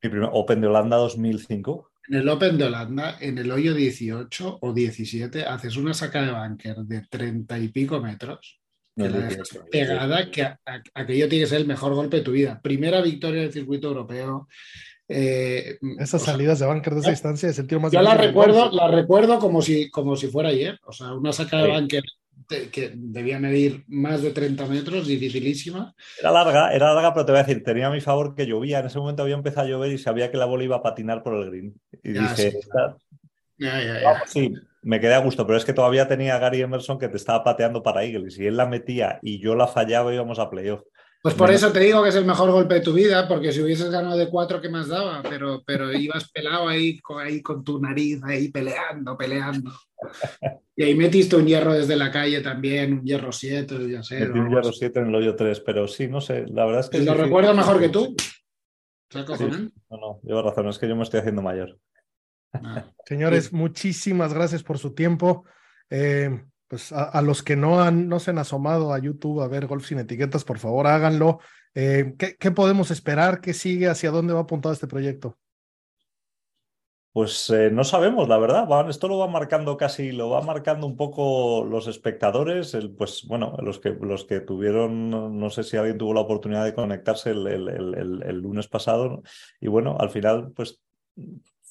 Mi 0.02 0.10
primer 0.10 0.30
Open 0.34 0.62
de 0.62 0.68
Holanda 0.68 0.98
2005. 0.98 1.92
En 2.08 2.16
el 2.16 2.30
Open 2.30 2.58
de 2.58 2.64
Holanda, 2.64 3.18
en 3.20 3.38
el 3.38 3.52
hoyo 3.52 3.76
18 3.76 4.60
o 4.62 4.74
17, 4.74 5.44
haces 5.44 5.78
una 5.78 5.94
saca 5.94 6.24
de 6.24 6.32
bunker 6.32 6.78
de 6.78 7.02
30 7.08 7.60
y 7.60 7.68
pico 7.68 8.00
metros. 8.00 8.61
No, 8.96 9.06
que 9.06 9.10
la 9.12 9.28
18, 9.28 9.44
dejas 9.54 9.70
pegada, 9.72 10.16
18. 10.18 10.32
que 10.32 10.42
a- 10.44 10.60
a- 10.66 10.84
aquello 10.96 11.30
tiene 11.30 11.44
que 11.46 11.50
ser 11.50 11.62
el 11.62 11.68
mejor 11.68 11.94
golpe 11.94 12.18
de 12.18 12.24
tu 12.24 12.32
vida. 12.32 12.60
Primera 12.62 13.02
victoria 13.02 13.42
del 13.42 13.54
circuito 13.54 13.88
europeo. 13.88 14.48
eh, 15.14 15.78
Esas 16.00 16.22
o 16.22 16.26
sea, 16.26 16.34
salidas 16.34 16.60
de 16.60 16.66
bunker 16.68 16.94
de 16.94 17.00
esa 17.02 17.10
distancia 17.10 17.50
es 17.50 17.60
el 17.60 17.68
tiro 17.68 17.82
más 17.82 17.92
Yo 17.92 18.02
la 18.02 18.16
recuerdo, 18.16 18.72
la 18.72 18.88
recuerdo 18.88 19.40
como 19.40 19.62
si, 19.62 19.90
como 19.90 20.16
si 20.16 20.28
fuera 20.28 20.50
ayer. 20.50 20.80
O 20.86 20.94
sea, 20.94 21.14
una 21.14 21.34
saca 21.34 21.58
de 21.64 21.88
Sí. 21.90 22.00
de- 22.50 22.70
que 22.70 22.92
debía 22.96 23.38
medir 23.40 23.84
más 23.88 24.22
de 24.22 24.32
30 24.32 24.66
metros, 24.68 25.08
dificilísima. 25.08 25.94
Era 26.20 26.32
larga, 26.32 26.74
era 26.74 26.94
larga, 26.94 27.14
pero 27.14 27.26
te 27.26 27.32
voy 27.34 27.40
a 27.40 27.44
decir, 27.44 27.64
tenía 27.64 27.88
a 27.88 27.92
mi 27.92 28.00
favor 28.02 28.36
que 28.36 28.46
llovía. 28.46 28.80
En 28.80 28.86
ese 28.88 29.00
momento 29.00 29.24
había 29.24 29.36
empezado 29.36 29.68
a 29.68 29.70
llover 29.70 29.92
y 29.92 29.98
sabía 29.98 30.32
que 30.32 30.38
la 30.38 30.46
bola 30.46 30.64
iba 30.64 30.78
a 30.78 30.84
patinar 30.84 31.24
por 31.24 31.36
el 31.36 31.50
green. 31.50 31.76
Y 32.04 32.14
Ya, 32.14 32.22
dije, 32.22 32.52
sí. 32.52 32.58
"Esta- 32.60 32.98
Ya, 33.58 33.84
ya, 33.84 34.02
ya. 34.02 34.12
vamos, 34.14 34.30
sí, 34.30 34.54
me 34.82 35.00
quedé 35.00 35.14
a 35.14 35.20
gusto, 35.20 35.46
pero 35.46 35.58
es 35.58 35.66
que 35.66 35.74
todavía 35.74 36.08
tenía 36.08 36.36
a 36.36 36.40
Gary 36.40 36.62
Emerson 36.62 36.98
que 36.98 37.08
te 37.08 37.18
estaba 37.18 37.44
pateando 37.44 37.84
para 37.84 38.04
Eagle. 38.04 38.30
Y 38.36 38.46
él 38.46 38.58
la 38.58 38.66
metía 38.66 39.20
y 39.22 39.40
yo 39.40 39.56
la 39.56 39.68
fallaba, 39.68 40.14
íbamos 40.14 40.40
a 40.40 40.50
playoff. 40.50 40.82
Pues 41.22 41.36
por 41.36 41.52
eso 41.52 41.72
te 41.72 41.82
digo 41.82 42.02
que 42.02 42.10
es 42.10 42.16
el 42.16 42.26
mejor 42.26 42.50
golpe 42.50 42.74
de 42.76 42.82
tu 42.82 42.94
vida, 42.94 43.28
porque 43.28 43.52
si 43.52 43.62
hubieses 43.62 43.92
ganado 43.92 44.18
de 44.18 44.28
cuatro, 44.28 44.60
¿qué 44.60 44.70
más 44.70 44.88
daba? 44.88 45.22
Pero, 45.22 45.62
pero 45.68 45.94
ibas 45.94 46.32
pelado 46.32 46.68
ahí, 46.68 47.00
ahí 47.20 47.44
con 47.44 47.64
tu 47.64 47.80
nariz, 47.80 48.20
ahí 48.24 48.50
peleando, 48.50 49.18
peleando. 49.18 49.72
Y 50.74 50.84
ahí 50.84 50.96
metiste 50.96 51.36
un 51.36 51.46
hierro 51.46 51.74
desde 51.74 51.96
la 51.96 52.10
calle 52.10 52.42
también, 52.42 52.94
un 52.94 53.04
hierro 53.04 53.32
7, 53.32 53.88
ya 53.88 54.02
sé. 54.02 54.22
Metí 54.22 54.40
un 54.40 54.50
hierro 54.50 54.72
7 54.72 55.00
en 55.00 55.08
el 55.10 55.16
hoyo 55.16 55.36
3, 55.36 55.60
pero 55.60 55.88
sí, 55.88 56.08
no 56.08 56.22
sé, 56.22 56.46
la 56.48 56.66
verdad 56.66 56.80
es 56.80 56.90
que... 56.90 56.98
Y 56.98 57.06
lo 57.06 57.14
recuerdo 57.14 57.54
mejor 57.54 57.80
que 57.80 57.90
tú. 57.90 58.16
¿Estás 59.08 59.38
Sí, 59.38 59.46
no, 59.92 59.98
no, 59.98 60.20
llevo 60.24 60.42
razón, 60.42 60.70
es 60.70 60.80
que 60.80 60.88
yo 60.88 60.96
me 60.96 61.04
estoy 61.04 61.20
haciendo 61.20 61.44
mayor. 61.44 61.78
Ah. 62.54 62.86
Señores, 63.06 63.54
muchísimas 63.54 64.34
gracias 64.34 64.64
por 64.64 64.78
su 64.78 64.94
tiempo. 64.94 65.46
Eh, 65.90 66.44
pues 66.68 66.92
a, 66.92 67.04
a 67.04 67.22
los 67.22 67.44
que 67.44 67.56
no, 67.56 67.82
han, 67.82 68.08
no 68.08 68.20
se 68.20 68.32
han 68.32 68.38
asomado 68.38 68.94
a 68.94 69.00
YouTube 69.00 69.42
a 69.42 69.48
ver 69.48 69.68
Golf 69.68 69.86
sin 69.86 70.00
etiquetas, 70.00 70.44
por 70.44 70.58
favor 70.60 70.88
háganlo. 70.88 71.40
Eh, 71.76 72.16
¿qué, 72.18 72.36
qué 72.38 72.52
podemos 72.52 72.92
esperar? 72.92 73.42
¿Qué 73.42 73.54
sigue? 73.54 73.90
¿Hacia 73.90 74.12
dónde 74.12 74.34
va 74.34 74.42
apuntado 74.42 74.74
este 74.74 74.88
proyecto? 74.88 75.38
Pues 77.14 77.50
eh, 77.50 77.70
no 77.70 77.84
sabemos, 77.84 78.30
la 78.30 78.38
verdad. 78.38 78.66
Va- 78.70 78.90
esto 78.90 79.10
lo 79.10 79.18
va 79.18 79.28
marcando 79.28 79.76
casi, 79.76 80.14
lo 80.14 80.30
va 80.30 80.42
marcando 80.42 80.88
un 80.88 80.96
poco 80.96 81.66
los 81.66 81.88
espectadores. 81.88 82.74
El, 82.74 82.92
pues 82.96 83.26
bueno, 83.28 83.58
los 83.62 83.80
que, 83.80 83.90
los 83.90 84.24
que 84.24 84.40
tuvieron, 84.40 85.10
no, 85.10 85.50
sé 85.50 85.64
si 85.64 85.76
alguien 85.76 85.98
tuvo 85.98 86.14
la 86.14 86.22
oportunidad 86.22 86.64
de 86.64 86.74
conectarse 86.74 87.32
el, 87.32 87.48
el- 87.48 88.22
el- 88.26 88.38
lunes 88.38 88.70
pasado. 88.70 89.24
Y 89.60 89.68
bueno, 89.68 89.98
al 90.00 90.10
final, 90.10 90.54
pues 90.56 90.82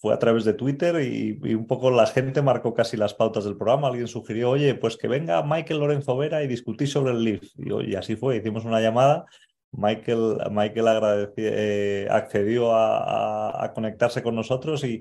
fue 0.01 0.15
a 0.15 0.19
través 0.19 0.45
de 0.45 0.55
Twitter 0.55 0.99
y, 1.03 1.39
y 1.43 1.55
un 1.55 1.67
poco 1.67 1.91
la 1.91 2.07
gente 2.07 2.41
marcó 2.41 2.73
casi 2.73 2.97
las 2.97 3.13
pautas 3.13 3.45
del 3.45 3.57
programa. 3.57 3.89
Alguien 3.89 4.09
sugirió, 4.09 4.51
oye, 4.51 4.75
pues 4.75 4.97
que 4.97 5.09
venga 5.09 5.43
Michael 5.43 5.81
Lorenzo 5.81 6.17
Vera 6.17 6.43
y 6.43 6.49
discutir 6.49 6.89
sobre 6.89 7.13
el 7.13 7.23
Leaf. 7.23 7.43
Y, 7.59 7.95
así 7.95 8.17
fue, 8.17 8.39
hicimos 8.39 8.65
una 8.65 8.81
llamada. 8.81 9.27
Michael, 9.73 10.39
Michael 10.51 11.33
eh, 11.37 12.09
accedió 12.11 12.75
a, 12.75 13.71
conectarse 13.75 14.23
con 14.23 14.35
nosotros 14.35 14.83
y, 14.85 15.01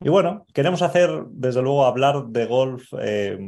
y 0.00 0.08
bueno, 0.10 0.46
queremos 0.52 0.82
hacer, 0.82 1.24
desde 1.30 1.62
luego, 1.62 1.86
hablar 1.86 2.26
de 2.26 2.46
golf 2.46 2.92
eh, 3.00 3.38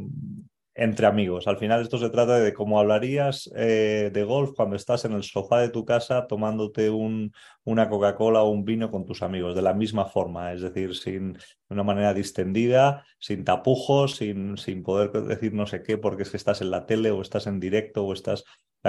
entre 0.81 1.07
amigos. 1.07 1.47
Al 1.47 1.59
final 1.59 1.83
esto 1.83 1.99
se 1.99 2.09
trata 2.09 2.41
de 2.41 2.55
cómo 2.55 2.81
hablarías 2.81 3.51
eh, 3.55 4.11
de 4.15 4.25
golf 4.25 4.53
cuando 4.57 4.77
estás 4.77 5.05
en 5.05 5.13
el 5.13 5.23
sofá 5.23 5.61
de 5.61 5.69
tu 5.69 5.85
casa 5.85 6.27
tomándote 6.27 6.89
un, 6.89 7.35
una 7.65 7.91
Coca-Cola 7.91 8.43
o 8.43 8.49
un 8.49 8.65
vino 8.65 8.91
con 8.91 9.05
tus 9.05 9.23
amigos, 9.23 9.55
de 9.55 9.61
la 9.61 9.75
misma 9.75 10.07
forma, 10.07 10.55
es 10.55 10.63
decir, 10.63 10.97
sin 10.97 11.35
de 11.35 11.41
una 11.69 11.83
manera 11.83 12.15
distendida, 12.15 13.05
sin 13.19 13.45
tapujos, 13.45 14.17
sin, 14.17 14.57
sin 14.57 14.83
poder 14.83 15.13
decir 15.13 15.53
no 15.53 15.67
sé 15.67 15.83
qué, 15.83 15.99
porque 15.99 16.23
es 16.23 16.31
que 16.31 16.39
estás 16.39 16.63
en 16.63 16.71
la 16.71 16.87
tele 16.87 17.11
o 17.11 17.21
estás 17.21 17.47
en 17.47 17.61
directo 17.61 18.05
o 18.05 18.13
estás... 18.15 18.45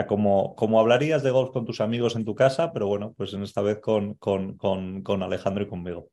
Como, 0.07 0.55
como 0.55 0.79
hablarías 0.79 1.23
de 1.23 1.31
golf 1.31 1.51
con 1.51 1.65
tus 1.65 1.81
amigos 1.81 2.15
en 2.15 2.23
tu 2.23 2.33
casa, 2.33 2.71
pero 2.71 2.87
bueno, 2.87 3.13
pues 3.17 3.33
en 3.33 3.43
esta 3.43 3.61
vez 3.61 3.81
con, 3.81 4.13
con, 4.13 4.55
con, 4.55 5.03
con 5.03 5.21
Alejandro 5.21 5.65
y 5.65 5.67
conmigo. 5.67 6.07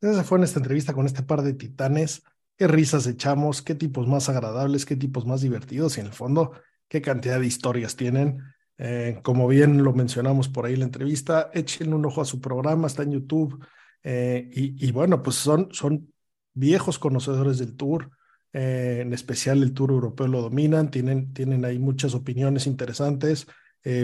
Esa 0.00 0.24
fue 0.24 0.38
nuestra 0.38 0.60
entrevista 0.60 0.94
con 0.94 1.06
este 1.06 1.22
par 1.22 1.42
de 1.42 1.52
titanes. 1.52 2.22
Qué 2.56 2.66
risas 2.66 3.06
echamos, 3.06 3.62
qué 3.62 3.74
tipos 3.74 4.06
más 4.06 4.28
agradables, 4.28 4.86
qué 4.86 4.96
tipos 4.96 5.26
más 5.26 5.42
divertidos 5.42 5.96
y 5.96 6.00
en 6.00 6.06
el 6.06 6.12
fondo, 6.12 6.52
qué 6.88 7.02
cantidad 7.02 7.38
de 7.38 7.46
historias 7.46 7.96
tienen. 7.96 8.42
Eh, 8.78 9.20
como 9.22 9.46
bien 9.46 9.82
lo 9.82 9.92
mencionamos 9.92 10.48
por 10.48 10.64
ahí 10.64 10.74
en 10.74 10.80
la 10.80 10.86
entrevista, 10.86 11.50
echen 11.52 11.92
un 11.92 12.04
ojo 12.06 12.22
a 12.22 12.24
su 12.24 12.40
programa, 12.40 12.86
está 12.86 13.02
en 13.02 13.12
YouTube. 13.12 13.62
eh, 14.02 14.48
y, 14.52 14.90
bueno, 14.92 15.22
pues 15.22 15.36
son, 15.36 15.68
son 15.72 16.10
viejos 16.54 16.98
conocedores 16.98 17.58
del 17.58 17.76
tour, 17.76 18.10
eh, 18.54 19.00
en 19.02 19.12
especial 19.12 19.62
el 19.62 19.74
tour 19.74 19.90
europeo 19.90 20.26
lo 20.26 20.40
dominan, 20.40 20.90
tienen, 20.90 21.34
tienen 21.34 21.64
ahí 21.66 21.78
muchas 21.78 22.14
opiniones 22.14 22.66
interesantes, 22.66 23.46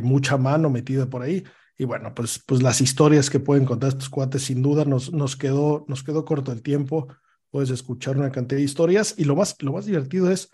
mucha 0.03 0.37
mano 0.39 0.71
metida 0.71 1.07
por 1.07 1.23
ahí. 1.23 1.45
Y 1.79 1.85
bueno, 1.85 2.15
pues, 2.15 2.43
pues 2.47 2.63
las 2.63 2.81
historias 2.81 3.29
que 3.29 3.41
pueden 3.41 3.65
contar 3.65 3.91
estos 3.91 4.09
cuates, 4.09 4.45
sin 4.45 4.63
duda, 4.63 4.85
nos, 4.85 5.13
nos, 5.13 5.37
quedó, 5.37 5.85
nos 5.89 6.03
quedó 6.03 6.25
corto 6.25 6.53
el 6.53 6.63
tiempo. 6.63 7.09
Puedes 7.51 7.71
escuchar 7.71 8.17
una 8.17 8.33
cantidad 8.33 8.59
de 8.59 8.65
historias. 8.65 9.15
Y 9.19 9.25
lo 9.25 9.37
más, 9.37 9.57
lo 9.61 9.73
más 9.73 9.85
divertido 9.85 10.31
es 10.31 10.51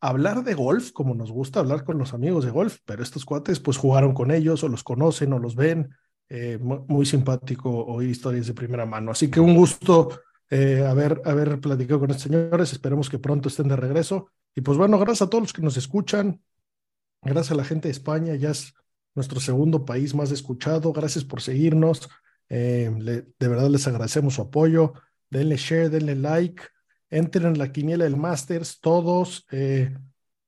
hablar 0.00 0.44
de 0.44 0.54
golf, 0.54 0.92
como 0.92 1.14
nos 1.14 1.32
gusta 1.32 1.60
hablar 1.60 1.82
con 1.84 1.98
los 1.98 2.12
amigos 2.12 2.44
de 2.44 2.50
golf, 2.50 2.78
pero 2.84 3.02
estos 3.02 3.24
cuates 3.24 3.58
pues 3.58 3.78
jugaron 3.78 4.12
con 4.12 4.30
ellos 4.30 4.62
o 4.62 4.68
los 4.68 4.84
conocen 4.84 5.32
o 5.32 5.38
los 5.38 5.56
ven. 5.56 5.94
Eh, 6.28 6.58
muy, 6.58 7.04
simpático 7.04 7.70
oír 7.70 8.10
historias 8.10 8.46
de 8.46 8.54
primera 8.54 8.86
mano. 8.86 9.10
Así 9.10 9.30
que 9.30 9.40
un 9.40 9.54
gusto 9.54 10.20
eh, 10.50 10.84
haber, 10.86 11.20
haber 11.24 11.60
platicado 11.60 12.00
con 12.00 12.10
estos 12.10 12.24
señores. 12.24 12.72
Esperemos 12.72 13.10
que 13.10 13.18
pronto 13.18 13.48
estén 13.48 13.68
de 13.68 13.76
regreso. 13.76 14.28
Y 14.54 14.60
pues 14.60 14.78
bueno, 14.78 14.98
gracias 14.98 15.22
a 15.22 15.30
todos 15.30 15.42
los 15.42 15.52
que 15.52 15.62
nos 15.62 15.76
escuchan. 15.76 16.40
Gracias 17.22 17.52
a 17.52 17.56
la 17.56 17.64
gente 17.64 17.88
de 17.88 17.92
España. 17.92 18.34
Ya 18.36 18.50
es 18.50 18.74
nuestro 19.14 19.40
segundo 19.40 19.84
país 19.84 20.14
más 20.14 20.30
escuchado. 20.30 20.92
Gracias 20.92 21.24
por 21.24 21.40
seguirnos. 21.40 22.08
Eh, 22.48 22.90
de 23.38 23.48
verdad 23.48 23.68
les 23.68 23.86
agradecemos 23.86 24.34
su 24.34 24.42
apoyo. 24.42 24.94
Denle 25.30 25.56
share, 25.56 25.90
denle 25.90 26.16
like. 26.16 26.62
Entren 27.10 27.46
en 27.46 27.58
la 27.58 27.72
quiniela 27.72 28.04
del 28.04 28.16
Masters, 28.16 28.80
todos. 28.80 29.46
Eh, 29.50 29.96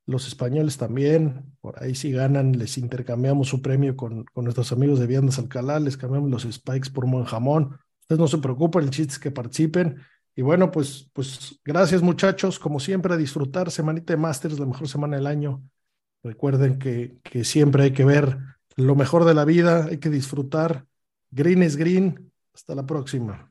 los 0.06 0.26
españoles 0.26 0.76
también. 0.76 1.56
Por 1.60 1.82
ahí 1.82 1.94
si 1.94 2.12
ganan, 2.12 2.58
les 2.58 2.78
intercambiamos 2.78 3.48
su 3.48 3.60
premio 3.60 3.96
con, 3.96 4.24
con 4.24 4.44
nuestros 4.44 4.72
amigos 4.72 4.98
de 5.00 5.06
Viandas 5.06 5.38
Alcalá. 5.38 5.80
Les 5.80 5.96
cambiamos 5.96 6.30
los 6.30 6.42
spikes 6.52 6.90
por 6.90 7.04
un 7.04 7.12
buen 7.12 7.24
jamón. 7.24 7.78
Ustedes 8.02 8.20
no 8.20 8.28
se 8.28 8.38
preocupen, 8.38 8.84
el 8.84 8.90
chiste 8.90 9.14
es 9.14 9.18
que 9.18 9.32
participen. 9.32 9.98
Y 10.36 10.42
bueno, 10.42 10.70
pues, 10.70 11.10
pues 11.12 11.58
gracias 11.64 12.02
muchachos. 12.02 12.58
Como 12.58 12.78
siempre, 12.78 13.14
a 13.14 13.16
disfrutar. 13.16 13.70
Semanita 13.70 14.12
de 14.12 14.18
Masters, 14.18 14.58
la 14.58 14.66
mejor 14.66 14.88
semana 14.88 15.16
del 15.16 15.26
año. 15.26 15.62
Recuerden 16.22 16.78
que, 16.78 17.18
que 17.22 17.44
siempre 17.44 17.84
hay 17.84 17.92
que 17.92 18.04
ver 18.04 18.38
lo 18.76 18.94
mejor 18.94 19.24
de 19.24 19.34
la 19.34 19.44
vida, 19.44 19.86
hay 19.86 19.98
que 19.98 20.10
disfrutar. 20.10 20.86
Green 21.30 21.62
es 21.62 21.76
green. 21.76 22.32
Hasta 22.54 22.74
la 22.74 22.86
próxima. 22.86 23.50